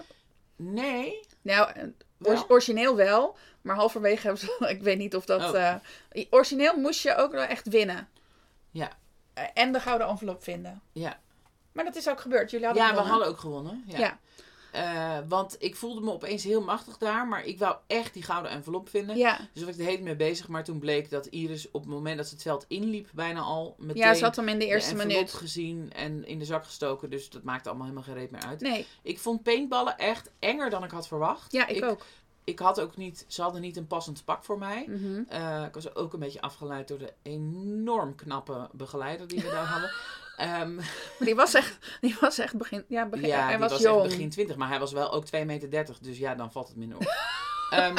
Nee. 0.57 1.21
Nou, 1.43 1.71
eh, 2.23 2.43
origineel 2.49 2.97
wel, 2.97 3.37
maar 3.61 3.77
halverwege 3.77 4.23
hebben 4.27 4.41
ze... 4.41 4.67
Ik 4.77 4.83
weet 4.83 4.99
niet 4.99 5.17
of 5.17 5.25
dat... 5.25 5.43
Oh. 5.43 5.69
eh, 5.69 6.27
origineel 6.31 6.77
moest 6.77 7.03
je 7.03 7.15
ook 7.15 7.33
wel 7.33 7.45
echt 7.45 7.69
winnen. 7.69 8.09
Ja. 8.71 8.91
En 9.55 9.73
de 9.73 9.81
gouden 9.81 10.07
envelop 10.09 10.43
vinden. 10.43 10.83
Ja, 10.93 11.21
Maar 11.73 11.85
dat 11.85 11.97
is 11.97 12.09
ook 12.09 12.21
gebeurd. 12.21 12.51
Jullie 12.51 12.67
hadden 12.67 12.85
ja 12.85 12.95
we 12.95 13.01
hadden 13.01 13.29
ook 13.29 13.39
gewonnen. 13.39 13.85
Ja. 13.87 13.99
Ja. 13.99 14.19
Eh, 14.77 15.19
want 15.29 15.57
ik 15.59 15.77
voelde 15.77 16.01
me 16.01 16.13
opeens 16.13 16.45
heel 16.45 16.61
machtig 16.63 16.99
daar, 16.99 17.29
maar 17.29 17.45
ik 17.45 17.59
wou 17.59 17.77
echt 17.87 18.15
die 18.15 18.23
gouden 18.23 18.51
envelop 18.51 18.89
vinden. 18.89 19.17
Ja. 19.17 19.39
Dus 19.53 19.63
was 19.63 19.71
ik 19.71 19.77
de 19.77 19.83
hele 19.83 19.95
tijd 19.95 20.09
mee 20.09 20.17
bezig. 20.29 20.49
Maar 20.49 20.65
toen 20.65 20.79
bleek 20.79 21.11
dat 21.11 21.27
Iris 21.27 21.71
op 21.71 21.81
het 21.81 21.91
moment 21.91 22.17
dat 22.17 22.27
ze 22.27 22.35
het 22.35 22.43
veld 22.43 22.65
inliep, 22.69 23.09
bijna 23.15 23.41
al 23.41 23.75
meteen 23.79 24.03
ja, 24.03 24.15
ze 24.15 24.25
had 24.25 24.37
hem 24.37 24.49
in 24.49 24.59
de 24.59 24.67
eerste 24.67 24.95
minuut. 24.95 25.33
gezien 25.33 25.93
en 25.93 26.27
in 26.27 26.39
de 26.39 26.45
zak 26.45 26.65
gestoken. 26.65 27.11
Dus 27.11 27.31
dat 27.31 27.43
maakte 27.43 27.69
allemaal 27.69 27.87
helemaal 27.87 28.09
geen 28.09 28.19
reet 28.19 28.31
meer 28.31 28.43
uit. 28.43 28.61
Nee, 28.61 28.87
Ik 29.03 29.19
vond 29.19 29.43
paintballen 29.43 29.99
echt 29.99 30.31
enger 30.39 30.71
dan 30.71 30.85
ik 30.85 30.91
had 30.91 31.09
verwacht. 31.09 31.53
ja, 31.53 31.67
ik, 31.67 31.85
ook. 31.85 32.05
Ik 32.45 32.59
had 32.59 32.81
ook 32.81 32.97
niet, 32.97 33.25
ze 33.29 33.43
hadden 33.43 33.61
niet 33.61 33.77
een 33.77 33.87
passend 33.87 34.25
pak 34.25 34.45
voor 34.45 34.59
mij. 34.59 34.85
Mhm. 34.89 35.23
Eh, 35.29 35.65
ik 35.67 35.75
was 35.75 35.95
ook 35.95 36.13
een 36.13 36.21
beetje 36.21 36.41
afgeleid 36.41 36.89
door 36.89 36.99
de 36.99 37.13
enorm 37.23 38.15
knappe 38.15 38.69
begeleider 38.73 39.29
die 39.29 39.41
we 39.43 39.51
daar 39.51 39.67
hadden. 39.67 39.91
Maar 40.37 40.85
die 41.19 41.35
was 41.35 41.55
echt, 41.55 41.79
die 42.01 42.17
was 42.21 42.39
echt 42.39 42.57
begin... 42.57 42.85
Ja, 42.89 43.07
begin, 43.07 43.29
ja, 43.29 43.41
hij 43.41 43.49
die 43.49 43.59
was, 43.59 43.71
was, 43.71 43.81
jong. 43.81 44.01
echt 44.05 44.09
begin 44.13 44.31
20, 44.31 44.57
maar 44.57 44.69
hij 44.69 44.79
was 44.79 44.93
wel 44.93 45.13
ook 45.13 45.25
2,30 45.27 45.47
meter. 45.47 45.97
Dus 46.01 46.19
ja, 46.19 46.35
dan 46.35 46.53
valt 46.53 46.69
het 46.69 46.77
minder 46.77 46.99
op. 46.99 47.15
Ehm, 47.71 47.97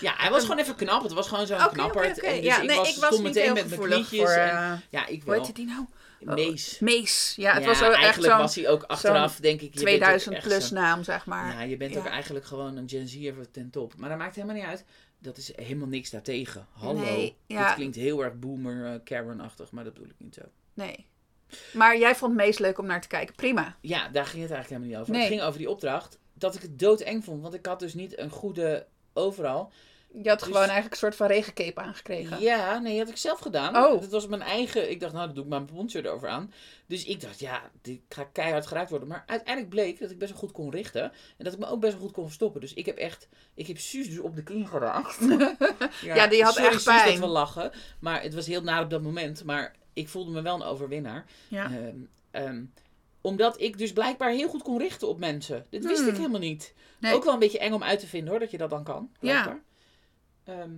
ja, 0.00 0.14
hij 0.16 0.30
was 0.30 0.42
gewoon 0.42 0.58
even 0.58 0.74
knap. 0.74 1.02
Het 1.02 1.12
was 1.12 1.28
gewoon 1.28 1.46
zo'n. 1.46 1.58
En 1.58 1.92
dus 1.92 2.42
Ja, 2.42 2.60
ik 2.60 2.66
nee, 2.66 2.76
was, 2.76 2.94
ik 2.94 3.00
was 3.00 3.20
meteen 3.20 3.42
heel 3.42 3.54
met 3.54 3.68
mijn 3.68 3.80
knietjes. 3.80 4.18
voor... 4.18 4.28
en, 4.28 4.56
eh, 4.56 4.72
ja, 4.90 5.06
ik 5.06 5.22
hoe 5.22 5.34
wel. 5.34 5.44
heet 5.44 5.56
die 5.56 5.66
nou? 5.66 5.86
Mees. 6.20 6.78
Mees. 6.78 7.34
Ja, 7.36 7.52
het 7.52 7.62
Ja, 7.62 7.68
was 7.68 7.80
echt 7.80 7.94
eigenlijk 7.94 8.32
zo'n 8.32 8.40
was 8.42 8.54
hij 8.54 8.68
ook 8.68 8.82
achteraf, 8.82 9.36
denk 9.36 9.60
ik. 9.60 9.78
je 9.78 9.84
bent 9.84 9.94
ook 9.94 9.96
2000 9.96 10.34
echt 10.34 10.44
plus 10.44 10.70
naam, 10.70 11.02
zeg 11.02 11.26
maar. 11.26 11.52
Ja, 11.52 11.60
je 11.62 11.76
bent 11.76 11.96
ook 11.96 12.06
eigenlijk 12.06 12.44
gewoon 12.44 12.76
een 12.76 12.88
Gen 12.88 13.08
Z'er 13.08 13.50
ten 13.50 13.70
top. 13.70 13.96
Maar 13.96 14.08
dat 14.08 14.18
maakt 14.18 14.34
helemaal 14.34 14.56
niet 14.56 14.64
uit. 14.64 14.84
Dat 15.18 15.36
is 15.36 15.52
helemaal 15.56 15.88
niks 15.88 16.10
daartegen. 16.10 16.66
Hallo. 16.72 17.00
Nee, 17.00 17.36
ja. 17.46 17.74
Klinkt 17.74 17.96
heel 17.96 18.24
erg 18.24 18.38
boomer 18.38 18.86
eh, 18.86 19.00
Karen-achtig, 19.04 19.70
maar 19.70 19.84
dat 19.84 19.92
bedoel 19.92 20.08
ik 20.08 20.16
niet 20.18 20.34
zo. 20.34 20.42
Nee. 20.74 21.06
Maar 21.72 21.98
jij 21.98 22.14
vond 22.14 22.34
Mees 22.34 22.58
leuk 22.58 22.78
om 22.78 22.86
naar 22.86 23.00
te 23.00 23.08
kijken. 23.08 23.34
Prima. 23.34 23.76
Ja, 23.80 24.08
daar 24.08 24.26
ging 24.26 24.42
het 24.42 24.52
eigenlijk 24.52 24.68
helemaal 24.68 24.88
niet 24.88 24.96
over. 24.98 25.12
Nee. 25.12 25.20
Het 25.20 25.30
ging 25.30 25.42
over 25.42 25.58
die 25.58 25.70
opdracht. 25.70 26.18
Dat 26.34 26.54
ik 26.54 26.62
het 26.62 26.78
doodeng 26.78 27.24
vond. 27.24 27.42
Want 27.42 27.54
ik 27.54 27.66
had 27.66 27.78
dus 27.80 27.94
niet 27.94 28.18
een 28.18 28.30
goede 28.30 28.86
overal. 29.12 29.72
Je 30.22 30.28
had 30.28 30.38
Dus- 30.38 30.46
gewoon 30.48 30.62
eigenlijk 30.62 30.92
een 30.92 30.98
soort 30.98 31.16
van 31.16 31.26
regencape 31.26 31.80
aangekregen. 31.80 32.40
Ja, 32.40 32.78
nee, 32.78 32.92
dat 32.96 33.00
had 33.06 33.14
ik 33.14 33.20
zelf 33.20 33.38
gedaan. 33.38 33.76
Oh. 33.76 34.00
Dat 34.00 34.10
was 34.10 34.26
mijn 34.26 34.42
eigen... 34.42 34.90
Ik 34.90 35.00
dacht, 35.00 35.12
nou, 35.12 35.26
dan 35.26 35.34
doe 35.34 35.44
ik 35.44 35.50
mijn 35.50 35.64
poncho 35.64 35.98
erover 36.00 36.28
aan. 36.28 36.52
Dus 36.86 37.04
ik 37.04 37.20
dacht, 37.20 37.40
ja, 37.40 37.70
ik 37.82 38.00
ga 38.08 38.24
keihard 38.24 38.66
geraakt 38.66 38.90
worden. 38.90 39.08
Maar 39.08 39.22
uiteindelijk 39.26 39.74
bleek 39.74 40.00
dat 40.00 40.10
ik 40.10 40.18
best 40.18 40.30
wel 40.30 40.40
goed 40.40 40.52
kon 40.52 40.70
richten. 40.70 41.02
En 41.36 41.44
dat 41.44 41.52
ik 41.52 41.58
me 41.58 41.66
ook 41.66 41.80
best 41.80 41.92
wel 41.92 42.02
goed 42.02 42.12
kon 42.12 42.24
verstoppen. 42.24 42.60
Dus 42.60 42.74
ik 42.74 42.86
heb 42.86 42.96
echt... 42.96 43.28
Ik 43.54 43.66
heb 43.66 43.78
Suus 43.78 44.08
dus 44.08 44.18
op 44.18 44.36
de 44.36 44.42
knie 44.42 44.66
geraakt. 44.66 45.18
Ja, 46.02 46.26
die 46.26 46.42
had 46.42 46.52
sorry, 46.54 46.68
echt 46.68 46.82
Suus, 46.82 46.94
dat 46.94 47.04
pijn. 47.04 47.20
we 47.20 47.26
lachen. 47.26 47.72
Maar 48.00 48.22
het 48.22 48.34
was 48.34 48.46
heel 48.46 48.62
naar 48.62 48.82
op 48.82 48.90
dat 48.90 49.02
moment. 49.02 49.44
Maar 49.44 49.74
ik 49.92 50.08
voelde 50.08 50.30
me 50.30 50.42
wel 50.42 50.54
een 50.54 50.62
overwinnaar. 50.62 51.24
Ja. 51.48 51.64
Ehm, 51.64 51.96
ehm, 52.30 52.64
omdat 53.20 53.60
ik 53.60 53.78
dus 53.78 53.92
blijkbaar 53.92 54.30
heel 54.30 54.48
goed 54.48 54.62
kon 54.62 54.78
richten 54.78 55.08
op 55.08 55.18
mensen. 55.18 55.66
Dit 55.70 55.84
wist 55.86 56.00
Hmm. 56.00 56.08
ik 56.08 56.16
helemaal 56.16 56.40
niet. 56.40 56.74
Nee. 56.98 57.14
Ook 57.14 57.24
wel 57.24 57.32
een 57.32 57.38
beetje 57.38 57.58
eng 57.58 57.72
om 57.72 57.82
uit 57.82 58.00
te 58.00 58.06
vinden 58.06 58.30
hoor, 58.30 58.40
dat 58.40 58.50
je 58.50 58.58
dat 58.58 58.70
dan 58.70 58.84
kan. 58.84 59.10
Ja. 59.20 59.60
Ehm, 60.44 60.70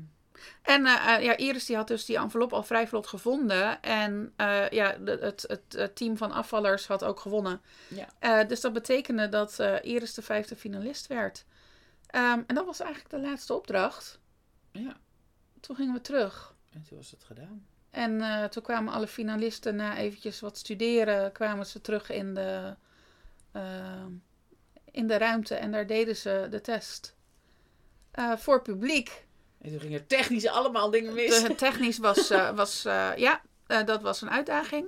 En 0.62 0.87
eh, 0.87 1.15
eh, 1.17 1.23
ja, 1.25 1.37
Iris 1.37 1.65
die 1.67 1.77
had 1.77 1.89
dus 1.89 2.05
die 2.05 2.17
envelop 2.17 2.53
al 2.53 2.62
vrij 2.62 2.89
vlot 2.89 3.07
gevonden. 3.07 3.83
En 3.83 4.33
eh, 4.37 4.69
ja, 4.69 4.97
het, 5.05 5.43
het, 5.49 5.65
het 5.77 5.97
team 5.97 6.17
van 6.17 6.33
afvallers 6.33 6.87
had 6.87 7.05
ook 7.05 7.21
gewonnen. 7.21 7.61
Ja. 8.21 8.45
Dus 8.45 8.61
dat 8.61 8.73
betekende 8.73 9.29
dat 9.29 9.59
Iris 9.83 10.15
de 10.15 10.23
vijfde 10.23 10.57
finalist 10.57 11.07
werd. 11.07 11.45
En 12.07 12.45
dat 12.47 12.65
was 12.67 12.81
eigenlijk 12.81 13.11
de 13.11 13.21
laatste 13.21 13.55
opdracht. 13.55 14.19
ja, 14.73 14.97
Toen 15.61 15.77
gingen 15.77 15.95
we 15.95 16.01
terug. 16.01 16.55
en 16.71 16.83
toen 16.89 16.97
was 16.99 17.11
het 17.11 17.25
gedaan. 17.25 17.67
En 17.95 18.20
eh, 18.20 18.45
toen 18.45 18.62
kwamen 18.62 18.92
alle 18.92 19.07
finalisten 19.07 19.76
na 19.76 19.97
eventjes 19.97 20.40
wat 20.40 20.59
studeren, 20.59 21.32
kwamen 21.32 21.66
ze 21.66 21.80
terug 21.80 22.11
in 22.11 22.34
de, 22.34 22.74
ehm, 23.53 24.11
in 24.90 25.07
de 25.07 25.18
ruimte 25.18 25.55
en 25.55 25.70
daar 25.72 25.86
deden 25.86 26.16
ze 26.16 26.47
de 26.51 26.61
test. 26.61 27.14
Eh, 28.11 28.36
voor 28.36 28.62
publiek. 28.62 29.26
En 29.61 29.70
toen 29.70 29.80
gingen 29.80 29.99
er 30.01 30.07
technisch 30.07 30.47
allemaal 30.47 30.90
dingen 30.90 31.14
mis. 31.14 31.42
De, 31.42 31.55
technisch 31.66 31.99
was, 31.99 32.30
eh, 32.30 32.51
was 32.51 32.84
eh, 32.84 33.11
ja, 33.16 33.40
eh, 33.66 33.84
dat 33.84 34.03
was 34.03 34.20
een 34.22 34.30
uitdaging. 34.30 34.86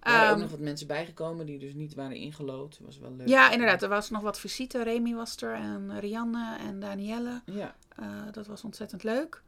Er 0.00 0.10
waren 0.12 0.26
ook 0.26 0.32
Ehm, 0.32 0.40
nog 0.40 0.50
wat 0.50 0.58
mensen 0.60 0.86
bijgekomen 0.86 1.46
die 1.46 1.58
dus 1.58 1.74
niet 1.74 1.94
waren 1.94 2.16
ingelood. 2.16 2.78
Was 2.80 2.98
wel 2.98 3.12
leuk. 3.16 3.28
ja, 3.28 3.50
inderdaad. 3.50 3.82
Er 3.82 3.88
was 3.88 4.10
nog 4.10 4.22
wat 4.22 4.38
visite. 4.38 4.82
Remy 4.82 5.14
was 5.14 5.36
er 5.42 5.54
en 5.54 6.00
Rianne 6.00 6.56
en 6.58 6.80
Danielle. 6.80 7.40
Ja, 7.44 7.74
Eh, 7.96 8.06
dat 8.32 8.46
was 8.46 8.64
ontzettend 8.64 9.02
leuk. 9.02 9.42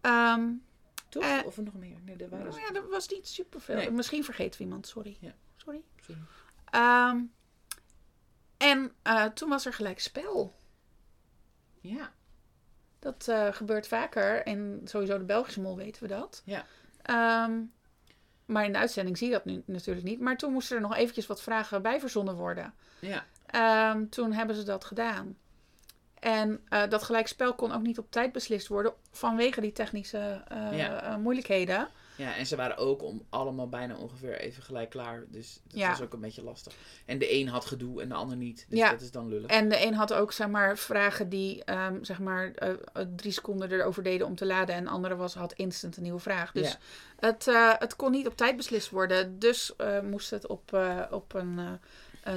Ehm, 0.00 0.48
toch? 1.20 1.38
Eh, 1.40 1.46
of 1.46 1.56
er 1.56 1.62
nog 1.62 1.74
meer? 1.74 1.96
Nee, 2.04 2.16
dat 2.16 2.28
waren 2.28 2.46
nou 2.46 2.58
ze. 2.60 2.66
ja, 2.72 2.80
er 2.80 2.88
was 2.88 3.08
niet 3.08 3.28
superveel. 3.28 3.76
Nee. 3.76 3.90
Misschien 3.90 4.24
vergeten 4.24 4.58
we 4.58 4.64
iemand, 4.64 4.86
sorry. 4.86 5.16
Ja. 5.20 5.34
Sorry. 5.56 5.82
Sorry. 6.00 6.20
Ehm, 6.70 7.20
en 8.56 8.92
eh, 9.02 9.24
toen 9.24 9.48
was 9.48 9.66
er 9.66 9.72
gelijk 9.72 10.00
spel. 10.00 10.54
Ja, 11.80 12.12
Dat 12.98 13.28
eh, 13.28 13.52
gebeurt 13.52 13.88
vaker. 13.88 14.42
En 14.42 14.80
sowieso 14.84 15.18
de 15.18 15.24
Belgische 15.24 15.60
mol 15.60 15.76
weten 15.76 16.02
we 16.02 16.08
dat. 16.08 16.42
Ja. 16.44 16.66
Ehm, 17.02 17.60
maar 18.46 18.64
in 18.64 18.72
de 18.72 18.78
uitzending 18.78 19.18
zie 19.18 19.26
je 19.26 19.32
dat 19.32 19.44
nu 19.44 19.62
natuurlijk 19.66 20.06
niet. 20.06 20.20
Maar 20.20 20.36
toen 20.36 20.52
moesten 20.52 20.76
er 20.76 20.82
nog 20.82 20.96
eventjes 20.96 21.26
wat 21.26 21.42
vragen 21.42 21.82
bij 21.82 22.00
verzonnen 22.00 22.34
worden. 22.34 22.74
ja. 23.00 23.24
Ehm, 23.46 24.06
toen 24.08 24.32
hebben 24.32 24.56
ze 24.56 24.62
dat 24.62 24.84
gedaan. 24.84 25.36
En 26.20 26.60
eh, 26.68 26.82
dat 26.88 27.02
gelijkspel 27.02 27.54
kon 27.54 27.72
ook 27.72 27.82
niet 27.82 27.98
op 27.98 28.10
tijd 28.10 28.32
beslist 28.32 28.66
worden 28.68 28.92
vanwege 29.10 29.60
die 29.60 29.72
technische 29.72 30.42
eh, 30.48 30.78
Ja. 30.78 31.02
eh, 31.02 31.16
moeilijkheden. 31.16 31.88
Ja, 32.16 32.36
en 32.36 32.46
ze 32.46 32.56
waren 32.56 32.76
ook 32.76 33.02
om 33.02 33.22
allemaal 33.28 33.68
bijna 33.68 33.96
ongeveer 33.96 34.38
even 34.40 34.62
gelijk 34.62 34.90
klaar. 34.90 35.24
Dus 35.28 35.60
dat 35.64 35.78
Ja. 35.80 35.88
was 35.88 36.00
ook 36.02 36.12
een 36.12 36.20
beetje 36.20 36.42
lastig. 36.42 36.74
En 37.04 37.18
de 37.18 37.32
een 37.34 37.48
had 37.48 37.64
gedoe 37.64 38.02
en 38.02 38.08
de 38.08 38.14
ander 38.14 38.36
niet. 38.36 38.66
Dus 38.68 38.78
Ja. 38.78 38.90
dat 38.90 39.00
is 39.00 39.10
dan 39.10 39.28
lullig. 39.28 39.50
En 39.50 39.68
de 39.68 39.86
een 39.86 39.94
had 39.94 40.12
ook 40.12 40.32
zeg 40.32 40.48
maar, 40.48 40.78
vragen 40.78 41.28
die 41.28 41.64
ehm, 41.64 42.04
zeg 42.04 42.18
maar, 42.18 42.52
drie 43.16 43.32
seconden 43.32 43.70
erover 43.72 44.02
deden 44.02 44.26
om 44.26 44.34
te 44.34 44.46
laden. 44.46 44.74
En 44.74 44.84
de 44.84 44.90
andere 44.90 45.16
was, 45.16 45.34
had 45.34 45.52
instant 45.52 45.96
een 45.96 46.02
nieuwe 46.02 46.18
vraag. 46.18 46.52
Dus 46.52 46.70
Ja. 46.70 46.78
het, 47.28 47.46
het 47.78 47.96
kon 47.96 48.10
niet 48.10 48.26
op 48.26 48.36
tijd 48.36 48.56
beslist 48.56 48.90
worden. 48.90 49.38
Dus 49.38 49.72
moest 50.02 50.30
het 50.30 50.46
op, 50.46 50.78
op 51.10 51.34
een 51.34 51.78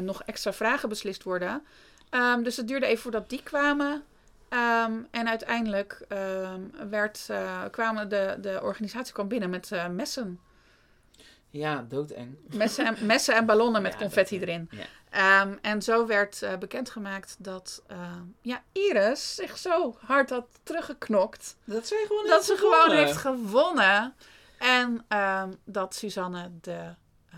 nog 0.01 0.23
extra 0.23 0.53
vragen 0.53 0.89
beslist 0.89 1.23
worden. 1.23 1.63
Ehm, 2.09 2.43
dus 2.43 2.57
het 2.57 2.67
duurde 2.67 2.85
even 2.85 3.01
voordat 3.01 3.29
die 3.29 3.43
kwamen. 3.43 4.03
Ehm, 4.49 4.93
en 5.11 5.27
uiteindelijk 5.27 6.05
ehm, 6.07 6.61
werd, 6.89 7.25
eh, 7.27 7.63
kwamen 7.71 8.09
de, 8.09 8.37
de 8.41 8.59
organisatie 8.61 9.13
kwam 9.13 9.27
binnen 9.27 9.49
met 9.49 9.71
eh, 9.71 9.87
messen. 9.87 10.39
Ja, 11.49 11.85
doodeng. 11.87 12.37
Messen 12.55 12.85
en, 12.85 13.05
messen 13.05 13.35
en 13.35 13.45
ballonnen 13.45 13.81
met 13.81 13.93
Ja, 13.93 13.99
confetti 13.99 14.35
eh, 14.35 14.41
erin. 14.41 14.69
Ja. 14.71 15.47
En 15.61 15.81
zo 15.81 16.05
werd 16.05 16.45
bekendgemaakt 16.59 17.35
dat 17.39 17.83
ja, 18.41 18.63
Iris 18.71 19.35
zich 19.35 19.57
zo 19.57 19.97
hard 20.05 20.29
had 20.29 20.47
teruggeknokt. 20.63 21.57
Dat 21.63 21.87
zij 21.87 22.03
gewoon 22.07 22.27
Dat 22.27 22.45
ze 22.45 22.55
gewoon 22.57 22.91
heeft 22.91 23.17
gewonnen. 23.17 24.13
En 24.57 25.05
dat 25.65 25.95
Suzanne 25.95 26.51
de 26.61 26.93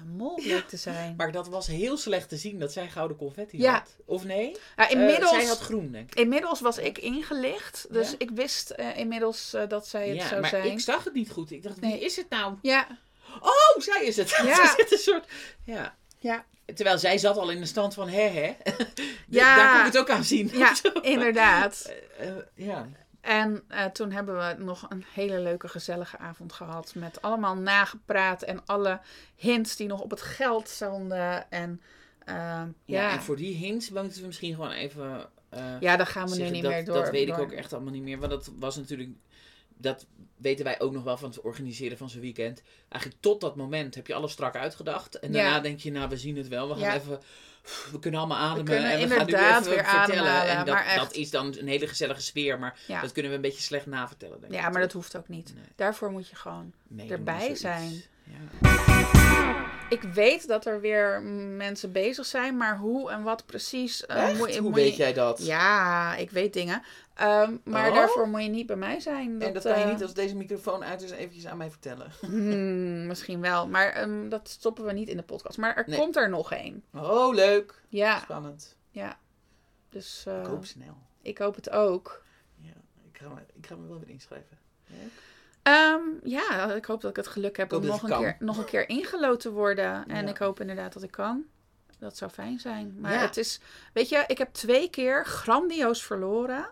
mol 0.05 0.35
bleek 0.35 0.67
te 0.67 0.77
zijn. 0.77 1.13
Maar 1.17 1.31
dat 1.31 1.47
was 1.47 1.67
heel 1.67 1.97
slecht 1.97 2.29
te 2.29 2.37
zien 2.37 2.59
dat 2.59 2.71
zij 2.71 2.89
gouden 2.89 3.17
confetti 3.17 3.57
Ja. 3.57 3.71
had. 3.73 3.95
Of 4.05 4.23
nee? 4.23 4.57
Ja, 4.75 4.85
Eh, 4.89 4.91
inmiddels, 4.91 5.29
zij 5.31 5.45
had 5.45 5.59
groen, 5.59 5.91
denk 5.91 6.11
ik. 6.11 6.19
inmiddels 6.19 6.59
was 6.61 6.77
ik 6.77 6.97
ingelicht. 6.97 7.85
Dus 7.89 8.15
ik 8.17 8.29
wist 8.33 8.69
eh, 8.69 8.97
inmiddels 8.97 9.53
eh, 9.53 9.67
dat 9.67 9.87
zij 9.87 10.07
het 10.09 10.17
Ja, 10.17 10.27
zou 10.27 10.41
maar 10.41 10.49
zijn. 10.49 10.65
ik 10.71 10.79
zag 10.79 11.03
het 11.03 11.13
niet 11.13 11.29
goed. 11.31 11.51
Ik 11.51 11.63
dacht, 11.63 11.79
wie 11.79 11.89
Nee. 11.89 11.99
is 11.99 12.15
het 12.15 12.29
nou? 12.29 12.55
Ja, 12.61 12.87
Oh, 13.41 13.81
zij 13.81 14.05
is 14.05 14.17
het. 14.17 14.29
Ja. 14.45 14.73
Zit 14.77 14.91
een 14.91 14.97
soort... 14.97 15.25
Ja. 15.65 15.95
ja, 16.19 16.45
Terwijl 16.75 16.97
zij 16.97 17.17
zat 17.17 17.37
al 17.37 17.49
in 17.49 17.59
de 17.59 17.65
stand 17.65 17.93
van 17.93 18.09
hè 18.09 18.21
hè. 18.27 18.55
Ja. 19.27 19.55
Daar 19.55 19.69
kon 19.71 19.79
ik 19.79 19.85
het 19.85 19.97
ook 19.97 20.09
aan 20.09 20.23
zien. 20.23 20.49
ja 20.53 20.73
inderdaad. 21.01 21.91
Ja. 22.55 22.89
En 23.21 23.63
eh, 23.67 23.85
toen 23.85 24.11
hebben 24.11 24.35
we 24.37 24.63
nog 24.63 24.85
een 24.89 25.05
hele 25.13 25.39
leuke, 25.39 25.67
gezellige 25.67 26.17
avond 26.17 26.53
gehad. 26.53 26.95
Met 26.95 27.21
allemaal 27.21 27.55
nagepraat 27.55 28.41
en 28.41 28.65
alle 28.65 28.99
hints 29.35 29.75
die 29.75 29.87
nog 29.87 30.01
op 30.01 30.09
het 30.09 30.21
geld 30.21 30.67
stonden. 30.69 31.51
En 31.51 31.81
eh, 32.25 32.35
Ja, 32.35 32.67
ja, 32.85 33.11
en 33.11 33.21
voor 33.21 33.35
die 33.35 33.55
hints 33.55 33.89
moeten 33.89 34.21
we 34.21 34.27
misschien 34.27 34.53
gewoon 34.55 34.71
even... 34.71 35.29
eh, 35.49 35.79
ja, 35.79 35.97
daar 35.97 36.07
gaan 36.07 36.29
we 36.29 36.35
nu 36.37 36.49
niet 36.49 36.63
dat, 36.63 36.71
meer 36.71 36.85
door. 36.85 36.95
Dat 36.95 37.09
weet 37.09 37.27
door- 37.27 37.35
ik 37.37 37.41
ook 37.43 37.51
echt 37.51 37.73
allemaal 37.73 37.91
niet 37.93 38.03
meer. 38.03 38.19
Want 38.19 38.31
dat 38.31 38.51
was 38.59 38.75
natuurlijk... 38.75 39.09
Dat 39.77 40.05
weten 40.37 40.65
wij 40.65 40.79
ook 40.79 40.91
nog 40.91 41.03
wel 41.03 41.17
van 41.17 41.29
het 41.29 41.41
organiseren 41.41 41.97
van 41.97 42.09
zo'n 42.09 42.21
weekend. 42.21 42.61
Eigenlijk 42.89 43.21
tot 43.21 43.41
dat 43.41 43.55
moment 43.55 43.95
heb 43.95 44.07
je 44.07 44.13
alles 44.13 44.31
strak 44.31 44.55
uitgedacht. 44.55 45.19
En 45.19 45.31
Ja. 45.33 45.41
daarna 45.41 45.59
denk 45.59 45.79
je, 45.79 45.91
nou, 45.91 46.09
we 46.09 46.17
zien 46.17 46.37
het 46.37 46.47
wel. 46.47 46.67
We 46.67 46.73
gaan 46.73 46.81
Ja. 46.83 46.95
even... 46.95 47.19
We 47.91 47.99
kunnen 47.99 48.19
allemaal 48.19 48.37
ademen. 48.37 48.77
en 48.77 49.09
we 49.09 49.15
gaan 49.15 49.25
nu 49.25 49.33
even 49.33 49.63
weer 49.63 49.85
vertellen. 49.85 50.01
ademhalen, 50.01 50.49
En 50.49 50.65
dat, 50.65 50.75
maar 50.75 50.85
echt. 50.85 50.95
dat 50.97 51.13
is 51.13 51.29
dan 51.29 51.55
een 51.59 51.67
hele 51.67 51.87
gezellige 51.87 52.21
sfeer. 52.21 52.59
Maar 52.59 52.79
Ja. 52.87 53.01
dat 53.01 53.11
kunnen 53.11 53.31
we 53.31 53.37
een 53.37 53.43
beetje 53.43 53.61
slecht 53.61 53.85
navertellen, 53.85 54.39
denk 54.41 54.53
ik. 54.53 54.59
ja, 54.59 54.69
maar 54.69 54.81
dat 54.81 54.91
hoeft 54.91 55.15
ook 55.17 55.27
niet. 55.27 55.51
Nee. 55.55 55.63
Daarvoor 55.75 56.11
moet 56.11 56.29
je 56.29 56.35
gewoon 56.35 56.73
erbij 57.09 57.55
zijn. 57.55 58.03
Ja. 58.23 58.69
ik 59.89 60.01
weet 60.01 60.47
dat 60.47 60.65
er 60.65 60.81
weer 60.81 61.21
mensen 61.57 61.91
bezig 61.91 62.25
zijn, 62.25 62.57
maar 62.57 62.77
hoe 62.77 63.11
en 63.11 63.23
wat 63.23 63.45
precies. 63.45 63.97
je- 64.07 64.33
Hoe 64.37 64.61
moet 64.61 64.75
weet 64.75 64.91
je- 64.95 65.01
jij 65.01 65.13
dat? 65.13 65.45
Ja, 65.45 66.15
ik 66.15 66.31
weet 66.31 66.53
dingen. 66.53 66.81
Ehm, 67.13 67.57
maar 67.63 67.89
Oh? 67.89 67.95
daarvoor 67.95 68.27
moet 68.27 68.41
je 68.43 68.49
niet 68.49 68.65
bij 68.65 68.75
mij 68.75 68.99
zijn. 68.99 69.41
en 69.41 69.53
dat 69.53 69.63
kan 69.63 69.77
je 69.79 69.83
eh, 69.85 69.91
niet 69.91 70.01
als 70.01 70.13
deze 70.13 70.35
microfoon 70.35 70.83
uit 70.83 71.01
is 71.01 71.11
eventjes 71.11 71.47
aan 71.47 71.57
mij 71.57 71.69
vertellen. 71.69 72.11
hmm, 72.21 73.07
misschien 73.07 73.41
wel, 73.41 73.67
maar 73.67 73.89
ehm, 73.89 74.29
dat 74.29 74.49
stoppen 74.49 74.85
we 74.85 74.91
niet 74.91 75.09
in 75.09 75.17
de 75.17 75.23
podcast. 75.23 75.57
Maar 75.57 75.75
er 75.75 75.83
Nee. 75.87 75.99
komt 75.99 76.15
er 76.15 76.29
nog 76.29 76.51
één. 76.51 76.83
Oh, 76.93 77.33
leuk. 77.33 77.81
Ja, 77.89 78.19
Spannend. 78.19 78.75
ja. 78.89 79.17
Dus 79.89 80.23
eh, 80.27 80.39
Ik 80.39 80.45
hoop 80.45 80.65
snel. 80.65 80.97
ik 81.21 81.37
hoop 81.37 81.55
het 81.55 81.69
ook. 81.69 82.23
Ja, 82.57 82.73
ik 83.11 83.17
ga, 83.21 83.27
me, 83.29 83.39
ik 83.53 83.65
ga 83.67 83.75
me 83.75 83.87
wel 83.87 83.99
weer 83.99 84.09
inschrijven. 84.09 84.57
Ja? 84.85 84.95
Ehm, 85.63 86.01
ja, 86.23 86.73
ik 86.73 86.85
hoop 86.85 87.01
dat 87.01 87.09
ik 87.09 87.15
het 87.15 87.27
geluk 87.27 87.57
heb 87.57 87.73
om 87.73 87.81
dat 87.81 87.89
nog 87.89 88.03
een, 88.03 88.09
kan. 88.09 88.19
keer, 88.21 88.35
nog 88.39 88.57
een 88.57 88.65
keer 88.65 88.89
ingelood 88.89 89.39
te 89.39 89.51
worden. 89.51 90.03
En 90.07 90.23
Ja. 90.25 90.29
ik 90.29 90.37
hoop 90.37 90.59
inderdaad 90.59 90.93
dat 90.93 91.03
ik 91.03 91.11
kan. 91.11 91.43
Dat 91.99 92.17
zou 92.17 92.31
fijn 92.31 92.59
zijn. 92.59 92.95
Maar 92.99 93.13
Ja. 93.13 93.19
het 93.19 93.37
is, 93.37 93.59
weet 93.93 94.09
je, 94.09 94.23
ik 94.27 94.37
heb 94.37 94.53
twee 94.53 94.89
keer 94.89 95.25
grandioos 95.25 96.03
verloren. 96.03 96.69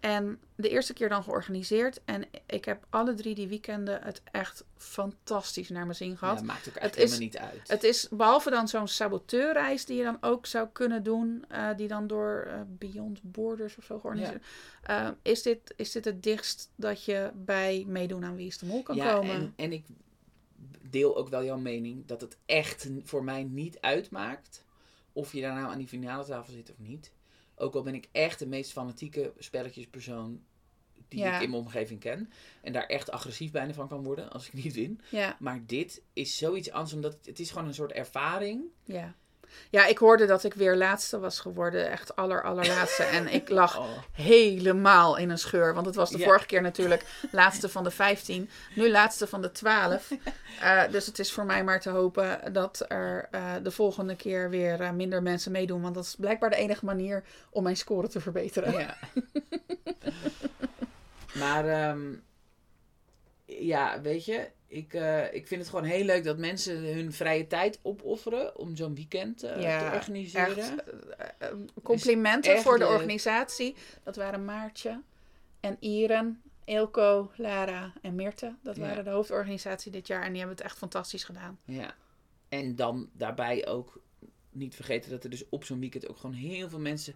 En 0.00 0.40
de 0.54 0.68
eerste 0.68 0.92
keer 0.92 1.08
dan 1.08 1.22
georganiseerd. 1.22 2.00
En 2.04 2.24
ik 2.46 2.64
heb 2.64 2.86
alle 2.90 3.14
drie 3.14 3.34
die 3.34 3.48
weekenden 3.48 4.02
het 4.02 4.22
echt 4.30 4.64
fantastisch 4.76 5.68
naar 5.68 5.84
mijn 5.84 5.96
zin 5.96 6.16
gehad. 6.16 6.38
Ja, 6.38 6.44
maakt 6.44 6.68
ook 6.68 6.78
Het 6.78 6.96
is- 6.96 7.02
helemaal 7.02 7.18
niet 7.18 7.38
uit. 7.38 7.68
Het 7.68 7.82
is 7.82 8.08
behalve 8.10 8.50
dan 8.50 8.68
zo'n 8.68 8.88
saboteurreis 8.88 9.84
die 9.84 9.96
je 9.96 10.04
dan 10.04 10.18
ook 10.20 10.46
zou 10.46 10.68
kunnen 10.72 11.02
doen, 11.02 11.44
eh, 11.48 11.68
die 11.76 11.88
dan 11.88 12.06
door 12.06 12.44
eh, 12.46 12.60
Beyond 12.66 13.22
Borders 13.22 13.76
of 13.76 13.84
zo 13.84 13.98
georganiseerd 13.98 14.44
eh, 14.82 15.08
is, 15.22 15.42
dit, 15.42 15.74
is 15.76 15.92
dit 15.92 16.04
het 16.04 16.22
dichtst 16.22 16.70
dat 16.74 17.04
je 17.04 17.30
bij 17.34 17.84
meedoen 17.86 18.24
aan 18.24 18.36
Wie 18.36 18.46
is 18.46 18.58
de 18.58 18.66
Mol 18.66 18.82
kan 18.82 18.96
ja, 18.96 19.14
komen? 19.14 19.30
En, 19.30 19.52
en 19.56 19.72
ik 19.72 19.84
deel 20.90 21.16
ook 21.16 21.28
wel 21.28 21.44
jouw 21.44 21.58
mening 21.58 22.06
dat 22.06 22.20
het 22.20 22.36
echt 22.46 22.88
voor 23.04 23.24
mij 23.24 23.44
niet 23.44 23.80
uitmaakt 23.80 24.64
of 25.12 25.32
je 25.32 25.40
daar 25.40 25.54
nou 25.54 25.72
aan 25.72 25.78
die 25.78 25.88
finale 25.88 26.24
tafel 26.24 26.52
zit 26.52 26.70
of 26.70 26.78
niet. 26.78 27.12
Ook 27.60 27.74
al 27.74 27.82
ben 27.82 27.94
ik 27.94 28.08
echt 28.12 28.38
de 28.38 28.46
meest 28.46 28.72
fanatieke 28.72 29.32
spelletjespersoon 29.38 30.42
die 31.08 31.20
Ja. 31.20 31.36
ik 31.36 31.42
in 31.42 31.50
mijn 31.50 31.62
omgeving 31.62 32.00
ken. 32.00 32.30
En 32.62 32.72
daar 32.72 32.86
echt 32.86 33.10
agressief 33.10 33.50
bijna 33.50 33.72
van 33.72 33.88
kan 33.88 34.02
worden 34.02 34.30
als 34.30 34.46
ik 34.46 34.52
niet 34.52 34.74
win. 34.74 35.00
Ja, 35.10 35.36
Maar 35.40 35.66
dit 35.66 36.02
is 36.12 36.36
zoiets 36.36 36.70
anders, 36.70 36.92
omdat 36.94 37.12
het, 37.12 37.26
het 37.26 37.38
is 37.38 37.50
gewoon 37.50 37.66
een 37.68 37.74
soort 37.74 37.92
ervaring. 37.92 38.62
ja. 38.84 39.14
Ja, 39.70 39.86
ik 39.86 39.98
hoorde 39.98 40.26
dat 40.26 40.44
ik 40.44 40.54
weer 40.54 40.76
laatste 40.76 41.18
was 41.18 41.40
geworden. 41.40 41.90
Echt 41.90 42.16
aller, 42.16 42.42
allerlaatste. 42.42 43.02
En 43.02 43.28
ik 43.28 43.48
lag 43.60 43.78
Oh. 43.78 43.88
helemaal 44.12 45.16
in 45.16 45.30
een 45.30 45.38
scheur. 45.38 45.74
Want 45.74 45.86
het 45.86 45.94
was 45.94 46.10
de 46.10 46.18
Ja. 46.18 46.24
vorige 46.24 46.46
keer 46.46 46.62
natuurlijk 46.62 47.04
laatste 47.30 47.68
van 47.68 47.84
de 47.84 47.90
15. 47.90 48.50
Nu 48.74 48.90
laatste 48.90 49.26
van 49.26 49.42
de 49.42 49.52
12. 49.52 50.10
Eh, 50.60 50.82
dus 50.90 51.06
het 51.06 51.18
is 51.18 51.32
voor 51.32 51.44
mij 51.44 51.64
maar 51.64 51.80
te 51.80 51.90
hopen 51.90 52.52
dat 52.52 52.84
er 52.88 53.28
eh, 53.30 53.52
de 53.62 53.70
volgende 53.70 54.16
keer 54.16 54.50
weer 54.50 54.80
eh, 54.80 54.90
minder 54.90 55.22
mensen 55.22 55.52
meedoen. 55.52 55.82
Want 55.82 55.94
dat 55.94 56.04
is 56.04 56.14
blijkbaar 56.18 56.50
de 56.50 56.56
enige 56.56 56.84
manier 56.84 57.22
om 57.50 57.62
mijn 57.62 57.76
score 57.76 58.08
te 58.08 58.20
verbeteren. 58.20 58.72
Ja. 58.72 58.96
maar 61.40 61.68
ehm, 61.68 62.00
ja, 63.58 64.00
weet 64.00 64.24
je, 64.24 64.50
ik, 64.66 64.94
eh, 64.94 65.34
ik 65.34 65.46
vind 65.46 65.60
het 65.60 65.70
gewoon 65.70 65.84
heel 65.84 66.04
leuk 66.04 66.24
dat 66.24 66.38
mensen 66.38 66.76
hun 66.94 67.12
vrije 67.12 67.46
tijd 67.46 67.78
opofferen 67.82 68.56
om 68.58 68.76
zo'n 68.76 68.94
weekend 68.94 69.42
eh, 69.42 69.62
Ja, 69.62 69.90
te 69.90 69.96
organiseren. 69.96 70.56
Echt, 70.56 70.74
eh, 70.84 71.28
eh, 71.38 71.56
complimenten 71.82 72.52
echt 72.52 72.62
voor 72.62 72.78
de 72.78 72.86
organisatie. 72.86 73.74
Dat 74.02 74.16
waren 74.16 74.44
Maartje 74.44 75.00
en 75.60 75.76
Iren, 75.80 76.42
Eelco, 76.64 77.30
Lara 77.36 77.92
en 78.02 78.14
Mirte. 78.14 78.54
Dat 78.62 78.76
Ja. 78.76 78.82
waren 78.82 79.04
de 79.04 79.10
hoofdorganisatie 79.10 79.92
dit 79.92 80.06
jaar. 80.06 80.22
En 80.22 80.28
die 80.30 80.38
hebben 80.38 80.56
het 80.56 80.64
echt 80.66 80.78
fantastisch 80.78 81.24
gedaan. 81.24 81.58
Ja. 81.64 81.94
En 82.48 82.76
dan 82.76 83.10
daarbij 83.12 83.66
ook 83.66 84.00
niet 84.52 84.74
vergeten 84.74 85.10
dat 85.10 85.24
er 85.24 85.30
dus 85.30 85.48
op 85.48 85.64
zo'n 85.64 85.80
weekend 85.80 86.08
ook 86.08 86.16
gewoon 86.16 86.36
heel 86.36 86.68
veel 86.68 86.78
mensen 86.78 87.14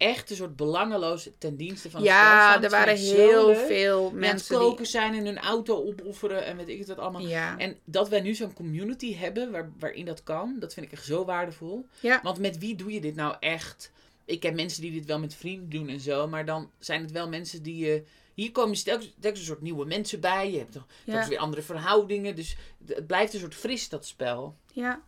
echt 0.00 0.30
een 0.30 0.36
soort 0.36 0.56
belangeloos 0.56 1.28
ten 1.38 1.56
dienste 1.56 1.90
van 1.90 2.00
het 2.00 2.10
spel 2.10 2.20
Ja, 2.20 2.62
er 2.62 2.70
waren 2.70 2.96
heel 2.96 3.54
veel 3.54 3.98
Die 3.98 4.08
het 4.10 4.18
mensen 4.18 4.56
koken 4.56 4.76
die... 4.76 4.86
zijn 4.86 5.14
en 5.14 5.24
hun 5.24 5.38
auto 5.38 5.76
opofferen 5.86 6.44
en 6.44 6.56
weet 6.56 6.68
ik 6.68 6.78
het 6.78 6.88
wat 6.88 6.98
allemaal. 6.98 7.20
Ja, 7.20 7.58
En 7.58 7.76
dat 7.84 8.08
wij 8.08 8.20
nu 8.20 8.34
zo'n 8.34 8.52
community 8.52 9.14
hebben 9.16 9.50
waar, 9.50 9.70
waarin 9.78 10.04
dat 10.04 10.22
kan, 10.22 10.56
dat 10.58 10.74
vind 10.74 10.86
ik 10.86 10.92
echt 10.92 11.04
zo 11.04 11.24
waardevol. 11.24 11.86
ja, 12.00 12.20
Want 12.22 12.38
met 12.38 12.58
wie 12.58 12.74
doe 12.74 12.92
je 12.92 13.00
dit 13.00 13.14
nou 13.14 13.36
echt? 13.40 13.92
Ik 14.24 14.40
ken 14.40 14.54
mensen 14.54 14.82
die 14.82 14.92
dit 14.92 15.04
wel 15.04 15.18
met 15.18 15.34
vrienden 15.34 15.70
doen 15.70 15.88
en 15.88 16.00
zo, 16.00 16.28
maar 16.28 16.44
dan 16.44 16.70
zijn 16.78 17.02
het 17.02 17.12
wel 17.12 17.28
mensen 17.28 17.62
die 17.62 17.76
je. 17.86 18.02
Hier 18.34 18.52
komen 18.52 18.84
telkens, 18.84 19.12
telkens 19.20 19.40
een 19.40 19.46
soort 19.46 19.60
nieuwe 19.62 19.84
mensen 19.84 20.20
bij. 20.20 20.50
Je 20.50 20.58
hebt 20.58 20.72
toch 20.72 20.86
ja, 21.04 21.28
weer 21.28 21.38
andere 21.38 21.62
verhoudingen. 21.62 22.36
Dus 22.36 22.56
het 22.86 22.96
het 22.96 23.06
blijft 23.06 23.34
een 23.34 23.40
soort 23.40 23.54
fris, 23.54 23.88
dat 23.88 24.06
spel. 24.06 24.56
ja. 24.72 25.02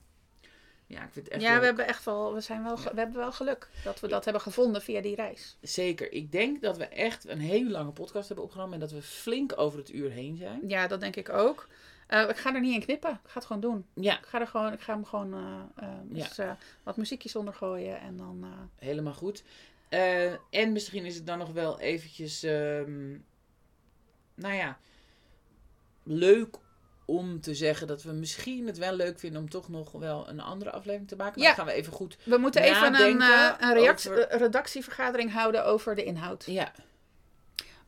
Ja, 0.93 1.05
ik 1.05 1.13
vind 1.13 1.25
het 1.25 1.35
echt. 1.35 1.43
ja 1.43 1.51
leuk. 1.51 1.61
we 1.61 1.67
hebben 1.67 1.87
echt 1.87 2.05
wel, 2.05 2.35
we 2.35 2.41
zijn 2.41 2.63
wel, 2.65 2.77
we 2.77 3.01
hebben 3.01 3.17
wel 3.17 3.33
geluk 3.33 3.69
dat 3.85 4.01
we 4.01 4.09
dat 4.09 4.25
hebben 4.25 4.43
gevonden 4.43 4.83
via 4.83 5.01
die 5.01 5.15
reis. 5.15 5.57
Zeker. 5.61 6.13
Ik 6.13 6.33
denk 6.33 6.63
dat 6.63 6.77
we 6.77 6.87
echt 6.87 7.29
een 7.29 7.39
hele 7.39 7.71
lange 7.71 7.91
podcast 7.91 8.27
hebben 8.27 8.45
opgenomen 8.45 8.75
en 8.75 8.81
dat 8.81 8.91
we 8.91 9.03
flink 9.03 9.59
over 9.59 9.79
het 9.79 9.93
uur 9.93 10.11
heen 10.11 10.37
zijn. 10.37 10.61
Ja, 10.69 10.87
dat 10.87 11.01
denk 11.01 11.17
ik 11.17 11.29
ook. 11.29 11.69
Eh, 12.07 12.29
ik 12.29 12.37
ga 12.37 12.55
er 12.55 12.61
niet 12.61 12.75
in 12.75 12.85
knippen. 12.85 13.11
Ik 13.11 13.31
ga 13.31 13.35
het 13.35 13.45
gewoon 13.45 13.63
doen. 13.63 13.87
Ja, 13.95 14.19
Ik 14.19 14.27
ga, 14.27 14.41
er 14.41 14.47
gewoon, 14.47 14.73
ik 14.73 14.81
ga 14.81 14.93
hem 14.95 15.05
gewoon 15.05 15.35
dus, 16.05 16.39
wat 16.83 16.97
muziekjes 16.97 17.37
onder 17.37 17.55
gooien 17.55 18.01
en 18.01 18.17
dan... 18.17 18.45
helemaal 18.79 19.15
goed. 19.15 19.43
En 20.51 20.73
misschien 20.73 21.05
is 21.05 21.15
het 21.15 21.27
dan 21.27 21.39
nog 21.39 21.53
wel 21.53 21.81
eventjes, 21.81 22.43
ehm, 22.43 23.11
nou 24.35 24.55
ja, 24.55 24.79
leuk 26.03 26.57
om 27.17 27.41
te 27.41 27.55
zeggen 27.55 27.87
dat 27.87 28.03
we 28.03 28.13
misschien 28.13 28.67
het 28.67 28.79
wel 28.79 28.93
leuk 28.95 29.19
vinden 29.19 29.41
om 29.41 29.49
toch 29.51 29.69
nog 29.69 29.93
wel 29.93 30.29
een 30.29 30.41
andere 30.41 30.71
aflevering 30.71 31.09
te 31.09 31.17
maken. 31.17 31.41
Maar 31.41 31.49
Ja. 31.49 31.55
dan 31.57 31.65
gaan 31.65 31.75
we 31.75 31.81
even 31.81 31.93
goed. 31.93 32.17
We 32.25 32.37
moeten 32.37 32.63
even 32.63 32.95
een, 32.95 33.21
eh, 33.21 33.53
een 33.61 33.73
react- 33.75 34.09
over- 34.11 34.37
redactievergadering 34.39 35.33
houden 35.33 35.65
over 35.65 35.95
de 35.95 36.05
inhoud. 36.05 36.45
Ja, 36.47 36.73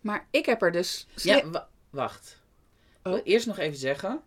Maar 0.01 0.27
ik 0.31 0.47
heb 0.47 0.63
er 0.63 0.73
dus... 0.73 1.07
ja 1.15 1.51
wa- 1.51 1.69
wacht. 1.91 2.41
Ik 2.89 2.97
wil 3.03 3.13
Oh. 3.13 3.21
eerst 3.25 3.47
nog 3.47 3.59
even 3.59 3.79
zeggen 3.79 4.21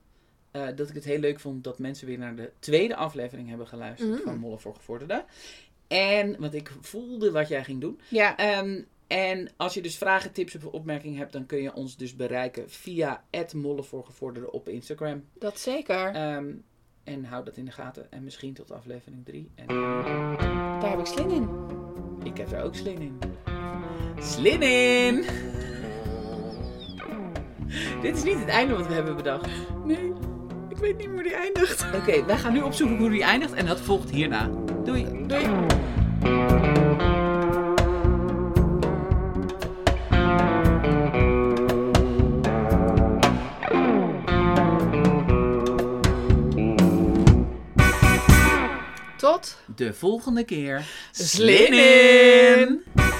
eh, 0.51 0.67
dat 0.75 0.89
ik 0.89 0.95
het 0.95 1.03
heel 1.03 1.19
leuk 1.19 1.39
vond 1.39 1.63
dat 1.63 1.79
mensen 1.79 2.07
weer 2.07 2.17
naar 2.17 2.35
de 2.35 2.51
tweede 2.59 2.95
aflevering 2.95 3.49
hebben 3.49 3.67
geluisterd 3.67 4.09
Mm. 4.09 4.21
van 4.23 4.37
Molle 4.37 4.57
voor 4.57 4.75
Gevorderden. 4.75 5.25
En, 5.87 6.39
want 6.39 6.53
ik 6.53 6.71
voelde 6.81 7.31
wat 7.31 7.47
jij 7.47 7.63
ging 7.63 7.81
doen. 7.81 7.99
Ja, 8.09 8.37
Ehm, 8.37 8.81
en 9.07 9.49
als 9.57 9.73
je 9.73 9.81
dus 9.81 9.97
vragen, 9.97 10.31
tips 10.31 10.55
of 10.55 10.65
opmerkingen 10.65 11.17
hebt, 11.17 11.31
dan 11.33 11.45
kun 11.45 11.61
je 11.61 11.73
ons 11.73 11.97
dus 11.97 12.15
bereiken 12.15 12.69
via 12.69 13.23
@mollevoorgevorderden 13.55 14.53
op 14.53 14.69
Instagram. 14.69 15.23
dat 15.39 15.59
zeker. 15.59 16.13
Ehm, 16.13 16.45
en 17.03 17.25
houd 17.25 17.45
dat 17.45 17.57
in 17.57 17.65
de 17.65 17.71
gaten. 17.71 18.11
En 18.11 18.23
misschien 18.23 18.53
tot 18.53 18.71
aflevering 18.71 19.25
3. 19.25 19.51
En 19.55 19.67
Daar 20.79 20.89
heb 20.89 20.99
ik 20.99 21.05
zin 21.05 21.29
in. 21.29 21.49
ik 22.23 22.37
heb 22.37 22.51
er 22.51 22.63
ook 22.63 22.75
slim 22.75 23.01
in. 23.01 23.19
Slim 24.19 24.61
in! 24.61 25.15
Dit 28.01 28.15
is 28.17 28.23
niet 28.23 28.39
het 28.39 28.47
einde 28.47 28.75
wat 28.75 28.87
we 28.87 28.93
hebben 28.93 29.15
bedacht. 29.15 29.49
Nee, 29.85 30.13
ik 30.69 30.77
weet 30.77 30.97
niet 30.97 31.07
hoe 31.07 31.23
die 31.23 31.35
eindigt. 31.35 31.85
Oké, 32.01 32.25
wij 32.25 32.37
gaan 32.37 32.53
nu 32.53 32.61
opzoeken 32.61 32.97
hoe 32.97 33.09
die 33.09 33.23
eindigt 33.23 33.53
en 33.53 33.65
dat 33.65 33.79
volgt 33.81 34.09
hierna. 34.09 34.49
Doei! 34.83 35.25
Doei. 35.27 35.45
Tot 49.37 49.57
De 49.75 49.93
volgende 49.93 50.43
keer. 50.43 50.85
Slim 51.11 51.73
in! 51.73 53.16